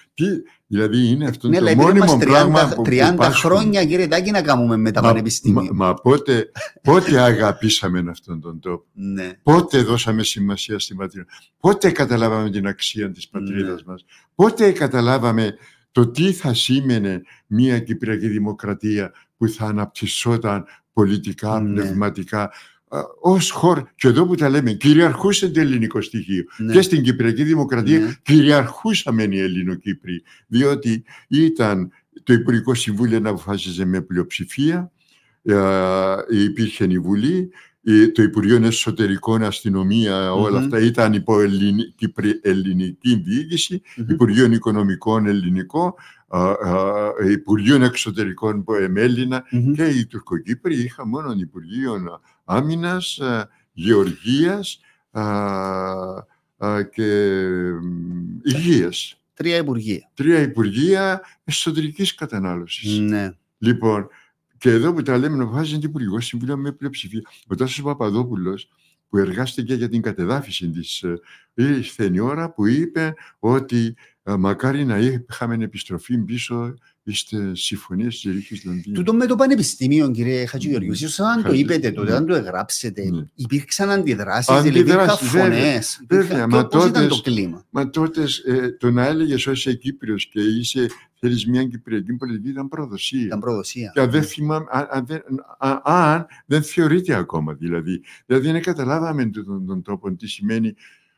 Δηλαδή 0.67 1.09
είναι 1.09 1.27
αυτό 1.27 1.49
ναι, 1.49 1.59
το 1.59 1.75
μόνιμο 1.77 2.15
30, 2.15 2.19
πράγμα 2.19 2.73
30 2.73 2.75
που 2.75 2.83
30 2.87 3.19
χρόνια 3.33 3.85
κύριε 3.85 4.09
Τάκη 4.09 4.31
να 4.31 4.43
κάνουμε 4.43 4.77
με 4.77 4.91
τα 4.91 5.03
μα, 5.03 5.09
πανεπιστήμια. 5.09 5.73
Μα, 5.73 5.87
μα 5.87 5.95
πότε, 5.95 6.51
πότε 6.83 7.21
αγαπήσαμε 7.31 8.05
αυτόν 8.11 8.41
τον 8.41 8.61
τόπο. 8.61 8.85
Ναι. 8.93 9.31
Πότε 9.43 9.83
δώσαμε 9.83 10.23
σημασία 10.23 10.79
στην 10.79 10.97
πατρίδα. 10.97 11.27
Πότε 11.61 11.91
καταλάβαμε 11.91 12.51
την 12.51 12.67
αξία 12.67 13.11
της 13.11 13.29
πατρίδας 13.29 13.85
ναι. 13.85 13.93
μας. 13.93 14.05
Πότε 14.35 14.73
καταλάβαμε 14.73 15.57
το 15.93 16.09
τι 16.11 16.33
θα 16.33 16.55
σήμαινε 16.55 17.23
μια 17.47 17.79
Κυπριακή 17.79 18.29
Δημοκρατία 18.29 19.13
που 19.37 19.49
θα 19.49 19.67
αναπτυσσόταν 19.67 20.65
πολιτικά, 20.93 21.61
ναι. 21.61 21.81
πνευματικά, 21.81 22.53
ως 23.21 23.51
χώρα, 23.51 23.93
και 23.95 24.09
εδώ 24.09 24.27
που 24.27 24.35
τα 24.35 24.49
λέμε, 24.49 24.73
κυριαρχούσε 24.73 25.49
το 25.49 25.61
ελληνικό 25.61 26.01
στοιχείο. 26.01 26.45
Ναι. 26.57 26.73
Και 26.73 26.83
στην 26.83 27.03
Κυπριακή 27.03 27.45
Δημοκρατία 27.45 27.99
ναι. 27.99 28.15
κυριαρχούσαμε 28.23 29.23
οι 29.23 29.41
Ελληνοκύπροι, 29.41 30.23
διότι 30.47 31.05
ήταν 31.29 31.91
το 32.23 32.33
Υπουργικό 32.33 32.75
Συμβούλιο 32.75 33.21
να 33.21 33.31
αποφάσιζε 33.31 33.85
με 33.85 34.01
πλειοψηφία, 34.01 34.91
υπήρχε 36.31 36.87
η 36.89 36.99
Βουλή, 36.99 37.51
το 38.13 38.23
Υπουργείο 38.23 38.65
Εσωτερικών 38.65 39.43
Αστυνομία, 39.43 40.33
όλα 40.33 40.59
αυτά 40.59 40.81
ήταν 40.81 41.13
υπό 41.13 41.41
ελληνική, 41.41 42.13
ελληνική 42.43 43.23
διοίκηση, 43.25 43.83
mm-hmm. 43.85 44.09
Υπουργείο 44.09 44.53
Οικονομικών 44.53 45.27
ελληνικό, 45.27 45.95
Υπουργείο 47.31 47.85
Εξωτερικών 47.85 48.65
με 48.91 49.01
Έλληνα 49.01 49.45
και 49.75 49.85
οι 49.85 50.07
Τουρκοκύπροι 50.07 50.83
είχαν 50.83 51.09
μόνο 51.09 51.35
Υπουργείο 51.39 52.21
Άμυνας, 52.49 53.21
Γεωργίας 53.73 54.81
και 56.91 57.41
Υγείας. 58.43 59.21
Τρία 59.35 59.57
Υπουργεία. 59.57 60.11
Τρία 60.15 60.41
Υπουργεία 60.41 61.21
Εσωτερικής 61.45 62.15
Κατανάλωσης. 62.15 62.99
Ναι. 62.99 63.31
Λοιπόν, 63.59 64.09
και 64.59 64.71
εδώ 64.71 64.93
που 64.93 65.03
τα 65.03 65.19
λέμε 65.19 65.37
να 65.37 65.47
βάζει 65.47 65.79
την 65.79 65.89
Υπουργικό 65.89 66.21
Συμβούλιο 66.21 66.57
με 66.57 66.73
πλειοψηφία. 66.73 67.21
Ο 67.47 67.55
Τάσος 67.55 67.83
Παπαδόπουλος, 67.83 68.69
που 69.09 69.19
εργάστηκε 69.19 69.75
για 69.75 69.89
την 69.89 70.03
κατεδάφιση 70.03 70.71
της, 70.71 71.03
ε, 71.03 71.21
ήρθε 71.55 72.11
η 72.13 72.19
ώρα 72.19 72.51
που 72.53 72.67
είπε 72.67 73.15
ότι 73.39 73.77
ε, 73.87 74.16
μακάρι 74.27 74.85
να 74.85 74.99
είχαμε 74.99 75.57
επιστροφή 75.65 76.19
πίσω 76.19 76.75
στις 77.13 77.65
συμφωνίες 77.65 78.21
της 78.21 78.33
Ρήξη 78.33 78.67
Λονδίνου. 78.67 78.95
Τούτο 78.95 79.15
με 79.15 79.27
το 79.27 79.35
Πανεπιστήμιο, 79.35 80.11
κύριε 80.11 80.47
Χατζηγεωργίου, 80.47 80.93
ίσως 80.93 81.21
αν 81.21 81.43
το 81.43 81.53
είπετε 81.53 81.91
τότε, 81.91 82.17
αν 82.17 82.27
το 82.27 82.35
εγγράψετε, 82.35 83.11
ναι. 83.11 83.25
υπήρξαν 83.35 83.91
αντιδράσεις, 83.91 84.63
δηλαδή 84.63 84.79
υπήρχαν 84.79 85.17
φωνές. 85.17 86.05
Πώς 86.71 86.87
ήταν 86.87 87.09
το 87.09 87.21
κλίμα; 87.21 87.65
Μα 87.71 87.91
τότες 87.91 88.39
ε, 88.39 88.77
το 88.79 88.91
να 88.91 89.07
έλεγες 89.07 89.47
ότι 89.47 89.57
είσαι 89.57 89.75
Κύπριος 89.75 90.27
και 90.27 90.41
είσαι 90.41 90.89
θέλεις 91.19 91.47
μια 91.47 91.65
κυπριακή 91.65 92.13
πολιτική 92.13 92.49
ήταν 92.49 92.69
προδοσία. 92.69 93.25
Ήταν 93.25 93.41
προδοσία. 93.41 93.91
Και 93.95 94.01
αν 94.01 94.11
δεν, 94.11 94.23
θυμάμαι, 94.23 94.67
αν, 94.71 95.07
δεν, 95.07 95.23
αν 95.83 96.27
δεν 96.47 96.63
θεωρείται 96.63 97.15
ακόμα 97.15 97.53
δηλαδή. 97.53 98.03
Δηλαδή 98.27 98.51
δεν 98.51 98.63
καταλάβαμε 98.63 99.27
τον, 99.27 99.67
τον 99.67 99.83
τρόπο 99.83 100.13
τι 100.13 100.29
σημαίνει 100.29 100.75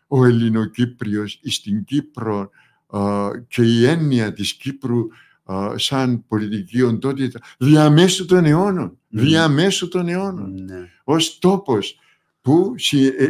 ο 0.06 0.24
Ελληνοκύπριος 0.24 1.40
στην 1.44 1.84
Κύπρο 1.84 2.50
και 3.48 3.62
η 3.62 3.86
έννοια 3.86 4.32
της 4.32 4.54
Κύπρου 4.54 5.06
σαν 5.74 6.24
πολιτική 6.28 6.82
οντότητα 6.82 7.40
διαμέσου 7.58 8.24
των 8.24 8.44
αιώνων. 8.44 8.90
Mm. 8.90 8.96
Διαμέσου 9.08 9.88
των 9.88 10.08
αιώνων. 10.08 10.54
Mm. 10.70 10.72
Ως 11.04 11.38
τόπος 11.38 11.98
που 12.40 12.74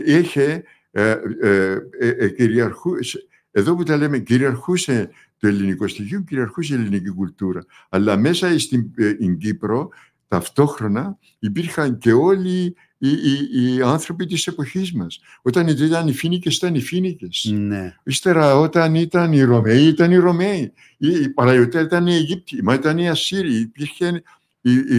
είχε 0.06 0.64
ε, 0.90 1.16
ε, 1.40 1.78
ε, 1.98 2.28
κυριαρχούσε, 2.28 3.26
εδώ 3.50 3.74
που 3.76 3.82
τα 3.82 3.96
λέμε 3.96 4.18
κυριαρχούσε 4.18 5.10
το 5.38 5.46
ελληνικό 5.48 5.88
στοιχείο, 5.88 6.20
κυριαρχούσε 6.20 6.74
η 6.74 6.76
ελληνική 6.76 7.10
κουλτούρα. 7.10 7.64
Αλλά 7.88 8.16
μέσα 8.16 8.58
στην 8.58 9.38
Κύπρο 9.38 9.88
ταυτόχρονα 10.28 11.18
υπήρχαν 11.38 11.98
και 11.98 12.12
όλοι 12.12 12.76
οι, 12.98 13.08
οι, 13.08 13.74
οι 13.74 13.82
άνθρωποι 13.82 14.26
της 14.26 14.46
εποχής 14.46 14.92
μας. 14.92 15.20
Όταν 15.42 15.68
ήταν 15.68 16.08
οι 16.08 16.12
Φίνικες, 16.12 16.56
ήταν 16.56 16.74
οι 16.74 16.80
Φίνικες. 16.80 17.50
Ναι. 17.54 17.94
Ύστερα 18.02 18.56
όταν 18.56 18.94
ήταν 18.94 19.32
οι 19.32 19.42
Ρωμαίοι, 19.42 19.86
ήταν 19.86 20.10
οι 20.10 20.16
Ρωμαίοι. 20.16 20.72
Οι, 20.96 21.08
οι 21.08 21.28
Παραϊωτές 21.28 21.82
ήταν 21.82 22.06
οι 22.06 22.14
Αιγύπτιοι, 22.14 22.60
μα 22.62 22.74
ήταν 22.74 22.98
οι 22.98 23.08
Ασσύριοι. 23.08 23.60
Υπήρχε, 23.60 24.22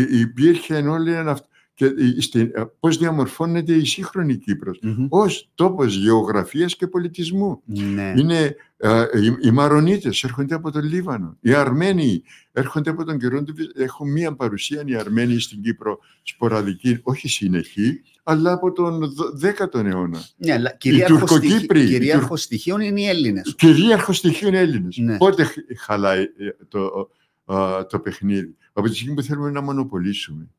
υπήρχε 0.10 0.76
όλοι 0.76 1.16
αυτό 1.16 1.48
και 1.80 2.22
στην, 2.22 2.52
πώς 2.80 2.98
διαμορφώνεται 2.98 3.74
η 3.74 3.86
σύγχρονη 3.86 4.38
Κύπρος 4.38 4.80
mm-hmm. 4.84 5.08
ως 5.10 5.50
τόπος 5.56 5.96
γεωγραφίας 5.96 6.76
και 6.76 6.88
πολιτισμού. 6.88 7.62
Ναι. 7.66 8.14
Είναι, 8.18 8.56
οι, 9.22 9.48
οι 9.48 9.52
Μαρονίτες 9.52 10.24
έρχονται 10.24 10.56
από 10.56 10.72
τον 10.72 10.84
Λίβανο, 10.84 11.38
οι 11.40 11.54
Αρμένοι 11.54 12.24
έρχονται 12.52 12.90
από 12.90 13.04
τον 13.04 13.20
καιρό 13.20 13.44
του, 13.44 13.54
έχουν 13.76 14.12
μία 14.12 14.36
παρουσία 14.36 14.84
οι 14.86 14.96
Αρμένοι 14.96 15.40
στην 15.40 15.62
Κύπρο 15.62 16.00
σποραδική, 16.24 17.00
όχι 17.04 17.28
συνεχή, 17.28 18.02
αλλά 18.24 18.52
από 18.52 18.72
τον 18.72 19.02
10ο 19.42 19.86
αιώνα. 19.86 20.24
Ναι, 20.38 20.54
αλλά 20.54 20.72
κυρίαρχο, 20.72 21.18
Τουρκοκύπροι, 21.18 21.86
κυρίαρχο 21.86 22.36
στοιχείο 22.36 22.80
είναι 22.80 23.02
οι 23.02 23.08
Έλληνες. 23.08 23.56
Κυρίαρχο 23.58 24.14
στοιχείο 24.14 24.48
είναι 24.48 24.58
οι 24.58 24.62
Έλληνες. 24.62 24.98
Ναι. 24.98 25.18
Πότε 25.18 25.48
χαλάει 25.78 26.26
το, 26.68 27.10
το 27.90 28.00
παιχνίδι. 28.00 28.56
Από 28.74 28.90
τη 28.90 28.96
στιγμή 28.96 29.14
που 29.14 29.22
θέλουμε 29.22 29.52
να 29.52 29.62
μονοπολίσουμε 29.62 30.50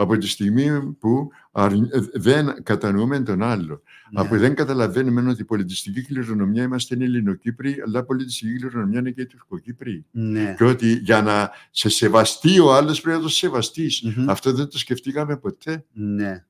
από 0.00 0.18
τη 0.18 0.28
στιγμή 0.28 0.94
που 0.98 1.30
δεν 2.12 2.62
κατανοούμε 2.62 3.20
τον 3.20 3.42
άλλο. 3.42 3.82
Ναι. 4.10 4.20
Από 4.20 4.36
δεν 4.36 4.54
καταλαβαίνουμε 4.54 5.30
ότι 5.30 5.40
η 5.40 5.44
πολιτιστική 5.44 6.02
κληρονομιά 6.02 6.62
είμαστε 6.62 6.94
Ελληνοκύπροι, 6.94 7.82
αλλά 7.86 7.98
η 7.98 8.04
πολιτιστική 8.04 8.58
κληρονομιά 8.58 8.98
είναι 8.98 9.10
και 9.10 9.20
οι 9.20 9.26
Τουρκοκύπροι. 9.26 10.04
Ναι. 10.10 10.54
Και 10.58 10.64
ότι 10.64 10.92
για 10.92 11.22
να 11.22 11.50
σε 11.70 11.88
σεβαστεί 11.88 12.58
ο 12.58 12.74
άλλος 12.74 13.00
πρέπει 13.00 13.16
να 13.16 13.22
το 13.22 13.28
σεβαστει 13.28 13.90
Αυτό 14.26 14.52
δεν 14.52 14.68
το 14.68 14.78
σκεφτήκαμε 14.78 15.36
ποτέ. 15.36 15.84
Ναι. 15.92 16.44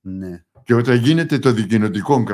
ναι. 0.00 0.44
Και 0.64 0.74
όταν 0.74 0.96
γίνεται 0.96 1.38
το 1.38 1.52
δικοινοτικό 1.52 2.24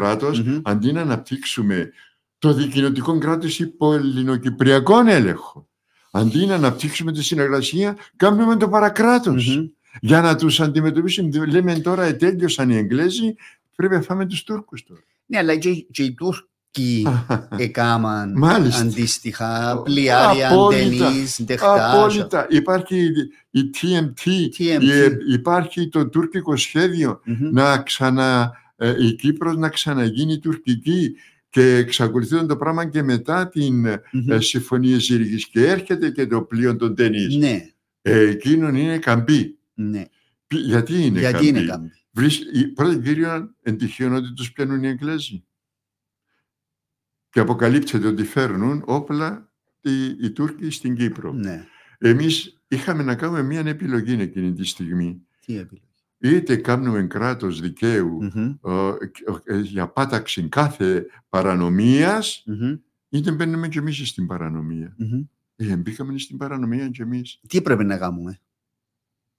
αντί 0.63 0.93
να 0.93 1.01
αναπτύξουμε 1.01 1.91
το 2.39 2.53
δικοινοτικό 2.53 3.19
κράτος 3.19 3.59
υπό 3.59 3.95
ελληνοκυπριακό 3.95 4.99
έλεγχο, 5.07 5.69
αντί 6.11 6.47
να 6.47 6.55
αναπτύξουμε 6.55 7.13
τη 7.13 7.23
συνεργασία, 7.23 7.97
κάνουμε 8.17 8.57
το 8.57 8.69
παρακρατος 8.69 9.71
για 10.01 10.21
να 10.21 10.37
τους 10.37 10.61
αντιμετωπίσουμε. 10.61 11.47
Λέμε 11.47 11.75
τώρα 11.75 12.05
ετέλειωσαν 12.05 12.71
οι 12.71 12.77
Εγγλέζοι, 12.77 13.35
πρέπει 13.77 13.95
να 13.95 14.01
φάμε 14.01 14.27
τους 14.27 14.45
Τούρκους 14.45 14.85
τώρα. 14.85 15.01
Ναι, 15.27 15.39
αλλά 15.39 15.57
και, 15.57 15.75
και 15.91 16.03
οι 16.03 16.15
Τούρκοι 16.15 17.07
έκαναν 17.57 18.45
αντίστοιχα 18.81 19.81
πλοιάρια, 19.85 20.49
αντενείς, 20.49 21.45
τεχτάζ. 21.47 21.95
Απόλυτα. 21.95 22.47
Υπάρχει 22.51 23.11
η 23.51 23.61
TMT, 23.75 24.29
TMT. 24.59 25.11
υπάρχει 25.33 25.89
το 25.89 26.09
τουρκικό 26.09 26.57
σχέδιο 26.57 27.21
mm-hmm. 27.27 27.51
να 27.53 27.79
ξανα, 27.79 28.53
ε, 28.77 28.95
η 29.07 29.15
Κύπρος 29.15 29.57
να 29.57 29.69
ξαναγίνει 29.69 30.39
τουρκική 30.39 31.15
και 31.51 31.75
εξακολουθεί 31.75 32.47
το 32.47 32.57
πράγμα 32.57 32.89
και 32.89 33.03
μετά 33.03 33.49
την 33.49 33.87
mm-hmm. 33.87 34.39
συμφωνία 34.39 34.99
Ζήριγης 34.99 35.47
και 35.47 35.67
έρχεται 35.67 36.11
και 36.11 36.27
το 36.27 36.43
πλοίο 36.43 36.77
των 36.77 36.95
ταινίς. 36.95 37.37
Ναι. 37.37 37.67
Ε, 38.03 38.19
εκείνον 38.19 38.75
είναι 38.75 38.99
καμπή. 38.99 39.58
Ναι. 39.79 40.05
Γιατί 40.49 41.03
είναι 41.05 41.19
Γιατί 41.19 41.47
είναι 41.47 41.65
κάμπη. 41.65 41.91
Πρώτα 42.75 43.01
κύριο 43.01 43.55
εντυχίων 43.63 44.13
ότι 44.13 44.33
τους 44.33 44.53
πιάνουν 44.53 44.83
οι 44.83 44.89
Εγγλέζοι. 44.89 45.45
Και 47.31 47.41
αποκαλύπτεται 47.41 48.07
ότι 48.07 48.25
φέρνουν 48.25 48.83
όπλα 48.87 49.53
οι, 49.81 50.05
οι 50.05 50.31
Τούρκοι 50.31 50.71
στην 50.71 50.97
Κύπρο. 50.97 51.33
Ναι. 51.33 51.67
Εμείς 51.99 52.63
είχαμε 52.69 53.03
να 53.03 53.15
κάνουμε 53.15 53.43
μια 53.43 53.61
επιλογή 53.61 54.13
εκείνη 54.21 54.53
τη 54.53 54.65
στιγμή. 54.65 55.27
Τι 55.47 55.59
επιλογή; 55.59 55.87
Είτε 56.19 56.57
κάνουμε 56.57 57.07
κράτος 57.07 57.61
ε, 59.45 59.61
για 59.61 59.89
πάταξη 59.89 60.49
κάθε 60.49 61.07
είτε 63.09 63.33
μπαίνουμε 63.33 63.69
κι 63.69 63.79
εμείς 63.79 64.09
στην 64.09 64.27
παρανομία. 64.27 64.97
Mm-hmm. 64.99 65.27
Ε, 65.57 65.77
μπήκαμε 65.77 66.19
στην 66.19 66.37
παρανομία 66.37 66.89
κι 66.89 67.03
εμείς. 67.03 67.41
Τι 67.49 67.63
πρέπει 67.63 67.85
να 67.85 67.99
κάνουμε; 67.99 68.41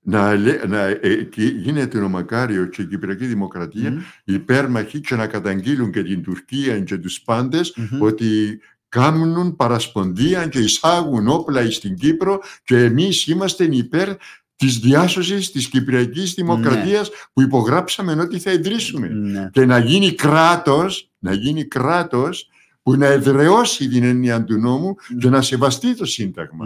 Να, 0.09 0.37
να 0.67 0.85
ε, 0.87 1.29
γίνεται 1.61 1.99
ο 1.99 2.09
Μακάριο 2.09 2.65
και 2.65 2.81
η 2.81 2.85
Κυπριακή 2.85 3.25
Δημοκρατία 3.25 3.93
mm. 3.93 4.01
υπέρμαχοι 4.23 4.99
και 4.99 5.15
να 5.15 5.27
καταγγείλουν 5.27 5.91
και 5.91 6.03
την 6.03 6.23
Τουρκία 6.23 6.79
και 6.79 6.97
τους 6.97 7.21
παντες 7.21 7.77
ότι 7.99 8.59
κάνουν 8.89 9.55
παρασπονδία 9.55 10.47
και 10.47 10.59
εισάγουν 10.59 11.27
όπλα 11.27 11.71
στην 11.71 11.95
Κύπρο 11.95 12.39
και 12.63 12.77
εμείς 12.77 13.27
είμαστε 13.27 13.63
υπέρ 13.63 14.09
της 14.55 14.79
διάσωσης 14.79 15.51
της 15.51 15.67
Κυπριακής 15.67 16.33
Δημοκρατίας 16.33 17.09
ναι. 17.09 17.15
που 17.33 17.41
υπογράψαμε 17.41 18.21
ότι 18.21 18.39
θα 18.39 18.51
ιδρύσουμε. 18.51 19.07
Ναι. 19.07 19.49
Και 19.51 19.65
να 19.65 19.79
γίνει 19.79 20.11
κράτος, 20.11 21.11
να 21.19 21.33
γίνει 21.33 21.65
κράτος 21.65 22.49
που 22.83 22.95
να 22.95 23.05
εδραιώσει 23.05 23.87
την 23.87 24.03
έννοια 24.03 24.43
του 24.43 24.57
νόμου 24.57 24.95
και 25.19 25.29
να 25.29 25.41
σεβαστεί 25.41 25.95
το 25.95 26.05
Σύνταγμα. 26.05 26.65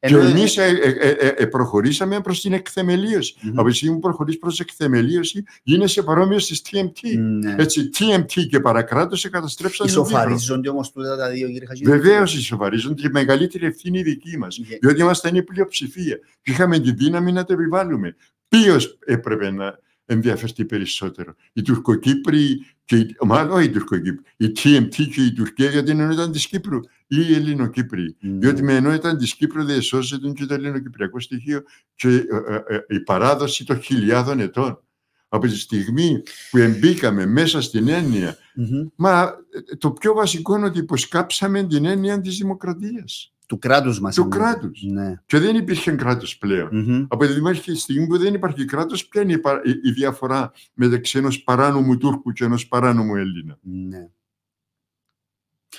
Ναι. 0.00 0.08
Και 0.08 0.28
εμείς 0.28 0.56
ε, 0.56 0.66
ε, 1.10 1.26
ε, 1.36 1.46
προχωρήσαμε 1.46 2.20
προς 2.20 2.40
την 2.40 2.52
εκθεμελίωση. 2.52 3.34
Mm-hmm. 3.36 3.52
Από 3.56 3.68
τη 3.68 3.74
στιγμή 3.74 3.94
που 3.94 4.00
προχωρείς 4.00 4.38
προς 4.38 4.60
εκθεμελίωση, 4.60 5.44
γίνεσαι 5.62 6.02
παρόμοιος 6.02 6.46
τη 6.46 6.60
TMT. 6.64 7.18
Ναι. 7.18 7.54
Έτσι, 7.58 7.90
TMT 7.98 8.46
και 8.48 8.60
παρακράτως 8.60 9.20
σε 9.20 9.28
καταστρέψαν. 9.28 9.86
Ισοφαρίζονται 9.86 10.68
όμως 10.68 10.92
τούτα 10.92 11.16
τα 11.16 11.30
δύο, 11.30 11.48
κύριε 11.48 11.66
Χατζη. 11.66 11.84
Βεβαίως 11.84 12.36
ισοφαρίζονται 12.36 13.02
και 13.02 13.08
μεγαλύτερη 13.08 13.66
ευθύνη 13.66 13.98
η 13.98 14.02
δική 14.02 14.38
μας. 14.38 14.60
Yeah. 14.60 14.78
Διότι 14.80 15.00
ήμασταν 15.00 15.34
η 15.34 15.42
πλειοψηφία. 15.42 16.18
Και 16.42 16.50
είχαμε 16.50 16.78
την 16.78 16.96
δύναμη 16.96 17.32
να 17.32 17.44
τα 17.44 17.52
επιβάλλουμε. 17.52 18.16
Ποιος 18.48 18.98
έπρεπε 19.04 19.50
να 19.50 19.78
ενδιαφερθεί 20.06 20.64
περισσότερο. 20.64 21.34
Οι 21.52 21.62
Τουρκοκύπροι 21.62 22.66
και 22.88 23.16
μάλλον 23.20 23.52
όχι 23.52 23.66
οι 23.66 23.70
Τουρκοκύπροι, 23.70 24.22
η 24.36 24.52
TMT 24.56 25.08
και 25.14 25.22
η 25.22 25.32
Τουρκία 25.32 25.70
γιατί 25.70 25.90
την 25.90 26.00
ενότητα 26.00 26.30
της 26.30 26.46
Κύπρου 26.46 26.80
ή 27.06 27.16
οι 27.28 27.34
Ελληνοκύπροι. 27.34 28.16
Mm. 28.22 28.26
Διότι 28.38 28.62
με 28.62 28.74
ενότητα 28.74 29.16
της 29.16 29.34
Κύπρου 29.34 29.64
δεν 29.64 29.82
σώζεται 29.82 30.30
και 30.30 30.46
το 30.46 30.54
ελληνοκυπριακό 30.54 31.20
στοιχείο 31.20 31.62
και 31.94 32.08
ε, 32.08 32.54
ε, 32.54 32.74
ε, 32.74 32.94
η 32.94 33.00
παράδοση 33.00 33.64
των 33.64 33.80
χιλιάδων 33.80 34.40
ετών. 34.40 34.82
Από 35.28 35.46
τη 35.46 35.58
στιγμή 35.58 36.22
που 36.50 36.58
εμπίκαμε 36.58 37.26
μέσα 37.26 37.60
στην 37.60 37.88
εννοια 37.88 38.36
mm-hmm. 38.36 38.90
μα 38.96 39.34
το 39.78 39.90
πιο 39.90 40.14
βασικό 40.14 40.56
είναι 40.56 40.66
ότι 40.66 40.78
υποσκάψαμε 40.78 41.62
την 41.66 41.84
έννοια 41.84 42.20
της 42.20 42.36
δημοκρατίας 42.38 43.32
του 43.48 43.58
κράτους 43.58 44.00
μας. 44.00 44.14
Του 44.14 44.28
κράτους. 44.28 44.82
Ναι. 44.82 45.14
Και 45.26 45.38
δεν 45.38 45.56
υπήρχε 45.56 45.90
κράτος 45.90 46.38
πλέον. 46.38 46.68
Mm-hmm. 46.72 47.06
Από 47.08 47.26
τη 47.62 47.74
στιγμή 47.74 48.06
που 48.06 48.18
δεν 48.18 48.34
υπάρχει 48.34 48.64
κράτος, 48.64 49.06
ποια 49.06 49.22
είναι 49.22 49.40
η, 49.82 49.90
διαφορά 49.90 50.52
μεταξύ 50.74 51.18
ενός 51.18 51.42
παράνομου 51.42 51.96
Τούρκου 51.96 52.32
και 52.32 52.44
ενός 52.44 52.68
παράνομου 52.68 53.16
Έλληνα; 53.16 53.58
Ναι. 53.62 54.08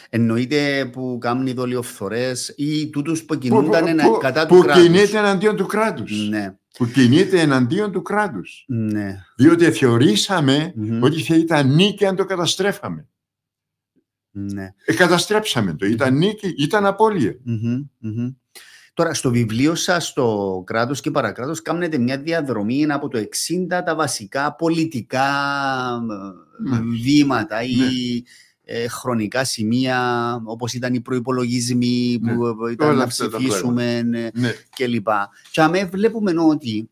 Εννοείται 0.10 0.90
που 0.92 1.18
κάνουν 1.22 1.54
δολιοφθορές 1.54 2.54
ή 2.58 2.90
τούτους 2.90 3.24
που 3.24 3.36
κινούνταν 3.36 3.96
που, 3.98 4.12
που, 4.12 4.18
κατά 4.18 4.46
του 4.46 4.60
κράτους. 4.60 4.82
Που 4.84 4.88
κινείται 4.88 5.18
εναντίον 5.18 5.56
του 5.56 5.66
κράτους. 5.66 6.30
Ναι. 6.30 6.58
Που 6.78 6.86
κινείται 6.86 7.40
εναντίον 7.40 7.92
του 7.92 8.02
κράτους. 8.02 8.66
Ναι. 8.68 9.24
Διότι 9.36 9.72
θεωρήσαμε 9.72 10.74
mm-hmm. 10.78 11.00
ότι 11.02 11.22
θα 11.22 11.36
ήταν 11.36 11.76
νίκη 11.76 12.06
αν 12.06 12.16
το 12.16 12.26
καταστρέφαμε. 12.26 13.08
Ναι. 14.54 14.74
Ε, 14.86 14.94
καταστρέψαμε 14.94 15.74
το. 15.74 15.86
Ήταν 15.86 16.18
νίκη, 16.18 16.54
ήταν 16.58 16.86
απώλεια. 16.86 17.36
Τώρα, 18.94 19.14
στο 19.14 19.32
βιβλίο 19.32 19.76
σας, 19.76 20.14
το 20.14 20.62
κράτος 20.66 21.02
και 21.02 21.12
παρακράτος, 21.12 21.62
κάνετε 21.62 21.98
μια 21.98 22.18
διαδρομή 22.18 22.86
από 22.90 23.08
το 23.08 23.20
60 23.20 23.82
τα 23.86 23.96
βασικά 23.96 24.56
πολιτικά 24.56 25.28
ναι. 26.70 26.80
βήματα 27.04 27.64
ή 27.64 27.76
ναι. 27.76 28.74
ε, 28.74 28.88
χρονικά 28.88 29.44
σημεία, 29.44 30.42
όπως 30.46 30.74
ήταν 30.74 30.94
οι 30.94 31.02
προπολογισμοί 31.02 32.20
που 32.20 32.64
ναι. 32.66 32.72
ήταν 32.72 32.96
να 32.96 33.08
ψηφίσουμε 33.08 34.02
ναι. 34.02 34.32
κλπ. 34.76 35.08
Και 35.52 35.62
αμέ 35.62 35.86
βλέπουμε 35.86 36.34
ότι 36.50 36.90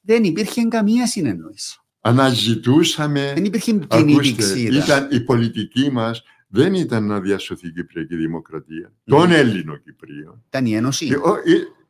δεν 0.00 0.24
υπήρχε 0.24 0.62
καμία 0.62 1.06
συνεννόηση. 1.06 1.78
Αναζητούσαμε. 2.00 3.32
Δεν 3.34 3.44
υπήρχε 3.44 3.72
κοινή 3.72 4.36
Ήταν 4.54 5.08
η 5.10 5.20
πολιτική 5.20 5.90
μας 5.92 6.22
δεν 6.48 6.74
ήταν 6.74 7.06
να 7.06 7.20
διασωθεί 7.20 7.66
η 7.66 7.72
Κυπριακή 7.72 8.16
Δημοκρατία, 8.16 8.88
mm. 8.88 9.02
των 9.04 9.30
Έλληνων 9.30 9.82
Κυπρίων. 9.84 10.44
Ήταν 10.48 10.66
η 10.66 10.74
Ένωση. 10.74 11.06
Η, 11.06 11.10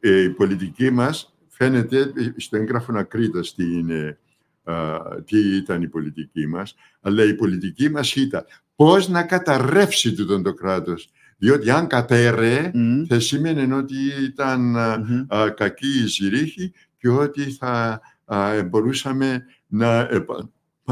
η, 0.00 0.22
η 0.24 0.30
πολιτική 0.30 0.90
μας 0.90 1.36
φαίνεται 1.48 2.12
στο 2.36 2.56
έγγραφο 2.56 2.92
να 2.92 3.02
κρύτα 3.02 3.40
τι 5.24 5.56
ήταν 5.56 5.82
η 5.82 5.88
πολιτική 5.88 6.46
μας, 6.46 6.74
αλλά 7.00 7.24
η 7.24 7.34
πολιτική 7.34 7.90
μας 7.90 8.14
ήταν 8.16 8.44
πώς 8.76 9.08
να 9.08 9.22
καταρρεύσει 9.22 10.14
τούτο 10.14 10.42
το 10.42 10.52
κράτος. 10.52 11.10
Διότι 11.38 11.70
αν 11.70 11.86
κατέρεε, 11.86 12.70
mm. 12.74 13.04
θα 13.08 13.20
σήμαινε 13.20 13.74
ότι 13.74 13.94
ήταν 14.22 14.74
mm-hmm. 14.76 15.36
α, 15.36 15.50
κακή 15.50 16.02
η 16.02 16.06
Ζηρίχη 16.06 16.72
και 16.98 17.08
ότι 17.08 17.42
θα 17.42 18.00
α, 18.24 18.62
μπορούσαμε 18.62 19.44
να 19.66 20.08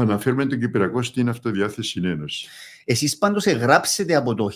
αναφέρουμε 0.01 0.45
τον 0.45 0.59
Κυπριακό 0.59 1.03
στην 1.03 1.29
Αυτοδιάθεση 1.29 2.01
Ένωση. 2.03 2.47
Εσείς 2.85 3.17
πάντως 3.17 3.45
εγγράψετε 3.45 4.15
από 4.15 4.33
το 4.35 4.49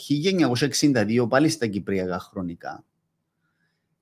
1962 1.22 1.28
πάλι 1.30 1.50
στα 1.50 1.68
Κυπριακά 1.68 2.20
χρονικά 2.20 2.84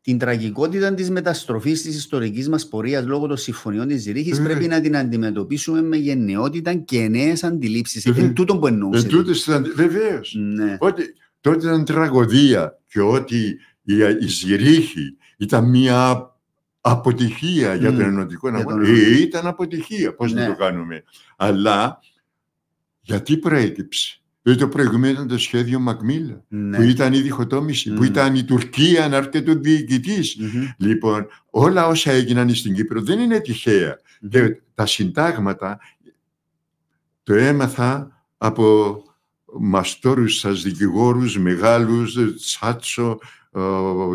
την 0.02 0.18
τραγικότητα 0.18 0.94
της 0.94 1.10
μεταστροφής 1.10 1.82
της 1.82 1.96
ιστορικής 1.98 2.50
μας 2.50 2.68
πορείας 2.68 3.06
λόγω 3.06 3.28
των 3.28 3.38
συμφωνιών 3.38 3.88
της 3.88 4.02
Ζηρίχης 4.02 4.40
Ε. 4.40 4.44
πρέπει 4.44 4.68
να 4.68 4.82
την 4.82 4.98
αντιμετωπίσουμε 4.98 5.82
με 5.82 5.98
γενναιότητα 5.98 6.74
και 6.74 7.08
νέες 7.08 7.44
αντιλήψεις. 7.44 8.06
Ε, 8.06 8.14
Είναι 8.18 8.30
τούτο 8.30 8.58
που 8.58 8.68
εννοούσες. 8.68 9.04
Εν 9.04 9.10
τούτης 9.10 9.46
ήταν- 9.46 9.72
βεβαίως. 9.76 10.36
Ναι. 10.38 10.78
Ότι 10.80 11.04
τότε 11.42 11.66
ήταν 11.68 11.86
τραγωδία 11.86 12.80
και 12.88 13.00
ότι 13.02 13.58
η, 13.84 13.96
η 14.20 14.28
Ζηρίχη 14.28 15.18
ήταν 15.38 15.70
μια 15.70 16.30
αποτυχία 16.82 17.76
για 17.76 17.92
τον 17.92 17.96
Μμ, 18.02 18.08
ενωτικό 18.08 18.50
για 18.50 18.58
αγώνα. 18.60 18.76
τον 18.76 18.86
ενωτικό. 18.86 19.08
Ε, 19.16 19.22
ήταν 19.22 19.48
αποτυχία, 19.48 20.16
πώς 20.16 20.34
Ναι. 20.34 20.42
να 20.42 20.48
το 20.48 20.56
κάνουμε. 20.56 21.04
Αλλά 21.38 22.00
γιατί 23.02 23.38
προέκυψε; 23.38 24.22
Δηλαδή 24.42 24.62
το 24.62 24.68
προηγούμενο 24.70 25.14
ήταν 25.14 25.28
το 25.28 25.38
σχέδιο 25.38 25.80
Μακμίλα, 25.80 26.44
ναι. 26.48 26.78
που 26.78 26.84
ήταν 26.84 27.14
η 27.14 27.20
διχοτόμηση, 27.22 27.90
που 27.94 28.02
Μμ. 28.02 28.06
ήταν 28.06 28.36
η 28.36 28.44
Τουρκία 28.44 29.08
να 29.08 29.16
έρχεται 29.16 29.52
ο 29.52 29.56
διοικητής. 29.56 30.36
Μμμ, 30.40 30.68
Λοιπόν, 30.78 31.28
όλα 31.50 31.88
όσα 31.88 32.12
έγιναν 32.12 32.56
στην 32.56 32.74
Κύπρο 32.74 33.02
δεν 33.02 33.20
είναι 33.20 33.40
τυχαία. 33.40 34.00
μμμ. 34.22 34.30
Και 34.30 34.62
τα 34.74 34.86
συντάγματα 34.86 35.80
το 37.24 37.34
έμαθα 37.34 38.24
από 38.38 38.98
μαστόρους 39.60 40.38
σας 40.40 40.62
δικηγόρους 40.62 41.38
μεγάλους, 41.40 42.18
Τσάτσο 42.36 43.12
ε, 43.12 43.26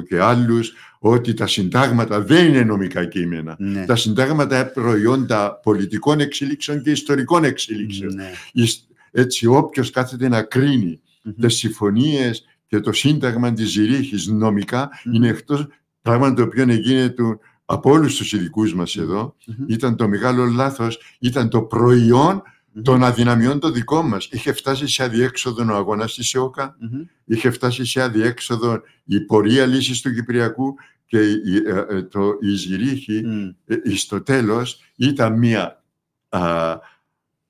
και 0.09 0.21
άλλους, 0.21 0.73
ότι 0.99 1.35
τα 1.35 1.47
συντάγματα 1.47 2.21
δεν 2.21 2.49
είναι 2.49 2.63
νομικά 2.63 3.05
κείμενα. 3.05 3.57
Ναι. 3.59 3.85
Τα 3.85 3.97
συντάγματα 3.97 4.57
είναι 4.61 4.65
προϊόντα 4.75 5.55
πολιτικών 5.63 6.21
εξελίξεων 6.21 6.83
και 6.83 6.91
ιστορικών 6.91 7.45
εξελίξεων. 7.45 8.15
Ναι. 8.15 8.31
Εις- 8.53 8.89
Έτσι 9.11 9.47
όποιος 9.47 9.91
κάθεται 9.91 10.29
να 10.29 10.43
κρίνει 10.43 11.01
Μμμ. 11.23 11.33
τις 11.41 11.55
συμφωνίες 11.55 12.45
και 12.67 12.81
το 12.81 12.93
σύνταγμα 12.93 13.53
της 13.53 13.71
Ζηρίχης 13.71 14.27
νομικά 14.27 14.91
Μμμ. 15.05 15.15
είναι 15.15 15.29
εκτός 15.29 15.67
πράγμα 16.03 16.35
το 16.35 16.43
οποίο 16.43 16.65
γίνεται 16.73 17.23
από 17.65 17.91
όλους 17.91 18.17
τους 18.17 18.33
ειδικούς 18.33 18.75
μας 18.75 18.97
εδώ 18.97 19.35
Μμμ. 19.47 19.65
ήταν 19.69 19.97
το 19.97 20.09
μεγάλο 20.09 20.45
λάθος, 20.45 20.99
ήταν 21.19 21.49
το 21.49 21.63
προϊόν 21.63 22.43
Μμμ. 22.75 22.83
των 22.83 23.05
αδυναμιών 23.05 23.59
των 23.61 23.73
δικών 23.73 24.07
μας. 24.07 24.29
Είχε 24.31 24.53
φτάσει 24.53 24.87
σε 24.87 25.03
αδιέξοδο 25.03 25.73
ο 25.73 25.77
αγώνας 25.77 26.15
της 26.15 26.35
ΕΟΚΑ, 26.35 26.77
Μμμ. 26.81 27.01
είχε 27.25 27.51
φτάσει 27.51 27.85
σε 27.85 28.01
αδιέξοδο 28.03 28.83
η 29.05 29.21
πορεία 29.21 29.67
λύσης 29.67 30.01
του 30.01 30.15
Κυπριακού 30.15 30.75
και 31.07 31.21
η, 31.31 31.57
ε, 31.67 31.85
ε, 31.97 32.03
το, 32.03 32.39
η 32.41 32.49
Ζηρίχη 32.55 33.23
Μμ. 33.25 33.49
ε, 33.67 33.75
ε, 33.85 33.97
στο 33.97 34.23
τέλος 34.23 34.81
ήταν 34.97 35.39
μια 35.39 35.83
α, 36.29 36.41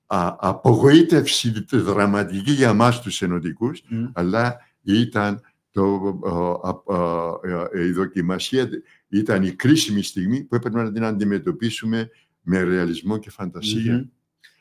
α, 0.07 0.37
απογοήτευση 0.39 1.65
δραματική 1.73 2.51
για 2.51 2.73
μας 2.73 3.01
τους 3.01 3.23
ενωτικούς, 3.23 3.83
Μμ. 3.89 4.05
αλλά 4.13 4.57
ήταν 4.83 5.41
το, 5.71 6.19
α, 6.25 6.71
α, 6.71 6.99
α, 7.01 7.71
ε, 7.73 7.87
η 7.87 7.91
δοκιμασία, 7.91 8.69
ήταν 9.09 9.43
η 9.43 9.53
κρίσιμη 9.53 10.03
στιγμή 10.03 10.43
που 10.45 10.55
έπρεπε 10.55 10.83
να 10.83 10.93
την 10.93 11.05
αντιμετωπίσουμε 11.05 12.11
με 12.43 12.63
ρεαλισμό 12.63 13.19
και 13.19 13.31
φαντασία. 13.31 13.93
Μμμ. 13.93 14.05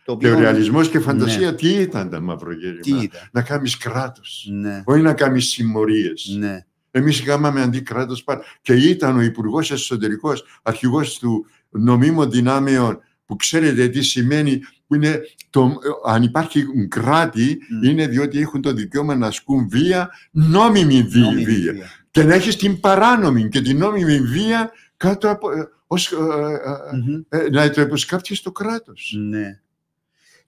Το 0.05 0.17
Και 0.17 0.27
ο 0.27 0.29
οποίο- 0.31 0.39
ρεαλισμός 0.43 0.89
και 0.89 0.99
φαντασία 0.99 1.55
τι 1.55 1.69
ήταν 1.69 2.09
τα 2.09 2.19
μαυρογέρημα. 2.21 2.79
Τι 2.81 2.89
ήταν; 2.91 3.21
Να 3.31 3.41
κάνεις 3.41 3.77
κράτος, 3.77 4.47
Ναι. 4.51 4.81
όχι 4.85 5.01
να 5.01 5.13
κάνεις 5.13 5.45
συμμορίες. 5.47 6.35
Ναι. 6.39 6.65
Εμείς 6.91 7.19
είχαμε 7.19 7.61
αντί 7.61 7.81
κράτος 7.81 8.23
πάρα. 8.23 8.41
Και 8.61 8.73
ήταν 8.73 9.17
ο 9.17 9.21
Υπουργός 9.21 9.71
Εσωτερικός, 9.71 10.43
αρχηγός 10.63 11.19
του 11.19 11.45
νομίμων 11.69 12.31
δυνάμεων, 12.31 12.99
που 13.25 13.35
ξέρετε 13.35 13.87
τι 13.87 14.01
σημαίνει, 14.01 14.59
που 14.87 14.95
είναι 14.95 15.21
το, 15.49 15.73
αν 16.05 16.23
υπάρχει 16.23 16.65
κράτη, 16.87 17.57
Μμ. 17.69 17.83
είναι 17.83 18.07
διότι 18.07 18.39
έχουν 18.39 18.61
το 18.61 18.73
δικαίωμα 18.73 19.15
να 19.15 19.27
ασκούν 19.27 19.67
βία, 19.69 20.09
νόμιμη 20.31 21.03
βία. 21.03 21.21
Νόμιμη 21.23 21.43
βία. 21.45 21.73
βία. 21.73 21.85
Και 22.11 22.23
να 22.23 22.33
έχεις 22.33 22.55
την 22.55 22.79
παράνομη 22.79 23.49
και 23.49 23.61
την 23.61 23.77
νόμιμη 23.77 24.19
βία 24.19 24.71
κάτω 24.97 25.29
από, 25.29 25.51
ε, 25.51 25.67
ως, 25.87 26.11
ε, 26.11 26.15
ε, 26.15 26.95
Μμμ. 26.95 27.21
ε, 27.29 27.49
να 27.49 27.69
το 27.69 27.81
υποσκάψει 27.81 28.43
το 28.43 28.51
κράτος. 28.51 29.15
Ναι. 29.29 29.59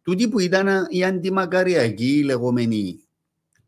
Τούτοι 0.06 0.28
που 0.30 0.40
ήταν 0.40 0.68
οι 0.90 1.04
αντιμακαριακοί 1.04 2.18
οι 2.18 2.24
λεγόμενοι 2.24 3.00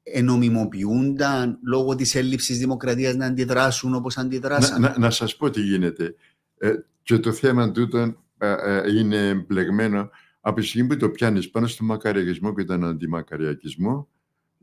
ενομιμοποιούνταν 0.03 1.59
λόγω 1.63 1.95
της 1.95 2.15
έλλειψης 2.15 2.57
δημοκρατίας 2.57 3.15
να 3.15 3.25
αντιδράσουν 3.25 3.95
όπως 3.95 4.15
Να, 4.15 4.21
αντιδράσαν. 4.21 4.81
να, 4.81 4.95
να 4.99 5.09
σας 5.09 5.35
πω 5.35 5.49
τι 5.49 5.61
γίνεται. 5.61 6.15
Ε, 6.57 6.71
και 7.03 7.17
το 7.19 7.31
θέμα 7.31 7.71
τούτο 7.71 7.97
ε, 8.37 8.51
ε, 8.63 8.97
είναι 8.97 9.45
μπλεγμένο 9.47 10.09
από 10.41 10.59
τη 10.61 10.65
στιγμή 10.67 10.87
που 10.87 10.97
το 10.97 11.09
πιάνεις 11.09 11.49
πάνω 11.49 11.67
στο 11.67 11.83
μακαριακισμό 11.83 12.53
και 12.53 12.63
τον 12.63 12.83
αντιμακαριακισμό 12.85 14.07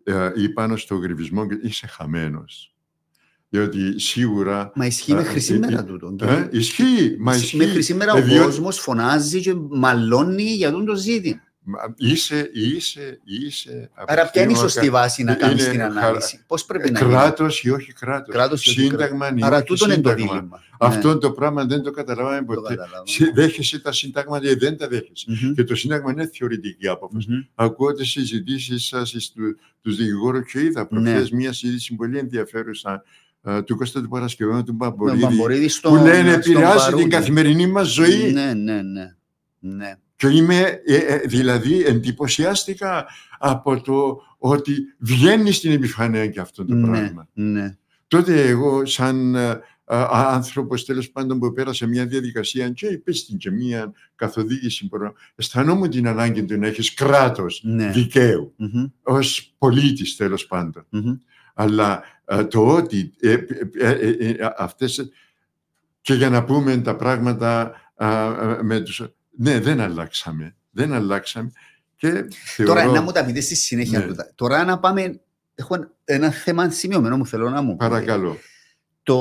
ε, 0.03 0.31
ή 0.35 0.49
πάνω 0.49 0.77
στο 0.77 0.95
γρυβισμό 0.97 1.47
και 1.47 1.59
είσαι 1.63 1.87
χαμένος. 1.87 2.75
Διότι 3.49 3.99
σίγουρα... 4.01 4.73
Μα 4.75 4.87
ισχύει 4.87 5.13
ε, 5.13 5.15
μέχρι 5.15 5.37
ε, 5.37 5.41
σήμερα 5.41 5.79
ε, 5.79 5.83
τούτο. 5.83 6.17
Ε, 6.21 6.49
ισχύει, 6.53 7.17
μα 7.19 7.35
ισχύει. 7.35 7.57
Μέχρι 7.57 7.83
σήμερα 7.83 8.17
Ε, 8.17 8.21
ο 8.21 8.25
διότι- 8.25 8.45
κόσμος 8.45 8.79
φωνάζει 8.79 9.41
και 9.41 9.55
μαλώνει 9.71 10.43
για 10.43 10.71
τον 10.71 10.85
το 10.85 10.95
ζήτημα. 10.95 11.43
Μα 11.67 11.79
Είσαι, 11.97 12.51
είσαι, 12.53 13.21
είσαι... 13.25 13.91
από 13.95 14.13
Άρα 14.13 14.23
τη 14.25 14.31
ποια 14.33 14.43
είναι 14.43 14.53
η 14.53 14.55
στιγμή 14.55 14.71
σωστή 14.71 14.91
βάση 14.91 15.23
να 15.23 15.33
είναι 15.33 15.41
κάνεις 15.41 15.69
την 15.69 15.81
χαρα- 15.81 15.85
ανάλυση. 16.01 16.45
Πώς 16.47 16.65
πρέπει 16.65 16.91
να 16.91 16.99
γίνει. 16.99 17.11
Κράτος 17.11 17.63
ή 17.63 17.71
όχι 17.71 17.93
κράτος. 17.93 18.35
Κράτος 18.35 18.67
ή 18.67 18.71
όχι 18.71 18.81
Σύνταγμα 18.81 19.33
ή 19.37 19.41
Άρα 19.43 19.57
όχι 19.57 19.65
τούτο 19.65 19.85
είναι 19.85 20.01
το 20.01 20.09
σύνταγμα. 20.09 20.33
δίλημα. 20.35 20.63
Αυτό 20.79 21.19
το 21.19 21.31
πράγμα 21.31 21.65
δεν 21.65 21.83
το 21.83 21.91
καταλάβαμε 21.91 22.41
Ναι, 22.41 22.47
το 22.47 22.55
ποτέ. 22.55 22.75
καταλάβαμε. 22.75 23.09
Σε- 23.11 23.31
Δέχεσαι 23.35 23.79
τα 23.81 23.93
συντάγματα 23.93 24.51
ή 24.51 24.55
δεν 24.55 24.77
τα 24.77 24.89
δέχεσαι. 24.89 25.27
Μμμ. 25.29 25.53
Και 25.55 25.65
το 25.65 25.75
Σύνταγμα 25.75 26.13
είναι 26.13 26.31
θεωρητική 26.35 26.89
άποψη. 26.89 27.27
Μμμ. 27.31 27.39
Ακούω 27.55 27.93
τις 27.93 28.11
συζητήσεις 28.11 28.85
σας 28.87 29.11
του 29.35 29.57
τους 29.83 29.97
δικηγόρους 29.97 30.53
και 30.53 30.61
είδα 30.61 30.87
προχθές 30.87 31.31
Ναι. 31.31 31.37
μια 31.37 31.53
συζήτηση 31.53 31.95
πολύ 31.95 32.19
ενδιαφέρουσα 32.19 33.03
ε, 33.43 33.63
του 33.63 33.77
Κώστα 33.77 34.01
του 34.03 34.09
Παρασκευού 34.09 34.63
του 34.63 34.71
Ο 34.73 34.73
Μπαμπορίδη. 34.73 35.21
Μπαμπορίδης 35.21 35.81
Που 35.81 35.89
στον- 35.89 36.03
λένε 36.05 36.31
στον 36.31 36.53
επηρεάζει 36.53 36.75
την 36.85 36.85
Παρούντι. 36.85 37.09
καθημερινή 37.09 37.67
μας 37.67 37.89
ζωή. 37.89 38.33
Ναι, 38.33 38.53
ναι, 38.55 38.81
ναι. 39.61 39.95
Ναι. 40.29 40.31
Και 40.31 40.37
είμαι, 40.37 40.81
ε, 40.87 40.97
ε, 40.97 41.19
δηλαδή, 41.19 41.85
εντυπωσιάστηκα 41.85 43.07
από 43.39 43.81
το 43.81 44.21
ότι 44.39 44.75
βγαίνει 44.99 45.53
στην 45.53 45.73
επιφάνεια 45.73 46.27
και 46.27 46.41
αυτό 46.41 46.65
το 46.65 46.75
Ναι, 46.75 46.87
πράγμα. 46.91 47.29
ναι. 47.33 47.77
Τότε 48.09 48.47
εγώ 48.49 48.87
σαν 48.87 49.35
ε, 49.35 49.49
α, 49.85 50.07
άνθρωπος 50.35 50.85
τέλος 50.85 51.11
πάντων 51.11 51.39
που 51.39 51.53
πέρασε 51.53 51.87
μια 51.87 52.07
διαδικασία 52.07 52.71
και 52.71 52.87
υπέστη 52.87 53.35
και 53.35 53.51
μια 53.51 53.93
καθοδήγηση 54.15 54.89
που 54.89 54.97
αισθανόμουν 55.35 55.91
την 55.91 56.09
ανάγκη 56.09 56.45
του 56.45 56.59
να 56.59 56.67
έχεις 56.67 56.95
κράτος 56.95 57.61
Ναι. 57.65 57.91
δικαίου 57.91 58.53
Μμμ, 58.57 58.85
ως 59.03 59.55
πολίτης 59.59 60.17
τέλος 60.17 60.47
πάντων. 60.47 60.87
μμμ. 60.91 61.15
Αλλά 61.55 62.03
ε, 62.25 62.45
το 62.45 62.67
ότι 62.67 63.13
ε, 63.21 63.33
ε, 63.33 63.39
ε, 63.79 63.91
ε, 63.91 64.29
ε, 64.29 64.37
αυτές 64.57 65.11
και 66.01 66.15
για 66.15 66.31
να 66.31 66.45
πούμε 66.45 66.77
τα 66.77 66.97
πράγματα 66.97 67.73
α, 67.97 68.07
α, 68.07 68.63
με 68.63 68.81
τους... 68.81 69.03
Ναι, 69.37 69.61
δεν 69.61 69.81
αλλάξαμε. 69.81 70.57
Δεν 70.71 70.93
αλλάξαμε. 70.93 71.53
Και 71.97 72.09
θεωρώ... 72.45 72.73
Τώρα 72.75 72.85
να 72.87 73.01
μου 73.03 73.13
τα 73.13 73.25
πείτε 73.25 73.41
στη 73.41 73.55
συνέχεια. 73.55 73.99
Ναι. 73.99 74.07
τούτα. 74.07 74.33
Τώρα 74.35 74.65
να 74.65 74.79
πάμε. 74.79 75.21
Έχω 75.55 75.75
ένα 76.05 76.31
θέμα 76.31 76.71
σημειωμένο 76.71 77.17
μου 77.17 77.27
θέλω 77.27 77.51
να 77.51 77.63
μου 77.63 77.77
πείτε. 77.77 77.89
Παρακαλώ. 77.91 78.37
Το... 79.03 79.19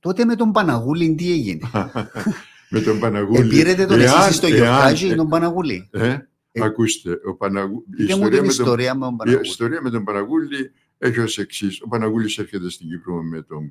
Τότε 0.00 0.24
με 0.24 0.34
τον 0.36 0.52
Παναγούλη 0.52 1.14
τι 1.14 1.32
έγινε; 1.32 1.70
με 2.70 2.80
τον 2.80 2.98
Παναγούλη. 2.98 3.40
Επήρετε 3.46 3.86
τον 3.86 4.00
Εάν- 4.00 4.22
εσείς 4.22 4.36
στο 4.36 4.46
εάν- 4.46 4.56
Γιορτάζι 4.56 5.06
ή 5.08 5.14
τον 5.14 5.28
Παναγούλη; 5.28 5.88
Ε, 5.92 6.16
ακούστε, 6.62 7.10
ο 7.28 7.34
Παναγού... 7.34 7.84
η, 7.90 7.94
Πείτε 7.96 8.14
μου 8.16 8.26
ιστορία 8.26 8.38
την 8.40 8.46
με 8.46 8.52
τον... 8.54 8.64
ιστορία 8.64 8.94
με 8.94 9.00
τον 9.04 9.12
η 9.12 9.16
Παναγούλη. 9.16 9.48
ιστορία 9.48 9.80
με 9.82 9.90
τον 9.90 10.04
Παναγούλη 10.04 10.70
έχει 10.98 11.20
ως 11.20 11.38
εξής. 11.38 11.80
Ο 11.82 11.88
Παναγούλης 11.88 12.38
έρχεται 12.38 12.70
στην 12.70 12.88
Κύπρο 12.88 13.22
με 13.22 13.42
τον 13.42 13.62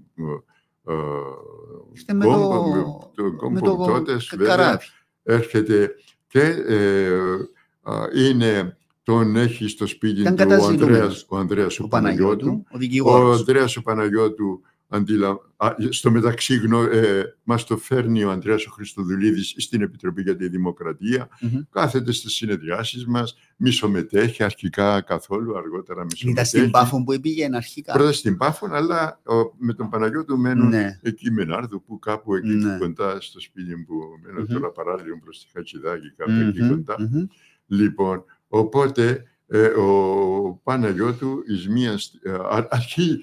ε, 0.88 0.94
Είστε 1.94 2.14
με 2.14 2.26
κόμπο, 2.26 2.48
το- 3.16 3.24
με 3.24 3.40
τον 3.40 3.54
με 3.54 3.60
κόμπο 3.60 3.86
το 3.86 3.92
τότε, 3.92 4.12
κα- 4.12 4.38
βέβαια, 4.38 4.56
καράβι. 4.56 4.86
Έρχεται 5.26 5.96
και 6.28 6.42
ε, 6.68 7.08
α, 7.82 7.94
είναι, 8.16 8.78
τον 9.04 9.36
έχει 9.36 9.68
στο 9.68 9.88
σπίτι 9.88 10.22
Ήταν 10.22 10.36
του 10.36 10.44
ο 10.46 10.48
καταζητούμενος. 10.48 10.90
Ανδρέας, 11.00 11.26
ο 11.28 11.38
Ανδρέας 11.38 11.80
ο, 11.80 11.84
Ο 11.84 11.88
Παναγιώτου. 11.88 12.38
Παναγιώτου, 12.38 12.64
ο 12.72 12.76
Ο 12.76 12.78
δικηγόρος. 12.78 13.40
Ανδρέας 13.40 13.78
ο 13.78 13.82
Παναγιώτου 13.82 14.62
αντιλα... 14.88 15.30
α, 15.58 15.70
στο 15.90 16.12
μεταξύ 16.12 16.56
γνω... 16.56 16.82
ε, 16.82 17.36
μας 17.44 17.64
το 17.66 17.78
φέρνει 17.78 18.24
ο 18.24 18.32
Ανδρέας 18.32 18.66
ο 18.66 18.72
Χριστοδουλίδης 18.72 19.54
στην 19.58 19.82
Επιτροπή 19.82 20.22
για 20.22 20.36
τη 20.36 20.48
Δημοκρατία. 20.48 21.30
Μμμ. 21.42 21.62
Κάθεται 21.72 22.12
στις 22.12 22.34
συνεδριάσεις 22.34 23.06
μας, 23.06 23.38
μη 23.58 23.72
συμμετέχει 23.72 24.44
αρχικά 24.44 25.02
καθόλου, 25.02 25.58
αργότερα 25.58 26.04
μη 26.04 26.10
Ήταν 26.22 26.46
στην 26.46 26.60
συμμετέχει. 26.60 26.72
Πάφο 26.72 27.04
που 27.04 27.20
πήγαινε 27.22 27.56
αρχικά. 27.56 27.94
Πρώτα 27.94 28.12
στην 28.12 28.38
Πάφων, 28.38 28.74
αλλά 28.74 29.22
ο, 29.26 29.34
με 29.58 29.74
τον 29.74 29.90
Παναγιώτου 29.90 30.38
μένουν 30.38 30.68
Ναι. 30.68 31.00
εκεί 31.02 31.32
με 31.32 31.44
Νάρδο, 31.44 31.80
που 31.80 32.00
κάπου 32.00 32.36
εκεί 32.36 32.48
Ναι. 32.48 32.78
κοντά 32.78 33.22
στο 33.22 33.40
σπίτι 33.40 33.76
που 33.88 33.94
μένω 34.26 34.40
Μμμ. 34.40 34.48
τώρα 34.48 34.72
παράλληλο 34.72 35.20
προς 35.24 35.40
τη 35.46 35.52
Χατσιδάκη, 35.54 36.12
κάπου 36.18 36.32
εκεί 36.50 36.62
Μμμ, 36.62 36.70
κοντά. 36.70 36.96
μμμ. 37.00 37.26
Λοιπόν, 37.68 38.24
οπότε 38.48 39.24
ε, 39.48 39.66
ο 39.66 40.62
Παναγιώτου 40.64 41.44
εις 41.48 41.68
μίας, 41.70 42.14
ε, 42.24 42.32
α- 42.32 42.68
αρχή 42.70 43.10
ε, 43.12 43.18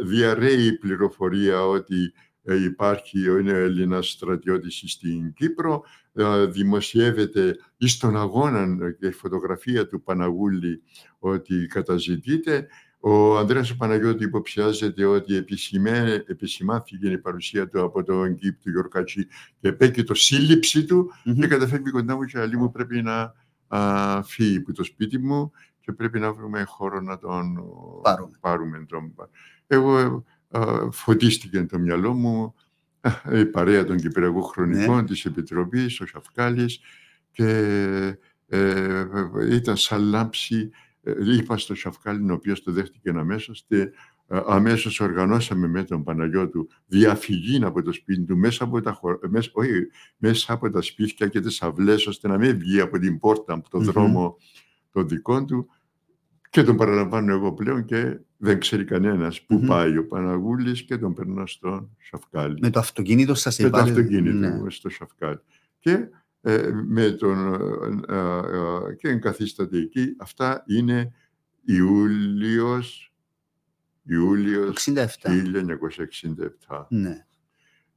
διαρρέει 0.00 0.64
η 0.66 0.78
πληροφορία 0.78 1.66
ότι 1.66 2.12
ε, 2.42 2.62
υπάρχει 2.64 3.18
είναι 3.18 3.52
ο 3.52 3.56
Έλληνας 3.56 4.10
στρατιώτης 4.10 4.82
στην 4.86 5.32
Κύπρο, 5.32 5.84
ε, 6.12 6.44
δημοσιεύεται 6.46 7.56
εις 7.76 7.98
τον 7.98 8.16
αγώνα 8.16 8.86
ε, 8.86 8.90
και 8.90 9.06
η 9.06 9.12
φωτογραφία 9.12 9.86
του 9.86 10.02
Παναγούλη 10.02 10.82
ότι 11.18 11.66
καταζητείται, 11.66 12.66
Ο 13.06 13.38
Ανδρέας 13.38 13.76
Παναγιώτης 13.76 14.26
υποψιάζεται 14.26 15.04
ότι 15.04 15.36
επισημέ, 15.36 16.24
επισημάθηκε 16.26 17.10
η 17.10 17.18
παρουσία 17.18 17.68
του 17.68 17.82
από 17.82 18.02
τον 18.02 18.34
κήπ 18.34 18.60
του 18.62 18.70
Γιορκάτσι 18.70 19.26
και 19.60 19.68
επέκει 19.68 20.02
το 20.02 20.14
σύλληψη 20.14 20.84
του 20.84 21.10
Μμμ. 21.24 21.40
και 21.40 21.46
καταφεύγει 21.46 21.90
κοντά 21.90 22.16
μου 22.16 22.24
και 22.24 22.38
λέει 22.38 22.56
μου 22.56 22.70
πρέπει 22.70 23.02
να 23.02 23.34
α, 23.68 24.22
φύγει 24.22 24.56
από 24.56 24.72
το 24.72 24.84
σπίτι 24.84 25.18
μου 25.18 25.52
και 25.80 25.92
πρέπει 25.92 26.18
να 26.18 26.32
βρούμε 26.32 26.64
χώρο 26.64 27.00
να 27.00 27.18
τον 27.18 27.54
Πάρουμε. 28.02 28.36
πάρουμε 28.40 28.84
τον. 28.88 29.14
Εγώ 29.74 30.24
α, 30.48 30.90
φωτίστηκε 30.90 31.64
το 31.64 31.78
μυαλό 31.78 32.12
μου. 32.12 32.54
Α, 33.00 33.38
η 33.38 33.46
παρέα 33.46 33.84
των 33.84 33.96
Κυπριακών 33.96 34.42
Χρονικών 34.42 35.06
της 35.06 35.24
Επιτροπής, 35.24 36.00
ο 36.00 36.06
Σαφκάλης 36.06 36.80
και 37.30 37.48
ε, 38.48 39.04
ήταν 39.50 39.76
σαν 39.76 40.02
λάμψη 40.02 40.70
ε, 41.02 41.12
είπα 41.36 41.58
στο 41.58 41.74
Σαφκάλιν, 41.74 42.30
ο 42.30 42.34
οποίος 42.34 42.62
το 42.62 42.72
δέχτηκε 42.72 43.10
αμέσως 43.10 43.64
και 43.68 43.80
ε, 44.28 44.40
αμέσως 44.46 45.00
οργανώσαμε 45.00 45.68
με 45.68 45.84
τον 45.84 46.04
Παναγιώτου 46.04 46.68
διαφυγή 46.86 47.64
από 47.64 47.82
το 47.82 47.92
σπίτι 47.92 48.22
του 48.22 48.36
μέσα 48.36 48.64
από 48.64 48.80
τα, 48.80 48.92
χω... 48.92 49.18
μέσα, 49.28 49.50
όχι, 49.52 49.70
μέσα 50.16 50.52
από 50.52 50.70
τα 50.70 50.82
σπίτια 50.82 51.28
και 51.28 51.40
τις 51.40 51.62
αυλές 51.62 52.06
ώστε 52.06 52.28
να 52.28 52.38
μην 52.38 52.58
βγει 52.58 52.80
από 52.80 52.98
την 52.98 53.18
πόρτα, 53.18 53.52
από 53.54 53.70
τον 53.70 53.82
Μμμ. 53.82 53.90
δρόμο 53.90 54.36
των 54.92 55.08
δικών 55.08 55.46
του 55.46 55.68
και 56.54 56.62
τον 56.62 56.76
παραλαμβάνω 56.76 57.32
εγώ 57.32 57.52
πλέον 57.52 57.84
και 57.84 58.18
δεν 58.36 58.58
ξέρει 58.60 58.84
κανένας 58.84 59.42
που 59.42 59.54
Μμμ. 59.54 59.66
πάει 59.66 59.96
ο 59.98 60.06
Παναγούλης 60.06 60.82
και 60.82 60.98
τον 60.98 61.14
περνώ 61.14 61.46
στον 61.46 61.96
Σαφκάλη 62.10 62.58
Με 62.60 62.70
το 62.70 62.78
αυτοκίνητο 62.78 63.34
σας 63.34 63.58
με 63.58 63.70
το 63.70 63.76
εβάλε- 63.76 63.96
αυτοκίνητο 63.98 64.36
Ναι. 64.38 64.50
μου 64.50 64.70
στο 64.70 64.88
Σαφκάλ. 64.88 65.38
Και, 65.78 66.08
ε, 66.40 66.70
με 66.86 67.10
τον, 67.10 67.54
ε, 68.08 68.14
ε, 68.16 68.94
και 68.98 69.08
εγκαθίσταται 69.08 69.78
εκεί. 69.78 70.14
Αυτά 70.18 70.64
είναι 70.66 71.12
Ιούλιος, 71.64 73.12
Ιούλιος 74.02 74.68
67. 74.86 75.30
1967. 75.30 76.86
Ναι. 76.90 77.26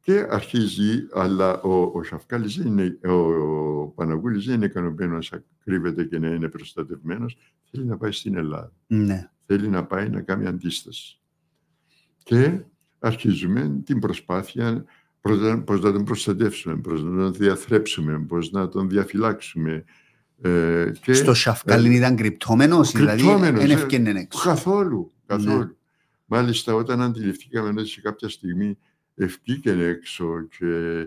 Και 0.07 0.25
αρχίζει, 0.29 1.07
αλλά 1.13 1.61
ο, 1.61 1.91
ο 1.93 2.03
Σαφκάλης 2.03 2.57
δεν 2.57 2.67
είναι, 2.67 2.97
ο, 3.07 3.11
ο 3.81 3.87
Παναγούλης 3.87 4.45
δεν 4.45 4.55
είναι 4.55 4.65
ικανοποιημένος 4.65 5.31
να 5.31 5.43
κρύβεται 5.63 6.03
και 6.03 6.19
να 6.19 6.27
είναι 6.27 6.47
προστατευμένος. 6.49 7.37
Θέλει 7.71 7.85
να 7.85 7.97
πάει 7.97 8.11
στην 8.11 8.35
Ελλάδα 8.37 8.71
Ναι. 8.87 9.29
θέλει 9.45 9.67
να 9.67 9.85
πάει 9.85 10.09
να 10.09 10.21
κάνει 10.21 10.47
αντίσταση. 10.47 11.19
Και 12.23 12.59
αρχίζουμε 12.99 13.81
την 13.85 13.99
προσπάθεια 13.99 14.85
προς 15.21 15.39
να- 15.39 15.61
πώς 15.61 15.81
να 15.81 15.91
τον 15.91 16.03
προστατεύσουμε, 16.03 16.75
πώς 16.75 17.03
να 17.03 17.15
τον 17.17 17.33
διαθρέψουμε, 17.33 18.19
πώς 18.19 18.51
να 18.51 18.69
τον 18.69 18.89
διαφυλάξουμε. 18.89 19.83
Ε, 20.41 20.91
και 21.01 21.13
Στο 21.13 21.33
Σαφκάλιν 21.33 21.91
ήταν 21.91 22.15
κρυπτόμενος, 22.15 22.91
δηλαδή 22.91 23.17
κρυπτόμενος, 23.21 23.59
δεν 23.61 23.69
ε. 23.69 23.73
έφυγαινε 23.73 24.09
έξω. 24.19 24.43
καθόλου, 24.43 25.11
καθόλου. 25.25 25.57
Ναι. 25.57 25.69
Μάλιστα 26.25 26.73
όταν 26.73 27.01
αντιληφθήκαμε 27.01 27.69
ότι 27.69 27.85
σε 27.89 28.01
κάποια 28.01 28.29
στιγμή 28.29 28.77
ευκήκε 29.19 29.71
έξω 29.71 30.41
και 30.57 30.65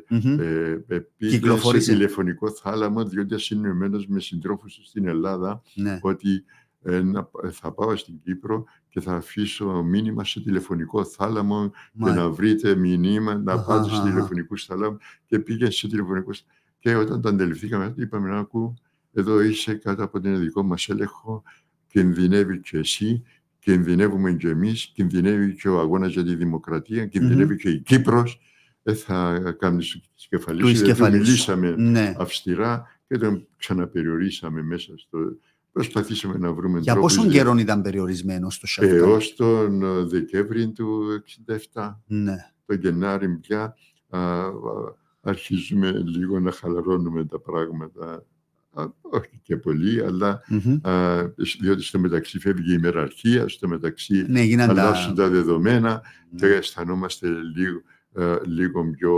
Μμμ. 0.09 0.41
ε, 0.41 0.85
ε, 0.89 0.99
πήγε 1.17 1.31
σε 1.31 1.39
Κυκλοφόρησε. 1.39 1.93
τηλεφωνικό 1.93 2.51
θάλαμο 2.51 3.05
διότι 3.05 3.35
ασυνομμένος 3.35 4.07
με 4.07 4.21
συντρόφους 4.21 4.75
του 4.75 4.85
στην 4.85 5.07
Ελλάδα 5.09 5.63
Ναι. 5.75 5.99
ότι 6.03 6.45
ε, 6.83 7.01
να- 7.03 7.31
θα 7.51 7.73
πάω 7.73 7.97
στην 7.97 8.21
Κύπρο 8.25 8.65
και 8.89 9.01
θα 9.01 9.15
αφήσω 9.15 9.83
μήνυμα 9.83 10.25
σε 10.25 10.41
τηλεφωνικό 10.41 11.05
θάλαμο 11.05 11.69
και 11.71 11.75
Μα- 11.93 12.15
να 12.15 12.29
βρείτε 12.31 12.75
μηνύμα, 12.75 13.35
να 13.35 13.53
Αχα, 13.53 13.65
πάτε 13.65 13.85
στους 13.89 13.99
αχα. 13.99 14.09
τηλεφωνικούς 14.09 14.65
θάλαμους 14.65 15.03
και 15.27 15.39
πήγε 15.39 15.71
σε 15.71 15.89
τηλεφωνικούς 15.89 16.45
και 16.79 16.95
όταν 16.95 17.21
το 17.21 17.29
αντιληφθήκαμε 17.29 17.95
είπαμε 17.97 18.29
να 18.29 18.39
ακού 18.39 18.75
εδώ 19.13 19.41
είσαι 19.41 19.75
κάτω 19.75 20.05
από 20.05 20.21
τον 20.21 20.39
δικό 20.39 20.63
μας 20.63 20.89
έλεγχο 20.89 21.43
κινδυνεύει 21.87 22.61
και 22.61 22.79
εσύ 22.79 23.23
κινδυνεύουμε 23.61 24.33
και 24.33 24.49
εμείς 24.49 24.91
κινδυνεύει 24.95 25.55
και 25.55 25.69
ο 25.69 25.79
αγώνας 25.81 26.13
για 26.13 26.25
τη 26.25 26.35
δημοκρατία 26.35 27.07
κινδυνεύει 27.07 27.57
και 27.57 27.71
η 27.71 27.79
Κύπρος 27.81 28.41
δεν 28.83 28.97
θα 28.97 29.41
κάνεις 29.59 29.91
Του 29.93 30.01
τις 30.15 30.27
κεφαλής 30.29 30.71
γιατί 30.71 30.81
εσκεφαλής. 30.91 31.19
μιλήσαμε 31.21 31.71
Ναι. 31.77 32.15
αυστηρά 32.19 32.87
και 33.09 33.19
τον 33.19 33.47
ξαναπεριορίσαμε 33.57 34.63
μέσα 34.63 34.93
στο... 34.97 35.19
Προσπαθήσαμε 35.73 36.39
να 36.39 36.53
βρούμε 36.53 36.79
Για 36.79 36.93
τρόπους 36.93 37.15
πόσον 37.15 37.31
για- 37.31 37.43
καιρό 37.43 37.57
ήταν 37.59 37.83
περιορισμένος 37.83 38.55
στο 38.55 38.67
Σαφκάλιν. 38.67 39.03
Έως 39.05 39.35
τον 39.37 39.83
ε, 39.83 40.05
Δεκέμβρη 40.05 40.69
του 40.73 41.03
1967, 41.73 42.01
Ναι. 42.07 42.37
τον 42.67 42.77
Γενάρη 42.81 43.29
πια, 43.29 43.75
α, 44.09 44.19
α, 44.19 44.51
αρχίζουμε 45.21 45.91
λίγο 45.91 46.41
να 46.41 46.51
χαλαρώνουμε 46.53 47.25
τα 47.25 47.41
πράγματα. 47.41 48.25
Α, 48.73 48.85
όχι 49.01 49.41
και 49.43 49.57
πολύ, 49.57 50.01
αλλά 50.03 50.43
Μμμ. 50.49 50.79
α, 50.89 51.23
διότι 51.61 51.83
στο 51.83 51.99
μεταξύ 51.99 52.39
φεύγει 52.39 52.71
η 52.73 52.77
ημεραρχία, 52.79 53.49
στο 53.49 53.69
μεταξύ 53.69 54.25
Ναι, 54.29 54.41
γίναν 54.43 54.71
αλλάσουν 54.71 55.15
τα... 55.15 55.23
τα 55.23 55.29
δεδομένα 55.29 56.03
και 56.37 56.47
Ναι. 56.47 56.53
αισθανόμαστε 56.55 57.29
λίγο, 57.29 57.81
ε, 58.15 58.37
λίγο 58.47 58.91
πιο... 58.91 59.15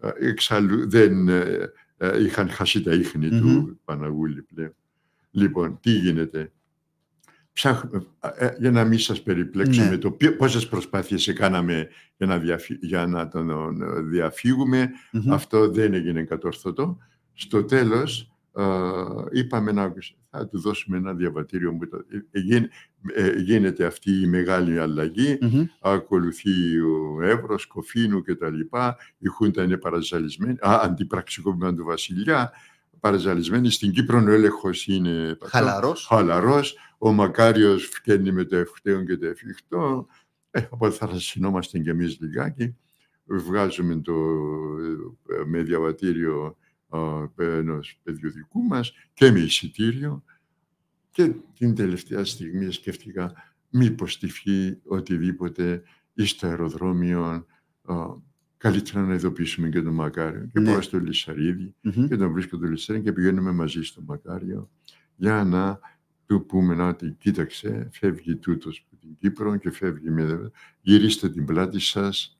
ε, 0.00 0.28
εξάλλου 0.28 0.90
δεν 0.90 1.28
ε, 1.28 1.72
ε, 1.96 2.22
είχαν 2.22 2.50
χάσει 2.50 2.82
τα 2.82 2.92
ίχνη 2.94 3.26
Μμμ. 3.30 3.40
του 3.40 3.80
Παναγούλη 3.84 4.42
πλέον. 4.42 4.74
Λοιπόν, 5.30 5.78
τι 5.80 5.90
γίνεται; 5.90 6.52
Ψάχνουμε, 7.52 8.06
ε, 8.20 8.46
ε, 8.46 8.54
για 8.58 8.70
να 8.70 8.84
μην 8.84 8.98
σας 8.98 9.22
περιπλέξουμε 9.22 9.88
Ναι. 9.88 9.98
το 9.98 10.10
ποιο- 10.10 10.36
πόσες 10.36 10.68
προσπάθειες 10.68 11.28
έκαναμε 11.28 11.88
για 12.16 12.26
να, 12.26 12.38
διαφυ- 12.38 12.84
για 12.84 13.06
να 13.06 13.28
τον 13.28 13.50
ε, 13.82 14.00
διαφύγουμε. 14.00 14.90
Μμμ. 15.12 15.32
Αυτό 15.32 15.70
δεν 15.70 15.94
έγινε 15.94 16.22
κατόρθωτο. 16.22 16.98
Στο 17.40 17.64
τέλος 17.64 18.32
ε, 18.56 18.64
είπαμε 19.30 19.72
να 19.72 19.92
θα 20.30 20.48
του 20.48 20.60
δώσουμε 20.60 20.96
ένα 20.96 21.14
διαβατήριο. 21.14 21.74
Που 21.76 21.88
το- 21.88 22.04
ε, 22.08 22.16
ε, 22.30 22.40
γίν- 22.40 22.70
ε, 23.14 23.32
γίνεται 23.40 23.84
αυτή 23.84 24.20
η 24.20 24.26
μεγάλη 24.26 24.78
αλλαγή 24.78 25.38
Μμμ. 25.40 25.64
ακολουθεί 25.80 26.78
ο 26.80 27.18
Εύρος, 27.22 27.66
Κοφίνου 27.66 28.22
και 28.22 28.34
τα 28.34 28.50
λοιπά. 28.50 28.96
Η 29.18 29.26
Χούντα 29.28 29.62
είναι 29.62 29.76
παραζαλισμένη. 29.76 30.52
Α, 30.52 30.80
αντιπραξικόπημα 30.82 31.74
του 31.74 31.84
Βασιλιά. 31.84 32.52
Παραζαλισμένη. 33.00 33.70
Στην 33.70 33.92
Κύπρο 33.92 34.22
ο 34.26 34.30
έλεγχος 34.30 34.86
είναι 34.86 35.36
Χαλαρός. 35.44 36.06
χαλαρός. 36.06 36.76
Ο 36.98 37.12
Μακάριος 37.12 37.84
φκένει 37.92 38.32
με 38.32 38.44
το 38.44 38.56
ευκταίο 38.56 39.04
και 39.04 39.16
το 39.16 39.26
εφικτό. 39.26 40.06
Ε, 40.50 40.60
οπότε 40.70 40.94
θα 40.94 41.06
ρασινόμαστε 41.06 41.78
κι 41.78 41.88
εμείς 41.88 42.18
λιγάκι. 42.20 42.76
Βγάζουμε 43.24 43.96
το, 44.00 44.12
ε, 45.28 45.44
με 45.46 45.62
διαβατήριο 45.62 46.56
ενός 47.36 48.00
παιδιού 48.02 48.30
δικού 48.30 48.62
μας 48.62 48.92
και 49.14 49.30
με 49.30 49.38
εισιτήριο. 49.38 50.24
Και 51.10 51.32
την 51.58 51.74
τελευταία 51.74 52.24
στιγμή 52.24 52.72
σκέφτηκα 52.72 53.32
μήπως 53.70 54.18
τυφεί 54.18 54.76
οτιδήποτε 54.84 55.82
ή 56.14 56.24
στο 56.24 56.46
αεροδρόμιο 56.46 57.46
α, 57.82 57.94
καλύτερα 58.56 59.02
να 59.06 59.14
ειδοποιήσουμε 59.14 59.68
και 59.68 59.82
τον 59.82 59.94
Μακάριο. 59.94 60.46
Και 60.52 60.60
Ναι. 60.60 60.70
πάω 60.72 60.80
στο 60.80 60.98
Λισαρίδη 60.98 61.74
Μμμ. 61.80 62.08
και 62.08 62.16
τον 62.16 62.32
βρίσκω 62.32 62.58
το 62.58 62.66
Λισαρίδη 62.66 63.04
και 63.04 63.12
πηγαίνουμε 63.12 63.52
μαζί 63.52 63.82
στο 63.82 64.02
Μακάριο 64.02 64.70
για 65.16 65.44
να 65.44 65.78
του 66.26 66.46
πούμε 66.46 66.74
να 66.74 66.88
ότι 66.88 67.16
κοίταξε, 67.18 67.88
φεύγει 67.92 68.36
τούτος 68.36 68.86
από 68.86 69.00
την 69.00 69.16
Κύπρο 69.18 69.56
και 69.56 69.70
φεύγει 69.70 70.10
με... 70.10 70.50
Γυρίστε 70.80 71.30
την 71.30 71.44
πλάτη 71.44 71.78
σας 71.80 72.39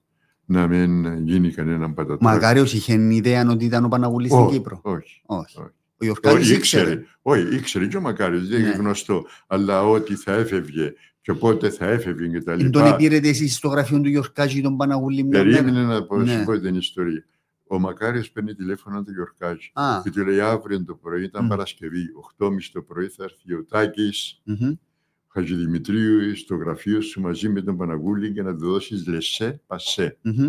να 0.51 0.67
μην 0.67 1.23
γίνει 1.27 1.51
κανένα 1.53 1.93
πατατάκι. 1.93 2.25
Μακάριος 2.25 2.75
είχε 2.75 2.93
ιδέα 3.15 3.51
ότι 3.51 3.65
ήταν 3.65 3.85
ο 3.85 3.89
Παναγούλης 3.89 4.31
στην 4.31 4.43
Όχι, 4.45 4.57
Κύπρο; 4.57 4.81
όχι. 4.83 5.23
Όχι. 5.27 5.59
όχι. 5.59 5.71
Ο 6.03 6.05
Ιορκάλης 6.05 6.47
Όχι, 6.49 6.57
ήξερε. 6.57 7.03
Όχι, 7.23 7.55
ήξερε 7.57 7.87
και 7.87 7.97
ο 7.97 8.01
Μακάριος, 8.01 8.49
δεν 8.49 8.61
είναι 8.61 8.69
Ναι. 8.69 8.75
γνωστό. 8.75 9.25
Αλλά 9.47 9.83
ότι 9.89 10.15
θα 10.15 10.33
έφευγε 10.33 10.93
και 11.21 11.33
πότε 11.35 11.71
θα 11.71 11.87
έφευγε 11.87 12.27
και 12.29 12.41
τα 12.43 12.53
Εν 12.53 12.71
τον 12.71 12.83
λοιπά. 12.85 12.95
επήρετε 12.95 13.29
εσείς 13.29 13.55
στο 13.57 13.69
γραφείο 13.69 14.01
του 14.01 14.09
Γιορκάκη 14.09 14.61
τον 14.63 14.77
Παναγούλη 14.77 15.23
μια 15.25 15.45
μέρα; 15.45 15.63
Περίμενε 15.63 15.85
να 15.87 16.03
πω, 16.05 16.17
Ναι. 16.17 16.33
σου 16.39 16.45
πω 16.45 16.59
την 16.59 16.75
ιστορία. 16.75 17.25
Ο 17.67 17.79
Μακάριος 17.79 18.31
παίρνει 18.31 18.55
τηλέφωνο 18.55 19.03
του 19.03 19.11
Γιορκάκη 19.13 19.71
Α, 19.75 20.01
και 20.03 20.11
του 20.11 20.27
λέει 20.27 20.41
αύριο 20.41 20.85
το 20.85 20.95
πρωί, 20.95 21.23
ήταν 21.25 21.45
Μμ. 21.45 21.49
Παρασκευή, 21.49 22.01
8.30 22.39 22.71
το 22.73 22.83
πρωί 22.83 23.07
θα 23.09 23.25
έρθει 23.25 23.55
ο 23.55 23.65
Τάκης 23.65 24.41
μμμ. 24.45 24.73
Χατζηδημητρίου 25.33 26.37
στο 26.37 26.55
γραφείο 26.57 27.01
σου 27.01 27.21
μαζί 27.21 27.49
με 27.49 27.63
τον 27.63 27.77
Παναγούλη 27.77 28.33
και 28.33 28.43
να 28.43 28.57
του 28.57 28.67
δώσεις 28.71 29.07
λεσέ 29.07 29.61
πασέ. 29.67 30.19
Μμμ. 30.23 30.49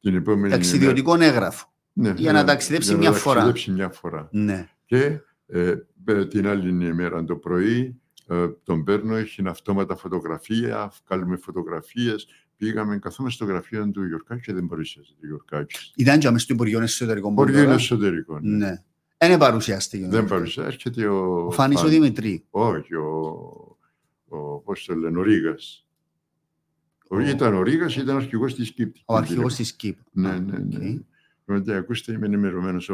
Την 0.00 0.14
επόμενη 0.14 0.52
Ταξιδιωτικό 0.52 1.14
έγγραφο. 1.20 1.72
ημέρα- 1.92 2.14
Ναι, 2.14 2.20
για 2.20 2.32
να 2.32 2.44
ταξιδέψει 2.44 2.88
για 2.88 2.96
να 2.96 3.02
μια 3.02 3.12
φορά. 3.12 3.34
ταξιδέψει 3.44 3.70
μια 3.70 3.88
φορά. 3.90 4.28
Ναι. 4.32 4.68
Και 4.84 5.18
ε, 5.46 5.74
ε, 6.04 6.26
την 6.26 6.46
άλλη 6.46 6.86
ημέρα 6.86 7.24
το 7.24 7.36
πρωί 7.36 8.00
ε, 8.28 8.48
τον 8.64 8.84
παίρνω, 8.84 9.14
έχει 9.16 9.42
αυτόματα 9.46 9.96
φωτογραφία, 9.96 10.92
βγάλουμε 11.06 11.36
φωτογραφίες. 11.36 12.26
Πήγαμε, 12.56 12.98
καθόμαστε 12.98 13.44
στο 13.44 13.52
γραφείο 13.52 13.90
του 13.90 14.04
Γιωρκάτζη 14.06 14.40
και 14.40 14.52
δεν 14.52 14.66
παρουσιάζετο 14.66 15.14
ο 15.20 15.26
Γιωρκάτζης. 15.26 15.92
Ήταν 15.96 16.18
και 16.18 16.26
αμέσως 16.26 16.44
στο 16.44 16.54
Υπουργείο 16.54 16.80
Εσωτερικών. 16.80 17.32
Μπορεί 17.32 17.52
τώρα. 17.52 17.64
είναι 17.64 17.74
εσωτερικό. 17.74 18.40
ναι. 18.40 18.56
Ναι. 18.56 18.82
Δεν 19.28 19.38
παρουσιάστηκε. 19.38 20.06
Δεν 20.08 20.24
παρουσιάζει. 20.26 20.68
Έρχεται 20.68 21.06
ο. 21.06 21.46
Ο 21.46 21.50
Φάνης 21.50 21.76
ο 21.76 21.80
Φάνης. 21.80 21.94
Δημητρή. 21.98 22.44
Όχι, 22.50 22.94
ο. 22.94 23.06
ο 24.28 24.58
πώς 24.58 24.84
το 24.84 24.94
λένε, 24.94 25.18
ο 25.18 25.22
Ρήγας. 25.22 25.86
Ο... 27.08 27.16
Ο- 27.16 27.20
Ήταν 27.20 27.54
ο 27.54 27.62
Ρήγας, 27.62 27.96
ήταν 27.96 28.16
αρχηγός 28.16 28.54
της 28.54 28.72
ΚΥΠ. 28.72 28.94
Ο 29.04 29.14
αρχηγός 29.16 29.54
της 29.54 29.72
ΚΥΠ. 29.72 29.98
Ναι, 30.12 30.28
Α, 30.28 30.40
ναι, 30.40 30.58
ναι. 30.58 30.76
οκ. 30.88 31.00
Οπότε, 31.46 31.76
ακούστε, 31.76 32.12
είμαι 32.12 32.26
ενημερωμένος. 32.26 32.90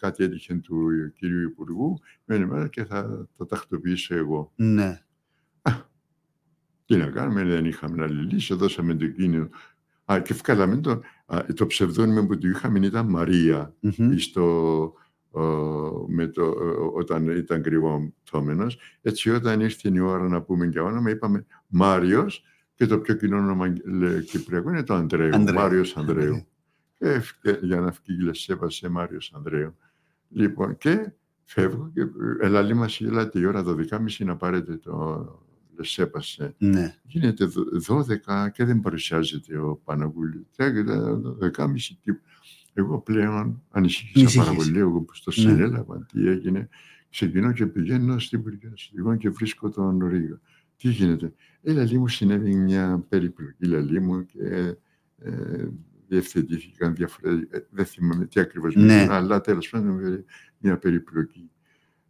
Κάτι 0.00 0.24
έτυχε 0.24 0.54
του 0.54 0.88
κυρίου 1.18 1.40
Υπουργού. 1.42 1.98
Είμαι 2.26 2.36
ενημερωμένος 2.36 2.70
και 2.70 2.84
θα 2.84 3.28
το 3.36 3.46
τακτοποιήσω 3.46 4.14
εγώ. 4.14 4.52
Ναι. 4.56 5.00
Τι 6.86 6.96
να 6.96 7.06
κάνουμε, 7.06 7.44
δεν 7.44 7.64
είχαμε 7.64 8.02
άλλη 8.02 8.32
λύση, 8.32 8.54
δώσαμε 8.54 8.94
το 8.94 9.06
κίνητο. 9.06 9.48
Α, 10.12 10.20
και 10.20 10.34
βγάλαμε 10.34 10.76
το, 10.76 11.00
α, 11.26 11.44
το 11.54 11.66
ψευδόνιμο 11.66 12.26
που 12.26 12.38
του 12.38 12.48
είχαμε 12.48 12.86
ήταν 12.86 13.06
Μαρία, 13.08 13.74
Μμμ. 13.80 14.16
στο, 14.16 14.92
ε, 14.98 15.01
με 16.08 16.26
το, 16.26 16.42
ε, 16.42 16.98
όταν 16.98 17.28
ήταν 17.28 17.62
κρυβόμενος. 17.62 18.78
Έτσι 19.02 19.30
όταν 19.30 19.60
ήρθε 19.60 19.90
η 19.94 19.98
ώρα 19.98 20.28
να 20.28 20.42
πούμε 20.42 20.66
και 20.66 20.80
όνομα, 20.80 21.10
είπαμε 21.10 21.46
Μάριος 21.68 22.44
και 22.74 22.86
το 22.86 22.98
πιο 22.98 23.14
κοινό 23.14 23.36
όνομα 23.36 23.72
λέ, 23.84 24.20
κυπριακό 24.20 24.70
είναι 24.70 24.82
το 24.82 24.94
Ανδρέου, 24.94 25.34
Ανδρέου. 25.34 25.54
Μάριος 25.58 25.96
Ανδρέου. 25.96 26.46
Και, 26.98 27.08
ευ- 27.08 27.48
για 27.62 27.80
να 27.80 27.92
φύγει 27.92 28.18
η 28.20 28.24
Λεσέβα 28.24 28.70
σε 28.70 28.88
Μάριος 28.88 29.32
Ανδρέου. 29.36 29.76
Λοιπόν, 30.28 30.76
και 30.76 31.12
φεύγω 31.44 31.90
και 31.94 32.00
ε, 32.00 32.06
ελαλή 32.46 32.74
μας 32.74 33.00
ελάτε 33.00 33.38
η 33.38 33.44
ώρα 33.44 33.64
12.30 33.66 33.98
να 34.18 34.36
πάρετε 34.36 34.76
το 34.76 35.26
Λεσέπασε. 35.76 36.54
Ναι. 36.58 36.94
Γίνεται 37.02 37.44
δο- 37.44 37.64
12 37.86 38.50
και 38.52 38.64
δεν 38.64 38.80
παρουσιάζεται 38.80 39.58
ο 39.58 39.80
Παναγούλης. 39.84 40.42
Τρέχεται 40.56 40.98
12.30 41.40 41.98
τύπου. 42.02 42.20
Εγώ 42.74 42.98
πλέον 43.00 43.62
ανησύχησα 43.70 44.18
Ανησύχεις. 44.20 44.36
πάρα 44.46 44.54
πολύ. 44.56 44.78
Εγώ 44.78 45.00
που 45.00 45.14
στο 45.14 45.32
Ναι. 45.34 45.40
συνέλαβα 45.48 46.06
τι 46.12 46.28
έγινε. 46.28 46.68
Ξεκινώ 47.10 47.52
και 47.52 47.66
πηγαίνω 47.66 48.18
στην 48.18 48.38
Υπουργείο 48.38 48.70
Αστυνομικών 48.74 49.18
και 49.18 49.30
βρίσκω 49.30 49.70
τον 49.70 50.06
Ρίγα. 50.06 50.40
Τι 50.76 50.88
γίνεται. 50.88 51.32
Ε, 51.62 51.72
λαλή 51.72 51.98
μου 51.98 52.08
συνέβη 52.08 52.54
μια 52.54 53.04
περιπλοκή 53.08 53.66
λαλή 53.66 54.00
μου 54.00 54.26
και 54.26 54.74
ε, 55.18 55.66
διευθετήθηκαν 56.08 56.94
διαφορετικά. 56.94 57.56
Ε, 57.56 57.66
δεν 57.70 57.84
θυμάμαι 57.84 58.26
τι 58.26 58.40
ακριβώς 58.40 58.74
Ναι. 58.74 58.82
μου 58.96 59.02
είπαν, 59.04 59.10
αλλά 59.16 59.40
τέλος 59.40 59.68
πάντων 59.68 60.04
ε, 60.04 60.24
μια 60.58 60.78
περιπλοκή. 60.78 61.50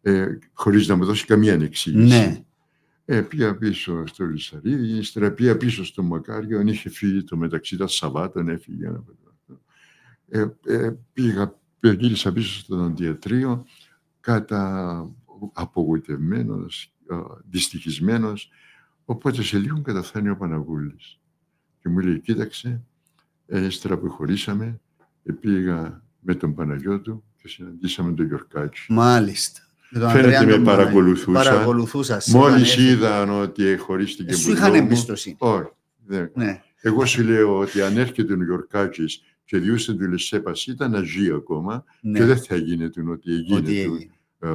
Ε, 0.02 0.38
χωρίς 0.52 0.88
να 0.88 0.96
μου 0.96 1.04
δώσει 1.04 1.26
καμία 1.26 1.54
ανεξήγηση. 1.54 2.06
Ναι. 2.06 2.44
Ε, 3.04 3.20
πήγα 3.20 3.56
πίσω 3.56 4.06
στο 4.06 4.24
Λισαρίδη, 4.24 4.96
ύστερα 4.98 5.32
πήγα 5.32 5.56
πίσω 5.56 5.84
στο 5.84 6.02
Μακάριο, 6.02 6.58
αν 6.58 6.66
είχε 6.66 6.88
φύγει 6.88 7.24
το 7.24 7.36
μεταξύ 7.36 7.76
τα 7.76 7.86
Σαββάτων, 7.86 8.48
έφυγε 8.48 8.86
ένα 8.86 8.98
παιδί 8.98 9.18
αυτό. 9.18 9.21
Ε, 10.34 10.46
ε, 10.66 10.92
πήγα, 11.12 11.58
γύρισα 11.80 12.32
πίσω 12.32 12.58
στο 12.58 12.76
δοντιατρίο, 12.76 13.64
κατά 14.20 15.08
απογοητευμένος, 15.52 16.92
ε, 17.10 17.14
δυστυχισμένος, 17.50 18.50
οπότε 19.04 19.42
σε 19.42 19.58
λίγο 19.58 19.80
καταφθάνει 19.82 20.28
ο 20.28 20.36
Παναγούλης. 20.36 21.18
Και 21.80 21.88
μου 21.88 21.98
λέει, 21.98 22.20
κοίταξε, 22.20 22.80
ε, 23.46 23.64
ύστερα 23.66 23.96
που 23.98 24.10
χωρίσαμε, 24.10 24.80
ε, 25.24 25.32
πήγα 25.32 26.02
με 26.20 26.34
τον 26.34 26.54
Παναγιώτου 26.54 27.24
και 27.36 27.48
συναντήσαμε 27.48 28.12
τον 28.12 28.26
Γιορκάτσι. 28.26 28.92
Μάλιστα. 28.92 29.60
Με 29.90 29.98
τον 30.00 30.10
Φαίνεται 30.10 30.36
Ανδρέα 30.36 30.46
με 30.46 30.52
τον 30.52 30.62
Μανώλη. 30.62 30.82
παρακολουθούσαν. 30.84 31.32
Παρακολουθούσας. 31.32 32.24
σε 32.24 32.36
Μόλις 32.36 32.74
είχαν 32.74 32.84
έρθει. 32.84 32.96
είδαν 32.96 33.30
ότι 33.30 33.76
χωρίστηκε 33.76 34.32
Ε, 34.32 34.34
Σου 34.36 34.44
που 34.46 34.50
είχαν 34.52 34.72
νόμου, 34.72 34.82
εμπιστοσύνη. 34.84 35.36
Όχι. 35.38 35.68
δεν. 36.06 36.30
Ναι. 36.34 36.62
Εγώ 36.80 37.06
σου 37.06 37.22
λέω 37.22 37.58
ότι 37.58 37.82
αν 37.82 37.96
έρχεται 37.96 38.32
ο 38.32 38.36
Νιορκάκης 38.36 39.22
και 39.44 39.58
διούσε 39.58 39.92
του 39.94 40.08
Λεσέπας 40.08 40.66
ήταν 40.66 40.90
να 40.90 41.02
ζει 41.02 41.32
ακόμα 41.32 41.84
ναι. 42.00 42.18
και 42.18 42.24
δεν 42.24 42.36
θα 42.38 42.56
γίνεται 42.56 43.02
ότι 43.10 43.32
έγινε 43.32 43.56
Ότι 43.56 43.84
του, 43.84 43.94
έγινε. 43.94 44.10
ε, 44.38 44.48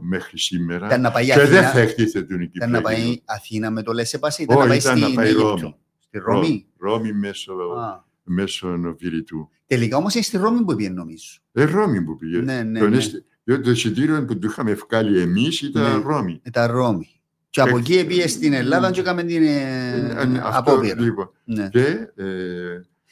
μέχρι 0.00 0.38
σήμερα 0.38 0.86
Ήταν 0.86 1.00
να 1.00 1.10
πάει 1.10 1.24
και 1.26 1.32
δεν 1.34 1.42
Αθήνα, 1.44 1.68
θα 1.70 1.78
εκτίθεται 1.80 2.34
η 2.34 2.50
ήταν 2.54 2.70
να 2.70 2.76
Κυπριακή. 2.78 3.02
πάει 3.02 3.20
Αθήνα 3.24 3.70
με 3.70 3.82
το 3.82 3.92
Λεσέπαση, 3.92 4.42
ήταν 4.42 4.56
Όχι, 4.56 4.64
να 4.66 4.70
πάει 4.70 4.78
ήταν 4.78 4.98
να 4.98 5.04
στην 5.04 5.16
πάει 5.16 5.26
Αίγυπτο. 5.26 5.48
Ρώμη. 5.48 5.76
Στη 5.98 6.18
Ρώμη. 6.18 6.66
Ρώμη 6.78 7.12
μέσω, 7.12 7.52
Α. 7.52 8.04
μέσω 8.24 8.96
Βηρητού. 8.98 9.48
Τελικά 9.66 9.96
όμως 9.96 10.14
είναι 10.14 10.22
στη 10.24 10.36
Ρώμη 10.36 10.64
που 10.64 10.74
πήγε 10.74 10.88
νομίζω. 10.90 11.38
Ε, 11.52 11.64
Ρώμη 11.64 12.02
που 12.02 12.16
πήγε. 12.16 12.38
Ναι, 12.40 12.62
ναι, 12.62 12.78
Τον 12.78 12.90
ναι. 12.90 12.96
έστε- 12.96 13.24
διότι 13.44 13.62
το 13.62 13.70
εισιτήριο 13.70 14.24
που 14.24 14.38
του 14.38 14.46
είχαμε 14.46 14.74
βγάλει 14.74 15.20
εμείς 15.20 15.60
ήταν 15.62 15.82
Ναι. 15.82 16.02
Ρώμη. 16.04 16.40
Ήταν 16.44 16.70
Ρώμη. 16.70 17.08
Και 17.50 17.60
από 17.60 17.76
Ε, 17.76 17.80
εκεί 17.80 18.04
πήγε 18.06 18.26
στην 18.28 18.52
Ελλάδα 18.52 18.90
και 18.90 19.00
έκαμε 19.00 19.22
την 19.22 19.42
ε, 19.42 20.14
Ε, 20.18 20.24
ναι, 20.24 20.38
αυτό, 20.42 20.72
απόπειρα. 20.72 21.00
λοιπόν. 21.00 21.30
Ναι. 21.44 21.68
Και 21.68 21.86
ε, 22.14 22.26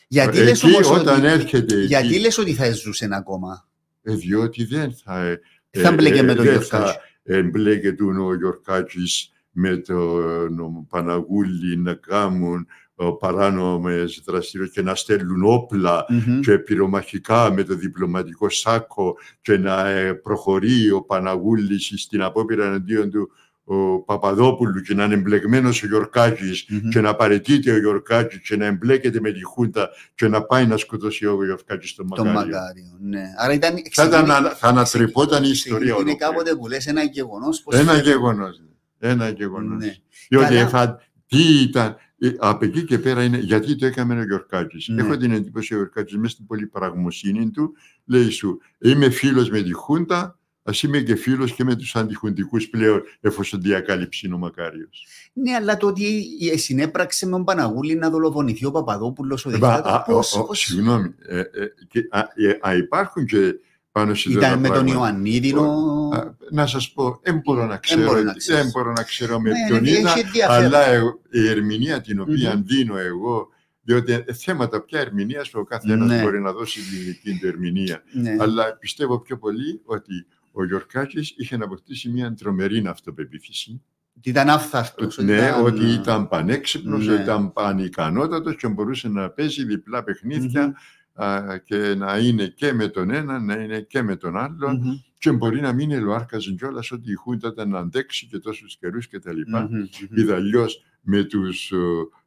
Γιατί 0.08 0.42
λες 0.42 0.62
εκεί 0.62 0.74
όμως 0.74 0.90
όταν 0.90 1.16
ότι, 1.18 1.26
έρχεται 1.26 1.80
γιατί 1.84 2.06
εκεί, 2.06 2.18
λες 2.18 2.38
ότι 2.38 2.54
θα 2.54 2.72
ζούσε 2.72 3.08
ακόμα; 3.10 3.68
ε, 4.02 4.14
διότι 4.14 4.64
δεν 4.64 4.92
θα... 5.04 5.20
ε, 5.20 5.40
Θα 5.70 5.92
μπλέκε 5.92 6.22
με 6.22 6.34
τον 6.34 6.44
δεν 6.44 6.52
Γιορκάκη. 6.52 6.84
θα 6.84 7.00
εμπλέκεται 7.22 8.04
ο 8.04 8.34
Γιορκάκης 8.34 9.32
με 9.50 9.76
τον 9.76 10.86
Παναγούλη 10.88 11.76
να 11.76 11.94
κάνουν 11.94 12.66
ε, 12.96 13.04
παράνομες 13.18 14.22
δραστηριότητες 14.26 14.82
και 14.82 14.88
να 14.90 14.94
στέλνουν 14.94 15.44
όπλα 15.44 16.04
Μμμ. 16.08 16.40
και 16.40 16.58
πυρομαχικά 16.58 17.52
με 17.52 17.62
το 17.62 17.74
διπλωματικό 17.74 18.48
σάκο 18.48 19.16
και 19.40 19.56
να 19.58 19.88
ε, 19.88 20.12
προχωρεί 20.12 20.90
ο 20.90 21.02
Παναγούλης 21.02 21.92
στην 21.96 22.22
απόπειρα 22.22 22.66
εναντίον 22.66 23.10
του 23.10 23.30
ο 23.70 23.98
Παπαδόπουλου 24.02 24.80
και 24.80 24.94
να 24.94 25.04
είναι 25.04 25.14
εμπλεγμένος 25.14 25.82
ο 25.82 25.86
Γιορκάκης 25.86 26.66
Μμμ. 26.68 26.88
και 26.88 27.00
να 27.00 27.14
παρετείται 27.14 27.72
ο 27.72 27.78
Γιορκάκης 27.78 28.38
και 28.40 28.56
να 28.56 28.64
εμπλέκεται 28.66 29.20
με 29.20 29.32
τη 29.32 29.42
Χούντα 29.44 29.88
και 30.14 30.28
να 30.28 30.42
πάει 30.42 30.66
να 30.66 30.76
σκοτώσει 30.76 31.26
ο 31.26 31.44
Γιορκάκης 31.44 31.90
στον 31.90 32.08
Τον 32.08 32.26
Μακάριο. 32.26 32.56
Μακάριο. 32.56 32.96
Ναι. 33.00 33.22
Άρα 33.38 33.52
ήταν, 33.52 33.70
Θα, 33.70 33.78
ήταν, 33.78 34.08
ξεκίνη- 34.10 34.30
ανα- 34.30 34.50
θα 34.54 34.68
ανατρεπόταν 34.68 35.44
η 35.44 35.48
ιστορία 35.52 35.82
Είναι 35.84 35.92
ολόκληρη. 35.92 36.16
κάποτε 36.18 36.54
που 36.54 36.66
λες 36.68 36.86
ένα 36.86 37.02
γεγονός. 37.02 37.62
πως 37.62 37.74
Ένα 37.74 37.92
φεύγει. 37.92 38.10
γεγονός. 38.10 38.62
Ένα 38.98 39.28
γεγονός. 39.28 39.84
Ναι. 39.84 39.94
Διότι 40.28 40.46
Καλά. 40.46 40.60
εφα... 40.60 41.00
τι 41.26 41.60
ήταν, 41.62 41.96
ε, 42.18 42.30
από 42.38 42.64
εκεί 42.64 42.84
και 42.84 42.98
πέρα 42.98 43.22
είναι 43.24 43.38
γιατί 43.38 43.76
το 43.76 43.86
έκαμε 43.86 44.18
ο 44.20 44.24
Γιορκάκης. 44.24 44.88
Ναι. 44.88 45.02
Έχω 45.02 45.16
την 45.16 45.32
εντύπωση 45.32 45.74
ο 45.74 45.76
Γιορκάκης 45.76 46.16
μέσα 46.16 46.32
στην 46.34 46.46
πολυπραγμοσύνη 46.46 47.50
του 47.50 47.72
λέει 48.06 48.30
σου 48.30 48.60
είμαι 48.78 49.10
φίλος 49.10 49.50
με 49.50 49.62
τη 49.62 49.72
Χούντα 49.72 50.37
ας 50.68 50.82
είμαι 50.82 50.98
και 51.00 51.14
φίλος 51.14 51.52
και 51.52 51.64
με 51.64 51.74
τους 51.76 51.96
αντιχουντικούς 51.96 52.68
πλέον 52.68 53.02
εφόσον 53.20 53.60
διακάλυψε 53.62 54.28
ο 54.34 54.38
Μακάριος. 54.38 55.06
Ναι, 55.32 55.52
αλλά 55.54 55.76
το 55.76 55.86
ότι 55.86 56.26
ε, 56.52 56.56
συνέπραξε 56.56 57.26
με 57.26 57.32
τον 57.32 57.44
Παναγούλη 57.44 57.94
να 57.94 58.10
δολοφονηθεί 58.10 58.64
ο 58.64 58.70
Παπαδόπουλος 58.70 59.46
ο 59.46 59.50
Ε, 59.50 59.58
μα, 59.58 59.74
δικτάτορ, 59.76 59.92
α, 59.92 60.02
πώς- 60.02 60.34
ο- 60.34 60.40
ο- 60.40 60.44
πώς- 60.44 60.58
Συγγνώμη, 60.58 61.14
ε, 61.18 61.38
ε, 61.38 61.44
και, 61.88 62.06
α, 62.10 62.18
ε, 62.20 62.58
α, 62.60 62.76
υπάρχουν 62.76 63.24
και 63.26 63.54
πάνω 63.92 64.14
σε 64.14 64.28
τέτοια 64.28 64.46
Ήταν 64.48 64.60
με 64.60 64.66
τον 64.68 64.76
πράγματα. 64.76 64.98
Ιωαννίδη. 64.98 65.54
ο- 65.54 66.10
Α, 66.14 66.34
Να 66.50 66.66
σας 66.66 66.92
πω, 66.92 67.20
δεν 67.22 67.40
μπορώ 67.44 67.60
να 67.62 67.66
Δεν 67.68 67.80
ξέρω, 67.80 68.04
μπορεί 68.04 68.24
να 68.24 68.32
τι- 68.32 68.38
ξέρεις. 68.38 68.62
δεν 68.62 68.70
μπορώ 68.70 68.92
να 68.92 69.02
ξέρω 69.02 69.40
με 69.40 69.50
Ναι, 69.50 69.56
ποιον 69.68 69.84
έχει 69.84 70.00
ήταν, 70.00 70.18
ενδιαφέρον. 70.18 70.64
αλλά 70.64 70.86
εγώ- 70.86 71.20
η 71.30 71.48
ερμηνεία 71.48 72.00
την 72.00 72.20
οποία 72.20 72.54
Μμμ. 72.54 72.62
δίνω 72.66 72.96
εγώ, 72.98 73.48
διότι 73.82 74.12
ε, 74.12 74.32
θέματα 74.32 74.82
πια 74.82 75.00
ερμηνείας 75.00 75.54
ο 75.54 75.64
κάθε 75.64 75.92
ένας 75.92 76.08
Ναι. 76.08 76.22
μπορεί 76.22 76.40
να 76.40 76.52
δώσει 76.52 76.80
τη 76.80 76.96
δική 76.96 77.38
του 77.40 77.46
ερμηνεία. 77.46 78.02
Ναι. 78.12 78.36
Αλλά 78.38 78.76
πιστεύω 78.80 79.18
πιο 79.20 79.38
πολύ 79.38 79.80
ότι 79.84 80.26
ο 80.58 80.64
Γιορκάκης 80.64 81.34
είχε 81.36 81.56
να 81.56 81.64
αποκτήσει 81.64 82.08
μια 82.08 82.34
τρομερή 82.34 82.86
αυτοπεποίθηση. 82.86 83.82
Ότι 84.16 84.28
ήταν 84.28 84.48
άφθαρτος. 84.50 85.18
ναι, 85.18 85.50
ότι 85.64 85.84
ήταν 85.86 86.28
πανέξυπνος, 86.28 87.06
Ναι. 87.06 87.14
ήταν 87.14 87.52
πανικανότατος 87.52 88.56
και 88.56 88.68
μπορούσε 88.68 89.08
να 89.08 89.30
παίζει 89.30 89.64
διπλά 89.64 90.04
παιχνίδια 90.04 90.66
Μμμ. 90.66 91.24
α, 91.24 91.58
και 91.58 91.94
να 91.96 92.18
είναι 92.18 92.46
και 92.46 92.72
με 92.72 92.88
τον 92.88 93.10
ένα, 93.10 93.38
να 93.40 93.54
είναι 93.54 93.80
και 93.80 94.02
με 94.02 94.16
τον 94.16 94.36
άλλο 94.36 94.68
Μμμ. 94.70 94.94
και 95.18 95.32
μπορεί 95.32 95.60
να 95.60 95.72
μην 95.72 95.90
ελοάρκαζε 95.90 96.52
κιόλας 96.52 96.90
ότι 96.92 97.10
η 97.10 97.14
Χούντα 97.14 97.48
ήταν 97.48 97.68
να 97.68 97.78
αντέξει 97.78 98.26
και 98.26 98.38
τόσους 98.38 98.76
καιρούς 98.76 99.08
και 99.08 99.18
τα 99.18 99.32
λοιπά. 99.32 99.68
Μμμ. 99.70 99.84
Είδα 100.14 100.34
αλλιώ 100.34 100.66
με 101.00 101.22
τους 101.22 101.70
ε, 101.72 101.76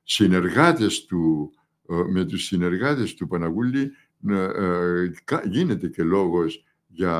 συνεργάτες 0.04 1.06
του, 1.06 1.52
ε, 1.90 1.94
με 2.12 2.26
τους 2.26 2.44
συνεργάτες 2.44 3.14
του 3.14 3.28
Παναγούλη 3.28 3.92
ε, 4.30 4.44
ε, 4.44 5.12
κα- 5.24 5.44
γίνεται 5.46 5.88
και 5.88 6.04
λόγος 6.04 6.64
για 6.92 7.16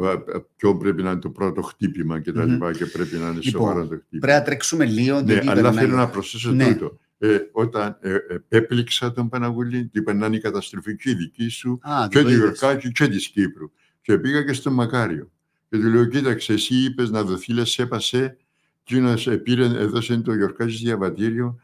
ε, 0.00 0.10
ε, 0.12 0.18
ποιο 0.56 0.76
πρέπει 0.76 1.02
να 1.02 1.10
είναι 1.10 1.20
το 1.20 1.30
πρώτο 1.30 1.62
χτύπημα 1.62 2.20
και 2.20 2.32
τα 2.32 2.42
Μμμ. 2.42 2.50
λοιπά 2.52 2.72
και 2.72 2.86
πρέπει 2.86 3.16
να 3.16 3.28
είναι 3.28 3.38
Λοιπόν, 3.42 3.60
σοβαρό 3.62 3.80
το 3.86 3.94
χτύπημα. 3.96 4.20
Πρέπει 4.20 4.38
να 4.38 4.42
τρέξουμε 4.42 4.84
λίγο. 4.84 5.16
Ναι, 5.16 5.22
διότι 5.32 5.48
αλλά 5.48 5.62
περνάει- 5.62 5.84
θέλω 5.84 5.96
να 5.96 6.08
προσθέσω 6.08 6.52
Ναι. 6.52 6.72
τούτο. 6.72 6.98
Ε, 7.18 7.38
όταν 7.52 7.96
ε, 8.00 8.16
επέπληξα 8.48 9.12
τον 9.12 9.28
Παναγούλη, 9.28 9.84
του 9.84 9.98
είπα 9.98 10.14
να 10.14 10.26
είναι 10.26 10.36
η 10.36 10.40
καταστροφική 10.40 11.14
δική 11.14 11.48
σου 11.48 11.78
Α, 11.82 12.06
και 12.08 12.18
το 12.18 12.24
του 12.24 12.30
είδες. 12.30 12.40
Γιορκάκη 12.42 12.92
και 12.92 13.08
της 13.08 13.28
Κύπρου. 13.28 13.70
Και 14.02 14.18
πήγα 14.18 14.42
και 14.44 14.52
στο 14.52 14.70
Μακάριο. 14.70 15.30
Και 15.68 15.78
του 15.78 15.86
λέω, 15.88 16.04
κοίταξε, 16.04 16.52
εσύ 16.52 16.74
είπες 16.74 17.10
να 17.10 17.22
δοθεί 17.24 17.52
λεσέπασε, 17.52 18.36
εκείνος 18.82 19.28
πήρε, 19.42 19.64
έδωσε 19.64 20.16
το 20.20 20.34
Γιορκάκη 20.34 20.76
διαβατήριο, 20.76 21.60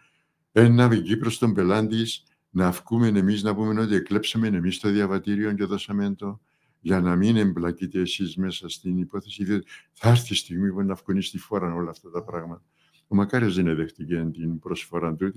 ένα 0.53 0.89
η 0.93 1.01
Κύπρος 1.01 1.35
στον 1.35 1.55
πελάντη, 1.55 2.05
να 2.51 2.71
βγούμε 2.71 3.07
εμείς 3.09 3.43
να 3.43 3.55
πούμε 3.55 3.81
ότι 3.81 3.95
εκλέψαμε 3.95 4.47
εμείς 4.47 4.79
το 4.79 4.89
διαβατήριο 4.89 5.53
και 5.53 5.65
δώσαμε 5.65 6.15
το, 6.19 6.41
για 6.87 7.01
να 7.01 7.17
μην 7.17 7.37
εμπλακείτε 7.37 8.01
εσείς 8.01 8.37
μέσα 8.37 8.69
στην 8.69 8.99
υπόθεση, 8.99 9.45
διότι 9.45 9.67
θα 9.93 10.09
έρθει 10.09 10.33
η 10.33 10.37
στιγμή 10.37 10.73
που 10.73 10.83
να 10.83 10.95
βγουν 10.95 11.23
στη 11.23 11.39
φόρα 11.39 11.75
όλα 11.75 11.91
αυτά 11.91 12.11
τα 12.11 12.23
πράγματα. 12.23 12.63
Ο 13.09 13.15
Μακάριος 13.15 13.55
δεν 13.55 13.77
δέχτηκε 13.77 14.29
την 14.33 14.59
προσφορά 14.59 15.15
του. 15.15 15.33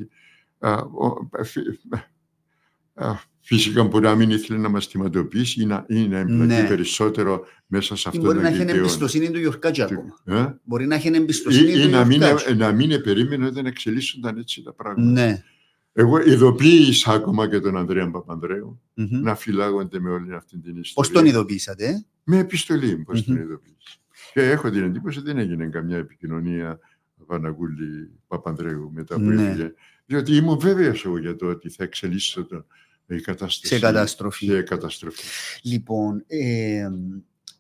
Α, 0.60 0.74
ο- 0.74 1.44
φυ- 1.44 1.80
α, 2.94 3.14
Φυσικά 3.42 3.84
μπορεί 3.84 4.04
να 4.06 4.16
μην 4.16 4.30
ήθελε 4.30 4.60
να 4.60 4.70
μας 4.70 4.86
θυματοποιήσει 4.88 5.62
ή 5.62 5.66
να, 5.66 5.86
ή 5.88 6.08
να 6.08 6.18
εμπλακεί 6.18 6.62
Ναι. 6.62 6.68
περισσότερο 6.68 7.46
μέσα 7.68 7.96
σε 7.96 8.10
αυτό 8.10 8.22
Μπορεί 8.22 8.36
το 8.36 8.42
να 8.42 8.48
έχει 8.48 8.58
γητέο. 8.58 8.76
εμπιστοσύνη 8.78 9.32
του 9.32 9.40
Γιορκάτζη 9.40 9.82
ακόμα. 9.82 10.20
Ε; 10.26 10.54
Μπορεί 10.64 10.86
να 10.88 10.96
έχει 10.96 11.08
εμπιστοσύνη 11.08 11.72
Ή, 11.72 11.80
ή 11.80 11.84
του 11.84 11.90
να, 11.90 12.06
μην, 12.06 12.18
Γιορκάτζη. 12.18 12.56
να 12.56 12.72
μην 12.72 13.02
περίμενε 13.02 13.46
ότι 13.46 13.54
δεν 13.54 13.66
εξελίσσονταν 13.66 14.38
έτσι 14.38 14.62
τα 14.64 14.74
πράγματα. 14.74 15.12
Ναι. 15.12 15.44
Εγώ 15.94 16.20
ειδοποίησα 16.22 17.12
ακόμα 17.12 17.50
και 17.50 17.60
τον 17.60 17.78
Ανδρέα 17.78 18.12
Παπανδρέου 18.12 18.82
Μμμ. 18.94 19.22
να 19.22 19.36
φυλάγονται 19.36 20.00
με 20.00 20.10
όλη 20.10 20.34
αυτή 20.36 20.58
την 20.58 20.70
ιστορία. 20.78 20.92
Πώς 20.94 21.10
τον 21.12 21.26
ειδοποίησατε, 21.26 21.86
ε; 21.86 22.06
Με 22.24 22.38
επιστολή, 22.38 22.98
πώς 22.98 23.24
τον 23.24 23.34
Μμμ. 23.36 23.42
ειδοποίησα. 23.44 23.98
Και 24.34 24.42
έχω 24.50 24.70
την 24.70 24.84
εντύπωση 24.84 25.18
ότι 25.20 25.28
δεν 25.28 25.38
έγινε 25.38 25.68
καμιά 25.68 25.98
επικοινωνία 25.98 26.80
Βαναγούλη 27.16 28.12
Παπανδρέου 28.28 28.92
μετά 28.94 29.16
που 29.16 29.22
Ναι. 29.22 29.44
έφυγε. 29.48 29.74
Διότι 30.06 30.36
ήμουν 30.36 30.60
βέβαιος 30.60 31.06
εγώ 31.06 31.18
για 31.18 31.36
το 31.36 31.46
ότι 31.46 31.70
θα 31.70 31.84
εξελίσσεται 31.84 32.56
το- 32.56 32.66
η 33.16 33.22
κατάσταση 33.22 33.74
Σε 33.74 33.80
καταστροφή. 33.80 34.46
σε 34.46 34.62
καταστροφή. 34.62 35.22
Λοιπόν, 35.62 36.24
ε, 36.28 36.90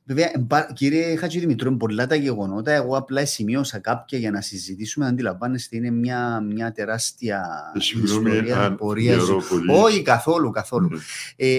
βέβαια, 0.09 0.31
εμπα- 0.33 0.73
κύριε 0.73 1.15
Χατζηδημητρού, 1.15 1.69
είναι 1.69 1.77
πολλά 1.77 2.07
τα 2.07 2.15
γεγονότα. 2.15 2.71
Εγώ 2.71 2.97
απλά 2.97 3.25
σημείωσα 3.25 3.79
κάποια 3.79 4.17
για 4.19 4.31
να 4.31 4.41
συζητήσουμε. 4.41 5.05
Αντιλαμβάνεστε, 5.07 5.75
είναι 5.75 5.89
μια, 5.91 6.39
μια 6.41 6.71
τεράστια 6.71 7.45
Ε, 7.75 7.79
Συγγνώμη 7.79 8.29
ιστορία, 8.31 8.61
αν 8.65 8.75
πορείας 8.75 9.15
διαρρώ 9.25 9.39
ζωή. 9.41 9.49
πολύ. 9.49 9.71
Όχι, 9.71 10.01
καθόλου, 10.01 10.49
καθόλου. 10.51 10.89
Ναι. 10.89 10.97
Ε, 11.35 11.57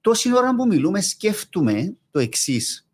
τόση 0.00 0.34
ώρα 0.36 0.54
που 0.54 0.66
μιλούμε, 0.66 1.00
σκέφτομαι 1.00 1.94
το 2.10 2.18
εξής. 2.18 2.88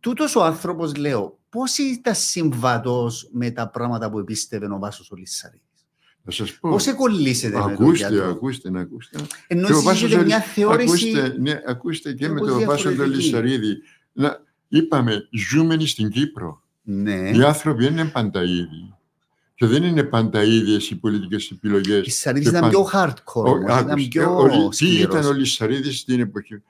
Τούτος 0.00 0.36
ο 0.36 0.44
άνθρωπος, 0.44 0.96
λέω, 0.96 1.38
πώς 1.50 1.78
ήταν 1.78 2.14
συμβατός 2.14 3.28
με 3.32 3.50
τα 3.50 3.68
πράγματα 3.68 4.10
που 4.10 4.18
επίστευε 4.18 4.66
ο 4.66 4.78
Βάσος 4.78 5.10
ο 5.10 5.16
Λισσαρίδης; 5.16 5.86
Να 6.22 6.32
σας 6.32 6.52
πω. 6.52 6.70
Πώς 6.70 6.86
εκολλήσετε 6.86 7.56
με 7.56 7.62
τον 7.62 7.72
Ακούστε, 7.72 8.08
γιατρό. 8.08 8.28
ακούστε, 8.30 8.70
να 8.70 8.80
ακούστε. 8.80 9.18
Ενώ 9.46 9.66
Και 9.66 9.72
ο 9.72 9.74
εσείς 9.74 9.84
Βάσος 9.86 10.02
έχετε 10.02 10.20
ο 10.20 10.24
μια 10.24 10.36
Λυσ- 10.36 10.48
θεώρηση... 10.54 11.08
Ακούστε, 11.18 11.36
ναι, 11.40 11.60
ακούστε 11.66 12.12
και 12.12 12.28
με 12.28 12.34
κάπως 12.34 12.48
τον 12.48 12.64
Βάσο 12.64 12.82
τον 12.82 12.92
διαφορετική. 13.12 13.76
Λυσαρίδη. 14.12 14.38
Να, 14.38 14.38
είπαμε, 14.68 15.28
ζούμενοι 15.50 15.86
στην 15.86 16.08
Κύπρο. 16.10 16.62
Ναι. 16.82 17.30
Οι 17.30 17.42
άνθρωποι 17.42 17.82
δεν 17.82 17.92
είναι 17.92 18.04
πάντα 18.04 18.42
ίδιοι. 18.42 18.94
Και 19.54 19.66
δεν 19.66 19.82
είναι 19.82 20.02
πάντα 20.02 20.42
ίδιες 20.42 20.90
οι 20.90 20.96
πολιτικές 20.96 21.50
επιλογές. 21.50 22.06
Η 22.06 22.10
Σαρίδης 22.10 22.50
Και 22.50 22.56
ήταν 22.56 22.70
πάντα- 22.70 22.88
πιο 22.88 23.00
hardcore, 23.00 23.44
Ο- 23.44 23.50
όμως, 23.50 23.62
ήταν 23.62 23.90
άκουστε, 23.90 24.08
πιο 24.08 24.36
ο 24.38 24.46
Λι- 24.46 24.68
τι 24.68 24.76
σκληρός. 24.76 25.00
ήταν 25.02 25.24
ο 25.24 25.32
Λυσαρίδης 25.32 25.98
στην 25.98 26.20
εποχή; 26.20 26.62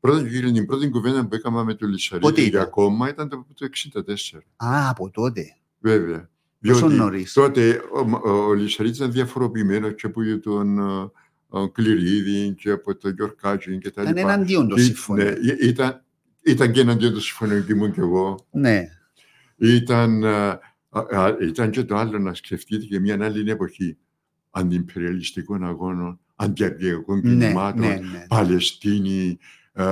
Πρώτα 0.00 0.22
και 0.22 0.28
κύριε, 0.28 0.52
την 0.52 0.66
πρώτη 0.66 0.88
κουβέντα 0.88 1.26
που 1.26 1.34
έκανα 1.34 1.64
με 1.64 1.74
τον 1.74 1.76
Πότε 1.78 1.92
Λυσαρίδη 1.92 2.40
ήταν; 2.40 2.44
για 2.62 2.64
κόμμα 2.64 3.08
ήταν 3.08 3.28
το, 3.28 3.46
το 3.54 3.64
64. 3.64 4.42
Α, 4.56 4.88
από 4.90 5.10
τότε. 5.10 5.56
Βέβαια. 5.78 6.28
Τόσο 6.66 6.78
Διότι 6.78 6.94
νωρίς. 6.94 7.32
τότε 7.32 7.80
ο, 7.94 8.28
ο, 8.30 8.30
ο 8.46 8.52
Λυσαρίδης 8.54 8.96
ήταν 8.98 9.12
διαφοροποιημένος 9.12 9.94
και 9.94 10.06
από 10.06 10.20
τον 10.42 10.78
ε, 10.78 11.10
ε, 11.58 11.66
Κληρίδη 11.72 12.54
και 12.58 12.70
από 12.70 12.96
τον 12.96 13.12
Γιορκάτζη 13.14 13.78
και 13.78 13.90
τα 13.90 14.02
Ήταν 14.02 14.14
λοιπά. 14.16 14.32
εναντίον 14.32 14.68
το 14.68 14.74
Και- 14.74 14.80
σύμφωνο. 14.82 15.22
ναι, 15.22 15.28
ή- 15.30 15.68
ήταν, 15.68 16.04
ήταν 16.44 16.72
και 16.72 16.80
εναντίον 16.80 17.12
του 17.12 17.20
συμφωνίου 17.20 17.64
και 17.64 17.72
ήμουν 17.72 17.92
και 17.92 18.00
εγώ. 18.00 18.46
Ναι. 18.50 18.88
Ήταν, 19.56 20.22
ε, 20.22 20.48
α, 20.88 21.00
α, 21.10 21.36
ήταν 21.40 21.70
και 21.70 21.84
το 21.84 21.96
άλλο 21.96 22.18
να 22.18 22.34
σκεφτείτε 22.34 22.84
και 22.84 23.00
μια 23.00 23.18
άλλη 23.24 23.50
εποχή 23.50 23.96
αντιπεριαλιστικών 24.50 25.64
αγώνων, 25.64 26.20
αντιαπιακών 26.36 27.20
Ναι, 27.24 27.28
κινημάτων, 27.30 27.80
ναι, 27.80 27.94
ναι. 27.94 28.24
Παλαιστίνοι, 28.28 29.38
ε, 29.72 29.84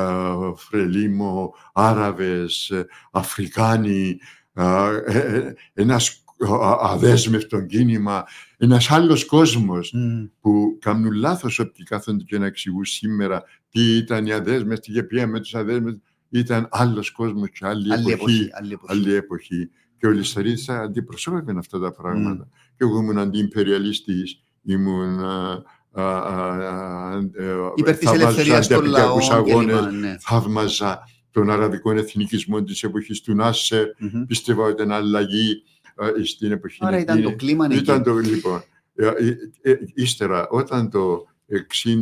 Φρελίμο, 0.57 1.55
Άραβες, 1.73 2.71
ε, 2.71 2.87
Αφρικάνοι, 3.11 4.19
ε, 4.53 4.63
ε, 5.07 5.19
ε, 5.37 5.55
ένας 5.75 6.25
α- 6.39 6.91
αδέσμευτο 6.93 7.61
κίνημα, 7.61 8.25
ένας 8.57 8.91
άλλος 8.91 9.25
κόσμος 9.25 9.93
Μμ. 9.93 10.25
που 10.41 10.79
κάνουν 10.81 11.13
λάθος 11.13 11.59
ότι 11.59 11.83
κάθονται 11.83 12.25
και 12.25 12.39
να 12.39 12.47
εξηγούν 12.47 12.85
σήμερα 12.85 13.43
τι 13.71 13.97
ήταν 13.97 14.27
οι 14.27 14.33
αδέσμευτοι 14.33 14.93
και 14.93 15.03
ποια 15.03 15.27
με 15.27 15.41
τους 15.41 15.55
αδέσμευτους. 15.55 16.03
Ήταν 16.31 16.69
άλλος 16.71 17.11
κόσμος 17.11 17.49
και 17.51 17.67
άλλη, 17.67 17.93
Άλλη 17.93 18.13
εποχή, 18.13 18.35
εποχή. 18.35 18.49
Άλλη 18.53 18.73
εποχή. 18.73 18.93
άλλη 18.93 19.15
εποχή. 19.15 19.71
Και 19.99 20.07
ο 20.07 20.11
Λυσαρίδης 20.11 20.69
αντιπροσώπευε 20.69 21.55
αυτά 21.59 21.79
τα 21.79 21.93
πράγματα. 21.93 22.45
Mm. 22.45 22.51
Και 22.77 22.85
εγώ 22.85 22.99
ήμουν 23.01 23.19
αντιυμπεριαλιστής, 23.19 24.41
ήμουν... 24.63 25.19
α, 25.25 25.63
α, 25.93 26.03
α, 26.03 26.55
α, 27.11 27.17
ε, 27.17 27.55
Υπέρ 27.75 27.97
της 27.97 28.09
θαυμάζα 28.09 28.25
ελευθερίας 28.25 28.67
των 28.69 28.77
αντιαπικιακούς 28.79 29.29
λαών 29.29 29.39
αγώνες, 29.49 29.81
κλπ. 29.81 29.93
Ναι. 30.01 30.17
θαύμαζα 30.21 31.09
τον 31.31 31.51
αραβικό 31.51 31.91
εθνικισμό 31.93 32.63
της 32.63 32.83
εποχής 32.83 33.21
του 33.21 33.35
Νάσερ, 33.35 33.87
Μμμ. 33.99 34.25
πίστευα 34.27 34.63
ότι 34.63 34.73
ήταν 34.73 34.93
αλλαγή 34.93 35.63
ε, 36.19 36.25
στην 36.25 36.53
εποχή 36.53 36.79
Άρα 36.81 36.99
ήταν 36.99 37.17
εκείνη. 37.19 37.31
το 37.33 37.37
κλίμα 37.39 37.67
Ήταν 37.71 37.95
εκεί. 37.97 38.05
το 38.05 38.17
λοιπόν. 38.17 38.63
ε, 38.95 39.07
ε, 39.07 39.71
ε, 39.71 39.77
Ύστερα, 39.95 40.49
όταν 40.49 40.91
το 40.91 41.27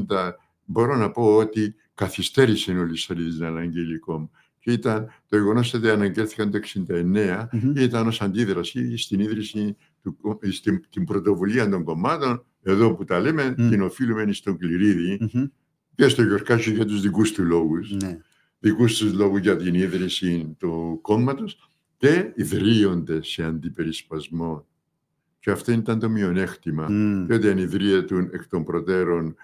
60, 0.08 0.30
μπορώ 0.64 0.96
να 0.96 1.10
πω 1.10 1.36
ότι 1.36 1.74
καθυστέρησε 1.94 2.72
ο 2.72 2.84
Λυσαρίδης 2.84 3.38
να 3.38 3.46
αναγγείλει 3.48 3.98
κόμμα. 3.98 4.30
Και 4.58 4.72
ήταν 4.72 5.08
το 5.28 5.36
γεγονός 5.36 5.74
ότι 5.74 5.90
αναγγέλθηκαν 5.90 6.50
το 6.50 6.56
69 6.56 7.48
Μμμ. 7.52 7.72
ήταν 7.76 8.06
ως 8.06 8.20
αντίδραση 8.20 8.96
στην 8.96 9.20
ίδρυση, 9.20 9.76
του, 10.02 10.16
κο- 10.20 10.38
στην, 10.50 10.82
την 10.90 11.04
πρωτοβουλία 11.04 11.68
των 11.68 11.84
κομμάτων, 11.84 12.44
εδώ 12.62 12.94
που 12.94 13.04
τα 13.04 13.20
λέμε, 13.20 13.54
Μμ. 13.58 13.68
την 13.68 13.82
οφείλουμε 13.82 14.32
στον 14.32 14.58
Κληρίδη 14.58 15.18
Μμμ. 15.32 15.44
και 15.94 16.08
στο 16.08 16.22
Γιορκάτσι 16.22 16.72
για 16.72 16.84
τους 16.86 17.00
δικούς 17.00 17.32
του 17.32 17.42
λόγους 17.44 17.90
Ναι. 18.02 18.18
δικούς 18.58 18.98
τους 18.98 19.12
λόγους 19.12 19.40
για 19.40 19.56
την 19.56 19.74
ίδρυση 19.74 20.54
του 20.58 20.98
κόμματος 21.02 21.68
και 21.96 22.32
ιδρύονται 22.36 23.22
σε 23.22 23.44
αντιπερισπασμό. 23.44 24.66
Και 25.40 25.50
αυτό 25.50 25.72
ήταν 25.72 25.98
το 25.98 26.08
μειονέκτημα. 26.08 26.88
Μμ. 26.90 27.26
Και 27.26 27.34
όταν 27.34 27.58
ιδρύεται 27.58 28.28
εκ 28.32 28.46
των 28.48 28.64
προτέρων 28.64 29.26
ε, 29.26 29.34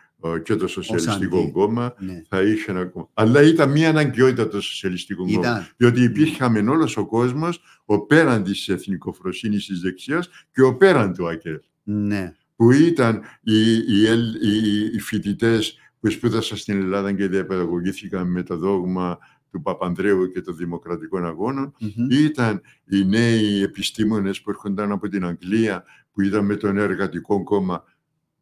και 0.42 0.56
το 0.56 0.66
Σοσιαλιστικό 0.66 1.38
αντι. 1.38 1.51
Κόμμα, 1.51 1.94
Ναι. 1.98 2.22
θα 2.28 2.42
είχε 2.42 2.70
ένα 2.70 2.84
κόμμα. 2.84 3.09
Αλλά 3.14 3.42
ήταν 3.42 3.70
μια 3.70 3.88
αναγκαιότητα 3.88 4.48
το 4.48 4.60
Σοσιαλιστικό 4.60 5.24
Κόμμα. 5.24 5.38
Ήταν. 5.38 5.66
Διότι 5.76 6.02
υπήρχε 6.02 6.44
όλος 6.44 6.97
ο 6.97 7.06
κόσμος, 7.06 7.62
ο 7.84 8.01
πέραν 8.06 8.42
της 8.42 8.68
εθνικοφροσύνης 8.68 9.66
της 9.66 9.80
δεξιάς 9.80 10.28
και 10.52 10.62
ο 10.62 10.76
πέραν 10.76 11.12
του 11.14 11.28
ΑΚΕΛ 11.28 11.59
Ναι. 11.82 12.34
που 12.56 12.70
ήταν 12.70 13.20
οι, 13.42 13.72
οι, 13.72 14.06
Ελ- 14.06 14.42
οι, 14.42 14.84
οι 14.94 15.01
φοιτητές 15.01 15.78
που 16.01 16.10
σπούδασαν 16.10 16.56
στην 16.59 16.80
Ελλάδα 16.80 17.12
και 17.12 17.26
διαπαιδαγωγήθηκαν 17.28 18.30
με 18.30 18.42
το 18.42 18.56
δόγμα 18.56 19.18
του 19.51 19.62
Παπανδρέου 19.62 20.30
και 20.32 20.40
των 20.40 20.56
Δημοκρατικών 20.56 21.26
Αγώνων. 21.26 21.74
Μμμ. 21.80 22.10
Ήταν 22.10 22.60
οι 22.84 23.05
νέοι 23.05 23.62
επιστήμονες 23.62 24.40
που 24.40 24.51
έρχονταν 24.51 24.92
από 24.92 25.09
την 25.09 25.24
Αγγλία, 25.24 25.84
που 26.12 26.20
ήταν 26.22 26.44
με 26.44 26.56
τον 26.56 26.78
Εργατικό 26.78 27.42
Κόμμα 27.42 27.84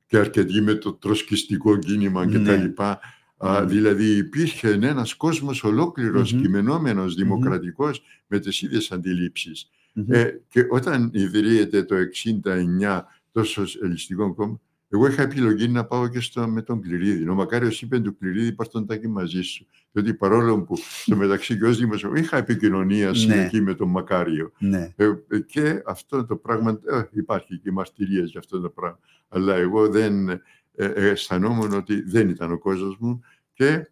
και 0.08 0.18
αρκετοί 0.18 0.60
με 0.60 0.74
το 0.74 0.92
τροσκιστικό 0.92 1.76
κίνημα 1.78 2.24
Ναι. 2.26 2.38
κτλ. 2.38 2.82
Α, 2.82 3.60
Ναι. 3.60 3.66
δηλαδή 3.66 4.04
υπήρχε 4.16 4.68
ένας 4.70 5.14
κόσμος 5.14 5.64
ολόκληρος, 5.64 6.32
Μμμ. 6.32 6.40
κειμενόμενος, 6.42 7.14
δημοκρατικός, 7.14 8.02
με 8.26 8.38
τις 8.38 8.62
ίδιες 8.62 8.92
αντιλήψεις. 8.92 9.70
Μμμ. 9.92 10.04
Ε, 10.12 10.40
και 10.48 10.66
όταν 10.70 11.10
ιδρύεται 11.12 11.82
το 11.82 11.94
69 11.94 13.06
το 13.32 13.44
Σοσιαλιστικό 13.44 14.34
Κόμμα, 14.34 14.60
εγώ 14.90 15.06
είχα 15.06 15.22
επιλογή 15.22 15.68
να 15.68 15.84
πάω 15.84 16.08
και 16.08 16.20
στο, 16.20 16.48
με 16.48 16.62
τον 16.62 16.80
Κληρίδη. 16.80 17.28
Ο 17.28 17.34
Μακάριος 17.34 17.82
είπε 17.82 18.00
του 18.00 18.18
Κληρίδη, 18.18 18.52
πάρ' 18.52 18.68
τον 18.68 18.86
τάκι 18.86 19.08
μαζί 19.08 19.42
σου. 19.42 19.66
Διότι 19.92 20.14
παρόλο 20.14 20.62
που 20.62 20.76
στο 20.76 21.16
μεταξύ 21.16 21.58
και 21.58 21.64
ως 21.64 21.78
δημοσιογράφος 21.78 22.26
είχα 22.26 22.36
επικοινωνία 22.36 23.08
Ναι. 23.08 23.14
συνεχή 23.14 23.60
με 23.60 23.74
τον 23.74 23.88
Μακάριο. 23.88 24.52
Ναι. 24.58 24.92
Ε, 24.96 25.12
ε, 25.28 25.38
και 25.38 25.82
αυτό 25.86 26.24
το 26.26 26.36
πράγμα, 26.36 26.70
ε, 26.70 27.02
υπάρχει 27.12 27.58
και 27.58 27.72
μαρτυρία 27.72 28.22
για 28.24 28.40
αυτό 28.40 28.60
το 28.60 28.68
πράγμα. 28.68 28.98
Αλλά 29.28 29.54
εγώ 29.54 29.88
δεν 29.88 30.28
ε, 30.28 30.40
ε, 30.76 31.08
αισθανόμουν 31.08 31.72
ότι 31.72 32.00
δεν 32.02 32.28
ήταν 32.28 32.52
ο 32.52 32.58
κόσμος 32.58 32.96
μου 32.98 33.20
και 33.52 33.90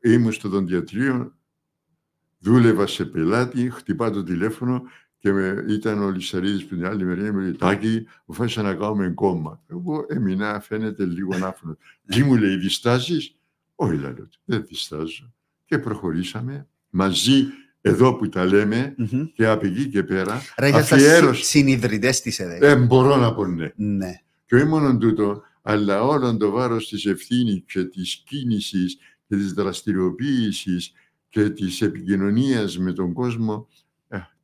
ήμουν 0.00 0.32
στο 0.32 0.48
δοντιατρίο, 0.48 1.36
δούλευα 2.38 2.86
σε 2.86 3.04
πελάτη, 3.04 3.70
χτυπά 3.70 4.10
το 4.10 4.22
τηλέφωνο 4.22 4.82
και 5.22 5.32
με, 5.32 5.64
ήταν 5.68 6.02
ο 6.02 6.10
Λυσαρίδης 6.10 6.64
που 6.66 6.74
την 6.74 6.86
άλλη 6.86 7.04
μεριά 7.04 7.32
μου 7.32 7.38
λέει 7.38 7.52
«Τάκη, 7.52 8.06
αποφάσισα 8.22 8.62
να 8.62 8.74
κάνουμε 8.74 9.08
κόμμα». 9.08 9.62
Εγώ 9.70 10.06
έμεινα, 10.08 10.60
φαίνεται 10.60 11.04
λίγο 11.04 11.34
ανάφωνος. 11.34 11.76
Τι 12.06 12.22
μου 12.22 12.36
λέει, 12.36 12.56
διστάζεις; 12.56 13.34
Όχι, 13.74 13.96
λέω, 13.96 14.28
δεν 14.44 14.64
διστάζω. 14.68 15.32
Και 15.64 15.78
προχωρήσαμε 15.78 16.66
μαζί 16.90 17.44
εδώ 17.80 18.14
που 18.14 18.28
τα 18.28 18.44
λέμε 18.44 18.94
Μμμ. 18.96 19.24
και 19.34 19.46
από 19.46 19.66
εκεί 19.66 19.88
και 19.88 20.02
πέρα 20.02 20.40
Άρα 20.56 20.68
ήσασταν 20.68 20.98
αφιέρωση. 20.98 21.44
συνειδητές 21.44 22.20
της 22.20 22.38
ΕΔΕΚ. 22.40 22.62
Ε, 22.62 22.76
μπορώ 22.76 23.16
να 23.16 23.34
πω 23.34 23.46
ναι. 23.46 23.72
Ναι. 23.76 24.20
Και 24.46 24.54
όχι 24.54 24.64
μόνο 24.66 24.98
τούτο, 24.98 25.42
αλλά 25.62 26.02
όλο 26.02 26.36
το 26.36 26.50
βάρος 26.50 26.88
της 26.88 27.06
ευθύνης 27.06 27.62
και 27.66 27.84
της 27.84 28.22
κίνησης 28.26 28.96
και 29.28 29.36
της 29.36 29.52
δραστηριοποίησης 29.52 30.92
και 31.28 31.50
της 31.50 31.80
επικοινωνίας 31.82 32.78
με 32.78 32.92
τον 32.92 33.12
κόσμο, 33.12 33.68
ε, 33.72 33.91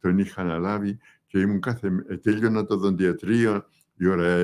τον 0.00 0.18
είχα 0.18 0.40
αναλάβει 0.40 0.98
και 1.26 1.40
ήμουν 1.40 1.60
κάθε... 1.60 2.04
ε, 2.08 2.16
τέλειωνα 2.16 2.64
το 2.64 2.76
δοντιατρίο 2.76 3.64
η 3.96 4.06
ώρα 4.06 4.36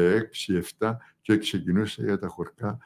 6-7 0.78 0.96
και 1.20 1.36
ξεκινούσα 1.36 2.02
για 2.02 2.18
τα 2.18 2.28
χορκά. 2.28 2.78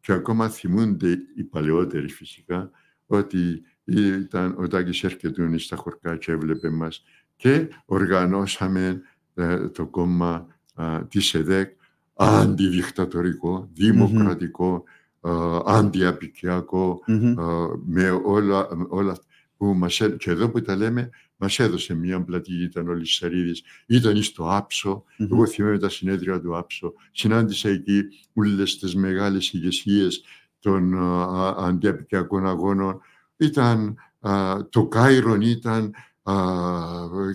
Και 0.00 0.12
ακόμα 0.12 0.48
θυμούνται 0.48 1.18
οι 1.36 1.42
παλαιότεροι 1.42 2.08
φυσικά 2.08 2.70
ότι 3.06 3.62
ήταν 3.84 4.54
ο 4.58 4.66
Τάκης 4.68 5.04
έρχεται 5.04 5.58
στα 5.58 5.76
χορκά 5.76 6.16
και 6.16 6.32
έβλεπε 6.32 6.70
μας 6.70 7.04
και 7.36 7.68
οργανώσαμε 7.84 9.02
ε, 9.34 9.68
το 9.68 9.86
κόμμα 9.86 10.46
α, 10.74 11.06
της 11.08 11.34
ΕΔΕΚ 11.34 11.76
αντιδικτατορικό, 12.14 13.68
δημοκρατικό, 13.72 14.84
α, 15.20 15.32
αντιαπικιακό, 15.66 17.02
Μμμ. 17.06 17.40
α, 17.40 17.68
με 17.86 18.10
όλα, 18.10 18.68
όλα 18.88 19.12
αυτά 19.12 19.24
που 19.56 19.66
μας 19.74 20.00
έ- 20.00 20.16
και 20.16 20.30
εδώ 20.30 20.50
που 20.50 20.60
τα 20.62 20.76
λέμε, 20.76 21.10
μας 21.36 21.58
έδωσε 21.58 21.94
μια 21.94 22.22
πλατή, 22.24 22.62
ήταν 22.62 22.88
ο 22.88 22.92
Λυσαρίδης, 22.92 23.62
ήταν 23.86 24.22
στο 24.22 24.56
Άψο, 24.56 25.04
Μμμ. 25.18 25.28
εγώ 25.32 25.46
θυμάμαι 25.46 25.78
τα 25.78 25.88
συνέδρια 25.88 26.40
του 26.40 26.56
Άψο, 26.56 26.92
συνάντησα 27.12 27.68
εκεί 27.68 28.02
όλες 28.34 28.78
τις 28.78 28.94
μεγάλες 28.94 29.52
ηγεσίες 29.52 30.24
των 30.60 30.94
α, 30.94 31.54
αντιαπικιακών 31.58 32.46
αγώνων, 32.46 33.00
ήταν, 33.36 33.96
α, 34.20 34.56
το 34.70 34.86
Κάιρον 34.86 35.40
ήταν 35.40 35.94
α, 36.22 36.34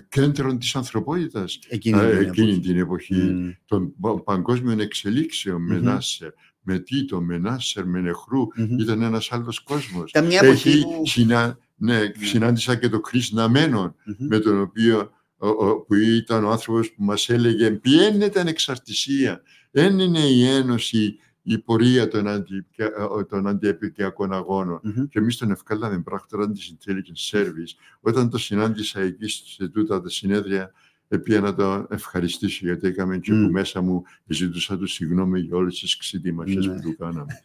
κέντρων 0.08 0.58
της 0.58 0.74
ανθρωπότητας 0.76 1.58
Εκείνη 1.68 1.98
α, 1.98 2.08
την 2.10 2.18
εκείνη 2.28 2.50
εποχή. 2.50 2.60
την 2.60 2.78
εποχή 2.78 3.14
Μμ. 3.14 3.48
των 3.66 3.92
πα- 4.00 4.22
παγκόσμιων 4.22 4.80
εξελίξεων 4.80 5.62
με 5.62 5.74
Μμμ. 5.76 5.84
Νάσερ, 5.84 6.30
με 6.62 6.78
Τίτο, 6.78 7.20
με 7.20 7.38
Νάσερ, 7.38 7.86
με 7.86 8.00
Νεχρού. 8.00 8.46
Μμμ. 8.56 8.78
Ήταν 8.78 9.02
ένας 9.02 9.32
άλλος 9.32 9.60
κόσμος. 9.60 10.10
Ήταν 10.10 10.26
μια 10.26 10.40
εποχή 10.42 10.68
Έχει 10.68 10.82
που... 10.82 11.02
συνα... 11.06 11.58
ναι, 11.82 12.00
συνάντησα 12.20 12.76
και 12.76 12.88
τον 12.88 13.02
Κρίς 13.02 13.30
Ναμένον, 13.32 13.94
Μμμ. 14.04 14.26
με 14.26 14.38
τον 14.38 14.60
οποίο 14.60 15.10
ο- 15.36 15.48
ο- 15.48 15.80
που 15.80 15.94
ήταν 15.94 16.44
ο 16.44 16.50
άνθρωπος 16.50 16.92
που 16.92 17.04
μας 17.04 17.28
έλεγε 17.28 17.70
ποια 17.70 18.06
είναι 18.06 18.24
η 18.24 18.32
ανεξαρτησία, 18.34 19.42
δεν 19.70 19.98
είναι 19.98 20.18
η 20.20 20.44
ένωση, 20.46 21.18
η 21.42 21.58
πορεία 21.58 22.08
των, 22.08 22.26
αντι... 22.28 22.66
των 23.28 23.46
αντιεπικιακών 23.46 24.32
αγώνων. 24.32 24.80
Μμμ. 24.82 25.06
Και 25.08 25.18
εμείς 25.18 25.36
τον 25.36 25.50
ευκάλαμε 25.50 26.00
πράκτορα 26.02 26.50
της 26.50 26.74
Intelligence 26.78 27.36
Service. 27.38 27.74
Όταν 28.00 28.30
το 28.30 28.38
συνάντησα 28.38 29.00
εκεί 29.00 29.26
σε 29.28 29.68
τούτα 29.68 30.00
τα 30.02 30.08
συνέδρια, 30.08 30.72
επία 31.08 31.40
να 31.40 31.54
τον 31.54 31.86
ευχαριστήσω 31.90 32.66
γιατί 32.66 32.86
έκαμε 32.86 33.18
και 33.18 33.32
Μμ. 33.32 33.44
που 33.46 33.52
μέσα 33.52 33.80
μου 33.80 34.02
ζητούσα 34.26 34.78
του 34.78 34.86
συγγνώμη 34.86 35.40
για 35.40 35.56
όλες 35.56 35.78
τις 35.78 35.96
ξετοιμασίε 35.96 36.58
Ναι. 36.58 36.66
που 36.74 36.80
του 36.80 36.96
κάναμε. 36.96 37.42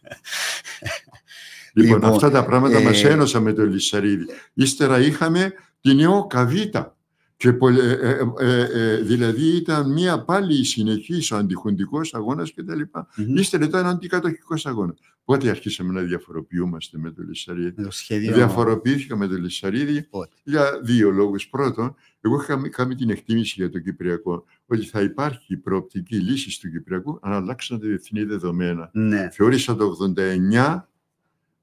λοιπόν, 1.82 1.94
Λοιπόν, 1.98 2.14
αυτά 2.14 2.30
τα 2.30 2.44
πράγματα 2.44 2.78
ε, 2.78 2.82
μας 2.82 3.04
ένωσαν 3.04 3.42
με 3.42 3.52
τον 3.52 3.70
Λυσαρίδη. 3.72 4.26
Ύστερα 4.54 5.00
είχαμε 5.00 5.52
την 5.80 5.96
Νεό 5.96 6.26
Καβίτα. 6.26 6.90
Και 7.38 7.52
πολλε- 7.52 8.02
ε, 8.02 8.18
ε, 8.38 8.50
ε, 8.50 8.92
ε, 8.92 8.96
δηλαδή 8.96 9.56
ήταν 9.56 9.92
μία 9.92 10.24
πάλι 10.24 10.64
συνεχής 10.64 11.30
ο 11.30 11.36
αντιχουντικός 11.36 12.14
αγώνας 12.14 12.54
κτλ. 12.54 12.80
Μμμ. 13.16 13.36
Ύστερα 13.36 13.64
ήταν 13.64 13.86
αντικατοχικός 13.86 14.66
αγώνας. 14.66 14.98
Πότε 15.24 15.48
αρχίσαμε 15.50 15.92
να 15.92 16.00
διαφοροποιούμαστε 16.00 16.98
με 16.98 17.10
τον 17.10 17.28
Λυσαρίδη. 17.28 17.72
Με 17.76 17.84
το 17.84 17.90
σχέδιο... 17.90 18.34
Διαφοροποιήθηκα 18.34 19.16
με 19.16 19.26
τον 19.28 19.42
Λυσαρίδη 19.42 20.02
Πότε; 20.02 20.34
για 20.44 20.80
δύο 20.82 21.10
λόγους. 21.10 21.48
Πρώτον, 21.48 21.94
εγώ 22.20 22.40
είχα 22.42 22.68
κάνει 22.70 22.94
την 22.94 23.10
εκτίμηση 23.10 23.54
για 23.56 23.70
το 23.70 23.78
Κυπριακό 23.78 24.44
ότι 24.66 24.82
θα 24.82 25.00
υπάρχει 25.00 25.56
προοπτική 25.56 26.16
λύση 26.16 26.60
του 26.60 26.70
Κυπριακού 26.70 27.18
αν 27.22 27.32
αλλάξουν 27.32 27.80
τα 27.80 27.86
διεθνή 27.86 28.24
δεδομένα. 28.24 28.90
Ναι. 28.92 29.28
Θεώρησα 29.32 29.76
το 29.76 29.84
89 29.84 30.88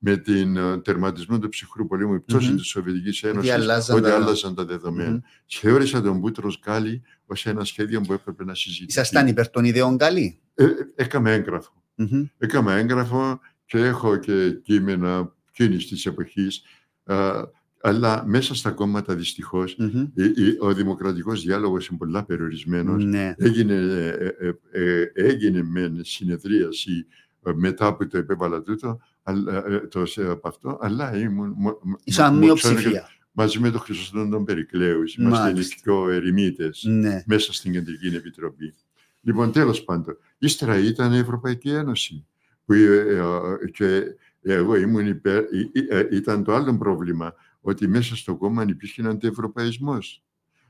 με 0.05 0.17
την 0.17 0.57
ε, 0.57 0.77
τερματισμό 0.77 1.39
του 1.39 1.49
ψυχρού 1.49 1.87
πολέμου, 1.87 2.13
η 2.13 2.19
πτώση 2.19 2.49
Μμμ. 2.49 2.55
της 2.57 2.67
Σοβιετικής 2.67 3.23
Ότι 3.23 3.27
Ένωσης, 3.33 3.51
αλλάζαν 3.51 3.95
ότι 3.97 4.05
τα- 4.09 4.15
άλλαζαν 4.15 4.55
τα 4.55 4.65
δεδομένα. 4.65 5.09
Μμμ. 5.09 5.19
Θεώρησα 5.45 6.01
τον 6.01 6.17
Μπούτρος 6.17 6.59
Γκάλι 6.65 7.01
ως 7.25 7.45
ένα 7.45 7.63
σχέδιο 7.63 8.01
που 8.01 8.13
έπρεπε 8.13 8.43
να 8.43 8.55
συζητηθεί. 8.55 8.85
Ήσασταν 8.89 9.27
υπέρ 9.27 9.49
των 9.49 9.65
ιδεών 9.65 9.97
καλή. 9.97 10.39
Ε, 10.55 10.63
ε, 10.63 10.69
έκαμε 10.95 11.33
έγγραφο. 11.33 11.83
Μμμ. 11.95 12.23
Έκαμε 12.37 12.73
έγγραφο 12.79 13.39
και 13.65 13.77
έχω 13.77 14.17
και 14.17 14.51
κείμενα 14.63 15.33
εκείνης 15.49 15.87
της 15.87 16.05
εποχής. 16.05 16.61
α, 17.03 17.31
αλλά 17.85 18.23
μέσα 18.27 18.55
στα 18.55 18.71
κόμματα 18.71 19.15
δυστυχώς 19.15 19.75
Μμμ. 19.77 20.01
η- 20.15 20.23
η- 20.23 20.57
ο 20.59 20.73
δημοκρατικός 20.73 21.43
διάλογος 21.43 21.87
είναι 21.87 21.97
πολλά 21.97 22.23
περιορισμένος. 22.25 23.03
Ναι. 23.05 23.33
Έγινε, 23.37 23.73
ε, 23.73 24.27
ε, 24.39 24.53
ε, 24.71 25.11
έγινε 25.13 25.63
με 25.63 25.91
συνεδρίαση 26.01 27.05
ε, 27.45 27.51
μετά 27.55 27.95
που 27.95 28.07
το 28.07 28.17
επέβαλα 28.17 28.61
τούτο, 28.61 28.87
αλλά, 28.87 28.99
ε, 28.99 28.99
το, 29.89 30.05
σε- 30.05 30.29
από 30.29 30.47
αυτό, 30.47 30.77
αλλά 30.81 31.17
ήμουν 31.17 31.53
μο- 31.57 31.79
μο- 31.83 31.99
Ήσαν 32.03 32.33
μο- 32.33 32.39
μειοψηφία. 32.39 33.09
μαζί 33.31 33.59
με 33.59 33.71
τον 33.71 33.79
Χρυσόστομο 33.79 34.29
τον 34.29 34.45
Περικλέου. 34.45 35.03
Είμαστε 35.17 35.49
οι 35.49 35.51
Μάλιστα. 35.53 35.75
πιο 35.83 36.09
ερημίτες 36.09 36.83
Ναι. 36.87 37.23
μέσα 37.25 37.53
στην 37.53 37.71
Κεντρική 37.71 38.07
Επιτροπή. 38.07 38.73
Λοιπόν, 39.21 39.51
τέλος 39.51 39.83
πάντων, 39.83 40.17
ύστερα 40.37 40.77
ήταν 40.77 41.13
η 41.13 41.17
Ευρωπαϊκή 41.17 41.69
Ένωση. 41.69 42.25
Που, 42.65 42.73
ε, 42.73 42.95
ε, 42.97 43.69
και 43.71 44.03
εγώ 44.41 44.75
ήμουν 44.75 45.07
υπέρ, 45.07 45.37
ε, 45.43 45.69
ε, 45.89 46.07
ήταν 46.11 46.43
το 46.43 46.53
άλλο 46.53 46.77
πρόβλημα, 46.77 47.33
ότι 47.61 47.87
μέσα 47.87 48.15
στο 48.15 48.35
κόμμα 48.35 48.65
υπήρχε 48.69 49.07
αντιευρωπαϊσμός. 49.07 50.23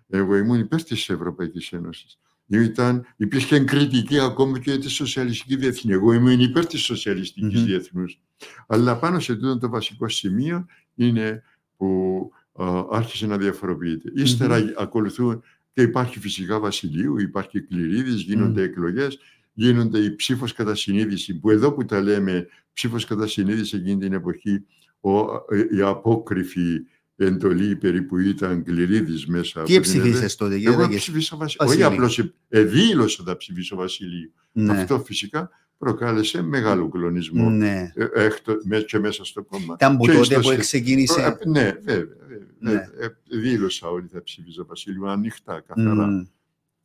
Εγώ 0.09 0.35
ήμουν 0.35 0.59
υπέρ 0.59 0.83
της 0.83 1.09
Ευρωπαϊκής 1.09 1.71
Ένωσης. 1.71 2.17
Ήταν, 2.47 3.05
υπήρχε 3.17 3.59
κριτική 3.59 4.19
ακόμα 4.19 4.59
και 4.59 4.77
της 4.77 4.91
σοσιαλιστικής 4.93 5.55
διεθνής. 5.57 5.95
Εγώ 5.95 6.13
ήμουν 6.13 6.39
υπέρ 6.39 6.65
της 6.65 6.81
σοσιαλιστικής 6.81 7.59
Μμμ. 7.59 7.65
διεθνούς. 7.65 8.19
Αλλά 8.67 8.97
πάνω 8.97 9.19
σε 9.19 9.35
τούτο 9.35 9.57
το 9.57 9.69
βασικό 9.69 10.09
σημείο 10.09 10.65
είναι 10.95 11.43
που 11.77 12.31
α, 12.53 12.65
άρχισε 12.91 13.27
να 13.27 13.37
διαφοροποιείται. 13.37 14.11
Ύστερα 14.15 14.73
ακολουθούν 14.77 15.43
και 15.73 15.81
υπάρχει 15.81 16.19
φυσικά 16.19 16.59
Βασιλείου, 16.59 17.19
υπάρχει 17.19 17.61
Κληρίδης, 17.61 18.21
γίνονται 18.21 18.61
Μμ. 18.61 18.63
εκλογές, 18.63 19.19
γίνονται 19.53 19.99
η 19.99 20.15
ψήφος 20.15 20.53
κατά 20.53 20.75
συνείδηση, 20.75 21.39
που 21.39 21.49
εδώ 21.49 21.71
που 21.71 21.85
τα 21.85 22.01
λέμε 22.01 22.47
ψήφος 22.73 23.05
κατά 23.05 23.27
συνείδηση 23.27 23.75
εκείνη 23.75 23.97
την 23.97 24.13
εποχή, 24.13 24.65
ο, 24.99 25.19
ε, 25.55 25.67
η 25.71 25.81
απόκριφη 25.81 26.81
εντολή 27.15 27.75
περίπου 27.75 28.17
ήταν 28.17 28.63
Κληρίδης 28.63 29.25
μέσα. 29.25 29.63
Τι 29.63 29.75
από 29.75 29.85
την 29.85 29.99
ΕΔΕ. 29.99 30.07
εψηφίσες 30.07 30.35
τότε, 30.35 30.53
κύριε 30.53 30.69
Εγώ 30.69 30.81
Δαγγέση; 30.81 30.99
ψηφίσα 30.99 31.37
Βασιλείου. 31.37 31.67
Βασίλειο. 31.67 31.87
Όχι 31.87 31.95
απλώς 31.95 32.33
ε, 32.49 32.61
δήλωσα 32.61 33.23
να 33.25 33.37
ψηφίσω 33.37 33.75
Βασιλείου. 33.75 34.33
Ναι. 34.51 34.71
Αυτό 34.71 34.99
φυσικά 34.99 35.49
προκάλεσε 35.83 36.41
μεγάλο 36.41 36.89
κλονισμό 36.89 37.49
Ναι. 37.49 37.91
ε, 37.95 38.07
έκτο- 38.13 38.59
με- 38.63 38.79
και 38.81 38.99
μέσα 38.99 39.25
στο 39.25 39.43
κόμμα. 39.43 39.73
Ήταν 39.79 39.97
που 39.97 40.05
Και 40.05 40.11
τότε 40.11 40.23
στο 40.25 40.39
που 40.39 40.47
σε- 40.47 40.57
ξεκίνησε. 40.57 41.21
Ε, 41.21 41.49
Ναι, 41.49 41.61
βέβαια. 41.63 42.07
βέβαια. 42.27 42.47
Ναι. 42.59 42.71
Ε, 42.71 43.05
ε, 43.05 43.39
Δήλωσα 43.39 43.87
ότι 43.87 44.07
θα 44.13 44.23
ψήφιζα 44.23 44.63
Βασίλειο 44.63 45.05
ανοιχτά, 45.07 45.63
καθαρά. 45.67 46.05
Μμ. 46.07 46.23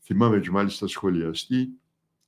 Θυμάμαι 0.02 0.38
και 0.40 0.50
μάλιστα 0.50 0.86
σχολιαστή 0.86 1.68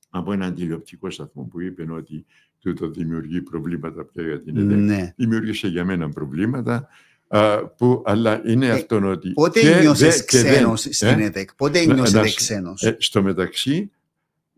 από 0.09 0.31
έναν 0.33 0.55
τηλεοπτικό 0.55 1.09
σταθμό 1.09 1.43
που 1.43 1.61
είπε 1.61 1.85
ότι 1.91 2.25
τούτο 2.59 2.89
δημιουργεί 2.89 3.41
προβλήματα 3.41 4.05
πια 4.05 4.23
για 4.23 4.41
την 4.41 4.57
ΕΔΕ. 4.57 4.75
Ναι. 4.75 5.13
Δημιούργησε 5.15 5.67
για 5.67 5.85
μένα 5.85 6.09
προβλήματα, 6.09 6.87
α, 7.27 7.67
που, 7.67 8.01
αλλά 8.05 8.41
είναι 8.45 8.65
Ε, 8.65 8.71
αυτόν 8.71 9.03
ότι... 9.03 9.31
Πότε 9.31 9.59
και 9.59 9.79
νιώσες 9.79 10.17
δε- 10.17 10.23
και 10.23 10.37
δεν- 10.41 10.51
ξένος 10.53 10.85
ε, 10.85 10.93
στην 10.93 11.07
ΕΤΕΚ. 11.19 11.55
Πότε 11.55 11.85
Να- 11.85 11.93
νιώσετε 11.93 12.19
να 12.19 12.25
σου- 12.27 12.35
ξένος; 12.35 12.83
ε, 12.83 12.95
στο 12.99 13.21
μεταξύ, 13.23 13.91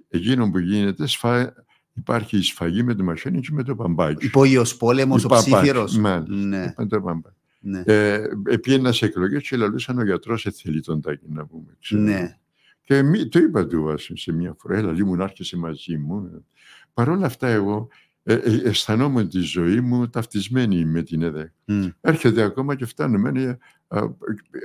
εκείνο 0.09 0.49
που 0.51 0.57
γίνεται, 0.57 1.07
σφα... 1.07 1.53
Υπάρχει 1.93 2.37
η 2.37 2.41
σφαγή 2.41 2.83
με 2.83 2.93
το 2.93 3.03
μασένι 3.03 3.39
και 3.39 3.49
με 3.51 3.63
το 3.63 3.75
παμπάκι. 3.75 4.25
Υπόγειος 4.25 4.77
πόλεμος, 4.77 5.25
ο 5.25 5.29
Μάλιστα. 5.29 6.25
Ναι. 6.27 6.73
Με 6.77 6.87
το 6.87 7.01
παμπάκι. 7.01 7.35
Ναι. 7.59 7.83
Ε, 7.85 8.23
Επίενα 8.45 8.91
σε 8.91 9.05
εκλογές 9.05 9.47
και 9.47 9.57
λαλούσαν 9.57 9.97
ο 9.97 10.03
γιατρός 10.03 10.47
θέλει 10.61 10.81
τον 10.81 11.01
τάκι 11.01 11.25
να 11.29 11.45
πούμε. 11.45 11.77
Ξέρω. 11.79 12.01
Ναι. 12.01 12.37
Και 12.81 13.01
μη, 13.01 13.27
το 13.27 13.39
είπα 13.39 13.67
του 13.67 13.95
σε 13.97 14.31
μια 14.31 14.55
φορά, 14.59 14.77
έλα 14.77 15.05
μου 15.05 15.15
να 15.15 15.23
άρχισε 15.23 15.57
μαζί 15.57 15.97
μου. 15.97 16.45
Παρ' 16.93 17.09
όλα 17.09 17.25
αυτά, 17.25 17.47
εγώ 17.47 17.87
ε, 18.23 18.33
ε, 18.33 18.61
αισθανόμουν 18.63 19.29
τη 19.29 19.39
ζωή 19.39 19.81
μου 19.81 20.09
ταυτισμένη 20.09 20.85
με 20.85 21.03
την 21.03 21.21
ΕΔΕΚ. 21.21 21.51
Mm. 21.67 21.89
Έρχεται 22.01 22.41
ακόμα 22.41 22.75
και 22.75 22.85
φτάνουμε. 22.85 23.31
Ναι, 23.31 23.41
ε, 23.41 23.57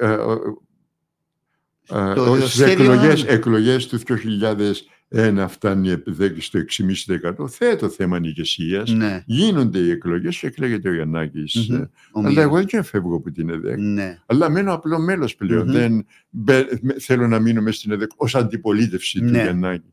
ε, 0.00 0.18
ε, 1.90 2.46
Στι 2.46 2.62
εκλογές 3.26 3.86
του 3.86 3.98
2000 3.98 4.72
ένα 5.08 5.48
φτάνει 5.48 5.90
επί 5.90 6.40
στο 6.40 6.60
6,5% 7.38 7.50
θέτω 7.50 7.88
θέμα 7.88 8.18
ηγεσία. 8.22 8.84
Γίνονται 9.26 9.78
οι 9.78 9.90
εκλογές 9.90 10.38
και 10.38 10.46
εκλέγεται 10.46 10.88
ο 10.88 10.94
Γιαννάκης. 10.94 11.68
Ε, 11.68 11.90
αλλά 12.24 12.42
εγώ 12.42 12.62
δεν 12.64 12.82
φεύγω 12.82 13.16
από 13.16 13.30
την 13.30 13.50
ΕΔΕΚ. 13.50 13.78
Αλλά 14.26 14.50
μένω 14.50 14.72
απλό 14.72 14.98
μέλος 14.98 15.34
πλέον. 15.36 15.72
Δεν 15.72 16.06
θέλω 16.98 17.28
να 17.28 17.38
μείνω 17.38 17.60
μέσα 17.60 17.78
στην 17.78 17.92
ΕΔΕΚ 17.92 18.10
ως 18.16 18.34
αντιπολίτευση 18.34 19.20
του 19.20 19.30
Γιαννάκη. 19.30 19.92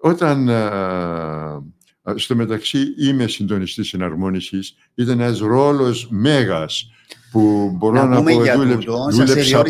Όταν 0.00 0.48
στο 2.14 2.34
μεταξύ 2.36 2.94
είμαι 2.98 3.26
συντονιστής 3.26 3.92
εναρμόνισης, 3.92 4.74
ήταν 4.94 5.20
ένας 5.20 5.38
ρόλος 5.38 6.08
μέγας 6.10 6.90
που 7.30 7.72
μπορώ 7.76 7.94
να, 7.94 8.06
να 8.06 8.22
πω. 8.22 8.38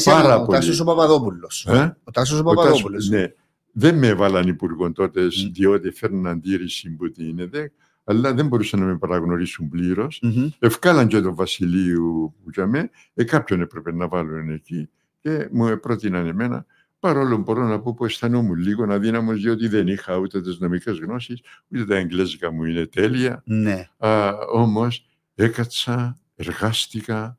Πάρα 0.05 0.45
πολύ. 0.45 0.47
Ε? 0.47 0.47
Ο 0.47 0.47
Τάσος 0.53 0.81
ο 0.81 0.85
Παπαδόπουλος. 0.85 1.67
Ο 2.05 2.11
Τάσος 2.11 2.39
ο 2.39 2.43
Παπαδόπουλος. 2.43 3.09
Ναι. 3.09 3.33
Δεν 3.73 3.99
με 3.99 4.07
έβαλαν 4.07 4.49
υπουργό 4.49 4.93
τότε, 4.93 5.23
Μμ. 5.23 5.53
διότι 5.53 5.91
φέρνουν 5.91 6.27
αντίρρηση 6.27 6.91
που 6.91 7.11
την 7.11 7.39
ΕΔΕΚ, 7.39 7.73
αλλά 8.05 8.35
δεν 8.35 8.47
μπορούσαν 8.47 8.81
να 8.81 8.87
με 8.87 8.99
παραγνωρίσουν 8.99 9.69
πλήρως. 9.69 10.21
Μμμ. 10.23 10.49
Ευκάλαν 10.59 11.09
και 11.09 11.21
τον 11.21 11.35
Βασιλείου 11.35 12.35
που 12.43 12.51
για 12.53 12.67
με, 12.67 12.91
ε, 13.15 13.25
κάποιον 13.25 13.61
έπρεπε 13.61 13.93
να 13.93 14.09
βάλουν 14.09 14.51
εκεί 14.51 14.89
και 15.21 15.49
μου 15.53 15.79
πρότειναν 15.81 16.27
εμένα, 16.27 16.67
παρόλο 16.99 17.37
που 17.37 17.43
μπορώ 17.43 17.67
να 17.67 17.81
πω 17.81 17.95
που 17.95 18.05
αισθανόμουν 18.05 18.59
λίγο 18.59 18.93
αδύναμος, 18.93 19.41
διότι 19.41 19.69
δεν 19.69 19.89
είχα 19.89 20.17
ούτε 20.17 20.41
τις 20.41 20.59
νομικές 20.59 20.99
γνώσεις, 20.99 21.41
ούτε 21.69 21.85
τα 21.85 21.97
εγγλέζικα 21.97 22.53
μου 22.53 22.65
είναι 22.65 22.87
τέλεια. 22.87 23.43
Ναι. 23.47 23.89
Α, 23.97 24.31
όμως 24.53 25.07
έκατσα, 25.35 26.19
εργάστηκα, 26.35 27.37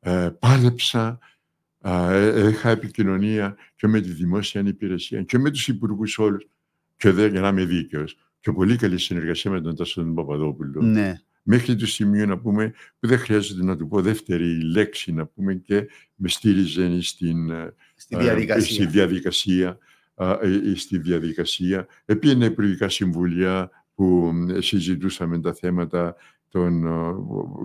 ε, 0.00 0.30
πάλεψα, 0.38 1.00
α, 1.00 1.12
ε, 1.12 1.18
είχα 2.48 2.70
επικοινωνία 2.70 3.56
και 3.76 3.86
με 3.86 4.00
τη 4.00 4.10
δημόσια 4.10 4.62
υπηρεσία 4.66 5.22
και 5.22 5.38
με 5.38 5.50
τους 5.50 5.68
υπουργούς 5.68 6.18
όλους 6.18 6.46
και 6.96 7.10
δεν 7.10 7.30
για 7.30 7.40
να 7.40 7.48
είμαι 7.48 7.64
δίκαιος. 7.64 8.16
Και 8.40 8.52
πολύ 8.52 8.76
καλή 8.76 8.98
συνεργασία 8.98 9.50
με 9.50 9.60
τον 9.60 9.76
Τάσο 9.76 10.02
τον 10.02 10.14
Παπαδόπουλο. 10.14 10.82
Ναι. 10.82 11.14
Μέχρι 11.42 11.76
το 11.76 11.86
σημείο 11.86 12.26
να 12.26 12.38
πούμε 12.38 12.72
που 12.98 13.06
δεν 13.06 13.18
χρειάζεται 13.18 13.64
να 13.64 13.76
του 13.76 13.88
πω 13.88 14.00
δεύτερη 14.00 14.62
λέξη 14.62 15.12
να 15.12 15.26
πούμε 15.26 15.54
και 15.54 15.86
με 16.14 16.28
στήριζε 16.28 17.00
στην, 17.00 17.50
ε, 17.50 17.74
Στη 17.94 18.16
ε, 18.16 18.18
Στη 18.18 18.24
διαδικασία. 18.24 18.86
διαδικασία. 18.86 19.78
α, 20.14 20.30
ε, 20.42 20.60
ε, 20.64 20.74
στη 20.76 20.98
διαδικασία. 20.98 21.86
Επήγαινε 22.04 22.44
υπουργικά 22.44 22.88
συμβουλία 22.88 23.70
που 23.94 24.30
μ, 24.34 24.58
συζητούσαμε 24.58 25.40
τα 25.40 25.54
θέματα 25.54 26.16
τον 26.54 26.84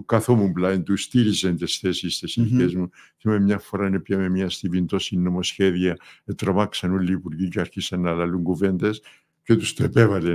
καθόμουν 0.05 0.53
πλάι 0.53 0.81
τους, 0.81 1.03
στήριζε 1.03 1.51
τις 1.53 1.77
θέσεις 1.77 2.19
τις 2.19 2.39
mm-hmm. 2.39 2.73
μου. 2.73 2.89
Θυμάμαι 3.17 3.39
μια 3.39 3.59
φορά 3.59 4.01
πιάμε 4.01 4.29
μια 4.29 4.49
στιγμή 4.49 4.85
τόση 4.85 5.17
νομοσχέδια, 5.17 5.97
τρομάξαν 6.35 6.93
όλοι 6.93 7.09
οι 7.09 7.13
υπουργοί 7.13 7.47
και 7.47 7.59
άρχισαν 7.59 8.01
να 8.01 8.11
λαλούν 8.11 8.43
κουβέντες 8.43 9.01
και 9.43 9.55
τους 9.55 9.73
το 9.73 9.83
επέβαλε. 9.83 10.33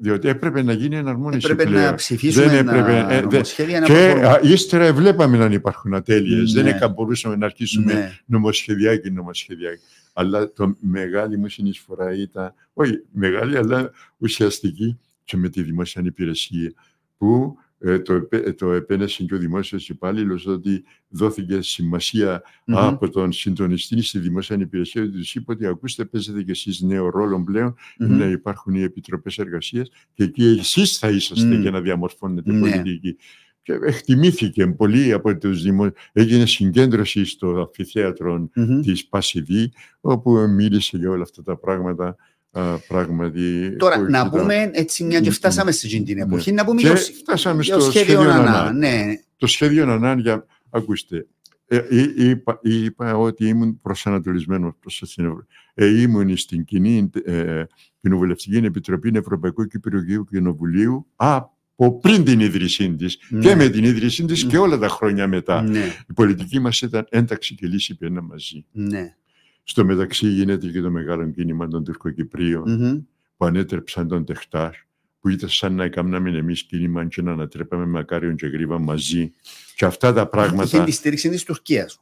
Διότι 0.00 0.28
έπρεπε 0.28 0.62
να 0.62 0.72
γίνει 0.72 0.96
εναρμόνιση. 0.96 1.46
Έπρεπε 1.50 1.70
πλέον. 1.70 1.84
να 1.84 1.94
ψηφίσουμε 1.94 2.46
δεν 2.46 2.68
έπρεπε, 2.68 2.96
ένα 2.96 3.12
ε, 3.12 3.20
νομοσχέδια. 3.20 3.80
Και 3.80 4.14
να 4.22 4.40
ύστερα 4.42 4.92
βλέπαμε 4.92 5.36
να 5.36 5.54
υπάρχουν 5.54 5.94
ατέλειες. 5.94 6.52
Ναι. 6.52 6.62
Δεν 6.62 6.90
μπορούσαμε 6.90 7.36
να 7.36 7.46
αρχίσουμε 7.46 7.92
ναι. 7.92 8.18
νομοσχεδιάκι, 8.26 9.10
νομοσχεδιάκι. 9.10 9.82
Αλλά 10.12 10.52
το 10.52 10.76
μεγάλη 10.80 11.38
μου 11.38 11.48
συνεισφορά 11.48 12.14
ήταν, 12.14 12.54
όχι 12.72 13.02
μεγάλη, 13.12 13.56
αλλά 13.56 13.90
ουσιαστική 14.18 14.98
και 15.24 15.36
με 15.36 15.48
τη 15.48 15.62
δημόσια 15.62 16.02
υπηρεσία, 16.04 16.72
που 17.18 17.56
ε, 17.58 17.65
το, 18.04 18.28
το 18.56 18.72
επένεσε 18.72 19.24
και 19.24 19.34
ο 19.34 19.38
δημόσιος 19.38 19.88
υπάλληλος 19.88 20.46
ότι 20.46 20.84
δόθηκε 21.08 21.58
από 22.64 23.08
τον 23.08 23.32
συντονιστή 23.32 24.02
στη 24.02 24.18
δημόσια 24.18 24.56
υπηρεσία 24.60 25.02
ότι 25.02 25.10
τους 25.10 25.34
είπε 25.34 25.52
ότι 25.52 25.66
ακούστε 25.66 26.04
παίζετε 26.04 26.42
και 26.42 26.50
εσείς 26.50 26.80
νέο 26.80 27.10
ρόλο 27.10 27.44
πλέον 27.44 27.74
να 27.98 28.24
υπάρχουν 28.24 28.74
οι 28.74 28.82
επιτροπές 28.82 29.38
εργασίας 29.38 29.88
και 30.12 30.24
εκεί 30.24 30.56
εσείς 30.58 30.98
θα 30.98 31.08
είσαστε 31.08 31.54
για 31.54 31.70
να 31.70 31.80
διαμορφώνετε 31.80 32.52
ναι. 32.52 32.60
πολιτική. 32.60 33.16
Και 33.62 33.72
εκτιμήθηκε 33.72 34.66
πολύ 34.66 35.12
από 35.12 35.38
τους 35.38 35.62
δημόσιου. 35.62 35.92
Έγινε 36.12 36.46
συγκέντρωση 36.46 37.24
στο 37.24 37.48
αμφιθέατρο 37.48 38.50
mm-hmm. 38.56 38.80
της 38.82 39.06
Πασιδή, 39.06 39.72
όπου 40.00 40.48
μίλησε 40.48 40.96
για 40.96 41.10
όλα 41.10 41.22
αυτά 41.22 41.42
τα 41.42 41.56
πράγματα 41.56 42.16
πράγματι. 42.88 43.76
Τώρα, 43.76 43.98
να 43.98 44.30
πούμε 44.30 44.70
έτσι, 44.72 45.04
μια 45.04 45.20
και 45.20 45.30
φτάσαμε 45.30 45.70
στην 45.70 46.04
την 46.04 46.18
εποχή, 46.18 46.50
ναι. 46.50 46.56
να 46.56 46.64
πούμε 46.64 46.80
και 46.80 46.88
το, 46.88 46.96
φτάσαμε 46.96 47.62
στο 47.62 47.80
σχέδιο 47.80 48.24
Νανά. 48.24 48.72
Ναι. 48.72 49.04
Το 49.36 49.46
σχέδιο 49.46 49.86
Νανά, 49.86 50.20
για, 50.20 50.46
ακούστε, 50.70 51.26
ε, 51.68 51.80
είπα, 52.16 52.58
είπα, 52.62 53.16
ότι 53.16 53.48
ήμουν 53.48 53.80
προσανατολισμένος 53.80 54.72
προς 54.80 55.12
την 55.14 55.46
ε, 55.74 56.00
ήμουν 56.00 56.36
στην 56.36 56.64
κοινή 56.64 57.10
ε, 57.24 57.62
κοινοβουλευτική 58.00 58.56
επιτροπή 58.56 59.10
Ευρωπαϊκού 59.14 59.66
Κυπριακού 59.66 60.24
Κοινοβουλίου 60.24 61.06
από 61.16 61.98
πριν 61.98 62.24
την 62.24 62.40
ίδρυσή 62.40 62.94
της 62.94 63.18
ναι. 63.28 63.40
και 63.40 63.54
με 63.54 63.68
την 63.68 63.84
ίδρυσή 63.84 64.24
της 64.24 64.44
ναι. 64.44 64.50
και 64.50 64.58
όλα 64.58 64.78
τα 64.78 64.88
χρόνια 64.88 65.26
μετά. 65.26 65.62
Ναι. 65.62 65.84
Η 66.08 66.12
πολιτική 66.12 66.58
μας 66.58 66.80
ήταν 66.80 67.06
ένταξη 67.08 67.54
και 67.54 67.66
λύση 67.66 67.96
πένα 67.96 68.22
μαζί. 68.22 68.64
Ναι. 68.72 69.16
Στο 69.68 69.84
μεταξύ 69.84 70.28
γίνεται 70.28 70.66
και 70.66 70.80
το 70.80 70.90
μεγάλο 70.90 71.30
κίνημα 71.30 71.68
των 71.68 71.84
Τουρκοκυπρίων 71.84 72.64
mm-hmm. 72.66 73.04
που 73.36 73.44
ανέτρεψαν 73.44 74.08
τον 74.08 74.24
Ντενκτάς, 74.24 74.70
που 75.20 75.28
ήταν 75.28 75.48
σαν 75.48 75.74
να 75.74 75.84
εκάναμε 75.84 76.38
εμείς 76.38 76.62
κίνημα 76.62 77.06
και 77.06 77.22
να 77.22 77.32
ανατρέπαμε 77.32 77.86
Μακάριον 77.86 78.36
και 78.36 78.46
Γρήβα 78.46 78.78
μαζί. 78.78 79.32
Και 79.74 79.84
αυτά 79.84 80.12
τα 80.12 80.26
πράγματα. 80.26 80.64
Είχε 80.64 80.84
τη 80.84 80.90
στήριξη 80.90 81.28
της 81.28 81.44
Τουρκίας. 81.44 82.00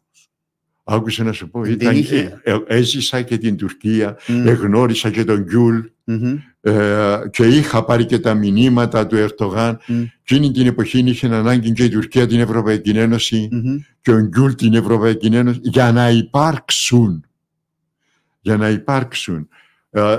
Άκουσα 0.85 1.25
να 1.25 1.33
σου 1.33 1.51
πω, 1.51 1.65
ήταν, 1.65 1.97
ε, 1.97 2.41
ε, 2.43 2.57
έζησα 2.67 3.23
και 3.23 3.39
την 3.39 3.57
Τουρκία, 3.57 4.19
mm. 4.27 4.43
εγνώρισα 4.47 5.11
και 5.11 5.25
τον 5.25 5.43
Γκιούλ 5.43 5.79
mm-hmm. 6.07 6.39
ε, 6.61 7.17
και 7.31 7.47
είχα 7.47 7.85
πάρει 7.85 8.05
και 8.05 8.19
τα 8.19 8.35
μηνύματα 8.35 9.07
του 9.07 9.17
Ερντογάν. 9.17 9.79
Mm. 9.89 10.07
Εκείνη 10.23 10.51
την 10.51 10.67
εποχή 10.67 10.99
είχε 10.99 11.27
ανάγκη 11.27 11.73
και 11.73 11.85
η 11.85 11.89
Τουρκία 11.89 12.27
την 12.27 12.41
Ευρωπαϊκή 12.41 12.91
Ένωση 12.91 13.49
mm-hmm. 13.53 13.79
και 14.01 14.13
ο 14.13 14.21
Γκιούλ 14.21 14.53
την 14.53 14.75
Ευρωπαϊκή 14.75 15.27
Ένωση 15.27 15.59
για 15.63 15.93
να 15.93 16.11
υπάρξουν 16.11 17.25
για 18.45 18.57
να 18.57 18.69
υπάρξουν. 18.69 19.49
Ε, 19.91 20.17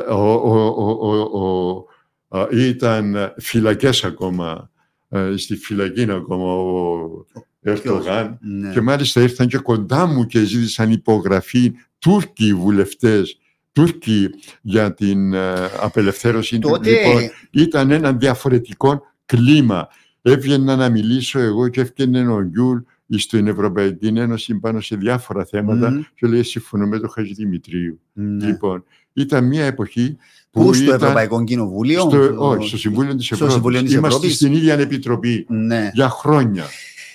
ήταν 2.51 3.33
φυλακές 3.37 4.03
ακόμα, 4.03 4.71
ε, 5.09 5.33
στη 5.37 5.55
φυλακή 5.55 6.11
ακόμα 6.11 6.53
ο 6.53 7.25
Ερτογάν 7.61 8.37
ναι. 8.41 8.71
και 8.71 8.81
μάλιστα 8.81 9.21
ήρθαν 9.21 9.47
και 9.47 9.57
κοντά 9.57 10.05
μου 10.05 10.25
και 10.25 10.43
ζήτησαν 10.43 10.91
υπογραφή 10.91 11.73
Τούρκοι 11.99 12.53
βουλευτές 12.53 13.39
Τούρκοι 13.71 14.29
για 14.61 14.93
την 14.93 15.33
ε, 15.33 15.53
απελευθέρωση 15.79 16.59
του. 16.59 16.79
Λοιπόν, 16.83 17.21
ήταν 17.51 17.91
ένα 17.91 18.13
διαφορετικό 18.13 19.01
κλίμα. 19.25 19.87
Έβγαινα 20.21 20.75
να 20.75 20.89
μιλήσω 20.89 21.39
εγώ 21.39 21.67
και 21.67 21.81
έφτιανε 21.81 22.27
ο 22.27 22.41
Γκιούλ 22.41 22.77
στην 23.09 23.47
Ευρωπαϊκή 23.47 24.07
Ένωση 24.07 24.59
πάνω 24.59 24.81
σε 24.81 24.95
διάφορα 24.95 25.45
θέματα 25.45 25.97
mm. 25.97 26.03
και 26.15 26.27
λέει 26.27 26.43
συμφωνώ 26.43 26.87
με 26.87 26.99
τον 26.99 27.09
Χατζη 27.09 27.33
Δημητρίου. 27.33 27.99
Mm. 28.19 28.21
Λοιπόν, 28.43 28.83
ήταν 29.13 29.47
μια 29.47 29.65
εποχή 29.65 30.17
που 30.51 30.63
Πού 30.63 30.73
στο 30.73 30.93
Ευρωπαϊκό 30.93 31.43
Κοινοβούλιο; 31.43 31.99
Στο, 31.99 32.35
όχι, 32.37 32.67
στο 32.67 32.77
Συμβούλιο 32.77 33.15
της 33.15 33.31
Ευρώπης. 33.31 33.53
Συμβούλιο 33.53 33.81
της 33.83 33.93
Είμαστε 33.93 34.15
Ευρώπης. 34.15 34.35
στην 34.35 34.53
ίδια 34.53 34.79
επιτροπή 34.79 35.45
ναι. 35.49 35.91
για 35.93 36.09
χρόνια. 36.09 36.65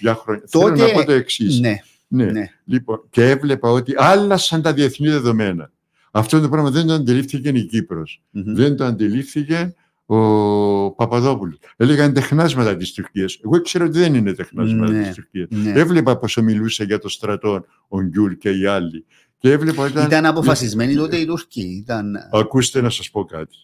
Για 0.00 0.14
χρόνια. 0.14 0.44
Τότε... 0.50 0.76
Θέλω 0.76 0.92
να 0.92 1.00
πω 1.00 1.04
το 1.04 1.12
εξής. 1.12 1.60
Ναι. 1.60 1.76
Ναι. 2.08 2.24
ναι. 2.24 2.50
Λοιπόν, 2.64 3.02
και 3.10 3.30
έβλεπα 3.30 3.70
ότι 3.70 3.94
άλλασαν 3.96 4.62
τα 4.62 4.72
διεθνή 4.72 5.08
δεδομένα. 5.08 5.70
Αυτό 6.10 6.40
το 6.40 6.48
πράγμα 6.48 6.70
δεν 6.70 6.86
το 6.86 6.92
αντιλήφθηκε 6.92 7.48
η 7.48 7.64
Κύπρος. 7.64 8.22
Mm-hmm. 8.34 8.42
Δεν 8.44 8.76
το 8.76 8.84
αντιλήφθηκε 8.84 9.74
ο 10.12 10.90
Παπαδόπουλος. 10.90 11.58
Έλεγαν 11.76 12.12
τεχνάσματα 12.12 12.76
τη 12.76 12.92
Τουρκία. 12.92 13.26
Εγώ 13.44 13.56
ήξερα 13.56 13.84
ότι 13.84 13.98
δεν 13.98 14.14
είναι 14.14 14.32
τεχνάσματα 14.32 14.92
ναι, 14.92 15.08
τη 15.08 15.14
Τουρκία. 15.14 15.46
Ναι. 15.50 15.72
Έβλεπα 15.80 16.18
πόσο 16.18 16.42
μιλούσε 16.42 16.84
για 16.84 16.98
το 16.98 17.08
στρατό 17.08 17.64
ο 17.88 18.00
Γκιούλ 18.00 18.32
και 18.32 18.50
οι 18.50 18.66
άλλοι. 18.66 19.04
Και 19.38 19.50
έβλεπα, 19.50 19.88
ήταν... 19.88 20.06
ήταν 20.06 20.26
αποφασισμένοι 20.26 20.94
τότε 20.94 21.16
οι 21.16 21.26
Τουρκοί. 21.26 21.80
Ήταν... 21.82 22.16
Ακούστε 22.32 22.80
να 22.80 22.90
σας 22.90 23.10
πω 23.10 23.24
κάτι. 23.24 23.56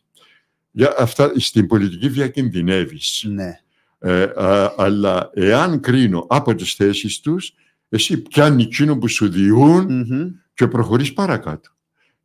Για 0.70 0.94
αυτά, 0.98 1.32
στην 1.36 1.66
πολιτική 1.66 2.08
διακινδυνεύεις. 2.08 3.24
Ναι. 3.28 3.60
Ε, 3.98 4.22
α, 4.22 4.72
αλλά 4.76 5.30
εάν 5.34 5.80
κρίνω 5.80 6.26
από 6.28 6.54
τις 6.54 6.74
θέσεις 6.74 7.20
τους, 7.20 7.52
εσύ 7.88 8.22
πιάνει 8.22 8.62
εκείνο 8.62 8.98
που 8.98 9.08
σου 9.08 9.28
διούν 9.28 9.86
mm-hmm. 9.90 10.30
και 10.54 10.66
προχωρείς 10.66 11.12
παρακάτω. 11.12 11.70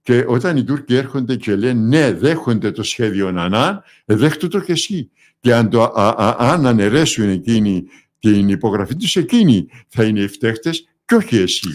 Και 0.02 0.24
όταν 0.28 0.58
οι 0.58 0.64
Τούρκοι 0.64 0.96
έρχονται 0.96 1.36
και 1.36 1.56
λένε 1.56 1.88
ναι, 1.88 2.14
δέχονται 2.14 2.72
το 2.72 2.84
σχέδιο 2.84 3.32
Νανά, 3.32 3.84
ε, 4.06 4.16
δέχτου 4.16 4.48
το 4.48 4.60
και 4.60 4.72
εσύ. 4.72 5.10
Και 5.40 5.54
αν, 5.54 5.70
το, 5.70 5.84
α, 5.84 6.08
α, 6.18 6.36
αν 6.40 6.66
αναιρέσουν 6.66 7.30
εκείνη 7.30 7.84
την 8.20 8.50
υπογραφή 8.50 8.96
τους, 8.96 9.16
εκείνοι 9.16 9.68
θα 9.88 10.04
είναι 10.04 10.20
οι 10.20 10.28
φταίχτες 10.28 10.88
και 11.06 11.16
όχι 11.16 11.38
εσύ. 11.38 11.70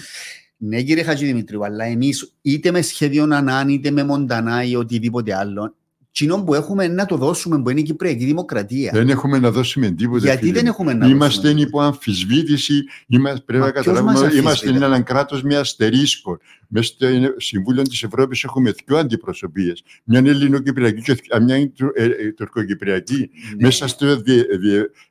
Ναι, 0.57 0.83
κύριε 0.83 1.03
Χατζηδημητρίου, 1.03 1.65
αλλά 1.65 1.85
εμείς 1.85 2.35
είτε 2.43 2.71
με 2.71 2.83
σχέδιο 2.83 3.27
Νανάν, 3.27 3.69
είτε 3.69 3.91
με 3.91 4.05
Μοντανά 4.05 4.65
ή 4.65 4.77
οτιδήποτε 4.77 5.35
άλλο, 5.35 5.75
κοινό 6.17 6.43
που 6.43 6.55
έχουμε 6.55 6.89
να 6.89 7.07
το 7.07 7.17
δώσουμε 7.17 7.63
που 7.63 7.71
είναι 7.71 7.81
η 7.81 7.83
Κυπριακή 7.83 8.25
Δημοκρατία. 8.25 8.91
Δεν 8.95 9.09
έχουμε 9.09 9.39
να 9.39 9.51
δώσουμε 9.51 9.91
τίποτα. 9.91 10.25
Γιατί 10.25 10.53
δεν 10.53 10.67
έχουμε 10.67 10.95
να 10.95 11.07
είμαστε 11.07 11.41
δώσουμε. 11.41 11.61
υπό 11.61 11.81
αμφισβήτηση, 11.81 12.85
είμαστε, 13.07 13.43
πρέπει 13.47 13.65
να 13.65 13.71
καταλάβουμε, 13.71 14.35
είμαστε 14.35 14.69
ένα 14.69 15.01
κράτος 15.01 15.43
με 15.43 15.57
αστερίσκο. 15.57 16.39
Μέσα 16.69 16.93
στο 16.93 17.07
Συμβούλιο 17.37 17.83
της 17.83 18.03
Ευρώπης 18.03 18.45
έχουμε 18.45 18.75
δύο 18.85 18.97
αντιπροσωπείες. 18.97 19.83
Μια 20.05 20.19
είναι 20.19 20.31
Ελληνοκυπριακή 20.31 21.01
και 21.01 21.41
μια 21.43 21.57
είναι 21.57 21.73
ε, 21.95 22.05
ε, 22.05 22.33
Τουρκοκυπριακή. 22.33 23.31
Ναι. 23.57 23.67
Μέσα 23.67 23.87
στο 23.87 24.07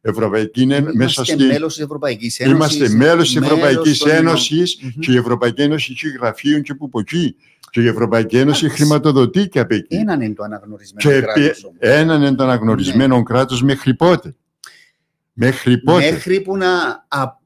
Ευρωπαϊκή 0.01 0.53
Ένωση. 0.61 0.95
Είμαστε 1.11 1.45
μέλος 1.45 1.73
της 1.73 1.83
Ευρωπαϊκής 1.83 2.39
Ένωσης. 2.39 2.55
Είμαστε 2.55 2.89
μέλος 2.89 3.27
της 3.27 3.35
Ευρωπαϊκής 3.35 4.01
Ένωσης 4.01 4.79
και 4.99 5.11
η 5.11 5.15
Ευρωπαϊκή 5.15 5.61
Ένωση 5.61 5.91
έχει 5.91 6.09
γραφείων 6.09 6.61
και 6.61 6.73
που 6.73 6.85
από 6.85 6.99
εκεί. 6.99 7.35
Και 7.75 7.81
η 7.81 7.87
Ευρωπαϊκή 7.87 8.37
Ένωση 8.37 8.69
χρηματοδοτεί 8.69 9.47
και 9.47 9.59
από 9.59 9.73
εκεί. 9.73 9.95
Έναν 9.95 10.21
είναι 10.21 10.33
το 10.33 10.43
αναγνωρισμένο 10.43 11.21
κράτος. 11.21 11.71
Έναν 11.77 12.21
είναι 12.21 12.35
το 12.35 12.43
αναγνωρισμένο 12.43 13.17
ναι. 13.17 13.23
κράτος 13.23 13.63
μέχρι 13.63 13.93
πότε; 13.95 14.35
Μέχρι 15.33 15.77
πότε; 15.77 16.11
Μέχρι 16.11 16.41
που 16.41 16.57
να 16.57 16.67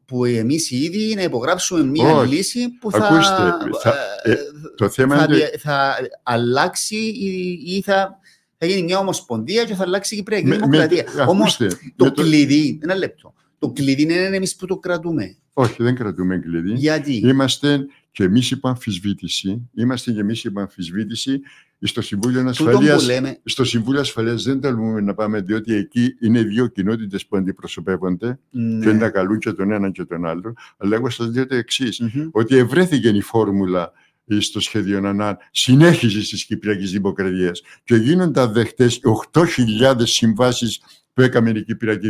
που 0.06 0.26
εμείς 0.26 0.72
ήδη 0.72 1.16
να 1.16 1.24
υπογράψουμε 1.24 1.84
μία 1.84 2.16
Όχι. 2.16 2.36
λύση 2.36 2.70
που 2.80 2.92
θα, 2.92 2.98
Ακούστε, 2.98 3.70
θα, 3.82 3.94
ε, 4.24 4.36
το 4.76 4.90
θέμα 4.90 5.18
θα, 5.18 5.24
είναι... 5.24 5.50
θα 5.58 5.96
αλλάξει 6.24 6.96
ή, 6.96 7.62
ή 7.66 7.82
θα, 7.82 8.20
θα 8.58 8.66
γίνει 8.66 8.84
μια 8.84 9.00
ομοσπονδία 9.00 9.64
και 9.64 9.76
θα 9.76 9.84
αλλάξει 9.84 10.14
η 10.14 10.18
Κυπριακή 10.18 10.50
Δημοκρατία. 10.50 11.06
Όμως 11.28 11.58
το, 11.96 12.12
το 12.12 12.22
κλειδί, 12.22 12.80
ένα 12.84 12.96
λεπτό, 12.96 13.34
το 13.60 13.70
κλειδί 13.70 14.02
είναι 14.02 14.14
εμείς 14.14 14.56
που 14.56 14.66
το 14.66 14.78
κρατούμε. 14.78 15.36
Όχι, 15.54 15.84
δεν 15.84 15.96
κρατούμε 15.96 16.38
κλειδί. 16.38 16.74
Γιατί; 16.74 17.16
Είμαστε 17.18 17.86
και 18.12 18.24
εμείς 18.24 18.52
υπό 18.52 18.68
αμφισβήτηση. 18.68 19.70
Είμαστε 19.76 20.12
και 20.12 20.20
εμείς 20.20 20.44
υπό 20.44 20.60
αμφισβήτηση 20.60 21.42
στο 21.82 22.02
Συμβούλιο 22.02 22.50
Ασφαλεία. 22.50 22.98
Στο 23.44 23.64
Συμβούλιο 23.64 24.00
Ασφαλείας 24.00 24.44
δεν 24.44 24.62
τολμούμε 24.62 25.02
να 25.02 25.14
πάμε, 25.14 25.42
διότι 25.42 25.74
εκεί 25.74 26.16
είναι 26.22 26.42
δύο 26.42 26.68
κοινότητες 26.68 27.26
που 27.26 27.38
αντιπροσωπεύονται 27.38 28.40
ναι. 28.50 28.86
και 28.86 28.92
να 28.92 29.10
καλούν 29.10 29.40
και 29.40 29.52
τον 29.52 29.72
έναν 29.72 29.92
και 29.92 30.06
τον 30.06 30.26
άλλο. 30.26 30.54
Αλλά 30.78 30.96
εγώ 30.96 31.10
σας 31.10 31.34
λέω 31.34 31.48
το 31.48 31.56
εξής, 31.56 32.02
mm-hmm. 32.04 32.30
ότι 32.32 32.56
ευρέθηκε 32.56 33.10
η 33.10 33.22
φόρμουλα 33.22 33.92
στο 34.40 34.60
σχέδιο 34.60 35.00
ΝΑΝΑ 35.00 35.38
συνέχιση 35.52 36.36
τη 36.36 36.46
Κυπριακή 36.46 36.86
Δημοκρατία 36.86 37.52
και 37.84 37.96
γίνονται 37.96 38.46
δεχτές 38.46 39.00
8.000 39.32 39.96
συμβάσεις 40.04 40.82
που 41.14 41.22
έκαμε 41.22 41.50
η 41.50 41.64
Κυπριακή 41.64 42.08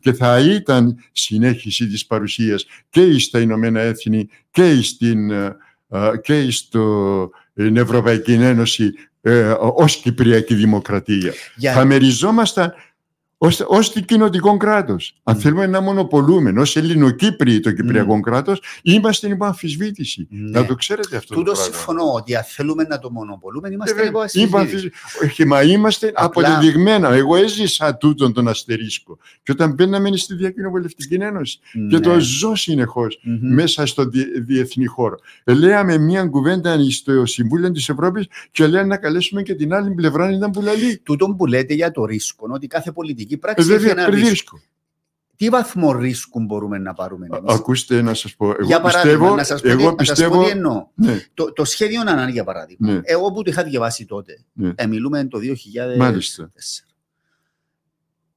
και 0.00 0.12
θα 0.12 0.38
ήταν 0.40 0.98
συνέχιση 1.12 1.86
της 1.86 2.06
παρουσίας 2.06 2.66
και 2.90 3.18
στα 3.18 3.40
Ηνωμένα 3.40 3.80
Έθνη 3.80 4.28
και, 4.50 4.82
στην, 4.82 5.30
ε, 5.30 5.56
ε, 5.88 6.10
και 6.22 6.50
στο 6.50 7.30
Ευρωπαϊκή 7.76 8.32
Ένωση 8.32 8.92
ε, 9.20 9.54
ως 9.58 9.96
Κυπριακή 9.96 10.54
Δημοκρατία. 10.54 11.32
Θα 11.74 11.84
μεριζόμασταν 11.84 12.72
ως, 13.38 13.60
ως 13.66 13.92
κοινοτικό 14.06 14.56
κράτος. 14.56 15.14
Αν 15.22 15.36
Μμ. 15.36 15.40
θέλουμε 15.40 15.66
να 15.66 15.80
μονοπολούμε 15.80 16.50
ω 16.60 16.62
Ελληνοκύπριοι 16.74 17.60
το 17.60 17.72
κυπριακό 17.72 18.20
κράτος, 18.20 18.62
είμαστε 18.82 19.28
υπό 19.28 19.44
αμφισβήτηση. 19.44 20.26
Ναι. 20.30 20.50
Να 20.60 20.66
το 20.66 20.74
ξέρετε 20.74 21.16
αυτό. 21.16 21.34
Τούτο 21.34 21.50
το 21.50 21.52
πράγμα. 21.56 21.74
συμφωνώ 21.74 22.12
ότι 22.12 22.36
αν 22.36 22.42
θέλουμε 22.44 22.82
να 22.88 22.98
το 22.98 23.10
μονοπολούμε, 23.10 23.68
Ε, 23.68 23.72
είμαστε 23.72 23.94
βέβαια, 23.94 24.08
υπό 24.10 24.18
είπα 24.18 24.24
ασφυζήτηση. 24.24 24.76
αμφισβή- 24.76 24.94
Όχι, 25.24 25.44
μα 25.44 25.62
είμαστε 25.62 26.12
Απλά- 26.14 26.24
αποδεδειγμένα. 26.24 27.08
Εγώ 27.12 27.36
έζησα 27.36 27.96
τούτον 27.96 28.32
τον 28.32 28.48
αστερίσκο. 28.48 29.18
Και 29.42 29.52
όταν 29.52 29.72
μπαίναμε 29.72 30.16
στη 30.16 30.34
Διακοινοβουλευτική 30.34 31.14
Ένωση 31.14 31.58
και 31.72 31.96
Ναι. 31.96 32.00
το 32.00 32.18
ζω 32.20 32.54
συνεχώς 32.54 33.20
Μμμ. 33.22 33.54
μέσα 33.54 33.86
στο 33.86 34.04
διε- 34.04 34.40
διεθνή 34.46 34.86
χώρο. 34.86 35.16
Ε, 35.44 35.52
Λέαμε 35.54 35.98
μια 35.98 36.26
κουβέντα 36.26 36.76
στο 36.90 37.26
Συμβούλιο 37.26 37.70
της 37.72 37.88
Ευρώπης 37.88 38.26
και 38.50 38.66
λέει 38.66 38.84
να 38.84 38.96
καλέσουμε 38.96 39.42
και 39.42 39.54
την 39.54 39.74
άλλη 39.74 39.90
πλευρά, 39.90 40.30
ήταν 40.32 40.50
που 40.50 40.62
λαλεί. 40.62 41.00
Τούτον 41.02 41.36
που 41.36 41.46
λέτε 41.46 41.74
για 41.74 41.90
το 41.90 42.04
ρίσκο, 42.04 42.46
ότι 42.50 42.66
κάθε 42.66 42.92
πολιτική 42.92 43.27
Ε, 43.34 43.38
πράξη 43.38 43.70
έχει 43.70 43.78
βέβαια, 43.78 43.90
ένα 43.90 44.04
παιδί 44.04 44.16
ρίσκο. 44.16 44.30
ρίσκο. 44.30 44.60
Τι 45.36 45.48
βαθμό 45.48 45.92
ρίσκου 45.92 46.40
μπορούμε 46.40 46.78
να 46.78 46.94
πάρουμε 46.94 47.26
Α- 47.30 47.36
εμείς; 47.36 47.54
Ακούστε 47.54 48.02
να 48.02 48.14
σας 48.14 48.36
πω. 48.36 48.46
Εγώ 48.50 48.56
για 48.66 48.80
παράδειγμα, 48.80 49.18
πιστεύω, 49.18 49.34
να 49.36 49.44
σας 49.44 49.60
πω, 49.60 49.68
εγώ 49.68 49.78
τι, 49.78 49.84
να 49.84 50.04
σας 50.04 50.18
πω 50.18 50.24
πιστεύω, 50.28 50.44
τι 50.44 50.50
εννοώ. 50.50 50.86
ναι, 50.94 51.24
Το, 51.34 51.52
το 51.52 51.64
σχέδιο 51.64 52.02
Νανάν, 52.04 52.28
για 52.28 52.44
παράδειγμα, 52.44 52.92
Ναι. 52.92 53.00
εγώ 53.02 53.32
που 53.32 53.42
το 53.42 53.50
είχα 53.50 53.62
διαβάσει 53.64 54.06
τότε, 54.06 54.44
Ναι. 54.52 54.72
ε, 54.74 54.86
μιλούμε 54.86 55.24
το 55.24 55.38
2004. 55.38 55.96
μάλιστα. 55.98 56.50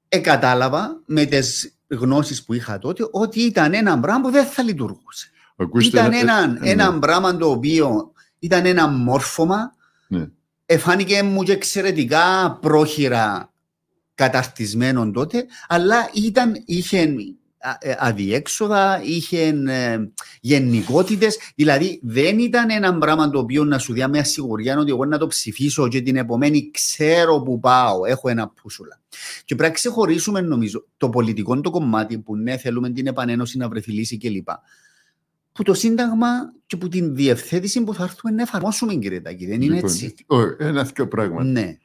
Ε, 0.09 0.18
κατάλαβα 0.18 1.01
με 1.05 1.26
τις 1.26 1.77
γνώσεις 1.88 2.43
που 2.45 2.53
είχα 2.53 2.80
τότε 2.80 3.07
ότι 3.11 3.39
ήταν 3.41 3.73
ένα 3.73 3.99
πράγμα 3.99 4.22
που 4.22 4.30
δεν 4.31 4.45
θα 4.45 4.63
λειτουργούσε. 4.63 5.30
Ακούστε, 5.55 5.88
ήταν 5.88 6.11
ε, 6.11 6.18
ένα, 6.18 6.57
ε, 6.61 6.69
ένα 6.72 6.91
ναι. 6.91 6.99
πράγμα 6.99 7.38
το 7.38 7.49
οποίο 7.51 8.11
ήταν 8.39 8.65
ένα 8.65 8.88
μόρφωμα, 8.88 9.76
Ναι. 10.07 10.27
εφάνηκε 10.65 11.23
μου 11.23 11.43
και 11.43 11.51
εξαιρετικά 11.51 12.57
πρόχειρα 12.61 13.51
καταρτισμένο 14.22 15.11
τότε, 15.11 15.45
αλλά 15.68 16.10
ήταν, 16.14 16.64
είχε 16.65 17.15
α- 17.60 17.77
ε, 17.80 17.95
αδιέξοδα, 17.99 19.02
είχε 19.03 19.48
ε, 19.68 19.98
γενικότητες, 20.41 21.38
δηλαδή 21.56 21.99
δεν 22.03 22.39
ήταν 22.39 22.69
ένα 22.69 22.98
πράγμα 22.98 23.30
το 23.30 23.39
οποίο 23.39 23.64
να 23.64 23.77
σου 23.77 23.93
διά 23.93 24.07
μια 24.07 24.23
σιγουριά 24.23 24.77
ότι 24.77 24.89
εγώ 24.89 25.06
να 25.06 25.18
το 25.18 25.27
ψηφίσω 25.27 25.88
και 25.88 26.02
την 26.02 26.15
επομένη 26.15 26.72
ξέρω 26.72 27.41
που 27.41 27.60
πάω, 27.60 28.06
έχω 28.06 28.30
ένα 28.30 28.49
πούσουλα. 28.49 28.99
Και 29.45 29.56
πρέπει 29.56 29.69
να 29.72 29.76
ξεχωρίσουμε 29.76 30.41
νομίζω 30.41 30.85
το 30.98 31.10
πολιτικό 31.10 31.61
το 31.61 31.69
κομμάτι 31.69 32.18
που 32.18 32.35
ναι 32.35 32.57
θέλουμε 32.57 32.89
την 32.89 33.07
επανένωση 33.07 33.57
να 33.57 33.69
βρεθεί 33.69 33.91
λύση 33.91 34.18
κλπ. 34.18 34.48
Που 35.53 35.64
το 35.64 35.73
Σύνταγμα 35.73 36.27
και 36.65 36.77
που 36.77 36.88
την 36.88 37.15
διευθέτηση 37.15 37.84
που 37.84 37.93
θα 37.93 38.03
έρθουμε 38.03 38.34
να 38.34 38.41
εφαρμόσουμε 38.41 38.93
κύριε 38.93 39.22
Τάκη, 39.22 39.45
δεν 39.45 39.61
είναι 39.61 39.76
Λοιπόν, 39.76 39.89
έτσι. 39.89 40.15
όχι, 40.26 40.56
ένα 40.57 40.84
δύο 40.84 41.07
πράγματα. 41.07 41.43
Ναι, 41.43 41.77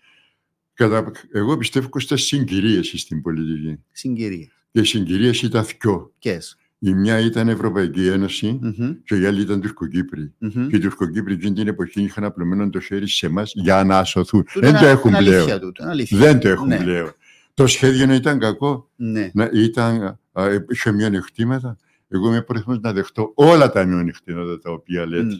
Κατά, 0.77 1.11
εγώ 1.33 1.57
πιστεύω 1.57 1.89
ότι 1.93 2.17
συγκυρίες 2.19 2.93
στην 2.97 3.23
πολιτική. 3.23 3.79
συγκυρία. 3.93 4.49
Και 4.73 4.81
οι 4.81 4.85
συγκυρίες 4.85 5.43
ήταν 5.43 5.65
δυο. 5.81 6.13
Ποιες; 6.19 6.57
Η 6.79 6.95
μια 6.95 7.19
ήταν 7.21 7.49
Ευρωπαϊκή 7.49 8.07
Ένωση 8.07 8.59
Μμμ, 8.63 8.93
και 9.05 9.17
η 9.17 9.25
άλλη 9.27 9.41
ήταν 9.41 9.61
Τουρκοκύπροι. 9.61 10.33
μμμ. 10.39 10.69
Και 10.69 10.77
οι 10.77 10.79
Τουρκοκύπροι 10.79 11.35
εκείνη 11.35 11.55
την 11.55 11.69
εποχή 11.69 12.03
είχαν 12.03 12.25
απλωμένο 12.25 12.71
το 12.71 12.81
χέρι 12.81 13.09
σε 13.09 13.27
εμάς 13.27 13.53
για 13.55 13.85
να 13.85 14.05
σωθούν. 14.05 14.45
Τούτο 14.45 14.61
Δεν 14.61 14.69
είναι- 14.69 14.79
το 14.79 14.87
έχουν 14.87 15.09
είναι 15.09 15.17
αλήθεια 15.19 15.43
πλέον. 15.45 15.61
τούτο, 15.61 15.83
είναι 15.83 15.91
αλήθεια. 15.93 16.19
Δεν 16.19 16.41
το 16.41 16.49
έχουν 16.49 16.67
Ναι. 16.67 16.77
πλέον. 16.77 17.13
Το 17.55 17.67
σχέδιο 17.67 18.13
ήταν 18.13 18.39
κακό. 18.39 18.91
Ναι. 18.97 19.31
Να, 19.35 19.51
ήταν, 19.53 20.19
α, 20.33 20.45
είχε 20.71 20.93
μειονεκτήματα. 20.93 21.77
Εγώ 22.09 22.29
είμαι 22.29 22.43
πρόθυμος 22.43 22.81
να 22.81 22.93
δεχτώ 22.93 23.33
όλα 23.35 23.71
τα 23.73 23.85
μειονεκτήματα 23.85 24.59
τα 24.59 24.71
οποία 24.71 25.07
λέτε. 25.07 25.23
Μμ. 25.25 25.39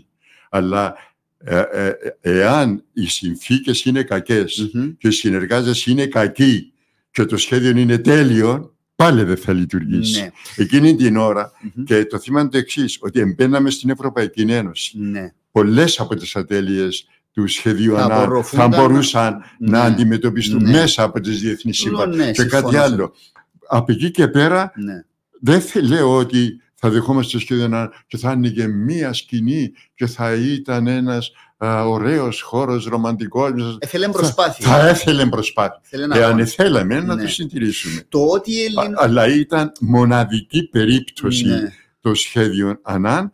Αλλά 0.51 0.95
ε, 1.39 1.63
ε, 1.73 1.87
ε, 2.21 2.39
εάν 2.41 2.85
οι 2.93 3.07
συνθήκες 3.07 3.85
είναι 3.85 4.03
κακές 4.03 4.71
Μμμ. 4.73 4.91
και 4.99 5.09
οι 5.09 5.11
συνεργάτες 5.11 5.87
είναι 5.87 6.07
κακοί 6.07 6.73
και 7.11 7.25
το 7.25 7.37
σχέδιο 7.37 7.71
είναι 7.71 7.99
τέλειο, 7.99 8.75
πάλι 8.97 9.23
δεν 9.23 9.37
θα 9.37 9.53
λειτουργήσει. 9.53 10.21
Ναι. 10.21 10.31
Εκείνη 10.57 10.95
την 10.97 11.17
ώρα, 11.17 11.53
Μμμ. 11.75 11.85
και 11.85 12.05
το 12.05 12.19
θέμα 12.19 12.41
είναι 12.41 12.49
το 12.51 12.59
εξής, 12.59 12.99
ότι 13.01 13.21
εμπαίναμε 13.21 13.71
στην 13.71 13.91
Ευρωπαϊκή 13.91 14.41
Ένωση. 14.41 14.99
Ναι. 14.99 15.33
Πολλές 15.51 16.01
από 16.01 16.15
τις 16.15 16.37
ατέλειες 16.37 17.07
του 17.33 17.47
σχεδίου 17.47 17.95
Θα 17.95 18.05
ΑΝΑ 18.05 18.15
θα 18.15 18.23
απορροφούνταν- 18.23 18.75
μπορούσαν 18.77 19.37
να 19.59 19.79
Ναι. 19.81 19.87
αντιμετωπιστούν 19.87 20.63
Ναι. 20.63 20.71
μέσα 20.71 21.03
από 21.03 21.21
τις 21.21 21.41
διεθνείς 21.41 21.79
Τούτο 21.79 21.97
σύμβασεις 21.97 22.17
ναι, 22.25 22.31
και 22.33 22.45
κάτι 22.45 22.69
συμφωνώ. 22.69 22.83
άλλο. 22.83 23.15
Από 23.69 23.93
εκεί 23.93 24.11
και 24.11 24.29
πέρα 24.29 24.73
Ναι. 24.77 25.05
δεν 25.41 25.61
θε- 25.61 25.83
λέω 25.83 26.17
ότι 26.17 26.61
θα 26.79 26.91
δεχόμαστε 26.91 27.33
το 27.33 27.39
σχέδιο 27.39 27.69
να, 27.69 27.91
και 28.07 28.17
θα 28.17 28.31
άνοιγε 28.31 28.67
μία 28.67 29.13
σκηνή 29.13 29.73
και 29.95 30.07
θα 30.07 30.33
ήταν 30.35 30.87
ένας 30.87 31.31
α, 31.57 31.85
ωραίος 31.89 32.41
χώρος 32.43 32.85
ρομαντικός. 32.87 33.77
Έθελε 33.81 34.09
προσπάθεια. 34.09 34.67
Θα 34.69 34.89
έθελε 34.89 35.27
προσπάθεια. 35.27 35.81
Θέλει 35.83 36.07
να 36.07 36.17
Εάν 36.17 36.29
αγώνα. 36.29 36.45
θέλαμε 36.47 37.01
να 37.01 37.15
Ναι. 37.15 37.23
το 37.23 37.29
συντηρήσουμε. 37.29 38.03
Το 38.09 38.25
ότι 38.27 38.53
οι 38.53 38.61
Α- 38.61 38.65
Έλληνες... 38.65 38.99
αλλά 39.01 39.27
ήταν 39.35 39.73
μοναδική 39.81 40.69
περίπτωση 40.69 41.47
Ναι, 41.47 41.61
το 42.01 42.15
σχέδιο 42.15 42.79
ΑΝΑΝ 42.83 43.31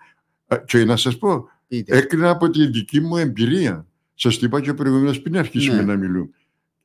Α, 0.47 0.57
και 0.59 0.85
να 0.85 0.97
σας 0.97 1.19
πω, 1.19 1.49
πείτε. 1.69 1.97
έκρινα 1.97 2.31
από 2.31 2.51
τη 2.51 2.67
δική 2.67 3.01
μου 3.01 3.17
εμπειρία. 3.17 3.87
Σας 4.15 4.39
το 4.39 4.47
είπα 4.47 4.61
και 4.61 4.75
προηγουμένως 4.75 5.21
πριν 5.21 5.39
αρχίσουμε 5.39 5.77
Ναι. 5.77 5.83
να 5.83 5.97
μιλούμε. 5.97 6.29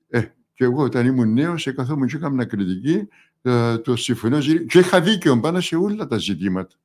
Ε, 0.10 0.22
και 0.54 0.64
εγώ 0.64 0.84
όταν 0.84 1.06
ήμουν 1.06 1.34
νέος 1.34 1.68
καθόμουν 1.76 2.08
και 2.08 2.16
έκανα 2.16 2.46
κριτική 2.46 2.94
ε, 2.94 3.06
το 3.84 3.96
συμφωνώ 3.96 4.42
Ζηρή- 4.42 4.66
και 4.66 4.80
είχα 4.80 5.02
δίκαιο 5.02 5.40
πάνω 5.40 5.60
σε 5.62 5.76
όλα 5.76 6.08
τα 6.08 6.18
ζητήματα. 6.18 6.76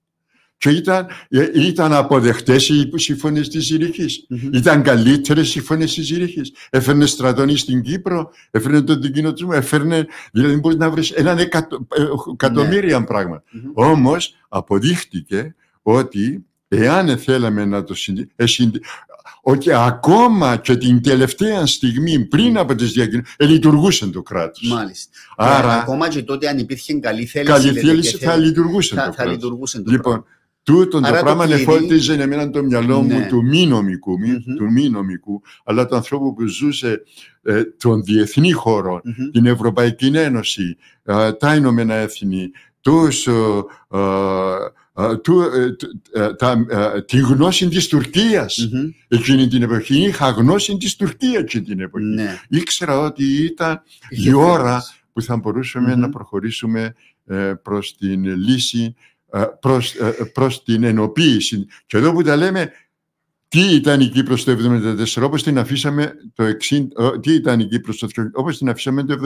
Και 0.56 0.70
ήταν, 0.70 1.06
ε, 1.28 1.50
ήταν 1.54 1.92
αποδεχτές 1.92 2.68
οι 2.68 2.90
συμφωνίες 2.94 3.48
της 3.48 3.64
Ζηρίχης. 3.64 4.26
Μμμ. 4.28 4.48
Ήταν 4.52 4.82
καλύτερες 4.82 5.48
συμφωνίες 5.48 5.94
της 5.94 6.06
Ζηρίχης. 6.06 6.52
Έφερνε 6.70 7.06
στρατώνει 7.06 7.56
στην 7.56 7.82
Κύπρο, 7.82 8.30
έφερνε 8.50 8.82
τον 8.82 9.00
δικοινοτισμό, 9.00 9.50
έφερνε, 9.52 10.06
δηλαδή 10.32 10.56
μπορείς 10.56 10.78
να 10.78 10.90
βρεις 10.90 11.10
έναν 11.10 11.38
εκατο, 11.38 11.86
ε, 11.96 12.02
εκατομμύρια 12.32 13.04
πράγματα. 13.04 13.44
Μμμ. 13.50 13.70
Όμως 13.74 14.34
αποδείχτηκε 14.48 15.54
ότι 15.82 16.44
εάν 16.68 17.18
θέλαμε 17.18 17.64
να 17.64 17.84
το 17.84 17.94
συνδυ... 17.94 18.30
ε, 19.24 19.28
συνδυ- 19.42 19.42
ότι 19.42 19.72
ακόμα 19.72 20.56
και 20.56 20.76
την 20.76 21.02
τελευταία 21.02 21.66
στιγμή 21.66 22.24
πριν 22.24 22.58
από 22.58 22.74
τις 22.74 22.92
διακοινωνίες 22.92 23.34
ε, 23.36 23.46
λειτουργούσε 23.46 24.06
το 24.06 24.22
κράτος. 24.22 24.68
Μάλιστα. 24.68 25.10
Άρα 25.36 25.72
Ακόμα 25.80 26.08
και 26.08 26.22
τότε 26.22 26.48
αν 26.48 26.58
υπήρχε 26.58 26.94
καλή 26.94 27.26
θέληση... 27.26 27.52
καλή 27.52 27.66
λέτε, 27.66 27.80
θέληση 27.80 28.18
και 28.18 28.24
θα 28.24 28.32
θέλ- 28.32 28.44
λειτουργούσε 28.44 28.94
θα, 28.94 29.00
το 29.04 29.08
θα 29.10 29.14
κράτος. 29.16 29.32
λειτουργούσε 29.34 29.82
το 29.82 29.90
Λοιπόν, 29.90 30.24
τούτο 30.62 31.00
το 31.00 31.06
Άρα 31.06 31.18
το 31.18 31.24
πράγμα 31.24 31.44
κλειδί- 31.46 31.68
εφώτιζε 31.68 32.12
εμένα 32.12 32.50
το 32.50 32.62
μυαλό 32.62 33.02
Ναι. 33.02 33.14
μου 33.14 33.26
του 33.28 33.42
μη 33.44 33.66
νομικού, 33.66 34.18
μη- 34.18 34.42
Μμμ. 34.46 34.56
του 34.56 34.72
μη 34.72 34.88
νομικού, 34.88 35.42
αλλά 35.64 35.86
του 35.86 35.96
ανθρώπου 35.96 36.34
που 36.34 36.46
ζούσε 36.46 37.02
ε, 37.42 37.62
τον 37.64 38.02
διεθνή 38.02 38.52
χώρο, 38.52 39.00
Μμμ. 39.04 39.30
την 39.30 39.46
Ευρωπαϊκή 39.46 40.06
Ένωση, 40.14 40.76
ε, 41.04 41.32
τα 41.32 41.54
Ηνωμένα 41.54 41.94
Έθνη, 41.94 42.50
τους, 42.80 43.26
ε, 43.26 43.32
ε, 44.96 45.04
ε, 45.04 45.16
του, 45.16 45.40
ε, 45.40 45.72
τ- 45.72 46.16
ε, 46.16 46.34
τα, 46.34 46.64
ε, 46.68 47.02
τη 47.02 47.18
γνώση 47.18 47.68
της 47.68 47.86
Τουρκίας 47.88 48.68
Μμμ. 48.72 48.88
εκείνη 49.08 49.48
την 49.48 49.62
εποχή. 49.62 50.02
Είχα 50.02 50.30
γνώση 50.30 50.76
της 50.76 50.96
Τουρκίας 50.96 51.42
εκείνη 51.42 51.64
την 51.64 51.80
εποχή. 51.80 52.04
Ναι. 52.04 52.40
Ήξερα 52.48 52.98
ότι 52.98 53.24
ήταν 53.44 53.82
Είχε 54.08 54.30
η 54.30 54.32
ώρα 54.32 54.70
θέληση. 54.70 54.92
που 55.12 55.22
θα 55.22 55.36
μπορούσαμε 55.36 55.92
Μμμ. 55.94 56.00
να 56.00 56.08
προχωρήσουμε 56.08 56.94
ε, 57.26 57.52
προς 57.62 57.96
την 57.96 58.24
λύση, 58.24 58.94
ε, 59.32 59.42
προς, 59.60 59.94
ε, 59.94 60.30
προς 60.34 60.62
την 60.62 60.82
ενοποίηση. 60.84 61.66
Και 61.86 61.96
εδώ 61.96 62.12
που 62.12 62.22
τα 62.22 62.36
λέμε, 62.36 62.70
τι 63.52 63.74
ήταν 63.74 64.00
η 64.00 64.08
Κύπρος 64.08 64.44
το 64.44 64.56
1974, 65.16 65.22
όπως 65.22 65.42
την 65.42 65.58
αφήσαμε 65.58 66.14
το 66.34 66.44
60, 66.44 66.88
ε, 66.96 67.18
τι 67.20 67.32
ήταν 67.34 67.60
η 67.60 67.66
Κύπρος 67.66 67.98
το, 67.98 68.08
όπως 68.32 68.58
την 68.58 68.68
αφήσαμε 68.68 69.04
το 69.04 69.16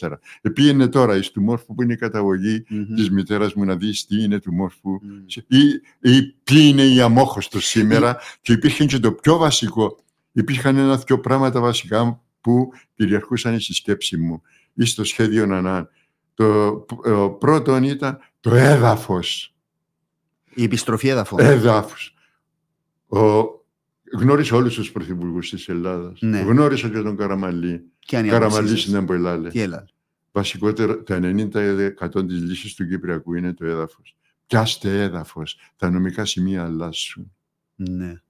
1974. 0.00 0.18
Επήγαινε 0.40 0.88
τώρα 0.88 1.16
εις 1.16 1.30
του 1.30 1.42
μόρφου 1.42 1.74
που 1.74 1.82
είναι 1.82 1.92
η 1.92 1.96
καταγωγή 1.96 2.64
Μμμ. 2.68 2.94
της 2.94 3.10
μητέρας 3.10 3.54
μου 3.54 3.64
να 3.64 3.76
δεις 3.76 4.06
τι 4.06 4.22
είναι 4.22 4.38
του 4.38 4.52
μόρφου 4.52 4.90
Μμμ. 4.90 5.24
ή, 5.46 5.64
ή 6.00 6.22
ποιοι 6.44 6.66
είναι 6.70 6.82
οι 6.82 7.00
αμόχωστος 7.00 7.66
σήμερα 7.66 8.16
και 8.40 8.52
υπήρχε 8.52 8.84
και 8.84 8.98
το 8.98 9.12
πιο 9.12 9.36
βασικό. 9.36 10.04
Υπήρχαν 10.32 10.76
ένα-δυο 10.76 11.20
πράγματα 11.20 11.60
βασικά 11.60 12.22
που 12.40 12.72
κυριαρχούσαν 12.94 13.60
στη 13.60 13.74
σκέψη 13.74 14.16
μου 14.16 14.42
ή 14.74 14.84
στο 14.84 15.04
σχέδιο 15.04 15.46
Νανάν. 15.46 15.88
Το 16.34 16.86
ε, 17.04 17.10
πρώτο 17.38 17.76
ήταν 17.76 18.18
το 18.40 18.54
έδαφος. 18.54 19.54
Η 20.54 20.62
επιστροφή 20.62 21.08
έδαφων. 21.08 21.38
Έδαφος. 21.40 22.12
Ο, 23.08 23.44
γνώρισα 24.12 24.56
όλους 24.56 24.74
τους 24.74 24.92
πρωθυπουργούς 24.92 25.50
της 25.50 25.68
Ελλάδας. 25.68 26.20
Ναι. 26.20 26.40
Γνώρισα 26.40 26.88
και 26.88 27.00
τον 27.00 27.16
Καραμαλή. 27.16 27.84
Και 27.98 28.16
αν 28.16 28.24
οι 28.24 28.28
Καραμαλής 28.28 28.56
απόψεις 28.58 28.80
σας. 28.80 28.90
ήταν 28.90 29.04
που 29.04 29.12
ελάλε. 29.12 29.48
Τι 29.48 29.60
έλα. 29.60 29.86
Βασικότερα, 30.32 31.02
το 31.02 31.14
90% 31.14 32.26
της 32.26 32.40
λύσης 32.42 32.74
του 32.74 32.88
Κυπριακού 32.88 33.34
είναι 33.34 33.52
το 33.52 33.66
έδαφος. 33.66 34.16
Πιάστε 34.46 35.02
έδαφος. 35.02 35.58
Τα 35.76 35.90
νομικά 35.90 36.24
σημεία 36.24 36.64
αλλάσουν. 36.64 37.32
Ναι. 37.74 38.20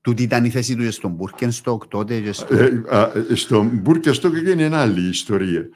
Τούτη 0.00 0.22
ήταν 0.22 0.44
η 0.44 0.50
θέση 0.50 0.76
του 0.76 0.82
και 0.82 0.90
στον 0.90 1.10
Μπούρκενστοκ 1.10 1.86
τότε 1.86 2.20
και 2.20 2.32
στο... 2.32 2.54
Ε, 2.54 2.82
α, 2.88 3.12
ε, 3.30 3.34
στον 3.34 3.68
Μπούρκεστο 3.68 4.30
και 4.30 4.50
είναι 4.50 4.76
άλλη 4.76 5.08
ιστορία. 5.08 5.68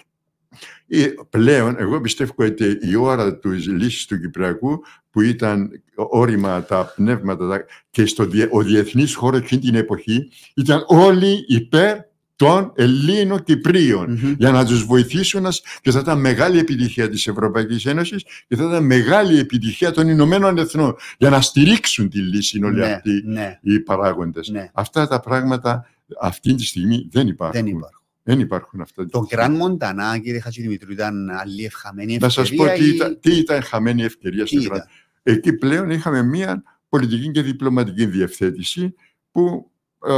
Ε, 0.87 1.07
πλέον, 1.31 1.75
εγώ 1.79 2.01
πιστεύω 2.01 2.33
ότι 2.37 2.79
η 2.81 2.95
ώρα 2.95 3.39
του 3.39 3.51
λύσης 3.51 4.07
του 4.07 4.21
Κυπριακού 4.21 4.83
που 5.11 5.21
ήταν 5.21 5.71
όρημα 5.95 6.63
τα 6.65 6.93
πνεύματα 6.97 7.49
τα- 7.49 7.65
και 7.91 8.07
στο, 8.07 8.25
διε- 8.25 8.49
ο 8.51 8.63
διεθνής 8.63 9.15
χώρο 9.15 9.37
εκείνη 9.37 9.61
την 9.61 9.75
εποχή 9.75 10.29
ήταν 10.55 10.85
όλοι 10.87 11.45
υπέρ 11.49 11.97
των 12.37 12.73
Ελλήνων 12.77 13.43
Κυπρίων 13.43 14.35
για 14.39 14.51
να 14.51 14.65
τους 14.65 14.85
βοηθήσουν 14.85 15.47
και 15.81 15.91
θα 15.91 15.99
ήταν 15.99 16.21
μεγάλη 16.21 16.59
επιτυχία 16.59 17.09
της 17.09 17.27
Ευρωπαϊκής 17.27 17.87
Ένωσης 17.87 18.25
και 18.49 18.57
θα 18.57 18.65
ήταν 18.65 18.85
μεγάλη 18.85 19.39
επιτυχία 19.39 19.91
των 19.91 20.09
Ηνωμένων 20.09 20.59
Εθνών 20.59 20.97
για 21.19 21.31
να 21.31 21.41
στηρίξουν 21.41 22.09
τη 22.09 22.19
λύση 22.19 22.63
όλοι 22.65 22.79
Ναι, 22.79 22.93
αυτοί 22.93 23.23
ναι, 23.27 23.59
οι 23.63 23.81
παράγοντες. 23.81 24.49
ναι. 24.49 24.71
Αυτά 24.75 25.09
τα 25.09 25.21
πράγματα 25.21 25.87
αυτή 26.21 26.55
τη 26.55 26.65
στιγμή 26.65 27.09
δεν 27.11 27.27
υπάρχουν. 27.27 27.61
Δεν 27.65 27.71
υπάρχουν. 27.77 28.00
Δεν 28.23 28.41
υπάρχουν 28.41 28.81
αυτά. 28.81 29.07
Το 29.07 29.27
Grand 29.31 29.59
Montana, 29.63 30.21
κύριε 30.23 30.41
Χατζηδημητρού, 30.41 30.93
ήταν 30.93 31.31
άλλη 31.31 31.65
ευχαμένη 31.65 32.17
Να 32.17 32.29
σας 32.29 32.55
πω 32.55 32.65
ευκαιρία 32.67 32.85
τι 32.85 32.91
ή- 32.91 32.95
ήταν, 32.95 33.21
τι 33.21 33.37
ήταν 33.37 33.63
χαμένη 33.63 34.03
ευκαιρία 34.03 34.45
τι 34.45 34.49
στο 34.49 34.61
Grand 34.61 34.65
ήταν; 34.65 34.87
Εκεί 35.23 35.53
πλέον 35.53 35.91
είχαμε 35.91 36.23
μία 36.23 36.63
πολιτική 36.89 37.31
και 37.31 37.43
διπλωματική 37.43 38.07
διευθέτηση 38.07 38.95
που 39.31 39.71
ε, 40.07 40.13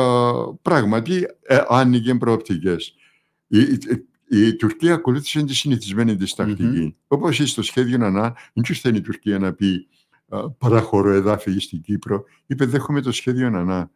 πράγματι 0.63 1.27
ε, 1.43 1.61
άνοιγε 1.69 2.15
προοπτικές. 2.15 2.95
Η, 3.47 3.61
η, 3.61 4.07
η 4.29 4.57
Τουρκία 4.57 4.95
ακολούθησε 4.95 5.43
τη 5.45 5.55
συνηθισμένη 5.55 6.17
της 6.17 6.35
τακτική. 6.35 6.97
Όπως 7.07 7.37
στο 7.37 7.63
σχέδιο 7.63 8.05
ΑΝΑ, 8.05 8.35
δεν 8.53 8.65
του 8.65 8.73
ήρθε 8.73 8.89
η 8.89 9.01
Τουρκία 9.01 9.39
να 9.39 9.53
πει 9.53 9.89
ε, 10.29 10.37
παραχωρώ 10.59 11.11
εδάφη 11.11 11.59
στην 11.59 11.81
Κύπρο. 11.81 12.25
Είπε 12.47 12.65
δέχομαι 12.65 13.01
το 13.01 13.13
σχέδιο 13.13 13.47
ΑΝΑ. 13.47 13.91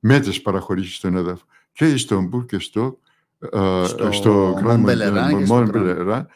Με 0.00 0.20
τις 0.20 0.42
παραχωρήσεις 0.42 0.96
στον 0.96 1.16
έδαφο. 1.16 1.44
Και 1.78 1.96
στο 1.96 2.20
Μπουρ 2.20 2.44
και 2.46 2.58
στο, 2.58 2.98
ε, 3.38 3.48
Στο 3.86 4.12
στο 4.12 4.54
Grand 4.62 4.76
Μομπελεράν 4.76 5.38
και 5.38 5.44
στο 5.44 5.54
Μομπελεράν. 5.54 6.28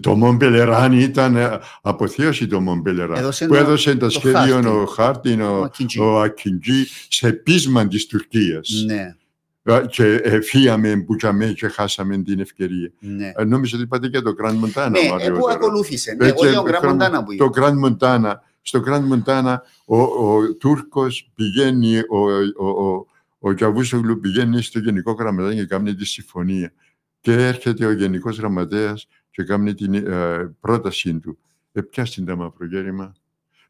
Το 0.00 0.14
Μομπελεράν 0.16 0.92
ήταν 0.92 1.36
ε, 1.36 1.58
αποθέωση 1.82 2.46
το 2.46 2.60
Μομπελεράν 2.60 3.16
Έδωσε 3.18 3.46
που 3.46 3.52
το- 3.52 3.58
έδωσε 3.58 3.92
το, 3.92 3.98
το 3.98 4.10
σχέδιο 4.10 4.38
χάρτη. 4.54 4.68
ο 4.68 4.86
Χάρτιν, 4.86 5.40
Ο 5.40 5.58
ο, 5.58 5.62
Ακιντζή. 5.62 6.00
ο 6.00 6.20
Ακιντζή 6.20 6.84
σε 7.08 7.32
πείσμα 7.32 7.88
της 7.88 8.06
Τουρκίας. 8.06 8.84
Ναι, 8.86 9.14
Ε, 9.62 9.80
Και 9.90 10.04
ε, 10.24 10.40
φύγαμε 10.40 10.96
που 11.06 11.16
τζαμέ 11.16 11.46
και 11.52 11.68
χάσαμε 11.68 12.18
την 12.22 12.40
ευκαιρία. 12.40 12.90
ναι. 12.98 13.32
Ε, 13.36 13.44
Νόμιζα 13.44 13.76
ότι 13.76 13.84
είπατε 13.84 14.08
και 14.08 14.20
το 14.20 14.34
Grand 14.42 14.50
Montana. 14.54 14.90
Ναι, 14.90 15.00
μου 15.00 15.04
ε, 15.06 15.08
που 15.08 15.14
αργότερα. 15.24 15.54
ακολούθησε. 15.54 16.16
Ναι, 16.18 16.26
Ε, 16.26 16.28
εγώ 16.28 16.40
και 16.44 16.50
λέω 16.50 16.62
Grand 16.66 16.84
Grand- 16.84 16.92
Montana 17.20 17.24
που 17.24 17.32
είπα. 17.32 17.50
Το 17.50 17.50
Grand 17.54 17.86
Montana. 17.88 18.32
Στο 18.62 18.82
Grand 18.86 19.02
Montana 19.14 19.56
ο, 19.84 19.96
ο 20.00 20.54
Τούρκος 20.54 21.30
πηγαίνει, 21.34 21.98
ο, 21.98 22.18
ο, 22.64 22.68
ο, 22.86 23.06
ο 23.42 23.52
Κιαβούσογλου 23.52 24.20
πηγαίνει 24.20 24.62
στο 24.62 24.78
Γενικό 24.78 25.12
Γραμματέα 25.12 25.54
και 25.54 25.64
κάνει 25.64 25.94
τη 25.94 26.04
συμφωνία. 26.04 26.72
Και 27.20 27.32
έρχεται 27.32 27.86
ο 27.86 27.92
Γενικός 27.92 28.38
Γραμματέας 28.38 29.06
και 29.30 29.42
κάνει 29.42 29.74
την 29.74 29.94
ε, 29.94 30.56
πρότασή 30.60 31.18
του. 31.18 31.38
Ε, 31.72 31.80
πιάσ' 31.80 32.24
τα 32.24 32.36
μαυρογέρημα. 32.36 33.14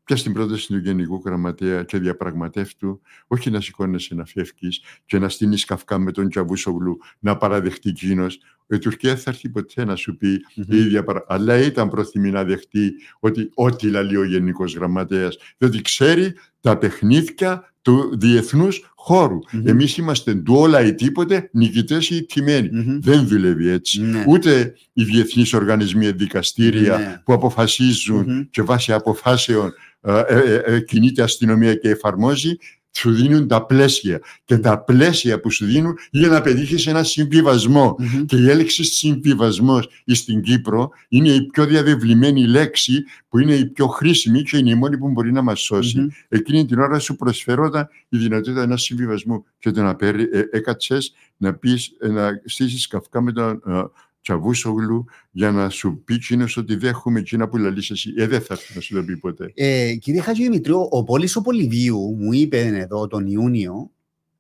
Πιάσ' 0.05 0.23
την 0.23 0.33
πρόταση 0.33 0.67
του 0.67 0.77
Γενικού 0.77 1.23
Γραμματέα 1.25 1.83
και 1.83 1.99
διαπραγματεύτου, 1.99 3.01
όχι 3.27 3.51
να 3.51 3.61
σηκώνεσαι 3.61 4.15
να 4.15 4.25
φεύγεις 4.25 4.83
και 5.07 5.19
να 5.19 5.29
στείνεις 5.29 5.65
καυκά 5.65 5.99
με 5.99 6.13
τον 6.13 6.29
Κιαβούσογλου 6.29 6.99
να 7.19 7.37
παραδεχτεί 7.37 7.89
εκείνος. 7.89 8.41
Η 8.67 8.79
Τουρκία 8.79 9.17
θα 9.17 9.31
έρθει 9.31 9.49
ποτέ 9.49 9.85
να 9.85 9.97
σου 9.97 10.17
πει 10.17 10.45
Μμμ. 10.55 10.65
η 10.69 10.77
ίδια 10.77 11.05
παρα... 11.05 11.25
Αλλά 11.29 11.59
ήταν 11.59 11.89
πρόθυμη 11.89 12.31
να 12.31 12.45
δεχτεί 12.45 12.93
ότι 13.21 13.51
ό,τι 13.55 13.91
λαλεί 13.91 14.17
ο 14.17 14.25
Γενικός 14.25 14.75
Γραμματέας, 14.75 15.39
διότι 15.59 15.83
ξέρει 15.83 16.35
τα 16.61 16.79
παιχνίδια 16.79 17.70
του 17.83 18.19
διεθνούς 18.19 18.93
χώρου. 18.95 19.39
Μμμ. 19.53 19.67
Εμείς 19.69 19.97
είμαστε 19.97 20.35
του 20.35 20.55
όλα 20.55 20.85
ή 20.85 20.95
τίποτε, 20.95 21.51
νικητές 21.53 22.11
ή 22.11 22.25
τιμένοι. 22.25 22.69
Μμμ. 22.73 22.99
Δεν 23.01 23.27
δουλεύει 23.29 23.69
έτσι. 23.69 24.03
Ναι. 24.03 24.25
Ούτε 24.29 24.75
οι 24.93 25.05
διεθνείς 25.05 25.53
οργανισμοί, 25.53 26.11
δικαστήρια 26.11 26.99
Ναι. 26.99 27.23
που 27.25 27.33
αποφασίζουν 27.33 28.25
Μμμ. 28.33 28.43
και 28.51 28.63
βάσει 28.63 28.93
αποφάσεων 28.93 29.73
ε, 30.03 30.23
ε, 30.29 30.39
ε, 30.39 30.75
ε, 30.75 30.81
κινείται 30.81 31.23
αστυνομία 31.23 31.75
και 31.75 31.89
εφαρμόζει, 31.89 32.57
σου 32.93 33.13
δίνουν 33.13 33.49
τα 33.49 33.67
πλαίσια. 33.67 34.21
Και 34.45 34.59
τα 34.59 34.85
πλαίσια 34.85 35.41
που 35.41 35.51
σου 35.51 35.67
δίνουν 35.67 35.99
για 36.11 36.29
να 36.29 36.41
πετύχεις 36.41 36.87
ένα 36.87 37.03
συμβιβασμό. 37.03 37.97
Μμμ. 37.99 38.25
Και 38.25 38.37
η 38.37 38.51
έλεξη 38.51 38.85
συμβιβασμός 38.85 39.89
στην 40.07 40.43
Κύπρο 40.43 40.91
είναι 41.09 41.29
η 41.29 41.47
πιο 41.47 41.67
διαβεβλημένη 41.67 42.47
λέξη 42.47 43.05
που 43.29 43.39
είναι 43.39 43.55
η 43.55 43.67
πιο 43.67 43.87
χρήσιμη 43.87 44.43
και 44.43 44.57
είναι 44.57 44.71
η 44.71 44.75
μόνη 44.75 44.99
που 44.99 45.09
μπορεί 45.11 45.33
να 45.33 45.43
μας 45.43 45.61
σώσει. 45.61 45.99
Μμμ. 45.99 46.09
Εκείνη 46.29 46.67
την 46.67 46.79
ώρα 46.79 46.99
σου 46.99 47.17
προσφερόταν 47.17 47.89
η 48.09 48.19
δυνατότητα 48.19 48.63
ενός 48.63 48.83
συμβιβασμού 48.83 49.45
και 49.59 49.71
το 49.71 49.83
να 49.83 49.97
παίρνει, 49.97 50.23
ε, 50.33 50.43
έκατσες 50.51 51.15
να, 51.37 51.55
πεις, 51.55 51.97
ε, 52.01 52.09
να 52.09 52.43
στήσεις 52.45 52.87
καυκά 52.87 53.21
με 53.21 53.33
τον 53.33 53.63
ε, 53.67 53.83
Τσαβούσογλου 54.23 55.05
για 55.31 55.51
να 55.51 55.69
σου 55.69 56.03
πει 56.05 56.15
εκείνος 56.15 56.57
ότι 56.57 56.77
δέχομαι 56.77 57.19
εκείνα 57.19 57.49
που 57.49 57.57
λαλείς 57.57 57.91
εσύ. 57.91 58.13
Ε, 58.17 58.27
δεν 58.27 58.41
θα 58.41 58.55
έρθει 58.55 58.75
να 58.75 58.81
σου 58.81 58.95
το 58.95 59.03
πει 59.03 59.17
ποτέ. 59.17 59.53
Ε, 59.55 59.95
κύριε 59.95 60.21
Χατζηδημητρίου, 60.21 60.89
ο 60.91 61.05
Πόλης 61.05 61.37
ο 61.37 61.41
Πολυβίου 61.41 62.17
μου 62.19 62.33
είπε 62.33 62.61
εδώ 62.61 63.07
τον 63.07 63.27
Ιούνιο, 63.27 63.91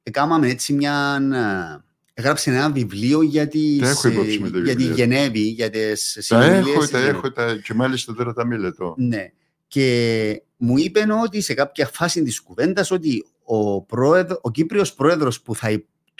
έκαναμε 0.02 0.48
έτσι 0.48 0.72
μια... 0.72 1.18
ε, 1.32 1.88
Έγραψε 2.14 2.50
ένα 2.50 2.70
βιβλίο 2.70 3.22
για, 3.22 3.48
τις, 3.48 3.78
Τα 3.78 3.88
έχω 3.88 4.08
υπόψη 4.08 4.34
ε, 4.34 4.38
με 4.38 4.50
τα 4.50 4.58
για 4.58 4.76
τη 4.76 4.82
βιβλία. 4.84 5.04
Γενέβη, 5.06 5.40
για 5.40 5.70
τις 5.70 6.12
Τα 6.14 6.20
συνομιλίες 6.22 6.66
έχω, 6.74 6.82
στη 6.82 6.92
τα 6.92 6.98
Γενέβη. 6.98 7.16
έχω 7.16 7.32
τα, 7.32 7.56
και 7.64 7.74
μάλιστα 7.74 8.14
τώρα 8.14 8.32
τα 8.32 8.46
μελετώ. 8.46 8.94
Ναι. 8.98 9.32
Και 9.66 10.42
μου 10.56 10.78
είπε 10.78 11.04
ότι 11.24 11.40
σε 11.40 11.54
κάποια 11.54 11.86
φάση 11.86 12.22
της 12.22 12.40
κουβέντας 12.40 12.90
ότι 12.90 13.24
ο, 13.44 13.82
πρόεδρο, 13.82 14.38
ο 14.42 14.50
Κύπριος 14.50 14.94
πρόεδρος 14.94 15.40
που 15.42 15.54
θα 15.54 15.70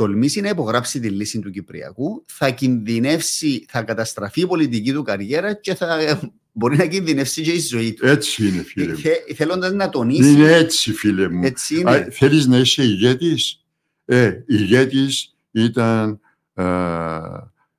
τολμήσει 0.05 0.41
να 0.41 0.49
υπογράψει 0.49 1.01
τη 1.01 1.09
λύση 1.09 1.39
του 1.41 1.51
Κυπριακού 1.51 2.25
θα 2.27 2.51
κινδυνεύσει, 2.51 3.65
θα 3.69 3.83
καταστραφεί 3.83 4.41
η 4.41 4.47
πολιτική 4.47 4.93
του 4.93 5.03
καριέρα 5.03 5.55
και 5.55 5.75
θα 5.75 6.01
ε, 6.01 6.19
μπορεί 6.53 6.77
να 6.77 6.87
κινδυνεύσει 6.87 7.43
και 7.43 7.51
η 7.53 7.61
ζωή 7.61 7.93
του. 7.93 8.07
Έτσι 8.07 8.49
είναι 8.49 8.63
φίλε 8.63 8.87
μου. 8.93 8.97
Θε- 8.99 9.35
Θέλοντας 9.35 9.73
να 9.73 9.89
τονίσει, 9.89 10.31
Είναι 10.31 10.53
έτσι 10.53 10.93
φίλε 10.93 11.29
μου. 11.29 11.41
έτσι 11.45 11.81
είναι. 11.81 11.91
Α, 11.91 12.09
θέλεις 12.11 12.47
να 12.47 12.59
είσαι 12.59 12.83
ηγέτης; 12.83 13.65
Ε, 14.05 14.33
ηγέτης 14.47 15.35
ήταν... 15.51 16.21
α, 16.55 16.65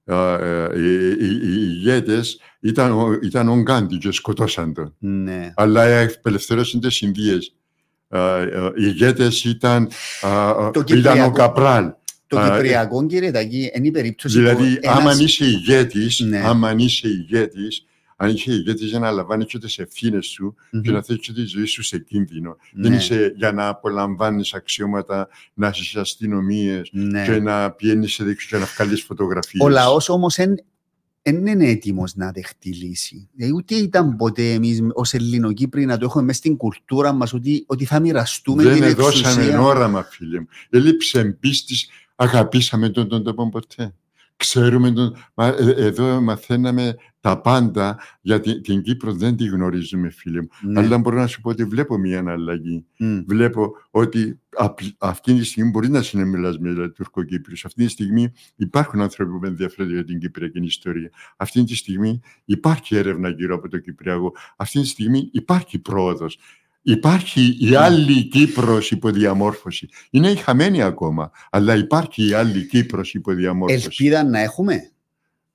α, 0.05 0.33
ε, 0.39 0.69
οι, 0.75 1.07
οι, 1.09 1.39
οι 1.41 1.69
ηγέτες 1.69 2.39
ήταν, 2.59 2.91
ο- 2.91 3.19
ήταν 3.23 3.49
ο 3.49 3.61
Γκάντι 3.61 3.97
και 3.97 4.11
σκοτώσαν 4.11 4.73
τον. 4.73 4.95
ναι. 4.99 5.53
Αλλά 5.55 6.01
απελευθέρωσαν 6.01 6.79
τις 6.79 7.01
Ινδίες. 7.01 7.55
Α, 8.13 8.19
α, 8.35 8.41
Οι 8.75 8.83
ηγέτες 8.85 9.43
ήταν, 9.43 9.89
α, 10.21 10.49
α, 10.49 10.71
Το 10.71 10.79
ήταν 10.79 10.81
ο 10.81 10.83
Κυπριακό. 10.83 11.31
Καπράλ. 11.31 11.91
Το 12.31 12.39
Α, 12.39 12.51
Κυπριακό, 12.51 13.05
κύριε 13.05 13.31
Τακή, 13.31 13.71
είναι 13.75 13.87
η 13.87 13.91
περίπτωση 13.91 14.37
Δηλαδή, 14.37 14.73
που 14.73 14.79
ένας- 14.81 14.97
άμα 14.97 15.13
είσαι 15.19 15.45
ηγέτης, 15.45 16.19
Ναι. 16.19 16.39
άμα 16.45 16.73
είσαι 16.77 17.07
ηγέτης, 17.07 17.85
αν 18.15 18.29
είσαι 18.29 18.51
ηγέτης 18.51 18.89
για 18.89 18.99
να 18.99 19.11
λαμβάνεις 19.11 19.45
και 19.45 19.57
τις 19.59 19.77
ευθύνες 19.79 20.25
σου 20.25 20.55
Μμμ. 20.71 20.81
και 20.81 20.91
να 20.91 21.03
θέτεις 21.03 21.27
και 21.27 21.33
τη 21.33 21.45
ζωή 21.45 21.65
σου 21.65 21.83
σε 21.83 21.99
κίνδυνο. 21.99 22.57
Ναι, 22.73 22.87
Δεν 22.89 22.97
είσαι 22.97 23.33
για 23.35 23.51
να 23.51 23.67
απολαμβάνεις 23.67 24.53
αξιώματα, 24.53 25.27
να 25.53 25.71
είσαι 25.75 25.99
αστυνομίες 25.99 26.89
ναι. 26.91 27.25
και 27.25 27.39
να 27.39 27.71
πηγαίνει 27.71 28.07
σε 28.07 28.23
δείξει 28.23 28.47
και 28.47 28.57
να 28.57 28.65
βγάλεις 28.75 29.01
φωτογραφίες. 29.03 29.63
Ο 29.63 29.69
λαός 29.69 30.09
όμως 30.09 30.35
δεν 31.23 31.45
είναι 31.47 31.65
έτοιμος 31.69 32.15
να 32.15 32.31
δεχτεί 32.31 32.69
λύση. 32.73 33.29
Δηλαδή, 33.35 33.53
ούτε 33.55 33.75
ήταν 33.75 34.15
ποτέ 34.15 34.51
εμείς 34.51 34.79
ως 34.93 35.13
Ελληνοκύπροι 35.13 35.85
να 35.85 35.97
το 35.97 36.05
έχουμε 36.05 36.23
μέσα 36.23 36.37
στην 36.37 36.57
κουλτούρα 36.57 37.11
μας 37.11 37.33
ότι, 37.33 37.63
ότι 37.67 37.85
θα 37.85 37.99
μοιραστούμε 37.99 38.63
την 38.63 38.79
Δεν 38.79 38.95
δώσαμε 38.95 39.33
εξουσία. 39.33 39.61
όραμα, 39.61 40.03
φίλε 40.03 40.39
μου. 40.39 40.47
Έλειψε 40.69 41.23
πίστη, 41.39 41.75
αγαπήσαμε 42.21 42.89
τον 42.89 43.07
τον 43.07 43.23
τόπο 43.23 43.49
ποτέ. 43.49 43.93
Ξέρουμε 44.35 44.91
τον. 44.91 45.15
Μα, 45.33 45.47
ε, 45.47 45.73
εδώ 45.77 46.21
μαθαίναμε 46.21 46.95
τα 47.19 47.41
πάντα 47.41 47.99
για 48.21 48.39
την, 48.39 48.61
την 48.61 48.81
Κύπρο 48.81 49.13
δεν 49.13 49.35
τη 49.37 49.45
γνωρίζουμε, 49.45 50.09
φίλε 50.09 50.41
μου. 50.41 50.47
Ναι. 50.61 50.79
Αλλά 50.79 50.97
μπορώ 50.97 51.17
να 51.17 51.27
σου 51.27 51.41
πω 51.41 51.49
ότι 51.49 51.63
βλέπω 51.63 51.97
μια 51.97 52.23
αλλαγή. 52.27 52.85
Μμ. 52.97 53.19
βλέπω 53.27 53.71
ότι 53.91 54.39
απ- 54.49 54.79
αυτή 54.97 55.33
τη 55.33 55.43
στιγμή 55.43 55.69
μπορεί 55.69 55.89
να 55.89 56.01
συνεμιλάς 56.01 56.59
με 56.59 56.89
Τουρκοκύπριου. 56.89 57.55
Αυτή 57.63 57.85
τη 57.85 57.91
στιγμή 57.91 58.31
υπάρχουν 58.55 59.01
άνθρωποι 59.01 59.39
που 59.39 59.45
ενδιαφέρονται 59.45 59.93
για 59.93 60.03
την 60.03 60.19
Κυπριακή 60.19 60.59
ιστορία. 60.59 61.09
Αυτή 61.37 61.63
τη 61.63 61.75
στιγμή 61.75 62.19
υπάρχει 62.45 62.95
έρευνα 62.95 63.29
γύρω 63.29 63.55
από 63.55 63.69
το 63.69 63.77
Κυπριακό. 63.77 64.33
Αυτή 64.55 64.81
τη 64.81 64.87
στιγμή 64.87 65.29
υπάρχει 65.31 65.79
πρόοδος. 65.79 66.37
Υπάρχει 66.81 67.57
η 67.59 67.75
άλλη 67.75 68.23
Κύπρος 68.23 68.91
υποδιαμόρφωση. 68.91 69.89
Είναι 70.09 70.29
η 70.29 70.35
χαμένη 70.35 70.81
ακόμα, 70.81 71.31
αλλά 71.49 71.75
υπάρχει 71.75 72.27
η 72.27 72.33
άλλη 72.33 72.67
Κύπρος 72.67 73.13
υποδιαμόρφωση. 73.13 73.83
Ελπίδα 73.83 74.23
να 74.23 74.39
έχουμε; 74.39 74.91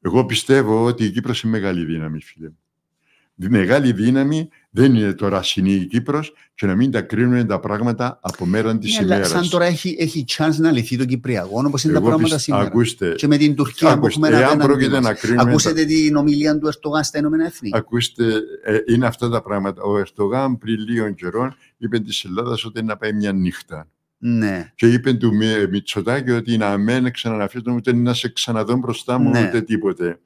Εγώ 0.01 0.24
πιστεύω 0.24 0.85
ότι 0.85 1.05
η 1.05 1.11
Κύπρος 1.11 1.43
είναι 1.43 1.53
μεγάλη 1.53 1.85
δύναμη, 1.85 2.23
φίλε 2.23 2.48
μου. 2.48 2.59
Η 3.39 3.48
μεγάλη 3.48 3.93
δύναμη 3.93 4.48
δεν 4.77 4.94
είναι 4.94 5.12
τώρα 5.12 5.43
συνή 5.43 5.73
η 5.73 5.85
Κύπρος 5.86 6.32
και 6.55 6.66
να 6.66 6.74
μην 6.74 6.90
τα 6.90 7.01
κρίνουν 7.01 7.47
τα 7.47 7.61
πράγματα 7.61 8.19
από 8.23 8.47
μέρα 8.47 8.78
της 8.78 8.90
Ναι, 8.93 8.98
αλλά 9.05 9.15
ημέρας. 9.15 9.28
σαν 9.31 9.48
τώρα 9.51 9.65
έχει, 9.65 9.97
έχει 9.98 10.24
chance 10.28 10.55
να 10.57 10.70
λυθεί 10.70 10.97
το 10.97 11.05
Κυπριακό, 11.05 11.62
όπως 11.66 11.85
είναι 11.85 11.93
τα 11.93 11.98
Εγώ 11.98 12.07
πράγματα 12.09 12.24
πιστε- 12.35 12.43
σήμερα. 12.44 12.65
Ακούστε, 12.65 13.12
Και 13.16 13.27
με 13.27 13.36
την 13.36 13.55
Τουρκία 13.55 13.89
που 13.89 13.94
ακούστε, 13.94 14.09
έχουμε 14.27 14.28
εάν 14.28 14.44
απέναντι 14.44 14.66
πρόκειται 14.66 14.90
μας. 14.94 15.03
να 15.05 15.15
κρίνουμε... 15.15 15.43
τα- 15.43 15.48
Ακούσετε 15.48 15.85
την 15.85 16.16
ομιλία 16.16 16.59
του 16.59 16.66
Ερτογάν 16.66 17.05
στα 17.05 17.19
Ηνωμένα 17.19 17.44
Έθνη. 17.44 17.70
Ακούστε, 17.73 18.24
ε, 18.65 18.78
είναι 18.93 19.07
αυτά 19.07 19.28
τα 19.28 19.43
πράγματα. 19.43 19.82
Ο 19.82 19.98
Ερτογάν 19.98 20.59
πριν 20.59 20.78
λίγων 20.89 21.15
καιρών 21.15 21.57
είπε 21.78 21.98
της 21.98 22.24
Ελλάδας 22.24 22.65
ότι 22.65 22.78
είναι 22.78 22.89
να 22.89 22.97
πάει 22.97 23.12
μια 23.12 23.32
νύχτα. 23.32 23.89
Ναι. 24.19 24.73
Και 24.74 24.86
είπε 24.93 25.12
του 25.12 25.35
Μι- 25.35 25.69
Μητσοτάκη 25.70 26.31
ότι 26.31 26.57
να 26.57 26.77
μην 26.77 27.12
ξαναναφιέσουν 27.12 27.73
ούτε 27.74 27.94
να 27.94 28.15
σε 28.15 28.28
ξαναδώ 28.28 28.77
μπροστά 28.77 29.19
μου 29.19 29.31
Ναι. 29.31 29.47
ούτε 29.48 29.61
τίποτε. 29.61 30.19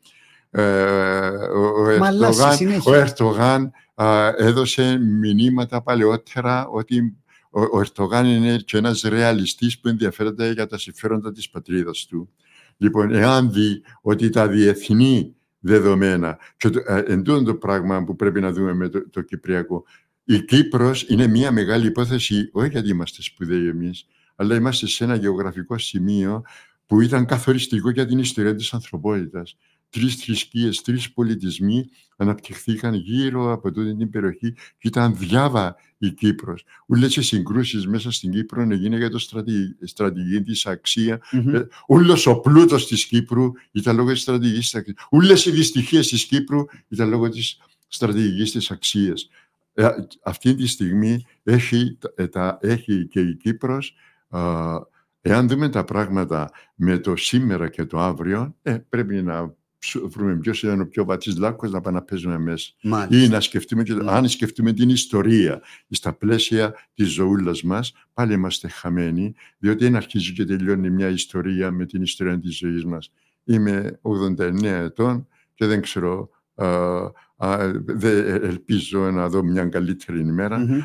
Ε, 0.50 0.62
ο, 1.54 1.92
ο, 1.94 1.98
Μα 1.98 2.06
αλλάζει 2.06 2.24
Ερτογάν, 2.40 2.56
συνέχεια. 2.56 2.92
ο 2.92 2.94
Ερτογάν 2.94 3.62
α, 3.64 3.70
έδωσε 4.36 4.98
μηνύματα 4.98 5.82
παλαιότερα 5.82 6.68
ότι 6.68 7.16
ο, 7.50 7.60
ο 7.60 7.80
Ερτογάν 7.80 8.26
είναι 8.26 8.56
και 8.56 8.76
ένας 8.76 9.00
ρεαλιστής 9.02 9.80
που 9.80 9.88
ενδιαφέρεται 9.88 10.52
για 10.52 10.66
τα 10.66 10.78
συμφέροντα 10.78 11.32
της 11.32 11.50
πατρίδας 11.50 12.06
του. 12.06 12.30
Λοιπόν, 12.76 13.14
εάν 13.14 13.52
δει 13.52 13.82
ότι 14.02 14.30
τα 14.30 14.48
διεθνή 14.48 15.34
δεδομένα 15.58 16.38
και 16.56 16.68
το, 16.68 16.80
ε, 16.86 17.22
το 17.22 17.54
πράγμα 17.54 18.04
που 18.04 18.16
πρέπει 18.16 18.40
να 18.40 18.52
δούμε 18.52 18.74
με 18.74 18.88
το, 18.88 19.10
το 19.10 19.20
Κυπριακό, 19.20 19.84
η 20.24 20.44
Κύπρος 20.44 21.02
είναι 21.08 21.26
μια 21.26 21.52
μεγάλη 21.52 21.86
υπόθεση, 21.86 22.48
όχι 22.52 22.68
γιατί 22.68 22.88
είμαστε 22.88 23.22
σπουδαίοι 23.22 23.68
εμείς, 23.68 24.06
αλλά 24.36 24.54
είμαστε 24.54 24.86
σε 24.86 25.04
ένα 25.04 25.14
γεωγραφικό 25.14 25.78
σημείο 25.78 26.42
που 26.86 27.00
ήταν 27.00 27.26
καθοριστικό 27.26 27.90
για 27.90 28.06
την 28.06 28.18
ιστορία 28.18 28.54
της 28.54 28.72
ανθρωπότητας 28.72 29.56
τρεις 29.90 30.14
θρησκείες, 30.14 30.82
τρεις 30.82 31.12
πολιτισμοί 31.12 31.88
αναπτυχθήκαν 32.16 32.94
γύρω 32.94 33.52
από 33.52 33.72
τούτη 33.72 33.96
την 33.96 34.10
περιοχή 34.10 34.52
και 34.52 34.88
ήταν 34.88 35.16
διάβα 35.16 35.76
η 35.98 36.10
Κύπρος. 36.10 36.64
Ούλες 36.86 37.16
οι 37.16 37.22
συγκρούσεις 37.22 37.86
μέσα 37.86 38.10
στην 38.10 38.30
Κύπρο 38.30 38.62
έγινε 38.62 38.96
για 38.96 39.10
το 39.10 39.18
στρατηγική 39.82 40.42
της 40.42 40.66
αξία. 40.66 41.20
Mm-hmm. 41.32 41.66
Ούλος 41.88 42.26
ο 42.26 42.40
πλούτος 42.40 42.86
της 42.86 43.06
Κύπρου 43.06 43.52
ήταν 43.70 43.96
λόγω 43.96 44.12
της 44.12 44.20
στρατηγικής 44.20 44.70
της 44.70 44.74
αξίας. 44.74 44.96
Ούλες 45.10 45.46
οι 45.46 45.50
δυστυχίες 45.50 46.08
της 46.08 46.24
Κύπρου 46.24 46.64
ήταν 46.88 47.08
λόγω 47.08 47.28
της 47.28 47.58
στρατηγικής 47.88 48.50
της 48.50 48.70
αξίας. 48.70 49.28
Ε, 49.74 49.88
αυτή 50.22 50.54
τη 50.54 50.66
στιγμή 50.66 51.24
έχει, 51.42 51.98
ε, 52.14 52.26
τα, 52.26 52.58
έχει 52.60 53.06
και 53.06 53.20
η 53.20 53.36
Κύπρος 53.36 53.94
Εάν 55.22 55.48
δούμε 55.48 55.68
τα 55.68 55.84
πράγματα 55.84 56.50
με 56.74 56.98
το 56.98 57.16
σήμερα 57.16 57.68
και 57.68 57.84
το 57.84 57.98
αύριο, 57.98 58.56
ε, 58.62 58.78
πρέπει 58.88 59.22
να 59.22 59.54
βρούμε 60.04 60.36
ποιος 60.36 60.62
ήταν 60.62 60.80
ο 60.80 60.86
πιο 60.86 61.04
βατή 61.04 61.38
λάκκος 61.38 61.70
να 61.70 61.80
πάμε 61.80 61.98
να 61.98 62.04
παίζουμε 62.04 62.38
μέσα. 62.38 62.72
Ή 63.10 63.28
να 63.28 63.40
σκεφτούμε, 63.40 63.82
και, 63.82 63.96
αν 64.06 64.28
σκεφτούμε 64.28 64.72
την 64.72 64.88
ιστορία 64.88 65.62
στα 65.90 66.12
πλαίσια 66.12 66.74
της 66.94 67.12
ζωούλας 67.12 67.62
μας, 67.62 67.92
πάλι 68.14 68.32
είμαστε 68.32 68.68
χαμένοι, 68.68 69.34
διότι 69.58 69.84
δεν 69.84 69.96
αρχίζει 69.96 70.32
και 70.32 70.44
τελειώνει 70.44 70.90
μια 70.90 71.08
ιστορία 71.08 71.70
με 71.70 71.86
την 71.86 72.02
ιστορία 72.02 72.38
της 72.38 72.58
ζωής 72.58 72.84
μας. 72.84 73.12
Είμαι 73.44 73.98
89 74.02 74.62
ετών 74.62 75.28
και 75.54 75.66
δεν 75.66 75.80
ξέρω 75.80 76.30
δεν 77.84 78.44
ελπίζω 78.44 79.10
να 79.10 79.28
δω 79.28 79.42
μια 79.42 79.64
καλύτερη 79.64 80.24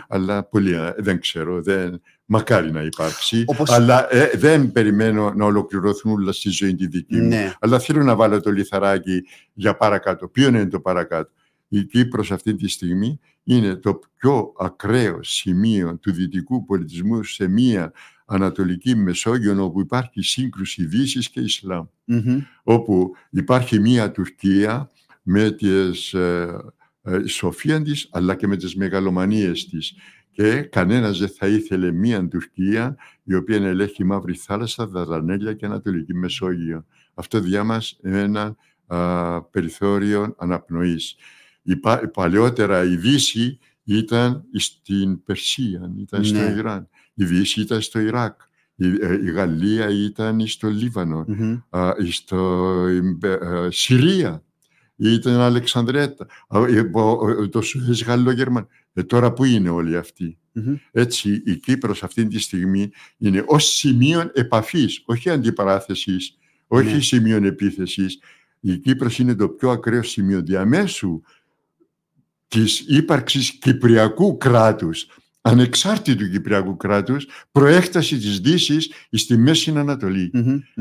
αλλά 0.07 0.43
πολύ, 0.43 0.75
δεν 0.97 1.19
ξέρω, 1.19 1.61
δεν, 1.61 2.01
μακάρι 2.25 2.71
να 2.71 2.81
υπάρξει. 2.81 3.45
Αλλά 3.65 4.13
ε, 4.13 4.31
δεν 4.35 4.71
περιμένω 4.71 5.33
να 5.33 5.45
ολοκληρωθούν 5.45 6.11
όλα 6.11 6.31
στη 6.31 6.49
ζωή 6.49 6.75
τη 6.75 6.87
δική 6.87 7.15
μου. 7.15 7.27
Ναι. 7.27 7.53
Αλλά 7.59 7.79
θέλω 7.79 8.03
να 8.03 8.15
βάλω 8.15 8.41
το 8.41 8.51
λιθαράκι 8.51 9.23
για 9.53 9.75
παρακάτω. 9.75 10.27
Ποιο 10.27 10.47
είναι 10.47 10.67
το 10.67 10.79
παρακάτω; 10.79 11.31
Η 11.67 11.83
Κύπρος 11.83 12.31
αυτή 12.31 12.55
τη 12.55 12.67
στιγμή 12.67 13.19
είναι 13.43 13.75
το 13.75 13.99
πιο 14.17 14.53
ακραίο 14.59 15.23
σημείο 15.23 15.97
του 15.97 16.11
δυτικού 16.11 16.65
πολιτισμού 16.65 17.23
σε 17.23 17.47
μία 17.47 17.91
Ανατολική 18.25 18.95
Μεσόγειο 18.95 19.63
όπου 19.63 19.79
υπάρχει 19.79 20.21
σύγκρουση 20.21 20.85
Δύσης 20.85 21.29
και 21.29 21.39
ισλαμ 21.39 21.85
Όπου 22.63 23.11
υπάρχει 23.29 23.79
μία 23.79 24.11
Τουρκία 24.11 24.89
με 25.27 25.51
τις 25.51 26.13
ε, 26.13 26.57
ε, 27.01 27.27
σοφία 27.27 27.81
της, 27.81 28.07
αλλά 28.11 28.35
και 28.35 28.47
με 28.47 28.55
τις 28.55 28.75
μεγαλομανίες 28.75 29.65
της. 29.65 29.93
Και 30.31 30.61
κανένας 30.61 31.19
δεν 31.19 31.29
θα 31.29 31.47
ήθελε 31.47 31.91
μία 31.91 32.27
Τουρκία 32.27 32.95
η 33.23 33.35
οποία 33.35 33.55
ελέγχει 33.55 34.03
Μαύρη 34.03 34.33
Θάλασσα, 34.33 34.87
Δαρδανέλια 34.87 35.53
και 35.53 35.65
Ανατολική 35.65 36.13
Μεσόγειο. 36.13 36.85
Αυτό 37.13 37.39
διά 37.39 37.63
μας 37.63 37.99
ένα 38.01 38.55
α, 38.87 39.41
περιθώριο 39.43 40.35
αναπνοής. 40.37 41.15
Η, 41.61 41.75
παλαιότερα 42.13 42.83
η 42.83 42.95
Δύση 42.95 43.59
ήταν 43.83 44.43
στην 44.53 45.23
Περσία, 45.23 45.93
ήταν 45.97 46.23
στο 46.23 46.39
ναι. 46.39 46.55
Ιράν. 46.57 46.89
Η 47.13 47.25
Δύση 47.25 47.61
ήταν 47.61 47.81
στο 47.81 47.99
Ιράκ. 47.99 48.39
Η, 48.75 48.85
ε, 49.01 49.15
Γαλλία 49.15 49.89
ήταν 49.89 50.47
στο 50.47 50.67
λιβανο 50.67 51.25
στο 52.09 52.73
Συρία 53.69 54.44
ήταν 54.95 55.33
Αλεξανδρέτα, 55.39 56.27
το 57.49 57.61
Σουέζ 57.61 58.01
Γαλλογερμαν. 58.03 58.67
Ε, 58.93 59.03
τώρα 59.03 59.33
που 59.33 59.43
είναι 59.43 59.69
όλοι 59.69 59.95
Έτσι 60.91 61.41
η 61.45 61.55
Κύπρος 61.55 62.03
αυτή 62.03 62.27
τη 62.27 62.39
στιγμή 62.39 62.91
είναι 63.17 63.43
ως 63.47 63.65
σημείο 63.65 64.31
επαφής, 64.33 65.01
όχι 65.05 65.29
αντιπαράθεσης, 65.29 66.37
όχι 66.67 66.93
ναι. 66.93 66.99
σημείο 66.99 67.45
επίθεσης. 67.45 68.19
Η 68.59 68.77
Κύπρος 68.77 69.19
είναι 69.19 69.35
το 69.35 69.49
πιο 69.49 69.69
ακραίο 69.69 70.03
σημείο 70.03 70.41
διαμέσου 70.41 71.21
της 72.47 72.79
ύπαρξης 72.79 73.51
κυπριακού 73.51 74.37
κράτους, 74.37 75.07
ανεξάρτητου 75.41 76.29
κυπριακού 76.29 76.77
κράτους, 76.77 77.27
προέκταση 77.51 78.17
της 78.17 78.39
Δύσης 78.39 78.91
στη 79.11 79.37
Μέση 79.37 79.71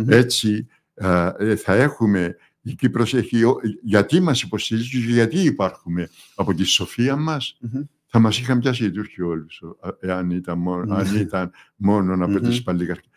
Έτσι 0.06 0.66
ε, 0.94 1.56
θα 1.56 1.74
έχουμε 1.74 2.36
η 2.66 2.74
Κύπρος 2.74 3.14
έχει, 3.14 3.42
γιατί 3.82 4.20
μας 4.20 4.42
υποστηρίζει 4.42 4.90
και 4.90 5.12
γιατί 5.12 5.38
υπάρχουμε 5.38 6.08
από 6.34 6.54
τη 6.54 6.64
σοφία 6.64 7.16
μας. 7.16 7.58
Θα 8.06 8.18
μας 8.18 8.38
είχαν 8.38 8.58
πιάσει 8.58 8.84
οι 8.84 8.90
Τούρκοι 8.90 9.22
όλους, 9.22 9.62
εάν 10.00 10.30
ήταν 10.30 10.58
μόνο, 10.58 10.94
αν 10.94 11.16
ήταν 11.16 11.50
μόνο 11.76 12.24
από 12.24 12.40
τις 12.40 12.62
παλιγαρχίες. 12.62 13.08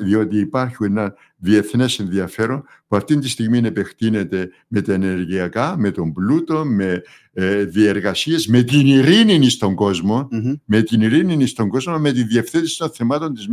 Διότι 0.00 0.38
υπάρχει 0.38 0.84
ένα 0.84 1.14
διεθνές 1.36 1.98
ενδιαφέρον 1.98 2.64
που 2.86 2.96
αυτή 2.96 3.18
τη 3.18 3.28
στιγμή 3.28 3.58
επεκτείνεται 3.58 4.50
με 4.68 4.80
τα 4.80 4.92
ενεργειακά, 4.92 5.76
με 5.78 5.90
τον 5.90 6.12
πλούτο, 6.12 6.64
με 6.64 7.02
ε, 7.32 7.64
διεργασίες, 7.64 8.46
με 8.46 8.62
την 8.62 8.86
ειρήνη 8.86 9.48
στον 9.48 9.74
κόσμο, 9.74 10.28
με 10.64 10.82
την 10.82 11.00
ειρήνη 11.00 11.46
στον 11.46 11.68
κόσμο, 11.68 11.98
με 11.98 12.12
τη 12.12 12.22
διευθέτηση 12.22 12.78
των 12.78 12.90
θεμάτων 12.90 13.34
της, 13.34 13.48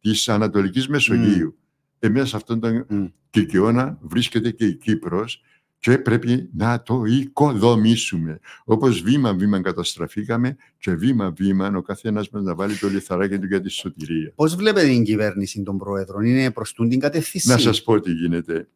της 0.00 0.28
Ανατολικής 0.28 0.88
Μεσογείου. 0.88 1.58
Ε, 1.98 2.08
μέσα 2.08 2.26
σε 2.26 2.36
αυτόν 2.36 2.60
τον 2.60 2.86
mm. 2.90 3.12
κικαιώνα 3.30 3.98
βρίσκεται 4.00 4.50
και 4.50 4.66
η 4.66 4.74
Κύπρος 4.74 5.42
και 5.78 5.98
πρέπει 5.98 6.50
να 6.54 6.82
το 6.82 7.04
οικοδομήσουμε. 7.04 8.40
Όπως 8.64 9.02
βήμα-βήμα 9.02 9.60
καταστραφήκαμε 9.60 10.56
και 10.78 10.94
βήμα-βήμα 10.94 11.72
ο 11.76 11.82
καθένας 11.82 12.30
μας 12.30 12.42
να 12.42 12.54
βάλει 12.54 12.76
το 12.76 12.88
λιθαράκι 12.88 13.38
του 13.38 13.46
για 13.46 13.60
τη 13.60 13.68
σωτηρία. 13.68 14.32
Πώς 14.34 14.54
βλέπετε 14.56 14.86
την 14.86 15.04
κυβέρνηση 15.04 15.62
των 15.62 15.78
Πρόεδρων, 15.78 16.24
είναι 16.24 16.50
προς 16.50 16.74
την 16.74 17.00
κατευθύνση. 17.00 17.48
Να 17.48 17.58
σας 17.58 17.82
πω 17.82 18.00
τι 18.00 18.12
γίνεται. 18.12 18.68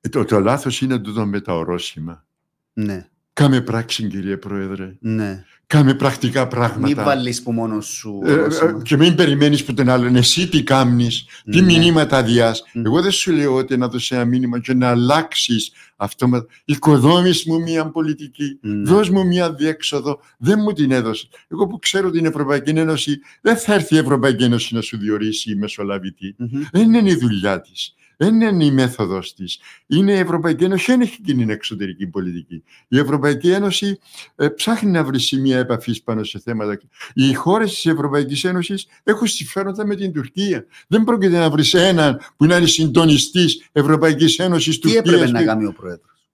Ε, 0.00 0.08
το, 0.08 0.24
το 0.24 0.40
λάθος 0.40 0.80
είναι 0.80 0.98
τούτο 0.98 1.26
με 1.26 1.40
τα 1.40 1.56
ορόσημα. 1.56 2.26
Ναι. 2.72 3.08
Κάμε 3.32 3.60
πράξη 3.60 4.06
κύριε 4.08 4.36
Πρόεδρε. 4.36 4.96
Ναι. 5.00 5.44
Κάμε 5.68 5.94
πρακτικά 5.94 6.48
πράγματα. 6.48 6.86
Μην 6.86 7.04
βάλεις 7.04 7.42
που 7.42 7.52
μόνος 7.52 7.86
σου. 7.86 8.20
Ε, 8.24 8.32
ε, 8.32 8.46
και 8.82 8.96
μην 8.96 9.14
περιμένεις 9.14 9.64
που 9.64 9.74
τον 9.74 9.88
άλλον. 9.88 10.16
Εσύ 10.16 10.48
τι 10.48 10.62
κάμνεις, 10.62 11.24
τι 11.50 11.60
ναι. 11.60 11.66
μηνύματα 11.66 12.22
διάς. 12.22 12.64
Εγώ 12.72 13.02
δεν 13.02 13.10
σου 13.10 13.32
λέω 13.32 13.54
ότι 13.54 13.76
να 13.76 13.88
δώσεις 13.88 14.10
ένα 14.10 14.24
μήνυμα 14.24 14.60
και 14.60 14.74
να 14.74 14.88
αλλάξεις 14.88 15.72
αυτό. 15.96 16.46
Οικοδόμης 16.64 17.44
μου 17.44 17.60
μια 17.60 17.90
πολιτική. 17.90 18.58
Ναι. 18.60 18.90
Δώσ' 18.90 19.10
μου 19.10 19.26
μια 19.26 19.52
διέξοδο. 19.52 20.20
Δεν 20.38 20.58
μου 20.58 20.72
την 20.72 20.90
έδωσες. 20.90 21.28
Εγώ 21.48 21.66
που 21.66 21.78
ξέρω 21.78 22.10
την 22.10 22.24
Ευρωπαϊκή 22.24 22.70
Ένωση, 22.70 23.18
δεν 23.40 23.56
θα 23.56 23.74
έρθει 23.74 23.94
η 23.94 23.98
Ευρωπαϊκή 23.98 24.44
Ένωση 24.44 24.74
να 24.74 24.80
σου 24.80 24.98
διορίσει 24.98 25.54
μεσολαβητή. 25.54 26.36
Δεν 26.72 26.94
είναι 26.94 27.10
η 27.10 27.14
δουλειά 27.14 27.60
της. 27.60 27.94
Δεν 28.16 28.40
είναι 28.40 28.64
η 28.64 28.70
μέθοδος 28.70 29.34
της. 29.34 29.60
Είναι 29.86 30.12
η 30.12 30.18
Ευρωπαϊκή 30.18 30.64
Ένωση, 30.64 30.84
δεν 30.90 31.00
έχει 31.00 31.22
κοινή 31.22 31.52
εξωτερική 31.52 32.06
πολιτική. 32.06 32.62
Η 32.88 32.98
Ευρωπαϊκή 32.98 33.50
Ένωση 33.50 33.98
ε, 34.36 34.48
ψάχνει 34.48 34.90
να 34.90 35.04
βρει 35.04 35.20
σημεία 35.20 35.58
επαφής 35.58 36.02
πάνω 36.02 36.24
σε 36.24 36.38
θέματα. 36.38 36.80
Οι 37.14 37.34
χώρες 37.34 37.70
της 37.74 37.86
Ευρωπαϊκής 37.86 38.44
Ένωσης 38.44 38.86
έχουν 39.02 39.26
συμφέροντα 39.26 39.86
με 39.86 39.94
την 39.94 40.12
Τουρκία. 40.12 40.66
Δεν 40.86 41.04
πρόκειται 41.04 41.38
να 41.38 41.50
βρεις 41.50 41.74
έναν 41.74 42.20
που 42.36 42.44
να 42.44 42.56
είναι 42.56 42.66
συντονιστής 42.66 43.68
Ευρωπαϊκής 43.72 44.38
Ένωσης 44.38 44.78
Τουρκία. 44.78 45.02
Τι 45.02 45.08
έπρεπε 45.08 45.30
να 45.30 45.44
κάνει 45.44 45.66
ο 45.66 45.72
Πρόεδρος; 45.72 46.28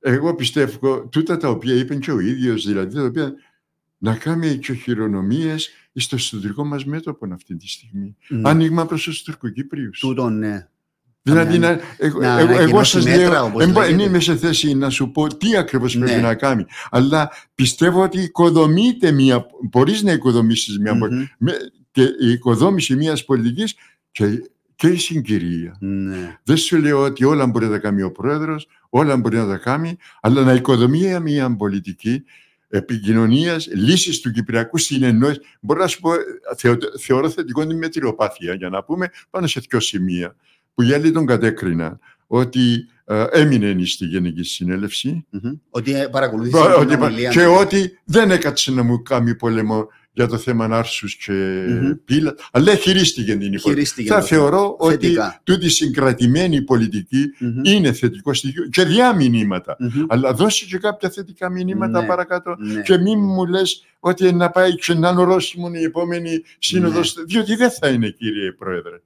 Εγώ 0.00 0.34
πιστεύω 0.34 1.08
τούτα 1.08 1.36
τα 1.36 1.48
οποία 1.48 1.74
είπε 1.74 1.96
και 1.96 2.12
ο 2.12 2.20
ίδιος, 2.20 2.66
δηλαδή 2.66 2.94
τα 2.94 3.04
οποία 3.04 3.34
να 4.02 4.14
κάνει 4.14 4.56
και 4.56 4.72
χειρονομίε 4.72 5.54
στο 5.94 6.16
εσωτερικό 6.16 6.64
μας 6.64 6.84
μέτωπο 6.84 7.28
αυτή 7.32 7.56
τη 7.56 7.68
στιγμή. 7.68 8.16
Mm. 8.30 8.40
Άνοιγμα 8.42 8.86
προς 8.86 9.02
τους 9.02 9.22
Τουρκοκύπριους. 9.22 9.98
Τούτο, 9.98 10.30
ναι. 10.30 10.68
Δηλαδή, 11.22 11.58
να, 11.58 11.80
εγώ, 11.98 12.20
να, 12.20 12.38
εγώ 12.38 12.84
σας 12.84 13.06
λέω, 13.06 13.52
δεν 13.56 13.98
είμαι 13.98 14.20
σε 14.20 14.36
θέση 14.36 14.74
να 14.74 14.90
σου 14.90 15.10
πω 15.10 15.36
τι 15.36 15.56
ακριβώς 15.56 15.94
ναι. 15.94 16.04
πρέπει 16.04 16.22
να 16.22 16.34
κάνει. 16.34 16.64
Αλλά 16.90 17.30
πιστεύω 17.54 18.02
ότι 18.02 18.20
οικοδομείται 18.20 19.10
μια. 19.10 19.46
Μπορείς 19.70 20.02
να 20.02 20.12
οικοδομήσεις 20.12 20.78
μια. 20.78 20.92
Mm-hmm. 20.92 21.26
Με, 21.38 21.52
και 21.90 22.02
η 22.02 22.30
οικοδόμηση 22.30 22.96
μιας 22.96 23.24
πολιτικής 23.24 23.74
και, 24.10 24.50
και 24.76 24.88
η 24.88 24.96
συγκυρία. 24.96 25.76
Ναι. 25.80 26.38
Δεν 26.44 26.56
σου 26.56 26.76
λέω 26.76 27.00
ότι 27.00 27.24
όλα 27.24 27.46
μπορεί 27.46 27.64
να 27.64 27.70
τα 27.70 27.78
κάνει 27.78 28.02
ο 28.02 28.12
πρόεδρος, 28.12 28.68
όλα 28.88 29.16
μπορεί 29.16 29.36
να 29.36 29.46
τα 29.46 29.56
κάνει, 29.56 29.96
αλλά 30.20 30.42
να 30.42 30.52
οικοδομεί 30.52 31.20
μια 31.20 31.56
πολιτική 31.56 32.24
επικοινωνίας, 32.70 33.68
λύση 33.72 34.22
του 34.22 34.30
Κυπριακού 34.30 34.78
συνεννόηση. 34.78 35.40
Μπορώ 35.60 35.80
να 35.80 35.86
σου 35.86 36.00
πω, 36.00 36.10
θεω, 36.56 36.76
θεωρώ 37.00 37.30
θετικό 37.30 37.66
την 37.66 37.78
μετριοπάθεια, 37.78 38.54
για 38.54 38.68
να 38.68 38.84
πούμε 38.84 39.10
πάνω 39.30 39.46
σε 39.46 39.60
δύο 39.68 39.80
σημεία 39.80 40.36
που 40.74 40.82
οι 40.82 40.92
άλλοι 40.92 41.12
τον 41.12 41.26
κατέκριναν 41.26 41.98
ότι 42.26 42.88
ε, 43.04 43.24
έμεινε 43.30 43.84
στη 43.84 44.04
Γενική 44.04 44.42
Συνέλευση. 44.42 45.26
Mm-hmm. 45.32 45.58
Ότι 45.70 45.92
παρακολουθήσει 46.10 46.56
την 46.86 47.02
ομιλία. 47.02 47.30
Και 47.30 47.46
ότι 47.46 47.98
δεν 48.04 48.30
έκατσε 48.30 48.72
να 48.72 48.82
μου 48.82 49.02
κάνει 49.02 49.34
πόλεμο 49.34 49.88
για 50.12 50.26
το 50.26 50.36
θέμα 50.38 50.64
άρσους 50.64 51.16
και 51.16 51.32
mm 51.68 51.98
πύλα, 52.04 52.34
αλλά 52.52 52.74
χειρίστηκε 52.74 53.36
την 53.36 53.52
υπόθεση. 53.52 54.04
Θα 54.04 54.22
θεωρώ 54.22 54.76
θετικά. 54.82 55.26
ότι 55.26 55.52
τούτη 55.52 55.68
συγκρατημένη 55.68 56.64
είναι 57.62 57.92
θετικό 57.92 58.34
στοιχείο 58.34 58.66
και 58.68 58.84
διά 58.84 59.14
μηνύματα. 59.14 59.76
Αλλά 60.08 60.32
δώσει 60.34 60.66
και 60.66 60.78
κάποια 60.78 61.10
θετικά 61.10 61.48
μηνύματα 61.50 62.00
Ναι. 62.00 62.06
παρακάτω 62.06 62.56
Ναι. 62.58 62.82
και 62.82 62.98
μην 62.98 63.18
μου 63.18 63.46
λες 63.46 63.84
ότι 64.00 64.32
να 64.32 64.50
πάει 64.50 64.74
και 64.74 64.94
να 64.94 65.08
είναι 65.08 65.20
ορόσημο 65.20 65.70
η 65.74 65.82
επόμενη 65.82 66.42
σύνοδος, 66.58 67.16
Ναι. 67.16 67.22
διότι 67.24 67.54
δεν 67.54 67.70
θα 67.70 67.88
είναι 67.88 68.08
κύριε 68.10 68.52
Πρόεδρε. 68.52 69.00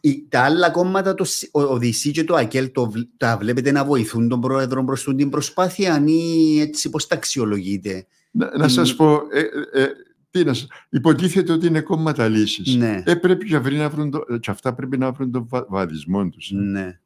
Οι- 0.00 0.26
Τα 0.28 0.40
άλλα 0.40 0.70
κόμματα, 0.70 1.14
το, 1.14 1.24
Σ- 1.24 1.48
ο, 1.52 1.60
ο 1.62 1.78
ΔΙΣΥ 1.78 2.10
και 2.10 2.24
το 2.24 2.34
ΑΚΕΛ, 2.34 2.70
το, 2.72 2.90
βλ- 2.90 3.08
τα 3.16 3.36
βλέπετε 3.40 3.70
να 3.70 3.84
βοηθούν 3.84 4.28
τον 4.28 4.40
Πρόεδρο 4.40 4.84
προς 4.84 5.02
τούτη 5.02 5.16
την 5.16 5.28
προσπάθεια 5.30 6.02
ή 6.06 6.60
έτσι 6.60 6.90
πώς 6.90 7.06
τα 7.06 7.14
αξιολογείτε; 7.14 8.06
Να, 8.36 8.56
να 8.58 8.68
σας 8.68 8.94
πω, 8.96 9.12
ε, 9.32 9.40
ε, 9.72 9.82
ε, 9.82 9.86
τι 10.30 10.44
να 10.44 10.52
σας- 10.54 10.68
υποτίθεται 10.88 11.52
ότι 11.52 11.66
είναι 11.66 11.80
κόμματα 11.80 12.28
λύσης. 12.28 12.74
Ναι, 12.74 13.02
Ε, 13.06 13.14
πρέπει 13.14 13.46
και, 13.46 13.56
αυτοί 13.56 13.74
να 13.76 13.88
βρουν 13.90 14.10
το, 14.10 14.24
και 14.40 14.50
αυτά 14.50 14.74
πρέπει 14.74 14.98
να 14.98 15.12
βρουν 15.12 15.30
τον 15.30 15.46
βα, 15.48 15.66
βαδισμό 15.68 16.28
τους. 16.28 16.50
ναι, 16.50 17.00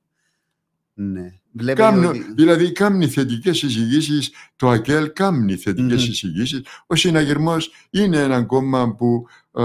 ναι. 0.95 1.35
Βλέπετε 1.53 1.83
Κάμνο, 1.89 2.09
ότι... 2.09 2.33
δηλαδή 2.35 2.73
κάμνει 2.73 3.07
θετικές 3.07 3.63
εισηγήσεις, 3.63 4.31
το 4.57 4.69
ΑΚΕΛ 4.69 5.13
κάμνει 5.13 5.57
θετικές 5.57 6.03
Μμμ. 6.05 6.11
εισηγήσεις. 6.11 6.63
Ο 6.87 6.95
συναγερμός 6.95 7.71
είναι 7.91 8.17
ένα 8.23 8.43
κόμμα 8.43 8.95
που 8.95 9.27
ε, 9.55 9.63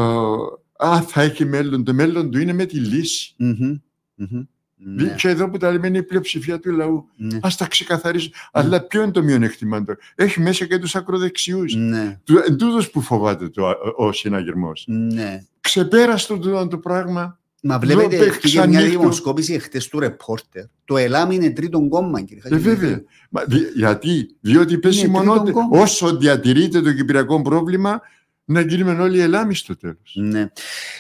α, 0.88 1.02
θα 1.02 1.22
έχει 1.22 1.46
μέλλον. 1.46 1.84
Το 1.84 1.94
μέλλον 1.94 2.32
του 2.32 2.40
είναι 2.40 2.54
με 2.54 2.66
τη 2.66 2.78
λύση. 2.80 3.34
Μμμ, 3.38 3.78
μμμ. 4.16 4.44
Ναι, 4.77 5.15
Και 5.18 5.27
εδώ 5.30 5.49
που 5.49 5.57
τα 5.57 5.72
λέμε 5.72 5.88
είναι 5.88 5.97
η 5.97 6.03
πλειοψηφία 6.03 6.60
του 6.60 6.72
λαού. 6.72 7.10
ναι, 7.15 7.35
Α 7.35 7.49
τα 7.57 7.68
ξεκαθαρίσουν. 7.68 8.31
Αλλά 8.52 8.81
ποιο 8.81 9.02
είναι 9.02 9.11
το 9.11 9.23
μειονέκτημα 9.23 9.84
του. 9.84 9.95
Έχει 10.15 10.39
μέσα 10.41 10.65
και 10.65 10.77
τους 10.77 10.95
ακροδεξιούς. 10.95 11.76
ναι, 11.76 12.19
Του, 12.23 12.38
εν 12.47 12.57
τούτος 12.57 12.89
που 12.89 13.02
φοβάται 13.02 13.49
το, 13.49 13.68
ο, 13.68 14.06
ο 14.06 14.11
συναγερμός. 14.11 14.84
ναι. 14.88 15.43
Ξεπέραστο 15.61 16.38
το, 16.38 16.68
το 16.68 16.77
πράγμα. 16.77 17.39
Μα 17.68 17.80
βλέπετε, 17.80 18.15
Εδώ 18.15 18.26
έφυγε 18.26 18.57
μια 18.60 18.68
ξανοίχτω. 18.69 18.99
δημοσκόπηση 18.99 19.53
εχθές 19.53 19.88
του 19.88 19.99
ρεπόρτερ. 19.99 20.64
Το 20.85 20.97
ΕΛΑΜ 20.97 21.31
είναι 21.31 21.49
τρίτον 21.52 21.89
κόμμα, 21.89 22.22
κύριε 22.22 22.41
Ε, 22.45 22.49
Χατζηδημητρίου. 22.49 22.88
βέβαια. 22.89 23.03
Μα, 23.30 23.43
δι- 23.43 23.72
γιατί, 23.76 24.35
διότι 24.41 24.77
πέσει 24.77 24.99
Είναι 24.99 25.07
μόνο 25.07 25.34
τρίτον 25.43 25.53
κόμμα. 25.53 25.81
όσο 25.81 26.18
διατηρείται 26.18 26.81
το 26.81 26.93
κυπριακό 26.93 27.41
πρόβλημα 27.41 28.02
να 28.45 28.61
γίνουμε 28.61 29.01
όλοι 29.01 29.19
ελάμοι 29.19 29.55
στο 29.55 29.77
τέλος. 29.77 30.15
Ναι. 30.15 30.51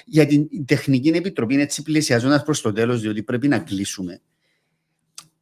Για 0.05 0.25
την 0.25 0.65
Τεχνική 0.65 1.09
Επιτροπή, 1.09 1.59
έτσι 1.59 1.81
πλησιάζοντας 1.81 2.43
προς 2.43 2.61
το 2.61 2.71
τέλος, 2.71 3.01
διότι 3.01 3.23
πρέπει 3.23 3.47
να 3.47 3.59
κλείσουμε. 3.59 4.21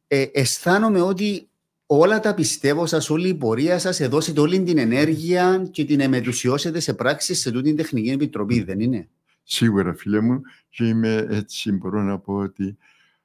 Ε, 0.06 0.26
αισθάνομαι 0.32 1.00
ότι 1.00 1.48
όλα 1.86 2.20
τα 2.20 2.34
πιστεύω 2.34 2.86
σας, 2.86 3.10
όλη 3.10 3.28
η 3.28 3.34
πορεία 3.34 3.78
σας, 3.78 4.00
εδώσετε 4.00 4.40
όλη 4.40 4.62
την 4.62 4.78
ενέργεια 4.78 5.68
και 5.70 5.84
την 5.84 6.00
εμετουσιώσετε 6.00 6.80
σε 6.80 6.94
πράξη 6.94 7.34
σε 7.34 7.50
τούτη 7.50 7.64
την 7.64 7.76
Τεχνική 7.76 8.10
Επιτροπή, 8.10 8.62
δεν 8.62 8.80
είναι; 8.80 9.08
Σίγουρα 9.42 9.94
φίλε 9.94 10.20
μου 10.20 10.40
και 10.70 10.84
είμαι 10.84 11.26
έτσι 11.30 11.72
μπορώ 11.72 12.02
να 12.02 12.18
πω 12.18 12.34
ότι 12.34 12.76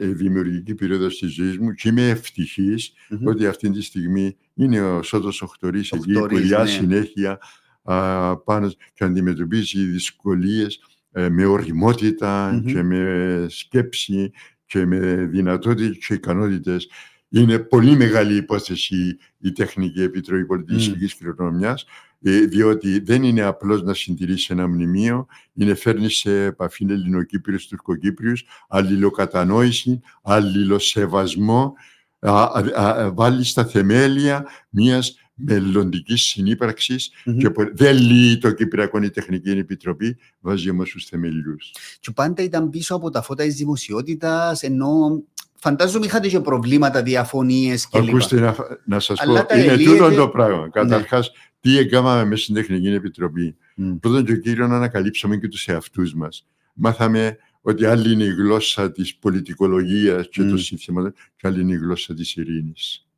δημιουργική 0.00 0.74
περίοδος 0.74 1.18
της 1.18 1.34
ζωής 1.34 1.58
μου 1.58 1.72
και 1.72 1.88
είμαι 1.88 2.08
ευτυχής 2.08 2.92
Μμμ. 3.08 3.26
ότι 3.26 3.46
αυτή 3.46 3.70
τη 3.70 3.82
στιγμή 3.82 4.36
είναι 4.54 4.80
ο 4.80 5.02
Σώτος 5.02 5.42
Οχτωρής 5.42 5.90
εκεί 5.90 6.12
που 6.12 6.20
Οχτωρής, 6.20 6.46
διά 6.46 6.58
ναι. 6.58 6.66
συνέχεια 6.66 7.38
α, 7.82 8.36
πάνω 8.36 8.70
και 8.94 9.04
αντιμετωπίζει 9.04 9.84
δυσκολίες 9.84 10.80
ε, 11.12 11.28
με 11.28 11.44
οριμότητα 11.44 12.52
Μμμ. 12.52 12.72
και 12.72 12.82
με 12.82 13.46
σκέψη 13.48 14.32
και 14.66 14.86
με 14.86 14.98
δυνατότητες 15.24 16.06
και 16.06 16.14
ικανότητες. 16.14 16.88
Είναι 17.28 17.58
πολύ 17.58 17.96
μεγάλη 17.96 18.36
υπόθεση 18.36 19.16
η 19.38 19.52
Τεχνική 19.52 20.02
Επιτροπή 20.02 20.46
Πολιτιστικής 20.46 21.16
Κληρονομιάς 21.16 21.82
ε, 21.82 22.13
διότι 22.30 22.98
δεν 22.98 23.22
είναι 23.22 23.42
απλώς 23.42 23.82
να 23.82 23.94
συντηρήσει 23.94 24.48
ένα 24.50 24.68
μνημείο, 24.68 25.26
είναι 25.54 25.74
φέρνει 25.74 26.10
σε 26.10 26.42
επαφή 26.44 26.86
Ελληνοκύπριους, 26.88 27.66
Τουρκοκύπριους, 27.66 28.44
αλληλοκατανόηση, 28.68 30.00
αλληλοσεβασμό, 30.22 31.74
α, 32.18 32.42
α, 32.42 32.64
α, 32.74 33.12
βάλει 33.14 33.44
στα 33.44 33.64
θεμέλια 33.66 34.46
μιας 34.68 35.18
μελλοντικής 35.34 36.22
συνύπαρξης 36.22 37.10
Μμμ. 37.24 37.36
και 37.38 37.50
που 37.50 37.70
δεν 37.74 37.96
λύει 37.96 38.38
το 38.38 38.50
Κυπριακό 38.50 39.02
η 39.02 39.10
Τεχνική 39.10 39.50
Επιτροπή, 39.50 40.16
βάζει 40.40 40.70
όμως 40.70 40.90
τους 40.90 41.04
θεμελιούς. 41.04 41.72
Και 42.00 42.10
πάντα 42.10 42.42
ήταν 42.42 42.70
πίσω 42.70 42.94
από 42.94 43.10
τα 43.10 43.22
φώτα 43.22 43.44
της 43.44 43.54
δημοσιότητας, 43.54 44.62
ενώ 44.62 45.22
φαντάζομαι 45.54 46.06
είχατε 46.06 46.28
και 46.28 46.40
προβλήματα, 46.40 47.02
διαφωνίες 47.02 47.88
κλπ. 47.88 48.08
Ακούστε 48.08 48.40
να, 48.40 48.54
να 48.84 49.00
σας 49.00 49.20
Αλλά 49.20 49.40
πω, 49.40 49.46
τα 49.48 49.58
είναι 49.58 49.72
ελύετε- 49.72 49.98
τούτο 49.98 50.14
το 50.14 50.28
πράγμα. 50.28 50.68
Καταρχάς, 50.70 51.30
τι 51.64 51.78
έκαναμε 51.78 52.24
μέσα 52.24 52.42
στην 52.42 52.54
Τεχνική 52.54 52.88
Επιτροπή. 52.88 53.56
Μμ. 53.76 53.96
Πρώτον 53.96 54.24
και 54.24 54.36
κύριος 54.36 54.68
να 54.68 54.76
ανακαλύψαμε 54.76 55.36
και 55.36 55.48
τους 55.48 55.68
εαυτούς 55.68 56.14
μας. 56.14 56.46
Μάθαμε 56.74 57.36
ότι 57.60 57.84
άλλη 57.84 58.12
είναι 58.12 58.24
η 58.24 58.32
γλώσσα 58.32 58.92
της 58.92 59.16
πολιτικολογίας 59.16 60.28
και 60.28 60.42
Μμ. 60.42 60.48
των 60.48 60.58
συνθήματων 60.58 61.12
και 61.36 61.46
άλλη 61.46 61.60
είναι 61.60 61.72
η 61.72 61.76
γλώσσα 61.76 62.14
της 62.14 62.36
ειρήνης. 62.36 63.08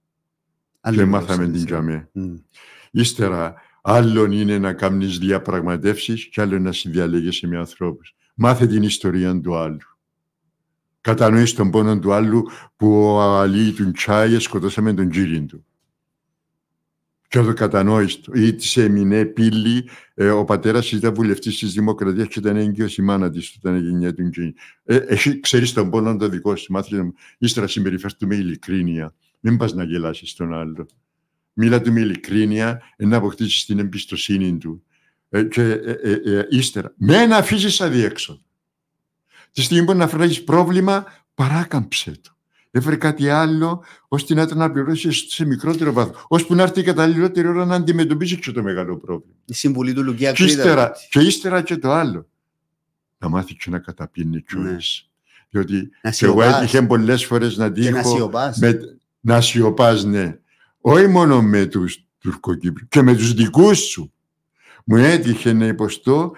Άλλη 0.81 0.97
και 0.97 1.03
γλώσσα, 1.03 1.21
μάθαμε 1.21 1.45
την 1.45 1.55
έτσι. 1.55 1.67
τζαμέ. 1.67 2.09
Μμ. 2.13 2.35
Ύστερα, 2.91 3.55
άλλον 3.83 4.33
είναι 4.33 4.59
να 4.59 4.73
κάνεις 4.73 5.19
διαπραγματεύσεις 5.19 6.29
και 6.29 6.41
άλλο 6.41 6.59
να 6.59 6.73
συνδιαλέγεσαι 6.73 7.47
με 7.47 7.59
ανθρώπους. 7.59 8.15
Μάθε 8.35 8.67
την 8.67 8.83
ιστορία 8.83 9.41
του 9.41 9.57
άλλου. 9.57 9.79
Κατανοείς 11.01 11.55
τον 11.55 11.71
πόνο 11.71 11.99
του 11.99 12.13
άλλου 12.13 12.43
που 12.77 13.03
ο 13.03 13.21
Αλή 13.21 13.73
του 13.73 13.91
Τσάιε 13.91 14.39
σκοτώσαμε 14.39 14.95
τον 14.95 15.11
κύριο 15.11 15.45
του. 15.45 15.65
Και 17.29 17.41
το 17.41 17.53
κατανόεις 17.53 18.21
το. 18.21 18.33
Ή 18.35 18.55
της 18.55 18.77
έμεινε 18.77 19.25
πύλη, 19.25 19.89
ε, 20.15 20.31
ο 20.31 20.45
πατέρας 20.45 20.93
ήταν 20.93 21.15
βουλευτής 21.15 21.59
της 21.59 21.73
Δημοκρατίας 21.73 22.29
και 22.29 22.39
ήταν 22.39 22.57
έγκυος 22.57 22.97
η 22.97 23.03
μάνα 23.03 23.31
της 23.31 23.57
όταν 23.59 23.75
έγινε 23.75 24.13
του 24.13 24.31
Τζιν. 24.31 24.55
Ε, 24.85 24.97
εσύ 24.97 25.41
ξέρεις 25.41 25.73
τον 25.73 25.91
πόνο 25.91 26.17
το 26.17 26.29
δικό 26.29 26.57
σου, 26.57 26.73
μάθε 26.73 26.97
να- 26.97 27.13
ύστερα 27.39 27.67
συμπεριφέρθου 27.67 28.27
με 28.27 28.35
ειλικρίνεια. 28.35 29.15
Μην 29.41 29.57
πας 29.57 29.73
να 29.75 29.85
γελάσεις 29.85 30.35
τον 30.35 30.55
άλλο. 30.55 30.87
Μίλα 31.53 31.81
του 31.81 31.93
με 31.93 32.01
ειλικρίνεια, 32.01 32.83
ε, 32.97 33.07
να 33.07 33.17
αποκτήσεις 33.17 33.65
την 33.65 33.79
εμπιστοσύνη 33.79 34.59
του. 34.59 34.83
Ε, 35.29 35.43
και 35.43 35.63
ε, 35.63 35.91
ε, 36.03 36.39
ε, 36.39 36.47
ύστερα, 36.51 36.93
με 36.97 37.27
να 37.27 37.37
αφήσεις 37.37 37.81
αδιέξοδο. 37.81 38.41
Τη 39.53 39.63
στιγμή 39.63 39.85
που 39.87 39.95
να 39.95 40.09
φράγεις 40.09 40.45
πρόβλημα, 40.45 41.05
παράκαμψε 41.35 42.11
το. 42.23 42.36
Έφερε 42.77 42.97
κάτι 42.97 43.29
άλλο, 43.29 43.85
ώστε 44.09 44.35
να 44.35 44.47
το 44.47 44.55
αναπληρώσει 44.55 45.13
σε 45.13 45.45
μικρότερο 45.45 45.93
βάθος. 45.93 46.25
ώσπου 46.29 46.55
να 46.55 46.63
έρθει 46.63 46.81
η 46.81 46.83
καταλληλότερη 46.83 47.49
ώρα 47.49 47.65
να 47.65 47.75
αντιμετωπίσει 47.75 48.39
και 48.39 48.53
το 48.53 48.63
μεγάλο 48.63 48.97
πρόβλημα. 48.97 49.35
Η 49.45 49.55
συμβουλή 49.55 49.93
του 49.93 50.03
Λουκία 50.03 50.33
Και 50.33 50.45
Κρήτα. 50.45 50.59
ύστερα, 50.61 50.93
και 51.11 51.21
ύστερα 51.21 51.63
και 51.63 51.77
το 51.77 51.93
άλλο. 51.93 52.27
Να 53.19 53.29
μάθει 53.29 53.55
και 53.55 53.71
να 53.71 53.79
καταπίνει 53.79 54.43
κιόλας. 54.43 55.11
Διότι 55.51 55.91
Να 56.03 56.11
και 56.11 56.25
εγώ 56.25 56.41
σιωπάς. 56.43 56.61
έτυχε 56.63 56.83
πολλές 56.83 57.25
φορές 57.25 57.57
να 57.57 57.71
Και 57.71 57.91
να 57.91 58.01
τύχω 58.01 58.17
σιωπάς. 58.17 58.59
με, 58.59 58.79
να 59.21 59.41
σιωπάς, 59.41 60.05
ναι. 60.05 60.39
Όχι 60.81 61.07
μόνο 61.07 61.43
με 61.43 61.67
τους 61.67 62.01
Τουρκοκύπριους, 62.19 62.89
και 62.89 63.03
με 63.03 63.15
τους 63.17 63.35
δικούς 63.35 63.79
σου. 63.79 64.13
Μου 64.85 64.97
έτυχε 64.97 65.53
να 65.53 65.67
υποστώ 65.67 66.33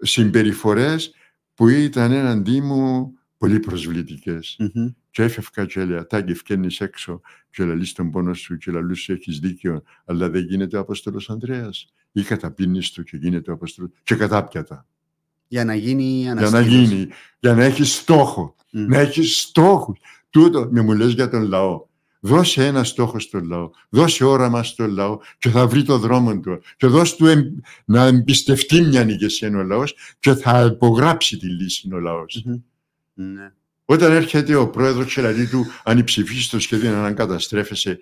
συμπεριφορές 0.00 1.14
που 1.54 1.68
ήταν 1.68 2.12
έναντί 2.12 2.60
μου 2.60 3.12
πολύ 3.46 3.60
προσβλητικές. 3.60 4.56
Μμμ. 4.58 4.88
Και 5.10 5.22
έφευκα 5.22 5.66
και 5.66 5.80
έλεγα, 5.80 6.06
τάγκη 6.06 6.34
φκένεις 6.34 6.80
έξω 6.80 7.20
και 7.50 7.64
λαλείς 7.64 7.92
τον 7.92 8.10
πόνο 8.10 8.34
σου 8.34 8.56
και 8.56 8.70
λαλούς 8.70 9.00
σου 9.00 9.12
έχεις 9.12 9.38
δίκιο, 9.38 9.82
αλλά 10.04 10.30
δεν 10.30 10.44
γίνεται 10.44 10.76
ο 10.76 10.80
Απόστολος 10.80 11.30
Ανδρέας. 11.30 11.86
Ή 12.12 12.22
καταπίνεις 12.22 12.90
του 12.90 13.02
και 13.02 13.16
γίνεται 13.16 13.50
ο 13.50 13.54
Απόστολος 13.54 13.90
και 14.02 14.14
κατάπιατα. 14.14 14.86
Για 15.48 15.64
να 15.64 15.74
γίνει 15.74 16.02
Για 16.04 16.34
να 16.34 16.46
αναστήλωση. 16.46 16.84
γίνει, 16.94 17.08
για 17.40 17.54
να 17.54 17.64
έχεις 17.64 17.94
στόχο. 17.94 18.54
Μμ. 18.72 18.86
Να 18.86 18.98
έχεις 18.98 19.40
στόχους. 19.40 19.98
Τούτο, 20.30 20.68
με 20.70 20.80
μου 20.80 20.92
λες 20.92 21.12
για 21.12 21.28
τον 21.28 21.42
λαό. 21.42 21.86
Δώσε 22.20 22.66
ένα 22.66 22.84
στόχο 22.84 23.18
στον 23.18 23.44
λαό. 23.44 23.70
Δώσε 23.88 24.24
όραμα 24.24 24.62
στον 24.62 24.90
λαό 24.90 25.18
και 25.38 25.48
θα 25.48 25.66
βρει 25.66 25.82
το 25.82 25.98
δρόμο 25.98 26.40
του. 26.40 26.60
Και 26.76 26.86
δώσε 26.86 27.16
του 27.16 27.26
εμ- 27.26 27.58
να 27.84 28.02
εμπιστευτεί 28.04 28.80
μια 28.80 29.08
ηγεσία 29.08 29.48
ο 29.48 29.62
λαός 29.62 29.94
και 30.20 30.34
θα 30.34 30.64
υπογράψει 30.72 31.36
τη 31.36 31.46
λύση 31.46 31.88
ο 31.92 31.98
λαός. 31.98 32.42
Μμμ. 32.44 32.54
Ναι. 33.14 33.52
Όταν 33.84 34.12
έρχεται 34.12 34.54
ο 34.54 34.68
πρόεδρος 34.68 35.14
και 35.14 35.20
λέει 35.20 35.46
του 35.46 35.66
αν 35.84 36.04
ψηφίσεις 36.04 36.48
το 36.48 36.60
σχέδιο 36.60 36.90
να 36.90 37.12
καταστρέφεσαι, 37.12 37.98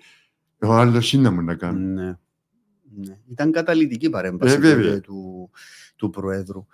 ο 0.61 0.73
άλλος 0.73 1.13
είναι 1.13 1.23
να 1.23 1.31
μου 1.31 1.41
να 1.41 1.55
κάνει. 1.55 1.79
Ναι. 1.85 2.17
Ναι. 2.95 3.17
Ήταν 3.31 3.51
καταλητική 3.51 4.09
παρέμβαση 4.09 4.53
Ε, 4.55 4.57
βέβαια. 4.57 4.85
τότε 4.85 4.99
του, 4.99 5.49
του 5.95 6.09
Προέδρου. 6.09 6.65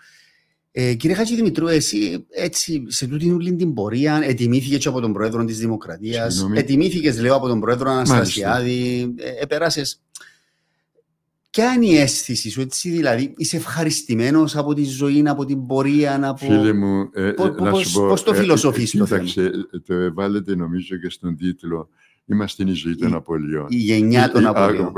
Ε, 0.72 0.94
κύριε 0.94 1.16
Χατζη 1.16 1.36
Δημητρού, 1.36 1.68
εσύ 1.68 2.26
έτσι 2.30 2.84
σε 2.88 3.08
τούτη 3.08 3.32
όλη 3.32 3.56
την 3.56 3.74
πορεία 3.74 4.20
ετοιμήθηκε 4.24 4.78
και 4.78 4.88
από 4.88 5.00
τον 5.02 5.14
Πρόεδρο 5.14 5.46
της 5.46 5.60
Δημοκρατίας, 5.60 6.34
Συγγνώμη. 6.34 6.58
ετοιμήθηκες 6.60 7.20
λέω 7.20 7.36
από 7.36 7.48
τον 7.48 7.60
Πρόεδρο 7.60 7.90
Αναστασιάδη, 7.92 9.14
ε, 9.18 9.32
επέρασες. 9.44 10.02
Ποια 11.50 11.74
είναι 11.74 11.86
η 11.86 11.98
αίσθηση 11.98 12.50
σου, 12.50 12.62
έτσι 12.62 12.90
δηλαδή, 12.90 13.34
είσαι 13.38 13.58
ευχαριστημένος 13.58 14.56
από 14.56 14.74
τη 14.74 14.84
ζωή, 14.84 15.24
από 15.28 15.46
την 15.46 15.66
πορεία, 15.66 16.28
από... 16.30 16.46
Φίλε 16.46 16.74
μου, 16.74 17.10
ε, 17.14 17.32
Πώς- 17.32 17.56
να 17.60 17.70
πώς- 17.70 17.88
σου 17.88 18.00
πω... 18.00 18.08
πώς 18.08 18.24
το 18.24 18.32
ε, 18.34 18.36
φιλοσοφείς 18.36 18.92
το 18.92 19.06
θέμα; 19.06 19.24
Κοίταξε, 19.24 19.52
το 19.86 20.14
βάλετε 20.14 20.56
νομίζω 20.56 20.98
και 20.98 21.10
στον 21.10 21.36
τίτλο. 21.36 21.90
είμαστε 22.26 22.64
η 22.64 22.72
ζωή 22.74 22.96
των 22.96 23.14
απολειών. 23.14 23.66
Η 23.70 23.76
γενιά 23.76 24.32
των 24.32 24.46
απολειών. 24.46 24.92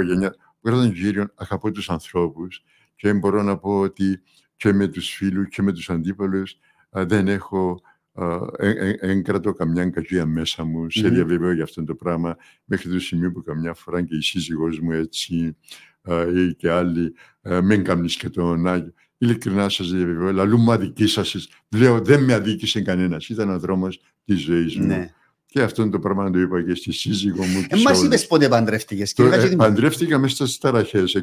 Πρώτα 0.62 0.82
τον 0.82 0.94
κύριο, 0.94 1.28
αγαπώ 1.36 1.72
τους 1.72 1.90
ανθρώπους 1.90 2.64
και 2.96 3.14
μπορώ 3.14 3.44
να 3.44 3.58
πω 3.58 3.80
ότι 3.80 4.22
και 4.56 4.74
με 4.74 4.88
τους 4.88 5.10
φίλους 5.10 5.48
και 5.50 5.62
με 5.62 5.72
τους 5.72 5.90
αντίπαλους 5.90 6.58
δεν 6.90 7.28
έχω 7.28 7.82
δεν 9.02 9.24
κρατώ 9.24 9.54
καμιά 9.54 9.90
κακία 9.90 10.26
μέσα 10.26 10.64
μου, 10.64 10.90
σε 10.90 11.10
διαβεβαιώ 11.10 11.52
για 11.52 11.64
αυτό 11.64 11.84
το 11.84 11.96
πράγμα, 11.96 12.36
μέχρι 12.66 12.92
το 12.92 13.00
σημείο 13.00 13.32
που 13.32 13.44
καμιά 13.44 13.74
φορά 13.74 14.02
και 14.02 14.16
η 14.16 14.22
σύζυγός 14.22 14.80
μου 14.80 14.92
έτσι 14.92 15.56
ή 16.36 16.56
και 16.56 16.70
άλλοι 16.70 17.14
με 17.42 17.78
κάνεις 17.78 18.16
και 18.16 18.30
τον 18.30 18.68
Άγιο. 18.68 18.94
Ειλικρινά 19.18 19.70
σας 19.70 19.92
διαβεβαιώ, 19.92 20.32
λαλού 20.32 20.72
αδική 20.72 21.08
σα. 21.08 21.22
Λέω, 21.78 22.02
δεν 22.02 22.24
με 22.24 22.34
αδίκησε 22.34 22.82
κανένας. 22.82 23.30
Ήταν 23.30 23.50
ο 23.50 23.60
δρόμος 23.60 24.02
της 24.26 24.42
ζωής 24.42 24.78
μου. 24.78 24.86
Ναι. 24.86 25.10
Και 25.46 25.62
αυτό 25.62 25.90
το 25.90 26.00
πράγμα 26.00 26.32
το 26.32 26.40
είπα 26.40 26.64
και 26.64 26.76
στη 26.76 26.92
σύζυγό 26.92 27.44
μου. 27.44 27.66
Ε, 27.70 27.78
Μα 27.78 27.92
είπες 28.04 28.28
πότε 28.28 28.48
παντρεύτηκες. 28.48 29.14
Ε, 29.18 29.56
παντρεύτηκα 29.58 30.18
μέσα 30.18 30.46
στις 30.46 30.58
ταραχές. 30.58 31.16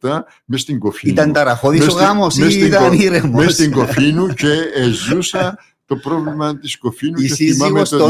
67 0.00 0.24
μες 0.44 0.60
στην 0.60 0.78
κοφίνου. 0.78 1.12
Ήταν 1.12 1.32
ταραχώδης 1.32 1.86
ο 1.86 1.92
γάμος 1.92 2.36
ή 2.36 2.60
ήταν 2.60 2.92
ήρεμος; 2.92 3.44
Μες 3.44 3.52
στην 3.52 3.70
κοφίνου 3.70 4.26
και 4.34 4.48
ζούσα 4.92 5.58
το 5.86 5.96
πρόβλημα 5.96 6.58
της 6.58 6.78
κοφίνου. 6.78 7.20
Η 7.20 7.28
σύζυγος 7.28 7.88
το 7.88 8.04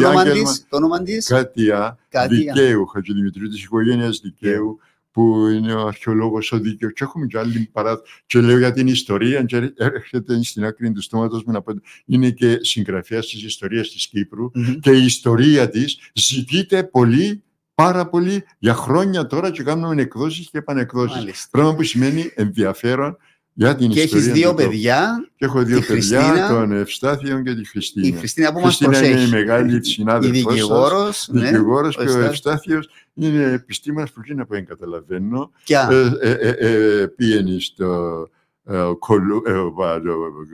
όνομα 0.69 1.03
της. 1.03 1.27
Κάτια 1.27 1.99
Δικαίου, 2.29 2.87
Χατζηδημητρίου, 2.87 3.49
της 3.49 3.63
οικογένειας 3.63 4.21
Δικαίου 4.23 4.79
που 5.15 5.47
είναι 5.47 5.75
ο 5.75 5.87
αρχαιολόγος 5.87 6.53
ο 6.53 6.59
δίκαιος. 6.59 6.93
Και 6.93 7.05
έχουμε 7.05 7.27
και 7.27 7.39
άλλη 7.39 7.69
παράδοση. 7.73 8.13
Και 8.27 8.41
λέω 8.41 8.59
για 8.59 8.73
την 8.73 8.87
ιστορία, 8.87 9.43
και 9.43 9.73
έρχεται 9.77 10.43
στην 10.43 10.65
άκρη 10.65 10.93
του 10.93 11.03
στόματος 11.03 11.45
μου 11.45 11.53
να 11.53 11.63
πω. 11.63 11.73
Είναι 12.07 12.31
και 12.31 12.59
συγγραφέας 12.61 13.27
της 13.27 13.43
ιστορίας 13.43 13.91
της 13.91 14.07
κυπρου 14.07 14.51
και 14.81 14.91
η 14.91 15.05
ιστορία 15.05 15.69
της 15.69 15.99
ζητείται 16.13 16.85
πολύ 16.85 17.43
πάρα 17.75 18.09
πολύ 18.09 18.45
για 18.59 18.75
χρόνια 18.75 19.27
τώρα 19.27 19.51
και 19.51 19.63
κάνουμε 19.63 20.03
εκδόσεις 20.03 20.51
και 20.51 20.59
επανεκδόσεις. 20.59 21.49
Πράγμα 21.51 21.75
που 21.75 21.83
σημαίνει 21.83 22.33
ενδιαφέρον 22.35 23.17
για 23.55 23.77
την 23.77 23.91
και 23.91 24.01
ιστορία. 24.01 24.25
Και 24.25 24.31
έχει 24.31 24.39
δύο 24.41 24.55
παιδιά. 24.55 25.29
Και 25.37 25.45
έχω 25.45 25.63
δύο 25.63 25.81
παιδιά, 25.81 26.21
Χριστίνα, 26.21 26.49
τον 26.49 26.73
Ευστάθιο 26.73 27.43
και 27.43 27.55
τη 27.55 27.69
Χριστίνα. 27.69 28.07
Η 28.07 28.13
Χριστίνα 28.13 28.53
που 28.53 28.61
μας 28.61 28.79
προσέχει. 28.79 29.11
είναι 29.11 29.21
η 29.21 29.29
μεγάλη 29.29 29.87
συνάδελφος 29.87 30.39
η 30.39 30.55
δικηγόρος, 30.55 31.29
ναι, 31.33 31.41
δικηγόρος 31.41 31.97
και 31.97 32.09
ο 32.09 32.21
Ευστάθιος 32.21 32.89
είναι 33.15 33.53
επιστήμονας 33.53 34.11
που 34.11 34.23
δεν 34.27 34.41
από 34.41 34.65
καταλαβαίνω. 34.67 35.51
Και 35.65 35.75
ε, 35.75 36.31
ε, 36.31 36.31
ε, 36.31 37.01
ε, 37.03 37.07
πήγαινε 37.07 37.59
στο 37.59 38.29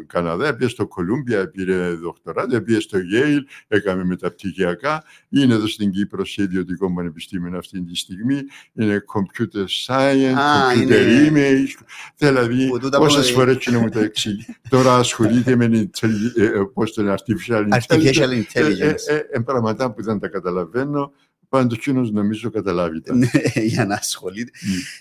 Καναδά, 0.07 0.57
πήγε 0.57 0.70
στο 0.70 0.87
Κολούμπια, 0.87 1.49
πήρε 1.49 1.95
δοκτοράτο, 1.95 2.62
πήγε 2.62 2.81
στο 2.81 2.99
Yale, 2.99 3.41
έκαμε 3.69 4.05
μεταπτυχιακά. 4.05 5.05
Είναι 5.28 5.55
εδώ 5.55 5.66
στην 5.66 5.91
Κύπρο 5.91 6.24
σε 6.24 6.43
ιδιωτικό 6.43 6.95
πανεπιστήμιο 6.95 7.59
αυτή 7.59 7.82
τη 7.82 7.97
στιγμή. 7.97 8.43
Είναι 8.73 9.05
computer 9.15 9.65
science, 9.87 10.35
computer 10.35 11.28
image. 11.28 11.85
Δηλαδή, 12.16 12.70
όσε 12.99 13.32
φορέ 13.32 13.55
και 13.55 13.70
να 13.70 13.78
μου 13.78 13.89
τα 13.89 14.01
εξηγεί. 14.01 14.45
Τώρα 14.69 14.97
ασχολείται 14.97 15.57
με 15.57 15.91
πώς 16.74 16.93
το 16.93 17.15
artificial 17.15 17.65
intelligence. 17.69 19.05
Είναι 19.35 19.45
πράγματα 19.45 19.93
που 19.93 20.03
δεν 20.03 20.19
τα 20.19 20.28
καταλαβαίνω. 20.28 21.12
Πάντω 21.51 21.75
εκείνο 21.75 22.01
νομίζω 22.01 22.51
καταλάβει 22.51 23.01
τα. 23.01 23.15
Ναι, 23.15 23.31
για 23.73 23.87
να 23.87 23.95
ασχολείται. 23.95 24.51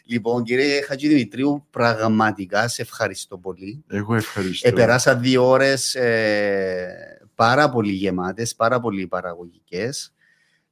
Λοιπόν, 0.05 0.43
κύριε 0.43 0.81
Χατζηδημητρίου, 0.81 1.65
πραγματικά 1.69 2.67
σε 2.67 2.81
ευχαριστώ 2.81 3.37
πολύ. 3.37 3.83
Εγώ 3.87 4.15
ευχαριστώ. 4.15 4.67
Επεράσα 4.67 5.15
δύο 5.15 5.49
ώρες 5.49 5.95
ε, 5.95 7.27
πάρα 7.35 7.69
πολύ 7.69 7.91
γεμάτες, 7.91 8.55
πάρα 8.55 8.79
πολύ 8.79 9.07
παραγωγικές. 9.07 10.13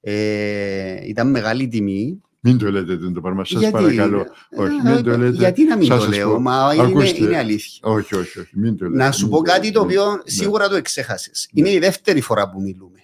Ε, 0.02 1.08
ήταν 1.08 1.30
μεγάλη 1.30 1.68
τιμή. 1.68 2.22
Μην 2.40 2.58
το 2.58 2.72
λέτε 2.72 2.98
το 2.98 3.22
πράγμα, 3.22 3.46
σας 3.46 3.70
παρακαλώ. 3.70 4.26
Όχι, 4.56 4.82
μην 4.84 5.04
το 5.04 5.18
λέτε. 5.18 5.36
Γιατί 5.38 5.64
να 5.64 5.78
μην 5.78 5.90
το 5.90 6.08
λέω, 6.08 6.40
μα 6.40 6.74
είναι, 6.74 7.10
είναι 7.10 7.38
αλήθεια. 7.38 7.80
Όχι, 7.82 8.16
όχι, 8.16 8.40
όχι, 8.40 8.52
μην 8.60 8.78
το 8.78 8.86
λέτε. 8.86 9.04
Να 9.04 9.12
σου 9.12 9.30
πω 9.30 9.38
κάτι 9.38 9.72
το 9.72 9.82
οποίο 9.82 10.22
σίγουρα 10.24 10.70
το 10.70 10.76
εξέχασες. 10.76 11.50
Είναι 11.54 11.72
η 11.72 11.80
δεύτερη 11.80 12.22
φορά 12.22 12.50
που 12.50 12.62
μιλούμε. 12.62 13.00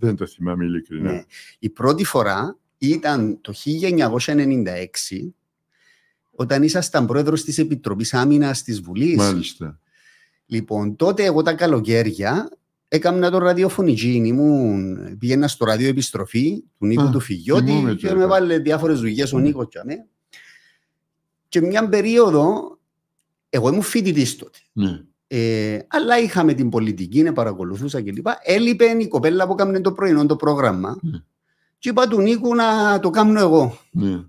Δεν 0.00 0.16
το 0.16 0.26
θυμάμαι 0.26 0.64
ειλικρινά. 0.64 1.12
Ναι. 1.12 1.24
Η 1.58 1.68
πρώτη 1.68 2.04
φορά 2.04 2.58
ήταν 2.78 3.38
το 3.40 3.52
1996 3.54 5.32
όταν 6.30 6.62
ήσασταν 6.62 7.06
πρόεδρος 7.06 7.44
της 7.44 7.58
Επιτροπής 7.58 8.14
Άμυνας 8.14 8.62
της 8.62 8.80
Βουλής. 8.80 9.16
Μάλιστα. 9.16 9.80
Λοιπόν, 10.46 10.96
τότε 10.96 11.24
εγώ 11.24 11.42
τα 11.42 11.54
καλοκαίρια 11.54 12.48
έκανα 12.88 13.30
το 13.30 13.38
ραδιοφωνική. 13.38 14.22
Ήμουν, 14.24 15.18
πήγαινα 15.18 15.48
στο 15.48 15.64
ραδίο 15.64 15.88
επιστροφή 15.88 16.64
του 16.78 16.86
Νίκου 16.86 17.02
Α, 17.02 17.10
του 17.10 17.20
Φιγιώτη 17.20 17.96
και 17.98 18.14
με 18.14 18.26
βάλε 18.26 18.58
διάφορες 18.58 19.00
δουλειές 19.00 19.32
ο 19.32 19.38
Νίκος 19.38 19.66
και 19.68 19.78
αμέ. 19.78 20.06
Και 21.48 21.60
μια 21.60 21.88
περίοδο, 21.88 22.78
εγώ 23.48 23.68
ήμουν 23.68 23.82
φοιτητής 23.82 24.36
τότε. 24.36 24.58
Ναι. 24.72 25.02
Ε, 25.32 25.78
αλλά 25.88 26.18
είχαμε 26.18 26.54
την 26.54 26.68
πολιτική, 26.68 27.22
να 27.22 27.32
παρακολουθούσα 27.32 28.02
κλπ. 28.02 28.26
Έλειπε 28.42 28.84
η 28.84 29.08
κοπέλα 29.08 29.46
που 29.46 29.52
έκανε 29.52 29.80
το 29.80 29.92
πρωινό 29.92 30.26
το 30.26 30.36
πρόγραμμα. 30.36 30.96
Mm. 30.96 31.22
Και 31.78 31.88
είπα 31.88 32.08
του 32.08 32.20
Νίκου 32.20 32.54
να 32.54 32.98
το 33.00 33.10
κάνω 33.10 33.40
εγώ. 33.40 33.78
Mm. 34.00 34.24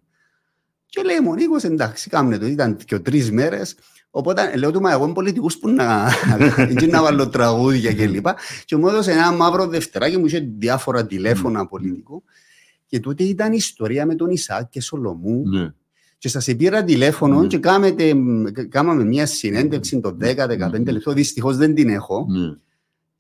Και 0.85 1.01
λέει 1.05 1.19
μου, 1.23 1.33
Νίκος 1.33 1.63
εντάξει, 1.63 2.09
κάμνε 2.09 2.37
το. 2.37 2.45
Ήταν 2.45 2.75
και 2.75 2.99
τρεις 2.99 3.31
μέρες. 3.31 3.75
Οπότε 4.09 4.55
λέω 4.55 4.71
του, 4.71 4.81
μα 4.81 4.91
εγώ 4.91 5.03
είμαι 5.03 5.13
πολιτικό 5.13 5.47
που 5.59 5.69
να, 5.69 6.09
να 6.91 7.01
βάλω 7.01 7.29
τραγούδια 7.29 7.93
κλπ. 7.93 8.25
Και, 8.25 8.33
και 8.65 8.75
μου 8.75 8.87
έδωσε 8.87 9.11
ένα 9.11 9.31
μαύρο 9.31 9.67
δευτεράκι, 9.67 10.17
μου 10.17 10.25
είχε 10.25 10.39
διάφορα 10.57 11.05
τηλέφωνα 11.05 11.63
mm. 11.63 11.69
πολιτικού. 11.69 12.23
Και 12.85 12.99
τότε 12.99 13.23
ήταν 13.23 13.53
ιστορία 13.53 14.05
με 14.05 14.15
τον 14.15 14.29
Ισάκ 14.29 14.69
και 14.69 14.81
Σολομού. 14.81 15.43
Ναι 16.21 16.29
και 16.29 16.29
σας 16.29 16.55
πήρα 16.55 16.83
τηλέφωνο 16.83 17.39
mm. 17.39 17.47
και 17.47 17.57
κάμετε, 17.57 18.13
κάμαμε 18.69 19.03
μια 19.03 19.25
συνέντευξη 19.25 19.99
το 19.99 20.17
10-15 20.21 20.35
mm. 20.71 20.85
λεπτό. 20.91 21.13
Δυστυχώς 21.13 21.57
δεν 21.57 21.73
την 21.75 21.89
έχω. 21.89 22.27
Mm. 22.29 22.57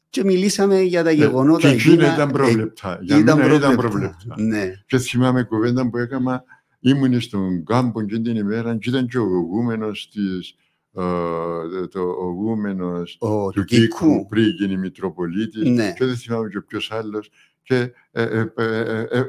Και 0.09 0.23
μιλήσαμε 0.23 0.81
για 0.81 1.03
τα 1.03 1.11
γεγονότα. 1.11 1.67
Ε, 1.67 1.71
και 1.71 1.77
εκείνα 1.77 2.13
ήταν 2.13 2.31
πρόβλεπτα. 2.31 2.99
Για 3.01 3.17
ήταν 3.17 3.37
μένα 3.37 3.53
ήταν 3.53 3.75
πρόβλεπτα. 3.75 4.35
Ναι. 4.37 4.71
Και 4.85 4.97
θυμάμαι 4.97 5.43
κουβέντα 5.43 5.89
που 5.89 5.97
έκανα. 5.97 6.43
Ήμουν 6.79 7.21
στον 7.21 7.63
κάμπο 7.63 8.05
και 8.05 8.19
την 8.19 8.35
ημέρα 8.35 8.77
και 8.77 8.89
ήταν 8.89 9.07
και 9.07 9.17
ο 9.17 9.23
γωγούμενος 9.23 10.09
της 10.13 10.55
Uh, 10.93 11.87
το 11.91 12.01
ογούμενος 12.01 13.17
του 13.53 13.63
Κίκου 13.63 14.25
πριν 14.29 14.47
γίνει 14.47 14.77
Μητροπολίτης 14.77 15.69
ναι. 15.69 15.93
και 15.97 16.05
δεν 16.05 16.15
θυμάμαι 16.15 16.49
και 16.49 16.61
ποιος 16.61 16.91
άλλος 16.91 17.29
και 17.71 17.91
ε, 18.11 18.45
ε, 18.55 19.07
ε, 19.09 19.23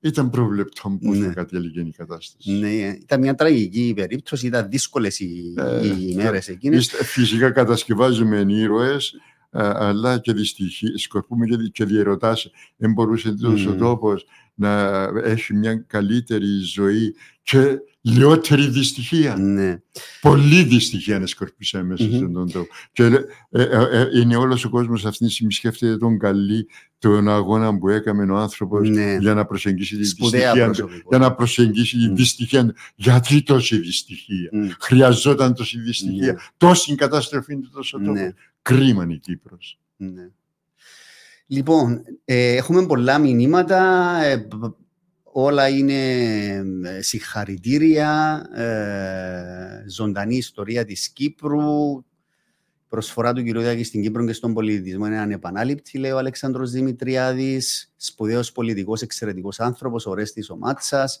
ήταν 0.00 0.30
προβλεπτό 0.30 0.98
πώ 1.02 1.14
ναι. 1.14 1.26
θα 1.26 1.32
κατέληγε 1.32 1.80
η 1.80 1.92
κατάσταση. 1.96 2.52
Ναι, 2.52 2.68
ήταν 2.68 3.20
μια 3.20 3.34
τραγική 3.34 3.92
περίπτωση, 3.96 4.46
ήταν 4.46 4.68
δύσκολες 4.70 5.20
οι, 5.20 5.54
οι 5.82 6.08
ημέρες 6.10 6.48
εκείνες. 6.48 6.86
Φυσικά 6.88 7.50
κατασκευάζουμε 7.50 8.44
ήρωε, 8.48 8.96
αλλά 9.50 10.18
και 10.18 10.32
δυστυχεί, 10.32 10.96
σκορπούμε 10.96 11.46
και, 11.46 11.56
και 11.72 11.84
διαιρωτά. 11.84 12.36
Δεν 12.76 12.92
μπορούσε 12.92 13.32
τόσο 13.32 13.74
mm. 13.74 13.78
τόπος 13.78 14.26
να 14.54 15.02
έχει 15.24 15.54
μια 15.54 15.74
καλύτερη 15.76 16.58
ζωή 16.58 17.14
και 17.42 17.78
λιότερη 18.04 18.68
δυστυχία. 18.68 19.36
Ναι. 19.36 19.82
Πολύ 20.20 20.62
δυστυχία 20.62 21.18
να 21.18 21.26
σκορπίσαμε 21.26 21.84
μέσα 21.84 22.04
mm-hmm. 22.04 22.16
στον 22.16 22.50
τόπο. 22.52 22.66
Και 22.92 23.02
ε, 23.02 23.62
ε, 23.62 24.00
ε, 24.00 24.08
είναι 24.20 24.36
όλος 24.36 24.64
ο 24.64 24.68
κόσμος 24.68 25.04
αυτή 25.04 25.26
τη 25.26 25.32
στιγμή 25.32 25.52
σκέφτεται 25.52 25.96
τον 25.96 26.18
καλή, 26.18 26.68
τον 26.98 27.28
αγώνα 27.28 27.78
που 27.78 27.88
έκαμε 27.88 28.32
ο 28.32 28.36
άνθρωπος 28.36 28.88
ναι. 28.88 29.16
για 29.20 29.34
να 29.34 29.44
προσεγγίσει 29.44 29.96
τη 29.96 29.96
δυστυχία 29.96 30.70
για 31.08 31.18
να 31.18 31.34
προσεγγίσει 31.34 31.98
τη 31.98 32.12
δυστυχία 32.12 32.74
Γιατί 32.94 33.42
τόση 33.42 33.78
δυστυχία; 33.78 34.50
Mm. 34.52 34.70
Χρειαζόταν 34.80 35.54
τόση 35.54 35.80
δυστυχία. 35.80 36.32
Ναι. 36.32 36.38
Τόση 36.56 36.94
καταστροφή 36.94 37.52
είναι 37.52 37.68
τόσο 37.72 37.98
τόπο. 37.98 38.12
Ναι. 38.12 38.32
Κρίμα 38.62 39.06
η 39.08 39.18
Κύπρος. 39.18 39.78
Ναι. 39.96 40.28
Λοιπόν, 41.46 42.02
ε, 42.24 42.54
έχουμε 42.54 42.86
πολλά 42.86 43.18
μηνύματα. 43.18 44.16
Ε, 44.24 44.46
όλα 45.36 45.68
είναι 45.68 45.94
ε, 46.84 47.02
συγχαρητήρια. 47.02 48.42
Ε, 48.54 49.88
ζωντανή 49.88 50.36
ιστορία 50.36 50.84
της 50.84 51.08
Κύπρου. 51.08 52.04
Προσφορά 52.88 53.32
του 53.32 53.42
κ. 53.44 53.58
Διάκη 53.58 53.84
στην 53.84 54.02
Κύπρο 54.02 54.26
και 54.26 54.32
στον 54.32 54.54
πολιτισμό 54.54 55.06
είναι 55.06 55.18
ανεπανάληπτη, 55.18 55.98
λέει 55.98 56.10
ο 56.10 56.18
Αλεξάνδρος 56.18 56.70
Δημητριάδης. 56.70 57.92
Σπουδαίος 57.96 58.52
πολιτικός, 58.52 59.02
εξαιρετικός 59.02 59.60
άνθρωπος, 59.60 60.06
ο 60.06 60.14
Ρέστης 60.14 60.50
ο 60.50 60.56
Μάτσας. 60.56 61.20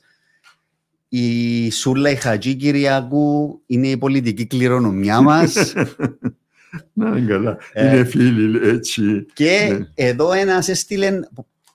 Η 1.08 1.70
Σούλα 1.70 2.10
η 2.10 2.14
Χατζή 2.14 2.54
Κυριακού 2.54 3.62
είναι 3.66 3.88
η 3.88 3.96
πολιτική 3.96 4.46
κληρονομιά 4.46 5.20
μας. 5.20 5.54
Να 6.92 7.08
είναι 7.08 7.26
καλά. 7.26 7.58
Ε, 7.72 7.94
είναι 7.94 8.04
φίλοι, 8.04 8.68
έτσι. 8.68 9.26
Και 9.32 9.76
ναι. 9.78 9.86
εδώ 9.94 10.32
ένας 10.32 10.68
έστειλε 10.68 11.20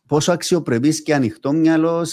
πόσο 0.10 0.32
αξιοπρεπής 0.32 1.02
και 1.02 1.14
ανοιχτό 1.14 1.52
μυαλό 1.52 2.08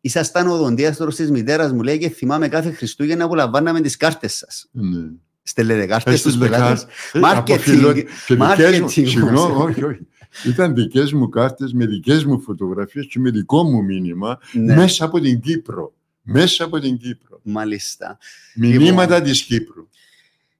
ήσασταν 0.00 0.48
ο 0.48 0.56
δοντίαστρο 0.56 1.06
της 1.06 1.30
μητέρας 1.30 1.72
μου, 1.72 1.82
λέει 1.82 1.98
και 1.98 2.08
θυμάμαι 2.08 2.48
κάθε 2.48 2.70
Χριστούγεννα 2.70 3.28
που 3.28 3.34
λαμβάναμε 3.34 3.80
τις 3.80 3.96
κάρτες 3.96 4.34
σας. 4.34 4.68
Ναι. 4.70 5.08
Στέλνετε 5.42 5.86
κάρτες 5.86 6.20
στους 6.20 6.36
πελάτες. 6.36 6.86
Μάρκετινγκ. 7.14 8.88
Συγγνώμη, 8.88 9.62
όχι, 9.62 9.84
όχι. 9.84 10.06
Ήταν 10.46 10.74
δικές 10.74 11.12
μου 11.12 11.28
κάρτες 11.28 11.72
με 11.72 11.86
δικές 11.86 12.24
μου 12.24 12.40
φωτογραφίες 12.40 13.06
και 13.06 13.18
με 13.18 13.30
δικό 13.30 13.62
μου 13.62 13.82
μήνυμα 13.84 14.38
Ναι, 14.52 14.74
μέσα 14.74 15.04
από 15.04 15.20
την 15.20 15.40
Κύπρο. 15.40 15.92
Μέσα 16.22 16.64
από 16.64 16.78
την 16.78 16.98
Κύπρο. 16.98 17.40
μάλιστα. 17.42 18.18
Μηνύματα 18.54 19.22
της 19.22 19.42
Κύπρου. 19.42 19.88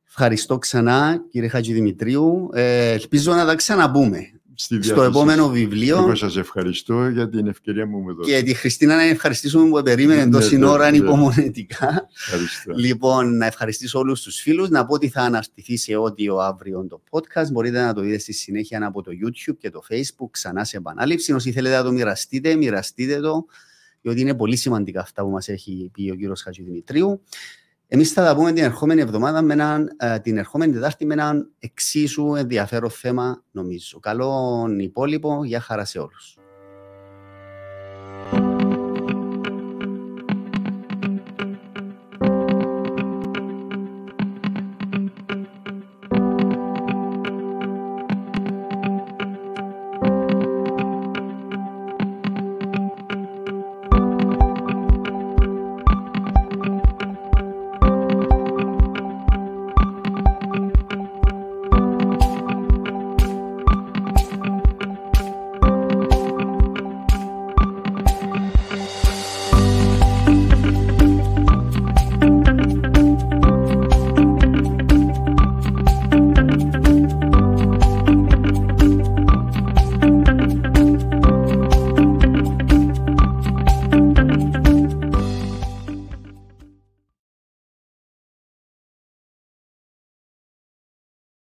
Ευχαριστώ 0.08 0.58
ξανά, 0.58 1.24
κύριε 1.30 1.48
Χατζηδημητρίου. 1.48 2.50
Ε, 2.52 2.90
ελπίζω 2.90 3.34
να 3.34 3.46
τα 3.46 3.54
ξαναπούμε 3.54 4.32
Στη 4.62 4.74
στο 4.82 4.94
διάθεσή 4.94 5.08
επόμενο 5.10 5.42
σας. 5.42 5.52
βιβλίο. 5.52 5.96
Εγώ 5.96 6.14
σας 6.14 6.36
ευχαριστώ 6.36 7.08
για 7.08 7.28
την 7.28 7.46
ευκαιρία 7.46 7.88
που 7.88 7.98
μου 7.98 8.14
δώσατε. 8.14 8.36
Και 8.36 8.42
τη 8.44 8.54
Χριστίνα 8.54 8.96
να 8.96 9.02
ευχαριστήσουμε 9.02 9.68
που 9.70 9.82
περίμενε 9.82 10.24
Ναι, 10.24 10.30
τόση 10.30 10.56
ναι, 10.56 10.66
ώρα 10.66 10.90
ναι. 10.90 10.96
υπομονετικά. 10.96 12.08
Ευχαριστώ. 12.26 12.72
Λοιπόν, 12.76 13.36
να 13.36 13.46
ευχαριστήσω 13.46 13.98
όλους 13.98 14.22
τους 14.22 14.36
φίλους. 14.40 14.68
Να 14.68 14.86
πω 14.86 14.94
ότι 14.94 15.08
θα 15.08 15.20
αναρτηθεί 15.20 15.76
σε 15.76 15.92
audio 15.96 16.36
αύριο 16.40 16.86
το 16.88 17.02
podcast. 17.10 17.46
Μπορείτε 17.52 17.80
να 17.84 17.94
το 17.94 18.00
δείτε 18.00 18.18
στη 18.18 18.32
συνέχεια 18.32 18.86
από 18.86 19.02
το 19.02 19.10
YouTube 19.24 19.56
και 19.58 19.70
το 19.70 19.82
Facebook 19.90 20.28
ξανά 20.30 20.64
σε 20.64 20.76
επανάληψη. 20.76 21.32
Όσοι 21.32 21.52
θέλετε 21.52 21.76
να 21.76 21.82
το 21.82 21.92
μοιραστείτε, 21.92 22.54
μοιραστείτε 22.56 23.20
το. 23.20 23.44
Διότι 24.02 24.20
είναι 24.20 24.34
πολύ 24.34 24.56
σημαντικά 24.56 25.00
αυτά 25.00 25.22
που 25.22 25.30
μας 25.30 25.48
έχει 25.48 25.90
πει 25.92 26.10
ο 26.10 26.14
κύριος 26.14 26.42
Χατζηδημητρίου. 26.42 27.22
Εμείς 27.94 28.12
θα 28.12 28.24
τα 28.24 28.34
πούμε 28.34 28.52
την 28.52 28.64
ερχόμενη 28.64 29.00
εβδομάδα, 29.00 29.42
με 29.42 29.52
έναν, 29.52 29.96
ε, 29.96 30.18
την 30.18 30.38
ερχόμενη 30.38 30.72
Τετάρτη 30.72 31.06
με 31.06 31.14
έναν 31.14 31.50
εξίσου 31.58 32.34
ενδιαφέρον 32.34 32.90
θέμα, 32.90 33.44
νομίζω. 33.50 33.98
Καλό 34.00 34.66
υπόλοιπο, 34.78 35.44
για 35.44 35.60
χαρά 35.60 35.84
σε 35.84 35.98
όλους. 35.98 36.41